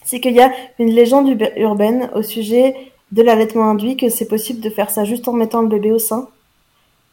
C'est 0.04 0.20
qu'il 0.20 0.34
y 0.34 0.42
a 0.42 0.52
une 0.78 0.92
légende 0.92 1.36
urbaine 1.58 2.12
au 2.14 2.22
sujet 2.22 2.76
de 3.12 3.24
l'allaitement 3.24 3.70
induit, 3.70 3.98
que 3.98 4.10
c'est 4.10 4.28
possible 4.28 4.60
de 4.60 4.70
faire 4.70 4.92
ça 4.92 5.04
juste 5.04 5.28
en 5.28 5.34
mettant 5.34 5.62
le 5.62 5.70
bébé 5.70 5.92
au 5.92 6.00
sein 6.00 6.30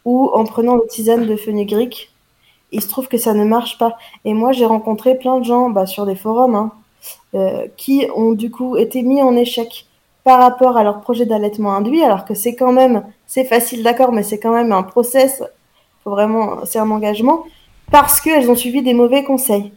ou 0.05 0.29
en 0.33 0.43
prenant 0.43 0.75
le 0.75 0.87
tisane 0.87 1.25
de 1.25 1.35
fenugrec. 1.35 2.11
Il 2.71 2.81
se 2.81 2.87
trouve 2.87 3.07
que 3.07 3.17
ça 3.17 3.33
ne 3.33 3.43
marche 3.43 3.77
pas. 3.77 3.97
Et 4.25 4.33
moi, 4.33 4.51
j'ai 4.51 4.65
rencontré 4.65 5.15
plein 5.15 5.39
de 5.39 5.45
gens 5.45 5.69
bah, 5.69 5.85
sur 5.85 6.05
des 6.05 6.15
forums 6.15 6.55
hein, 6.55 6.71
euh, 7.35 7.67
qui 7.77 8.07
ont 8.15 8.31
du 8.31 8.49
coup 8.49 8.77
été 8.77 9.01
mis 9.01 9.21
en 9.21 9.35
échec 9.35 9.87
par 10.23 10.39
rapport 10.39 10.77
à 10.77 10.83
leur 10.83 11.01
projet 11.01 11.25
d'allaitement 11.25 11.73
induit, 11.73 12.03
alors 12.03 12.25
que 12.25 12.35
c'est 12.35 12.55
quand 12.55 12.71
même, 12.71 13.03
c'est 13.25 13.45
facile 13.45 13.83
d'accord, 13.83 14.11
mais 14.11 14.23
c'est 14.23 14.39
quand 14.39 14.53
même 14.53 14.71
un 14.71 14.83
process, 14.83 15.43
faut 16.03 16.11
vraiment, 16.11 16.63
c'est 16.65 16.79
un 16.79 16.91
engagement, 16.91 17.43
parce 17.89 18.21
qu'elles 18.21 18.49
ont 18.49 18.55
suivi 18.55 18.83
des 18.83 18.93
mauvais 18.93 19.23
conseils. 19.23 19.73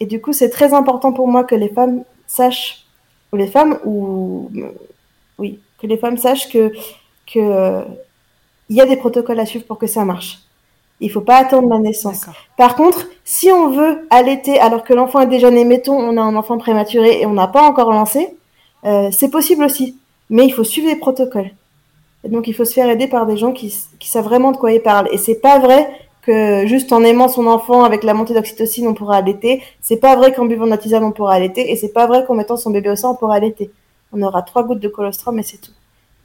Et 0.00 0.06
du 0.06 0.20
coup, 0.20 0.32
c'est 0.32 0.48
très 0.48 0.72
important 0.72 1.12
pour 1.12 1.28
moi 1.28 1.44
que 1.44 1.54
les 1.54 1.68
femmes 1.68 2.04
sachent, 2.26 2.86
ou 3.32 3.36
les 3.36 3.46
femmes, 3.46 3.78
ou 3.84 4.50
oui, 5.38 5.60
que 5.80 5.86
les 5.86 5.98
femmes 5.98 6.16
sachent 6.16 6.48
que 6.48 6.72
que 7.26 7.84
il 8.68 8.76
y 8.76 8.80
a 8.80 8.86
des 8.86 8.96
protocoles 8.96 9.40
à 9.40 9.46
suivre 9.46 9.64
pour 9.64 9.78
que 9.78 9.86
ça 9.86 10.04
marche. 10.04 10.40
Il 11.00 11.10
faut 11.10 11.20
pas 11.20 11.36
attendre 11.36 11.68
la 11.68 11.78
naissance. 11.78 12.26
Par 12.56 12.74
contre, 12.74 13.06
si 13.24 13.52
on 13.52 13.70
veut 13.70 14.06
allaiter 14.10 14.58
alors 14.58 14.82
que 14.82 14.92
l'enfant 14.94 15.20
est 15.20 15.28
déjà 15.28 15.50
né, 15.50 15.64
mettons, 15.64 15.96
on 15.96 16.16
a 16.16 16.22
un 16.22 16.34
enfant 16.34 16.58
prématuré 16.58 17.20
et 17.20 17.26
on 17.26 17.34
n'a 17.34 17.46
pas 17.46 17.62
encore 17.62 17.92
lancé, 17.92 18.34
euh, 18.84 19.08
c'est 19.12 19.30
possible 19.30 19.64
aussi. 19.64 19.96
Mais 20.28 20.44
il 20.44 20.50
faut 20.50 20.64
suivre 20.64 20.88
les 20.88 20.96
protocoles. 20.96 21.50
Et 22.24 22.28
donc, 22.28 22.48
il 22.48 22.52
faut 22.54 22.64
se 22.64 22.72
faire 22.72 22.90
aider 22.90 23.06
par 23.06 23.26
des 23.26 23.36
gens 23.36 23.52
qui, 23.52 23.72
qui 23.98 24.08
savent 24.08 24.24
vraiment 24.24 24.50
de 24.50 24.56
quoi 24.56 24.72
ils 24.72 24.82
parlent. 24.82 25.08
Et 25.12 25.18
c'est 25.18 25.40
pas 25.40 25.60
vrai 25.60 25.88
que 26.22 26.66
juste 26.66 26.92
en 26.92 27.04
aimant 27.04 27.28
son 27.28 27.46
enfant 27.46 27.84
avec 27.84 28.02
la 28.02 28.12
montée 28.12 28.34
d'oxytocine, 28.34 28.88
on 28.88 28.94
pourra 28.94 29.16
allaiter. 29.16 29.62
C'est 29.80 29.98
pas 29.98 30.16
vrai 30.16 30.34
qu'en 30.34 30.46
buvant 30.46 30.64
de 30.64 30.70
la 30.70 30.78
tisane, 30.78 31.04
on 31.04 31.12
pourra 31.12 31.34
allaiter. 31.34 31.70
Et 31.70 31.76
c'est 31.76 31.92
pas 31.92 32.06
vrai 32.06 32.24
qu'en 32.26 32.34
mettant 32.34 32.56
son 32.56 32.70
bébé 32.70 32.90
au 32.90 32.96
sein, 32.96 33.10
on 33.10 33.14
pourra 33.14 33.36
allaiter. 33.36 33.70
On 34.12 34.20
aura 34.22 34.42
trois 34.42 34.64
gouttes 34.64 34.80
de 34.80 34.88
colostrum 34.88 35.38
et 35.38 35.44
c'est 35.44 35.58
tout. 35.58 35.72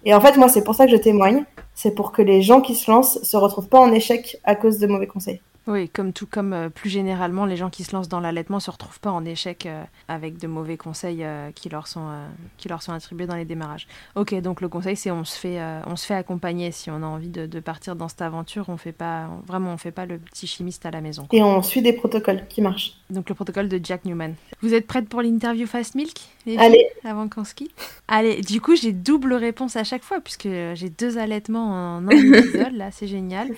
Et 0.06 0.14
en 0.14 0.22
fait, 0.22 0.38
moi, 0.38 0.50
c'est 0.50 0.64
pour 0.64 0.76
ça 0.76 0.86
que 0.86 0.92
je 0.92 0.98
témoigne. 0.98 1.46
C'est 1.74 1.96
pour 1.96 2.12
que 2.12 2.22
les 2.22 2.42
gens 2.42 2.62
qui 2.62 2.76
se 2.76 2.92
lancent 2.92 3.22
se 3.24 3.38
retrouvent 3.38 3.70
pas 3.70 3.80
en 3.80 3.92
échec 3.92 4.40
à 4.44 4.56
cause 4.56 4.80
de 4.80 4.88
mauvais 4.88 5.08
conseils. 5.08 5.42
Oui, 5.66 5.88
comme 5.88 6.12
tout 6.12 6.28
comme 6.30 6.52
euh, 6.52 6.70
plus 6.70 6.90
généralement, 6.90 7.46
les 7.46 7.56
gens 7.56 7.70
qui 7.70 7.84
se 7.86 7.96
lancent 7.96 8.10
dans 8.10 8.20
l'allaitement 8.20 8.60
se 8.60 8.70
retrouvent 8.70 9.00
pas 9.00 9.12
en 9.12 9.24
échec 9.24 9.66
euh, 9.66 9.84
avec 10.10 10.38
de 10.38 10.48
mauvais 10.48 10.76
conseils 10.76 11.24
euh, 11.24 11.52
qui 11.52 11.70
leur 11.70 11.88
sont 11.88 12.10
qui 12.58 12.68
leur 12.68 12.82
sont 12.82 12.92
attribués 12.92 13.28
dans 13.28 13.36
les 13.36 13.46
démarrages. 13.46 13.88
Ok, 14.16 14.34
donc 14.42 14.60
le 14.60 14.68
conseil 14.68 14.98
c'est 14.98 15.12
on 15.12 15.24
se 15.24 15.38
fait 15.38 15.60
on 15.88 15.96
se 15.96 16.06
fait 16.06 16.16
accompagner 16.16 16.72
si 16.72 16.92
on 16.92 16.98
a 16.98 17.06
envie 17.06 17.30
de, 17.30 17.46
de, 17.46 17.60
partir 17.60 17.96
dans 17.96 18.10
cette 18.10 18.22
aventure. 18.22 18.66
On 18.68 18.78
fait 18.78 18.92
pas 18.92 19.30
vraiment 19.46 19.74
on 19.74 19.78
fait 19.78 19.92
pas 19.92 20.06
le 20.06 20.18
petit 20.18 20.48
chimiste 20.48 20.86
à 20.86 20.92
la 20.92 21.00
maison. 21.00 21.28
Et 21.32 21.42
on 21.42 21.62
suit 21.62 21.82
des 21.82 21.94
protocoles 21.94 22.46
qui 22.50 22.62
marchent. 22.62 22.98
Donc 23.10 23.30
le 23.30 23.36
protocole 23.36 23.70
de 23.70 23.80
Jack 23.82 24.04
Newman. 24.06 24.34
Vous 24.62 24.74
êtes 24.74 24.88
prête 24.88 25.08
pour 25.08 25.22
l'interview 25.22 25.66
Fast 25.66 25.96
Milk 25.96 26.20
Allez. 26.58 26.88
avant 27.06 27.30
qu'on 27.30 27.46
ski 27.46 27.72
Allez, 28.10 28.42
du 28.42 28.60
coup 28.60 28.76
j'ai 28.76 28.92
double 28.92 29.34
réponse 29.34 29.78
à 29.78 29.86
chaque 29.86 30.04
fois 30.04 30.20
puisque 30.20 30.50
j'ai 30.74 30.90
deux 30.90 31.18
allaitements 31.18 31.70
en 31.70 32.08
un 32.08 32.10
épisode 32.10 32.74
là, 32.74 32.92
c'est 32.92 33.08
génial. 33.08 33.50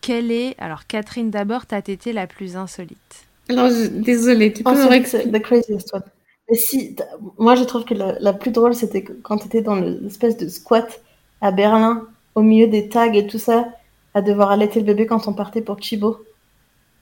Quelle 0.00 0.30
est, 0.30 0.54
alors 0.58 0.86
Catherine 0.86 1.30
d'abord, 1.30 1.66
ta 1.66 1.82
tétée 1.82 2.12
la 2.12 2.26
plus 2.26 2.56
insolite? 2.56 3.26
Alors, 3.48 3.70
désolée, 3.90 4.52
tu 4.52 4.62
peux 4.62 4.70
me 4.70 5.32
The 5.32 5.42
craziest 5.42 5.94
one. 5.94 6.02
Mais 6.50 6.56
si, 6.56 6.96
moi 7.36 7.56
je 7.56 7.64
trouve 7.64 7.84
que 7.84 7.94
la, 7.94 8.32
plus 8.32 8.50
drôle 8.50 8.74
c'était 8.74 9.02
quand 9.02 9.36
tu 9.36 9.46
étais 9.46 9.60
dans 9.60 9.74
l'espèce 9.74 10.36
de 10.38 10.48
squat 10.48 11.00
à 11.42 11.50
Berlin, 11.50 12.06
au 12.34 12.42
milieu 12.42 12.68
des 12.68 12.88
tags 12.88 13.12
et 13.12 13.26
tout 13.26 13.38
ça, 13.38 13.68
à 14.14 14.22
devoir 14.22 14.50
allaiter 14.50 14.80
le 14.80 14.86
bébé 14.86 15.06
quand 15.06 15.28
on 15.28 15.34
partait 15.34 15.60
pour 15.60 15.80
Chibo. 15.80 16.18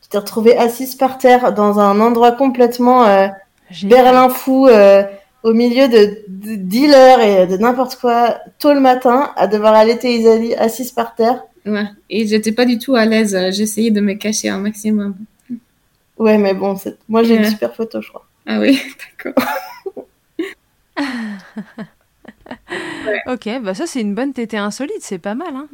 Tu 0.03 0.09
t'es 0.09 0.19
retrouvée 0.19 0.57
assise 0.57 0.97
par 0.97 1.19
terre 1.19 1.53
dans 1.53 1.79
un 1.79 2.01
endroit 2.01 2.33
complètement 2.33 3.05
euh, 3.07 3.29
Berlin 3.85 4.29
fou, 4.29 4.67
euh, 4.67 5.05
au 5.43 5.53
milieu 5.53 5.89
de, 5.89 6.25
dealers 6.29 7.21
et 7.21 7.47
de 7.47 7.57
n'importe 7.57 7.97
quoi, 7.97 8.39
tôt 8.59 8.73
le 8.73 8.81
matin, 8.81 9.31
à 9.37 9.47
devoir 9.47 9.75
allaiter 9.75 10.13
Isalie 10.15 10.55
assise 10.55 10.91
par 10.91 11.15
terre. 11.15 11.45
Ouais, 11.67 11.87
et 12.09 12.27
j'étais 12.27 12.53
pas 12.53 12.65
du 12.65 12.79
tout 12.79 12.95
à 12.95 13.05
l'aise. 13.05 13.37
J'essayais 13.51 13.91
de 13.91 14.01
me 14.01 14.15
cacher 14.15 14.49
un 14.49 14.59
maximum. 14.59 15.17
Ouais, 16.17 16.39
mais 16.39 16.55
bon, 16.55 16.77
moi 17.09 17.23
j'ai 17.23 17.37
une 17.37 17.45
super 17.45 17.75
photo, 17.75 18.01
je 18.01 18.09
crois. 18.09 18.27
Ah 18.47 18.61
oui, 18.61 18.81
d'accord. 19.19 19.45
Ok, 23.27 23.49
bah 23.63 23.75
ça 23.75 23.87
c'est 23.87 24.01
une 24.01 24.15
bonne 24.15 24.33
tétée 24.33 24.57
insolite, 24.57 25.01
c'est 25.01 25.19
pas 25.19 25.35
mal. 25.35 25.55
Hein 25.55 25.69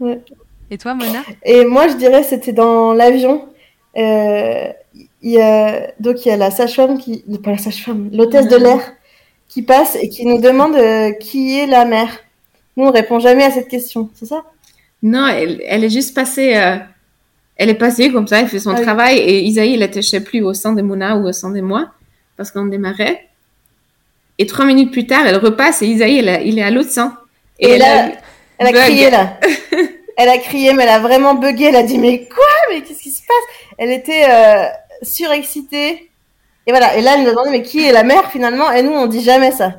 ouais. 0.00 0.20
Et 0.70 0.78
toi, 0.78 0.94
Mona? 0.94 1.22
Et 1.44 1.64
moi, 1.64 1.88
je 1.88 1.94
dirais 1.94 2.22
c'était 2.22 2.52
dans 2.52 2.92
l'avion. 2.92 3.48
Euh, 3.96 4.72
y 5.22 5.38
a, 5.38 5.92
donc 6.00 6.24
il 6.24 6.28
y 6.28 6.32
a 6.32 6.36
la 6.36 6.50
sage-femme 6.50 6.98
qui, 6.98 7.24
pas 7.42 7.52
la 7.52 7.58
sage-femme, 7.58 8.10
l'hôtesse 8.12 8.48
de 8.48 8.56
l'air 8.56 8.80
qui 9.48 9.62
passe 9.62 9.96
et 9.96 10.08
qui 10.08 10.24
nous 10.24 10.40
demande 10.40 10.74
euh, 10.76 11.12
qui 11.12 11.58
est 11.58 11.66
la 11.66 11.84
mère. 11.84 12.18
Nous, 12.76 12.86
on 12.86 12.90
répond 12.90 13.18
jamais 13.18 13.44
à 13.44 13.50
cette 13.50 13.68
question, 13.68 14.08
c'est 14.14 14.26
ça? 14.26 14.44
Non, 15.02 15.26
elle, 15.26 15.60
elle, 15.66 15.84
est 15.84 15.90
juste 15.90 16.14
passée. 16.14 16.56
Euh, 16.56 16.76
elle 17.56 17.70
est 17.70 17.74
passée 17.74 18.10
comme 18.10 18.26
ça, 18.26 18.40
elle 18.40 18.48
fait 18.48 18.58
son 18.58 18.70
ah 18.70 18.80
travail 18.80 19.18
et 19.18 19.40
Isaïe, 19.40 19.74
il 19.74 19.82
était, 19.82 20.02
je 20.02 20.08
sais 20.08 20.24
plus, 20.24 20.42
au 20.42 20.54
sein 20.54 20.72
de 20.72 20.82
Mona 20.82 21.16
ou 21.16 21.28
au 21.28 21.32
sein 21.32 21.50
de 21.50 21.60
moi 21.60 21.90
parce 22.36 22.50
qu'on 22.50 22.66
démarrait. 22.66 23.28
Et 24.38 24.46
trois 24.46 24.64
minutes 24.64 24.90
plus 24.90 25.06
tard, 25.06 25.26
elle 25.26 25.36
repasse 25.36 25.82
et 25.82 25.86
Isaïe, 25.86 26.18
il 26.44 26.58
est 26.58 26.62
à 26.62 26.70
l'autre 26.70 26.90
sein. 26.90 27.18
Et, 27.58 27.78
là, 27.78 28.10
elle 28.58 28.66
a 28.66 28.72
crié 28.72 29.10
là. 29.10 29.38
elle 30.16 30.28
a 30.28 30.38
crié, 30.38 30.72
mais 30.72 30.82
elle 30.84 30.88
a 30.88 30.98
vraiment 30.98 31.34
bugué. 31.34 31.66
Elle 31.66 31.76
a 31.76 31.82
dit, 31.82 31.98
mais 31.98 32.26
quoi? 32.26 32.44
Mais 32.70 32.80
qu'est-ce 32.80 33.02
qui 33.02 33.10
se 33.10 33.22
passe? 33.22 33.76
Elle 33.78 33.90
était 33.90 34.24
euh, 34.28 34.64
surexcitée. 35.02 36.10
Et 36.66 36.70
voilà. 36.70 36.96
Et 36.96 37.02
là, 37.02 37.12
elle 37.14 37.22
nous 37.22 37.28
a 37.28 37.30
demandé, 37.30 37.50
mais 37.50 37.62
qui 37.62 37.86
est 37.86 37.92
la 37.92 38.02
mère 38.02 38.30
finalement? 38.30 38.72
Et 38.72 38.82
nous, 38.82 38.92
on 38.92 39.06
dit 39.06 39.22
jamais 39.22 39.52
ça. 39.52 39.74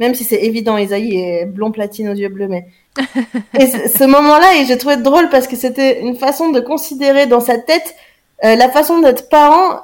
Même 0.00 0.14
si 0.14 0.24
c'est 0.24 0.42
évident, 0.42 0.76
Isaïe 0.76 1.16
est 1.16 1.46
blond 1.46 1.70
platine 1.70 2.08
aux 2.08 2.14
yeux 2.14 2.28
bleus. 2.28 2.48
Mais... 2.48 2.66
et 3.58 3.66
ce 3.66 4.04
moment-là, 4.04 4.64
j'ai 4.66 4.76
trouvé 4.76 4.96
drôle 4.96 5.28
parce 5.30 5.46
que 5.46 5.56
c'était 5.56 6.00
une 6.00 6.16
façon 6.16 6.50
de 6.50 6.60
considérer 6.60 7.26
dans 7.26 7.40
sa 7.40 7.58
tête 7.58 7.94
euh, 8.44 8.56
la 8.56 8.68
façon 8.68 9.00
d'être 9.00 9.28
parent 9.28 9.80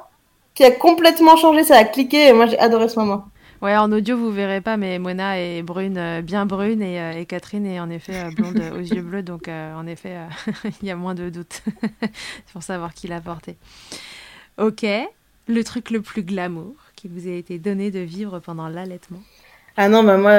qui 0.53 0.63
a 0.63 0.71
complètement 0.71 1.35
changé. 1.35 1.63
Ça 1.63 1.77
a 1.77 1.83
cliqué 1.83 2.27
et 2.27 2.33
moi, 2.33 2.45
j'ai 2.45 2.59
adoré 2.59 2.89
ce 2.89 2.99
moment. 2.99 3.25
Ouais, 3.61 3.75
en 3.77 3.91
audio, 3.93 4.17
vous 4.17 4.29
verrez 4.29 4.59
pas, 4.59 4.75
mais 4.75 4.99
Mona 4.99 5.39
est 5.39 5.61
brune, 5.61 5.97
euh, 5.97 6.21
bien 6.21 6.45
brune, 6.45 6.81
et, 6.81 6.99
euh, 6.99 7.13
et, 7.13 7.25
Catherine 7.25 7.65
est 7.65 7.79
en 7.79 7.89
effet 7.89 8.29
blonde 8.31 8.61
aux 8.75 8.81
yeux 8.81 9.01
bleus, 9.01 9.23
donc 9.23 9.47
en 9.47 9.87
effet, 9.87 10.17
il 10.81 10.87
y 10.89 10.91
a 10.91 10.97
moins 10.97 11.15
de 11.15 11.29
doutes 11.29 11.63
pour 12.51 12.61
savoir 12.61 12.93
qui 12.93 13.07
l'a 13.07 13.21
porté. 13.21 13.55
Ok, 14.57 14.85
le 15.47 15.63
truc 15.63 15.91
le 15.91 16.01
plus 16.01 16.23
glamour 16.23 16.73
qui 16.97 17.07
vous 17.07 17.27
a 17.27 17.31
été 17.31 17.57
donné 17.57 17.89
de 17.89 17.99
vivre 17.99 18.39
pendant 18.39 18.67
l'allaitement? 18.67 19.21
Ah 19.77 19.89
non, 19.89 20.03
bah 20.03 20.17
moi, 20.17 20.37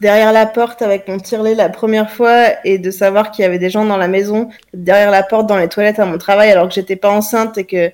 derrière 0.00 0.32
la 0.32 0.46
porte 0.46 0.82
avec 0.82 1.08
mon 1.08 1.18
tirelet 1.18 1.54
la 1.54 1.68
première 1.68 2.10
fois 2.10 2.64
et 2.64 2.78
de 2.78 2.90
savoir 2.90 3.30
qu'il 3.30 3.42
y 3.42 3.46
avait 3.46 3.58
des 3.58 3.70
gens 3.70 3.84
dans 3.84 3.96
la 3.96 4.08
maison, 4.08 4.48
derrière 4.72 5.10
la 5.10 5.22
porte 5.22 5.46
dans 5.46 5.58
les 5.58 5.68
toilettes 5.68 5.98
à 5.98 6.06
mon 6.06 6.18
travail 6.18 6.50
alors 6.50 6.68
que 6.68 6.74
j'étais 6.74 6.96
pas 6.96 7.10
enceinte 7.10 7.58
et 7.58 7.64
que 7.64 7.90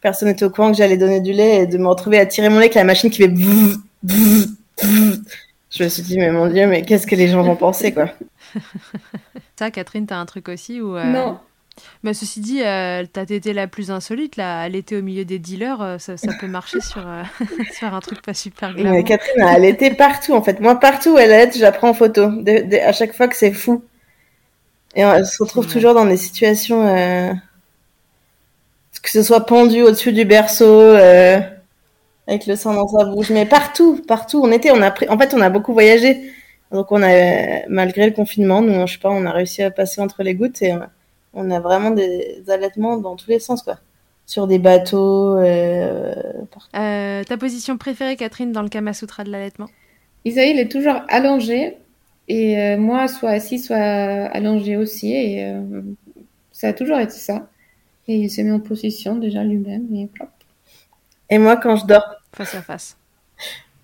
personne 0.00 0.28
n'était 0.28 0.44
au 0.44 0.50
courant 0.50 0.70
que 0.70 0.76
j'allais 0.76 0.96
donner 0.96 1.20
du 1.20 1.32
lait 1.32 1.62
et 1.62 1.66
de 1.66 1.78
me 1.78 1.88
retrouver 1.88 2.18
à 2.18 2.26
tirer 2.26 2.48
mon 2.48 2.56
lait 2.56 2.64
avec 2.64 2.74
la 2.74 2.84
machine 2.84 3.10
qui 3.10 3.18
fait 3.18 3.32
je 5.70 5.84
me 5.84 5.88
suis 5.88 6.02
dit, 6.02 6.18
mais 6.18 6.30
mon 6.30 6.48
Dieu, 6.48 6.66
mais 6.66 6.82
qu'est-ce 6.82 7.06
que 7.06 7.14
les 7.14 7.28
gens 7.28 7.42
vont 7.42 7.56
penser, 7.56 7.92
quoi. 7.92 8.06
Ça, 9.58 9.70
Catherine, 9.70 10.06
t'as 10.06 10.16
un 10.16 10.26
truc 10.26 10.48
aussi 10.48 10.80
ou 10.80 10.96
euh, 10.96 11.04
Non. 11.04 11.38
Mais 12.02 12.14
ceci 12.14 12.40
dit, 12.40 12.62
euh, 12.62 13.04
ta 13.04 13.26
tétée 13.26 13.52
la 13.52 13.66
plus 13.66 13.90
insolite, 13.90 14.36
là, 14.36 14.66
elle 14.66 14.74
était 14.74 14.96
au 14.96 15.02
milieu 15.02 15.24
des 15.24 15.38
dealers, 15.38 15.80
euh, 15.80 15.98
ça, 15.98 16.14
peut 16.40 16.46
marcher 16.46 16.80
sur, 16.80 17.04
sur 17.72 17.94
un 17.94 18.00
truc 18.00 18.22
pas 18.22 18.34
super 18.34 18.74
glamour. 18.74 18.92
Mais 18.92 19.04
Catherine, 19.04 19.44
elle 19.56 19.64
était 19.64 19.94
partout, 19.94 20.34
en 20.34 20.42
fait. 20.42 20.60
Moi, 20.60 20.78
partout 20.78 21.14
où 21.14 21.18
elle 21.18 21.30
est, 21.30 21.58
j'apprends 21.58 21.90
en 21.90 21.94
photo. 21.94 22.30
à 22.84 22.92
chaque 22.92 23.14
fois 23.14 23.28
que 23.28 23.36
c'est 23.36 23.52
fou. 23.52 23.84
Et 24.94 25.02
elle 25.02 25.26
se 25.26 25.42
retrouve 25.42 25.66
toujours 25.66 25.94
dans 25.94 26.06
des 26.06 26.16
situations... 26.16 26.84
que 29.02 29.10
ce 29.10 29.22
soit 29.22 29.46
pendu 29.46 29.82
au-dessus 29.82 30.12
du 30.12 30.24
berceau 30.24 30.80
avec 32.26 32.46
le 32.46 32.56
sang 32.56 32.74
dans 32.74 32.88
sa 32.88 33.04
bouche, 33.04 33.30
mais 33.30 33.46
partout, 33.46 34.02
partout. 34.06 34.40
On 34.42 34.52
était, 34.52 34.70
on 34.70 34.82
a 34.82 34.90
pris, 34.90 35.08
en 35.08 35.18
fait, 35.18 35.34
on 35.34 35.40
a 35.40 35.50
beaucoup 35.50 35.72
voyagé. 35.72 36.32
Donc 36.72 36.92
on 36.92 37.02
a, 37.02 37.66
malgré 37.68 38.06
le 38.06 38.12
confinement, 38.12 38.62
nous, 38.62 38.86
je 38.86 38.92
sais 38.92 38.98
pas, 38.98 39.10
on 39.10 39.26
a 39.26 39.32
réussi 39.32 39.62
à 39.62 39.70
passer 39.70 40.00
entre 40.00 40.22
les 40.22 40.34
gouttes 40.34 40.62
et 40.62 40.72
on 41.32 41.50
a 41.50 41.60
vraiment 41.60 41.90
des 41.90 42.42
allaitements 42.48 42.96
dans 42.96 43.16
tous 43.16 43.30
les 43.30 43.38
sens, 43.38 43.62
quoi. 43.62 43.78
Sur 44.26 44.46
des 44.46 44.58
bateaux. 44.58 45.36
Euh, 45.38 46.14
euh, 46.76 47.24
ta 47.24 47.36
position 47.36 47.76
préférée, 47.76 48.16
Catherine, 48.16 48.52
dans 48.52 48.62
le 48.62 48.68
Kama 48.68 48.92
Sutra 48.92 49.24
de 49.24 49.30
l'allaitement? 49.30 49.68
Isaïe, 50.24 50.52
il 50.52 50.58
est 50.60 50.70
toujours 50.70 51.02
allongé 51.08 51.78
et 52.28 52.60
euh, 52.60 52.76
moi, 52.78 53.08
soit 53.08 53.30
assis, 53.30 53.58
soit 53.58 53.76
allongé 53.76 54.76
aussi. 54.76 55.12
Et 55.12 55.52
ça 56.52 56.68
a 56.68 56.72
toujours 56.72 56.98
été 56.98 57.14
ça. 57.14 57.48
Et 58.06 58.16
il 58.16 58.30
s'est 58.30 58.42
mis 58.42 58.52
en 58.52 58.60
position 58.60 59.16
déjà 59.16 59.42
lui-même 59.42 59.86
et 59.94 60.08
Et 61.28 61.38
moi, 61.38 61.56
quand 61.56 61.76
je 61.76 61.86
dors, 61.86 62.04
face 62.32 62.54
à 62.54 62.62
face. 62.62 62.96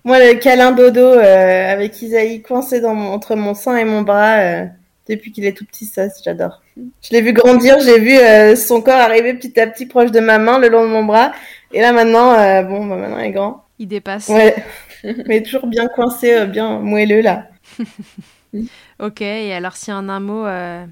Moi, 0.03 0.19
le 0.19 0.39
câlin 0.39 0.71
dodo 0.71 1.01
euh, 1.01 1.73
avec 1.73 2.01
Isaïe 2.01 2.41
coincé 2.41 2.79
dans 2.79 2.95
entre 2.95 3.35
mon 3.35 3.53
sein 3.53 3.75
et 3.75 3.83
mon 3.83 4.03
bras 4.03 4.39
euh, 4.39 4.65
depuis 5.07 5.31
qu'il 5.31 5.45
est 5.45 5.53
tout 5.53 5.65
petit, 5.65 5.85
ça, 5.85 6.07
j'adore. 6.23 6.61
Je 6.75 7.11
l'ai 7.11 7.21
vu 7.21 7.33
grandir, 7.33 7.79
j'ai 7.79 7.99
vu 7.99 8.15
euh, 8.17 8.55
son 8.55 8.81
corps 8.81 8.95
arriver 8.95 9.33
petit 9.33 9.59
à 9.59 9.67
petit 9.67 9.85
proche 9.85 10.11
de 10.11 10.19
ma 10.19 10.37
main, 10.37 10.59
le 10.59 10.69
long 10.69 10.83
de 10.83 10.89
mon 10.89 11.03
bras. 11.03 11.31
Et 11.71 11.81
là, 11.81 11.93
maintenant, 11.93 12.33
bon, 12.63 12.85
bah, 12.85 12.95
maintenant, 12.95 13.19
il 13.19 13.25
est 13.27 13.31
grand. 13.31 13.65
Il 13.79 13.87
dépasse. 13.87 14.29
Ouais. 14.29 14.55
Mais 15.27 15.41
toujours 15.41 15.67
bien 15.67 15.87
coincé, 15.87 16.45
bien 16.47 16.79
moelleux, 16.79 17.21
là. 17.21 17.47
ok, 18.99 19.21
et 19.21 19.53
alors, 19.53 19.75
si 19.75 19.91
en 19.91 20.09
un 20.09 20.19
mot, 20.19 20.43
vous 20.43 20.91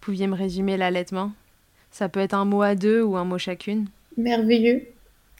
pouviez 0.00 0.26
me 0.26 0.34
résumer 0.34 0.76
l'allaitement? 0.76 1.32
Ça 1.90 2.08
peut 2.08 2.20
être 2.20 2.34
un 2.34 2.44
mot 2.44 2.62
à 2.62 2.74
deux 2.74 3.02
ou 3.02 3.16
un 3.16 3.24
mot 3.24 3.38
chacune? 3.38 3.86
Merveilleux. 4.16 4.86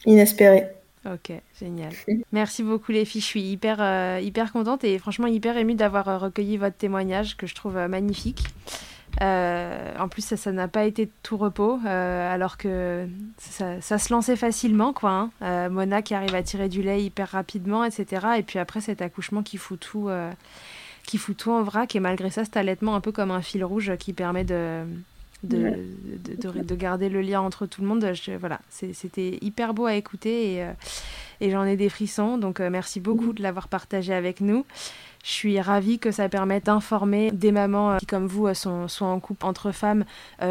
Inespéré. 0.07 0.69
Ok, 1.05 1.33
génial. 1.59 1.93
Merci 2.33 2.63
beaucoup 2.63 2.93
les 2.93 3.05
filles. 3.05 3.21
Je 3.21 3.27
suis 3.27 3.43
hyper, 3.43 3.79
euh, 3.81 4.21
hyper 4.23 4.53
contente 4.53 4.85
et 4.85 4.99
franchement 4.99 5.27
hyper 5.27 5.57
émue 5.57 5.75
d'avoir 5.75 6.09
euh, 6.09 6.19
recueilli 6.19 6.57
votre 6.57 6.77
témoignage 6.77 7.37
que 7.37 7.47
je 7.47 7.55
trouve 7.55 7.77
euh, 7.77 7.89
magnifique. 7.89 8.45
en 9.21 10.09
plus, 10.09 10.35
ça 10.35 10.53
n'a 10.53 10.69
pas 10.69 10.85
été 10.85 11.11
tout 11.23 11.37
repos, 11.37 11.81
alors 11.85 12.57
que 12.57 13.09
ça, 13.39 13.99
se 13.99 14.13
lançait 14.13 14.37
facilement, 14.37 14.93
quoi. 14.93 15.31
Hein. 15.41 15.69
Mona 15.71 16.03
qui 16.03 16.15
arrive 16.15 16.35
à 16.35 16.43
tirer 16.43 16.69
du 16.69 16.83
lait 16.83 17.03
hyper 17.03 17.29
rapidement, 17.31 17.85
etc. 17.85 18.27
Et 18.39 18.43
puis 18.43 18.59
après, 18.59 18.81
cet 18.81 19.03
accouchement 19.03 19.43
qui 19.43 19.57
fout 19.57 19.81
tout, 19.81 20.09
qui 21.05 21.19
fout 21.19 21.37
tout 21.37 21.51
en 21.51 21.63
vrac. 21.63 21.97
Et 21.97 22.01
malgré 22.01 22.31
ça, 22.31 22.45
cet 22.45 22.57
allaitement 22.57 22.95
un 22.95 23.01
peu 23.01 23.11
comme 23.11 23.33
un 23.33 23.43
fil 23.43 23.65
rouge 23.65 23.97
qui 23.99 24.13
permet 24.13 24.45
de, 24.45 24.85
de, 25.43 25.77
de, 26.25 26.63
de, 26.63 26.75
garder 26.75 27.09
le 27.09 27.21
lien 27.21 27.41
entre 27.41 27.67
tout 27.67 27.81
le 27.81 27.87
monde. 27.87 28.05
voilà, 28.41 28.61
c'était 28.71 29.39
hyper 29.41 29.75
beau 29.75 29.87
à 29.87 29.95
écouter 29.95 30.55
et, 30.55 30.65
euh, 30.65 30.73
et 31.41 31.51
j'en 31.51 31.65
ai 31.65 31.77
des 31.77 31.89
frissons. 31.89 32.39
Donc 32.39 32.61
euh, 32.61 32.71
merci 32.71 33.01
beaucoup 33.01 33.33
de 33.33 33.43
l'avoir 33.43 33.69
partagé 33.69 34.13
avec 34.13 34.41
nous. 34.41 34.65
Je 35.29 35.35
suis 35.35 35.61
ravie 35.61 35.99
que 35.99 36.11
ça 36.11 36.31
permette 36.31 36.65
d'informer 36.65 37.31
des 37.31 37.53
mamans 37.53 37.91
euh, 37.91 37.99
qui, 37.99 38.07
comme 38.07 38.27
vous, 38.27 38.53
sont, 38.55 38.87
en 39.01 39.21
couple 39.21 39.45
entre 39.45 39.73
femmes, 39.73 40.07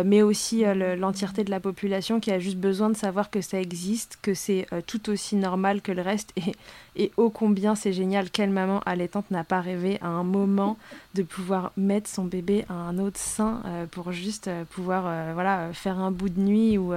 mais 0.05 0.21
aussi 0.21 0.63
l'entièreté 0.97 1.43
de 1.43 1.49
la 1.49 1.59
population 1.59 2.19
qui 2.19 2.31
a 2.31 2.37
juste 2.37 2.57
besoin 2.57 2.91
de 2.91 2.95
savoir 2.95 3.31
que 3.31 3.41
ça 3.41 3.59
existe, 3.59 4.19
que 4.21 4.35
c'est 4.35 4.67
tout 4.85 5.09
aussi 5.09 5.35
normal 5.35 5.81
que 5.81 5.91
le 5.91 6.03
reste. 6.03 6.31
Et, 6.35 6.53
et 6.97 7.11
ô 7.15 7.29
combien 7.29 7.75
c'est 7.75 7.93
génial, 7.93 8.29
quelle 8.31 8.49
maman 8.49 8.81
allaitante 8.85 9.29
n'a 9.29 9.43
pas 9.43 9.61
rêvé 9.61 9.99
à 10.01 10.07
un 10.07 10.23
moment 10.23 10.77
de 11.13 11.21
pouvoir 11.21 11.71
mettre 11.77 12.09
son 12.09 12.25
bébé 12.25 12.65
à 12.69 12.73
un 12.73 12.97
autre 12.97 13.19
sein 13.19 13.61
euh, 13.65 13.85
pour 13.85 14.11
juste 14.11 14.47
euh, 14.47 14.65
pouvoir 14.65 15.03
euh, 15.05 15.31
voilà, 15.33 15.69
faire 15.73 15.99
un 15.99 16.11
bout 16.11 16.29
de 16.29 16.39
nuit 16.39 16.77
ou, 16.77 16.93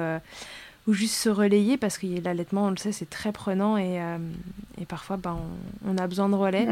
ou 0.91 0.93
juste 0.93 1.15
se 1.15 1.29
relayer 1.29 1.77
parce 1.77 1.99
que 1.99 2.07
l'allaitement, 2.25 2.65
on 2.67 2.71
le 2.71 2.77
sait, 2.77 2.91
c'est 2.91 3.09
très 3.09 3.31
prenant 3.31 3.79
et, 3.79 4.01
et 4.81 4.85
parfois 4.87 5.17
ben, 5.17 5.37
on, 5.87 5.97
a 5.97 6.07
besoin 6.09 6.29
de 6.29 6.35
relais. 6.35 6.67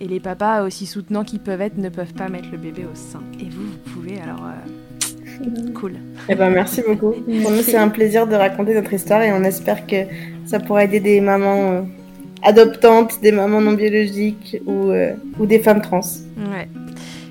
Et 0.00 0.06
les 0.06 0.20
papas, 0.20 0.62
aussi 0.64 0.84
soutenants 0.84 1.24
qu'ils 1.24 1.40
peuvent 1.40 1.62
être, 1.62 1.78
ne 1.78 1.88
peuvent 1.88 2.12
pas 2.12 2.28
mettre 2.28 2.50
le 2.52 2.58
bébé 2.58 2.84
au 2.84 2.94
sein. 2.94 3.22
Et 3.40 3.48
vous, 3.48 3.64
vous 3.64 3.92
pouvez 3.94 4.20
alors. 4.20 4.42
Cool. 5.74 5.94
Eh 6.28 6.34
ben, 6.34 6.50
merci 6.50 6.82
beaucoup. 6.86 7.12
Pour 7.42 7.50
nous, 7.50 7.62
c'est 7.62 7.76
un 7.76 7.88
plaisir 7.88 8.26
de 8.26 8.34
raconter 8.34 8.74
notre 8.74 8.92
histoire 8.92 9.22
et 9.22 9.32
on 9.32 9.42
espère 9.44 9.86
que 9.86 10.04
ça 10.44 10.60
pourra 10.60 10.84
aider 10.84 11.00
des 11.00 11.20
mamans 11.20 11.86
adoptantes, 12.42 13.20
des 13.22 13.32
mamans 13.32 13.60
non 13.60 13.72
biologiques 13.72 14.58
ou, 14.66 14.90
euh, 14.90 15.14
ou 15.38 15.46
des 15.46 15.58
femmes 15.58 15.80
trans. 15.80 16.00
Ouais. 16.00 16.68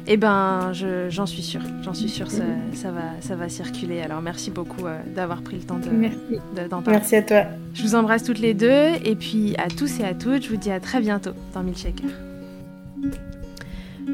Eh 0.09 0.15
ben, 0.15 0.71
j'en 1.09 1.25
suis 1.25 1.41
sûre. 1.41 1.61
J'en 1.83 1.93
suis 1.93 2.07
sûre, 2.07 2.31
ça, 2.31 2.43
ça, 2.73 2.91
va, 2.91 3.01
ça 3.19 3.35
va 3.35 3.49
circuler. 3.49 4.01
Alors, 4.01 4.21
merci 4.21 4.51
beaucoup 4.51 4.85
euh, 4.85 4.97
d'avoir 5.13 5.41
pris 5.41 5.57
le 5.57 5.63
temps 5.63 5.79
de, 5.79 5.89
merci. 5.89 6.17
d'en 6.69 6.81
parler. 6.81 6.99
Merci 6.99 7.17
à 7.17 7.21
toi. 7.23 7.43
Je 7.73 7.83
vous 7.83 7.93
embrasse 7.93 8.23
toutes 8.23 8.39
les 8.39 8.53
deux. 8.53 8.85
Et 9.03 9.15
puis, 9.15 9.55
à 9.57 9.67
tous 9.67 9.99
et 9.99 10.05
à 10.05 10.13
toutes, 10.13 10.43
je 10.43 10.49
vous 10.49 10.57
dis 10.57 10.71
à 10.71 10.79
très 10.79 11.01
bientôt 11.01 11.31
dans 11.53 11.61
Milkshaker. 11.61 12.09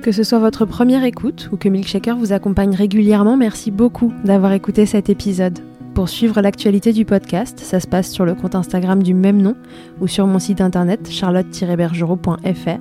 Que 0.02 0.12
ce 0.12 0.24
soit 0.24 0.40
votre 0.40 0.66
première 0.66 1.04
écoute 1.04 1.50
ou 1.52 1.58
que 1.58 1.70
Milkshaker 1.70 2.18
vous 2.18 2.34
accompagne 2.34 2.76
régulièrement, 2.76 3.38
merci 3.38 3.70
beaucoup 3.70 4.12
d'avoir 4.26 4.52
écouté 4.54 4.88
cet 4.88 5.10
épisode. 5.10 5.60
Pour 5.94 6.10
suivre 6.10 6.42
l'actualité 6.42 6.92
du 6.92 7.06
podcast, 7.06 7.60
ça 7.60 7.80
se 7.80 7.86
passe 7.86 8.10
sur 8.10 8.26
le 8.26 8.34
compte 8.34 8.56
Instagram 8.56 9.04
du 9.04 9.14
même 9.14 9.40
nom 9.40 9.56
ou 10.02 10.08
sur 10.08 10.26
mon 10.26 10.40
site 10.40 10.60
internet 10.60 11.08
charlotte-bergerot.fr 11.08 12.80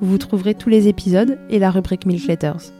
vous 0.00 0.18
trouverez 0.18 0.54
tous 0.54 0.68
les 0.68 0.88
épisodes 0.88 1.38
et 1.50 1.58
la 1.58 1.70
rubrique 1.70 2.06
Milk 2.06 2.26
Letters. 2.26 2.72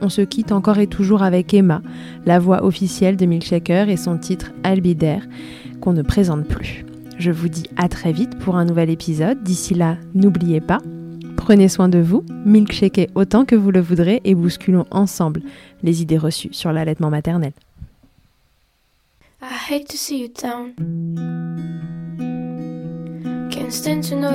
On 0.00 0.08
se 0.08 0.22
quitte 0.22 0.52
encore 0.52 0.78
et 0.78 0.86
toujours 0.86 1.22
avec 1.22 1.52
Emma, 1.54 1.82
la 2.26 2.38
voix 2.38 2.64
officielle 2.64 3.16
de 3.16 3.26
Milkshaker 3.26 3.88
et 3.88 3.96
son 3.96 4.18
titre 4.18 4.52
Albidaire, 4.62 5.26
qu'on 5.80 5.92
ne 5.92 6.02
présente 6.02 6.46
plus. 6.46 6.84
Je 7.18 7.30
vous 7.30 7.48
dis 7.48 7.64
à 7.76 7.88
très 7.88 8.12
vite 8.12 8.38
pour 8.38 8.56
un 8.56 8.64
nouvel 8.64 8.90
épisode. 8.90 9.42
D'ici 9.42 9.74
là, 9.74 9.96
n'oubliez 10.14 10.60
pas, 10.60 10.78
prenez 11.36 11.68
soin 11.68 11.88
de 11.88 11.98
vous, 11.98 12.24
milkshakez 12.44 13.08
autant 13.14 13.44
que 13.44 13.56
vous 13.56 13.70
le 13.70 13.80
voudrez 13.80 14.20
et 14.24 14.34
bousculons 14.34 14.86
ensemble 14.90 15.42
les 15.82 16.02
idées 16.02 16.18
reçues 16.18 16.52
sur 16.52 16.72
l'allaitement 16.72 17.10
maternel. 17.10 17.52
I 19.40 19.54
hate 19.70 19.88
to 19.88 19.96
see 19.96 20.20
you 20.20 20.28
down. 20.28 20.74
Can't 23.50 23.72
stand 23.72 24.02
to 24.08 24.16
know 24.16 24.34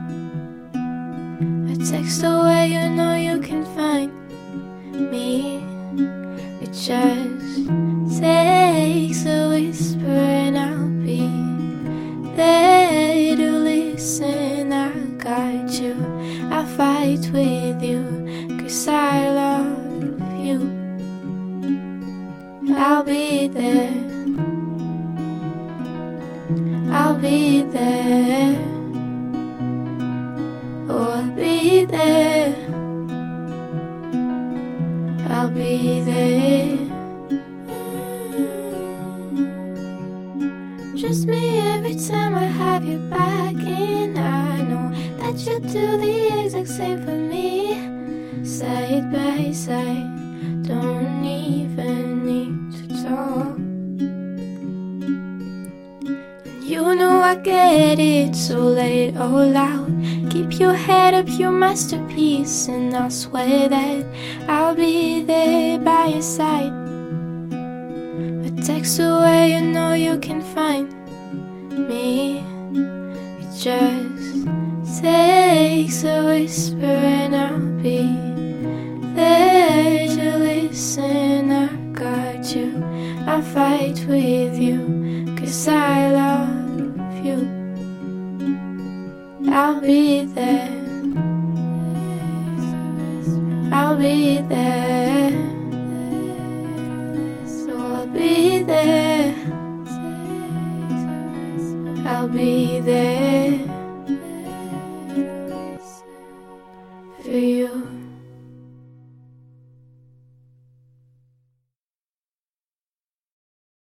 text 2.11 2.25
away, 2.25 2.67
you 2.67 2.89
know 2.89 3.15
you 3.15 3.39
can 3.39 3.63
find 3.73 4.11
me. 5.09 5.63
It 6.61 6.73
just 6.73 7.20